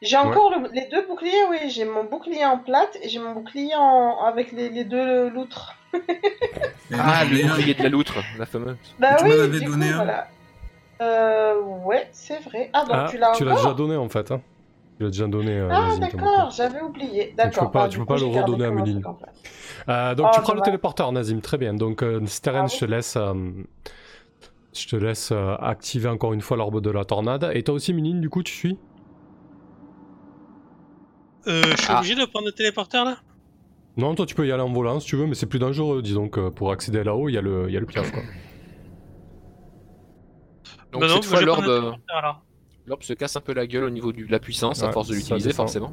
J'ai 0.02 0.18
encore 0.18 0.50
le- 0.52 0.70
les 0.72 0.88
deux 0.88 1.06
boucliers, 1.08 1.44
oui. 1.50 1.70
J'ai 1.70 1.86
mon 1.86 2.04
bouclier 2.04 2.46
en 2.46 2.58
plate 2.58 2.98
et 3.02 3.10
j'ai 3.10 3.20
mon 3.20 3.34
bouclier 3.34 3.76
en... 3.76 4.24
avec 4.24 4.52
les, 4.52 4.70
les 4.70 4.84
deux 4.84 5.30
loutres. 5.30 5.75
Ah, 5.94 7.24
j'en 7.26 7.32
le 7.32 7.48
bouclier 7.48 7.74
de 7.74 7.84
la 7.84 7.90
loutre, 7.90 8.14
la 8.38 8.46
fameuse. 8.46 8.78
Bah 9.00 9.16
tu 9.18 9.26
oui, 9.26 9.30
m'en 9.38 9.44
avais 9.44 9.60
du 9.60 9.66
donné 9.66 9.88
coup, 9.88 9.94
un. 9.94 9.96
voilà. 9.96 10.28
Euh, 11.02 11.62
ouais, 11.84 12.08
c'est 12.12 12.40
vrai. 12.44 12.70
Ah, 12.74 12.82
donc 12.86 12.92
Ah, 12.94 13.08
tu 13.10 13.18
l'as 13.18 13.32
tu 13.34 13.44
l'as 13.46 13.56
déjà 13.56 13.74
donné 13.74 13.96
en 13.96 14.08
fait. 14.10 14.32
hein. 14.32 14.42
Tu 14.98 15.04
l'as 15.04 15.10
déjà 15.10 15.28
donné. 15.28 15.52
euh, 15.58 15.68
Ah, 15.72 15.98
d'accord, 16.00 16.52
j'avais 16.52 16.82
oublié. 16.82 17.34
D'accord. 17.36 17.66
peux 17.66 17.72
pas- 17.72 17.84
bah, 17.84 17.90
tu 17.90 17.98
peux 17.98 18.06
coup, 18.06 18.14
pas 18.14 18.20
le 18.20 18.26
redonner 18.28 18.66
à 18.66 18.72
en. 18.72 19.02
Euh, 19.90 20.16
donc 20.16 20.28
Oh, 20.30 20.32
tu 20.36 20.42
prends 20.42 20.54
le 20.54 20.58
dommage. 20.60 20.66
téléporteur, 20.66 21.12
Nazim, 21.12 21.40
très 21.42 21.58
bien. 21.58 21.74
Donc 21.74 22.02
euh, 22.02 22.26
Steren, 22.28 22.66
Ah 22.66 22.68
je 22.74 22.80
te 22.80 22.86
laisse, 22.86 23.16
euh, 23.18 23.34
je 24.74 24.88
te 24.88 24.96
laisse 24.96 25.32
euh, 25.34 25.56
activer 25.60 26.08
encore 26.08 26.34
une 26.34 26.42
fois 26.42 26.56
l'orbe 26.56 26.80
de 26.82 26.92
la 26.92 27.04
tornade. 27.04 27.50
Et 27.54 27.64
toi 27.64 27.76
aussi, 27.76 27.94
Minine, 27.94 28.22
du 28.22 28.30
coup, 28.30 28.42
tu 28.44 28.54
suis? 28.54 28.78
Euh, 31.48 31.62
je 31.72 31.76
suis 31.78 31.88
Ah. 31.90 31.98
obligé 31.98 32.16
de 32.16 32.26
prendre 32.26 32.46
le 32.46 32.52
téléporteur 32.54 33.06
là? 33.06 33.18
Non, 33.98 34.14
toi 34.16 34.26
tu 34.26 34.36
peux 34.36 34.46
y 34.48 34.52
aller 34.52 34.62
en 34.62 34.72
volant 34.72 35.00
si 35.00 35.08
tu 35.08 35.16
veux, 35.16 35.26
mais 35.26 35.36
c'est 35.36 35.46
plus 35.46 35.60
dangereux, 35.60 36.02
disons 36.02 36.28
que 36.28 36.50
pour 36.50 36.72
accéder 36.72 37.04
là-haut, 37.04 37.30
il 37.30 37.34
y 37.34 37.38
a 37.38 37.42
le, 37.42 37.66
il 37.70 37.74
y 37.74 37.78
a 37.78 37.80
le 37.80 37.86
piaf 37.86 38.12
quoi. 38.12 38.22
Donc 40.92 41.02
Bah 41.02 41.10
cette 41.10 41.26
fois, 41.26 41.42
l'orbe 41.42 41.66
euh, 41.68 41.92
se 43.02 43.14
casse 43.14 43.36
un 43.36 43.42
peu 43.42 43.54
la 43.54 43.68
gueule 43.68 43.84
au 43.86 43.90
niveau 43.90 44.12
de 44.14 44.26
la 44.30 44.40
puissance 44.40 44.84
à 44.84 44.88
Ouais, 44.88 44.94
force 44.94 45.10
de 45.10 45.16
l'utiliser, 45.16 45.52
forcément. 45.54 45.92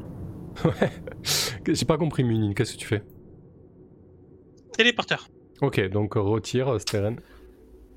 J'ai 1.66 1.84
pas 1.86 1.96
compris, 1.96 2.24
Minine, 2.24 2.54
qu'est-ce 2.54 2.74
que 2.74 2.78
tu 2.78 2.86
fais? 2.86 3.02
Téléporteur. 4.76 5.28
Ok, 5.60 5.80
donc 5.90 6.14
retire, 6.14 6.80
Steren. 6.80 7.16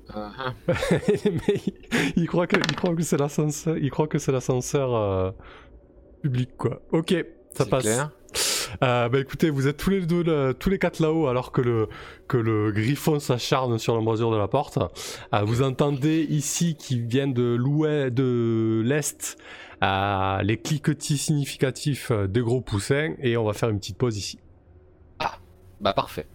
Ah, 0.08 0.30
ah. 0.38 0.54
Mais 1.24 1.60
il, 1.66 1.74
il 2.16 2.28
croit 2.28 2.46
que, 2.46 2.56
il 2.56 2.76
croit 2.76 2.94
que 2.94 3.02
c'est 3.02 3.16
l'ascenseur, 3.18 3.76
il 3.76 3.90
croit 3.90 4.06
que 4.06 4.18
c'est 4.18 4.30
l'ascenseur 4.32 4.94
euh, 4.94 5.30
public 6.22 6.50
quoi. 6.56 6.80
Ok, 6.92 7.10
ça 7.52 7.64
C'est 7.64 7.70
passe. 7.70 7.82
clair. 7.82 8.10
Euh, 8.82 9.08
bah 9.08 9.18
écoutez, 9.20 9.50
vous 9.50 9.66
êtes 9.68 9.76
tous 9.76 9.90
les 9.90 10.00
deux, 10.04 10.22
là- 10.22 10.54
tous 10.54 10.70
les 10.70 10.78
quatre 10.78 11.00
là-haut, 11.00 11.26
alors 11.28 11.52
que 11.52 11.60
le 11.60 11.88
que 12.28 12.36
le 12.36 12.72
griffon 12.72 13.18
s'acharne 13.20 13.78
sur 13.78 13.94
l'embrasure 13.94 14.30
de 14.30 14.36
la 14.36 14.48
porte. 14.48 14.78
Euh, 15.32 15.42
vous 15.42 15.62
entendez 15.62 16.26
ici 16.28 16.76
qui 16.76 17.00
vient 17.00 17.28
de 17.28 17.54
l'ouest, 17.54 18.12
de 18.14 18.82
l'est, 18.84 19.36
euh, 19.82 20.42
les 20.42 20.56
cliquetis 20.58 21.18
significatifs 21.18 22.10
euh, 22.10 22.26
des 22.26 22.40
gros 22.40 22.60
poussins, 22.60 23.14
et 23.20 23.36
on 23.36 23.44
va 23.44 23.52
faire 23.52 23.68
une 23.70 23.78
petite 23.78 23.98
pause 23.98 24.16
ici. 24.16 24.38
Bah 25.80 25.92
parfait. 25.92 26.26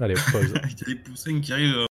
Allez, 0.00 0.14
pause. 0.14 0.52
Il 0.64 0.80
y 0.80 0.84
a 0.84 0.88
les 0.88 0.94
poussins 0.96 1.40
qui 1.40 1.52
arrivent 1.52 1.86